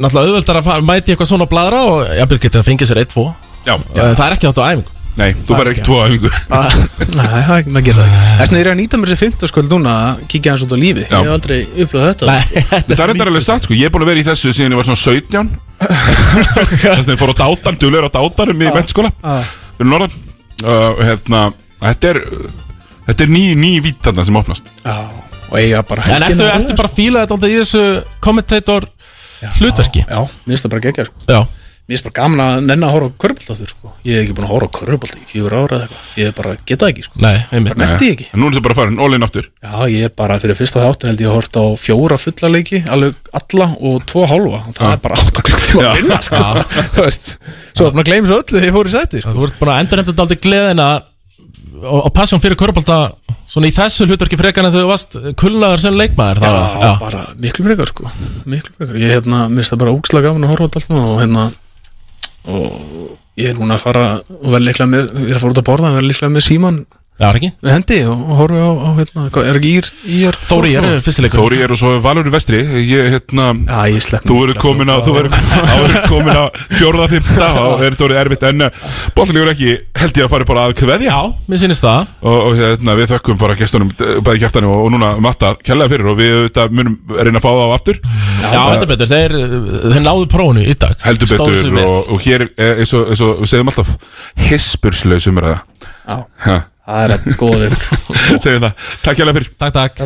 náttúrulega 0.00 0.32
auðveldar 0.32 0.60
að 0.60 0.86
mæti 0.88 1.14
eitthvað 1.14 1.30
svona 1.30 1.48
bladra 1.48 1.82
og 1.88 2.04
jafnvel 2.18 2.40
getið 2.42 2.60
að 2.62 2.68
fengja 2.70 2.88
sér 2.90 3.02
eitt, 3.04 3.12
tvo 3.14 3.28
Já. 3.64 3.74
Það 3.96 4.26
er 4.26 4.36
ekki 4.36 4.50
átt 4.50 4.60
á 4.60 4.64
æfingu. 4.68 4.94
Nei, 5.14 5.28
þú 5.46 5.54
fær 5.54 5.68
ekki 5.70 5.82
tvo 5.86 5.96
æfingu. 6.02 6.30
Ah, 6.50 6.72
Nei, 7.18 7.26
það 7.30 7.50
er 7.54 7.60
ekki 7.60 7.72
maður 7.74 7.84
gera 7.86 8.04
það. 8.04 8.14
Þess 8.24 8.50
vegna 8.50 8.58
er 8.60 8.68
ég 8.68 8.72
að 8.72 8.78
nýta 8.80 8.98
mér 8.98 9.12
þessi 9.12 9.22
fimmtaskvöld 9.22 9.74
núna 9.74 9.92
að 10.08 10.24
kíkja 10.32 10.54
hans 10.54 10.64
út 10.66 10.74
á 10.74 10.78
lífi 10.80 11.04
Ég 11.04 11.12
hef 11.14 11.30
aldrei 11.36 11.58
upplöðað 11.84 12.08
þetta. 12.10 12.34
Það 12.90 13.04
er 13.04 13.12
enda 13.14 13.28
alveg 13.28 13.44
satt 13.46 13.68
sko, 13.68 13.76
ég 13.78 13.86
er 13.86 13.94
búin 13.94 14.04
að 14.06 14.10
vera 14.10 14.24
í 14.24 14.26
þessu 14.26 14.54
síðan 14.58 14.74
ég 14.74 14.80
var 14.80 14.88
svona 14.90 15.02
17 15.04 15.54
Þess 16.82 17.06
að 17.06 17.14
ég 17.14 17.22
fór 17.22 17.30
á 17.30 17.36
dátan, 17.44 17.78
duðlegur 17.78 18.10
á 18.10 18.16
dátarum 18.18 18.66
í 18.66 18.74
mennskóla 18.74 19.14
Fyrir 19.78 19.90
norðan. 19.92 20.18
Uh, 20.64 21.02
hérna, 21.06 21.46
Þetta 21.84 22.10
er 22.10 22.22
Þetta 23.04 23.26
er 23.28 23.34
ný, 23.38 23.44
ný 23.60 23.72
vít 23.84 24.00
þarna 24.02 24.24
sem 24.26 24.38
opnast. 24.40 24.70
Já, 24.82 24.94
og 25.46 25.58
eiga 25.60 25.82
bara 25.86 26.06
En 26.10 26.24
ertu, 26.26 26.46
ertu 26.48 26.74
bara 26.80 26.90
að 26.90 26.98
fíla 26.98 27.22
þetta 27.22 27.36
alltaf 27.36 27.52
í 27.52 27.58
þessu 27.62 27.82
kommentator 28.24 28.86
hlutverki? 29.60 30.02
Já, 30.08 30.24
mér 30.24 30.56
finnst 30.56 30.66
það 30.66 30.74
bara 30.74 30.84
gegja 30.88 31.06
sko. 31.06 31.28
Já 31.28 31.42
Mér 31.84 31.98
finnst 31.98 32.06
bara 32.06 32.16
gaman 32.16 32.40
að 32.40 32.62
nenna 32.64 32.88
að 32.88 32.94
horfa 32.94 33.08
á 33.12 33.20
körbóltaður 33.20 33.68
sko. 33.68 33.90
Ég 34.08 34.14
hef 34.16 34.22
ekki 34.24 34.34
búin 34.38 34.46
að 34.46 34.52
horfa 34.54 34.68
á 34.72 34.76
körbólta 34.78 35.18
í 35.20 35.26
fjögur 35.28 35.52
ára 35.58 35.76
eða 35.76 35.84
eitthvað. 35.84 36.06
Ég 36.16 36.30
hef 36.30 36.36
bara 36.38 36.54
getað 36.70 36.92
ekki 36.94 37.04
sko. 37.04 37.20
Nei, 37.20 37.34
einmitt. 37.52 37.74
Bara 37.76 37.88
netti 37.90 38.08
ég 38.08 38.14
ekki. 38.14 38.28
En 38.30 38.40
nú 38.40 38.48
er 38.48 38.54
þetta 38.54 38.64
bara 38.64 38.76
farin, 38.78 38.96
all 39.04 39.18
in 39.18 39.26
aftur. 39.26 39.50
Já, 39.60 39.74
ég 39.92 40.06
er 40.08 40.14
bara 40.16 40.38
fyrir 40.40 40.56
fyrsta 40.56 40.80
þáttin 40.80 41.10
held 41.12 41.20
ég 41.20 41.28
að 41.28 41.36
horta 41.36 41.60
á 41.60 41.68
fjóra 41.84 42.18
fulla 42.24 42.50
leiki 42.54 42.80
Alveg 42.88 43.18
alla 43.36 43.68
og 43.84 44.06
tvo 44.08 44.24
hálfa. 44.32 44.62
Það 44.80 44.94
er 44.94 45.02
bara 45.04 45.18
8 45.28 45.44
klukktíma 45.50 45.84
að 45.90 45.98
vinna 46.00 46.20
sko. 46.24 46.40
Þú 46.96 47.04
veist, 47.04 47.28
Svo 47.74 47.90
er 47.90 47.92
bara 47.98 48.06
að 48.06 48.08
gleyma 48.08 48.30
svo 48.30 48.38
öllu 48.40 48.54
þegar 48.54 48.70
ég 48.70 48.76
fór 48.78 48.88
í 48.88 48.94
sæti 48.96 49.20
sko. 49.20 49.34
Þú 49.36 49.48
ert 49.50 49.60
bara 49.60 49.74
að 49.76 49.84
endur 49.84 50.00
nefnda 50.00 50.24
aldrei 50.24 50.40
gleðina 50.48 50.88
og, 51.84 51.98
og 52.06 52.10
passjón 52.16 52.40
fyrir 52.40 52.58
körbólta 52.60 52.98
svona 53.50 53.68
í 53.68 53.74
þessu 53.74 54.06
hlutverki 54.08 54.38
frekar 54.40 54.64
en 54.68 54.72
þú 54.74 54.86
varst 54.88 55.18
kulnaður 55.40 55.82
sem 55.82 55.98
leikmaður 55.98 56.40
Já, 56.40 56.48
það, 56.54 56.94
bara 57.02 57.24
miklu 57.44 57.66
frekar 57.66 57.90
sko. 57.90 58.08
Miklu 58.48 58.72
frekar, 58.78 59.00
ég 59.02 59.12
hérna, 59.18 59.44
mista 59.52 59.78
bara 59.80 59.92
úkslega 59.94 60.30
gafin 60.30 60.46
að 60.46 60.54
horfa 60.54 60.64
á 60.64 60.70
þetta 60.70 60.82
allt 60.94 61.12
og 61.12 61.20
hérna 61.20 61.44
og 62.50 63.14
ég 63.40 63.50
er 63.50 63.58
núna 63.58 63.78
að 63.78 63.86
fara 63.86 64.04
og 64.20 64.50
verða 64.52 64.66
líklega 64.68 64.90
með, 64.90 65.08
ég 65.24 65.32
er 65.32 65.38
að 65.38 65.42
fara 65.42 65.54
út 65.54 65.62
að 65.62 65.68
borða 65.70 65.94
verða 65.96 66.08
líklega 66.08 66.34
með 66.34 66.46
síman 66.48 66.80
Já, 67.14 67.28
er 67.28 67.36
ekki? 67.38 67.48
Við 67.62 67.70
hendi 67.70 67.96
og, 68.10 68.22
horfa 68.40 68.58
á, 68.58 68.70
á 68.74 68.90
hérna, 68.96 69.24
hvað, 69.30 69.44
er 69.46 69.56
ekki 69.60 69.68
ír, 69.78 69.88
ír 70.16 70.36
Þóri 70.48 70.70
Ír 70.74 70.86
er 70.88 71.02
fyrstileikur 71.04 71.38
Þóri 71.44 71.60
er 71.62 71.70
og 71.70 71.78
svo 71.78 71.92
Valur 72.02 72.26
vestri. 72.34 72.58
Ég, 72.82 73.06
hérna 73.12 73.44
Já, 73.54 73.86
ég 73.94 74.02
slepp 74.02 74.26
Þú 74.26 74.38
verður 74.40 74.58
komin 74.64 74.90
á 74.90 74.98
Þú 75.06 75.14
verður 75.14 75.30
komin 76.10 76.34
á 76.34 76.50
fjórða, 76.74 77.06
fymta 77.12 77.46
Og 77.60 77.84
er 77.86 77.94
þetta 77.94 78.06
orðið 78.08 78.18
erfitt 78.24 78.46
En 78.48 78.66
bóttalíkur 79.14 79.52
ekki 79.52 79.70
held 80.02 80.18
ég 80.18 80.26
að 80.26 80.32
fara 80.34 80.48
bara 80.48 80.64
að 80.66 80.74
kveðja. 80.80 81.06
Já, 81.14 81.20
mér 81.46 81.58
sýnist 81.62 81.86
það. 81.86 82.10
Og, 82.26 82.38
og 82.48 82.58
hérna, 82.58 82.98
við 82.98 83.06
þökkum 83.14 83.38
bara 83.44 83.54
gestunum 83.62 83.94
eh, 83.94 84.18
Bæði 84.26 84.42
kjartani 84.42 84.66
og, 84.72 84.82
og 84.82 84.90
núna 84.96 85.14
Matta 85.22 85.54
Kjærlega 85.62 85.94
fyrir 85.94 86.10
Og 86.10 86.18
við 86.18 86.34
auðvitað 86.34 86.74
munum 86.74 86.98
reyna 87.14 87.38
að 87.38 87.46
fá 87.46 87.50
það 87.52 87.62
á 87.62 87.76
aftur. 87.78 88.02
Já, 88.42 88.58
heldur 88.74 88.90
betur, 88.90 89.14
þeir, 89.14 89.38
þeir 89.94 90.02
náðu 90.10 90.26
prófunu 90.34 90.66
í 90.66 90.74
dag. 90.82 90.98
Heldur 91.06 91.30
betur 91.30 91.80
og, 91.86 91.98
og 92.10 92.26
hér 92.26 92.48
er 92.50 92.82
eins 92.82 92.92
og, 92.98 93.14
eins 93.14 93.22
og 96.50 96.73
það 96.84 97.14
er 97.16 97.36
góð 97.40 97.64
Segjum 98.44 98.66
það. 98.66 98.88
Takk 99.04 99.18
kjærlega 99.20 99.38
fyrir 99.38 99.50
Takk, 99.64 99.74
takk 99.78 100.04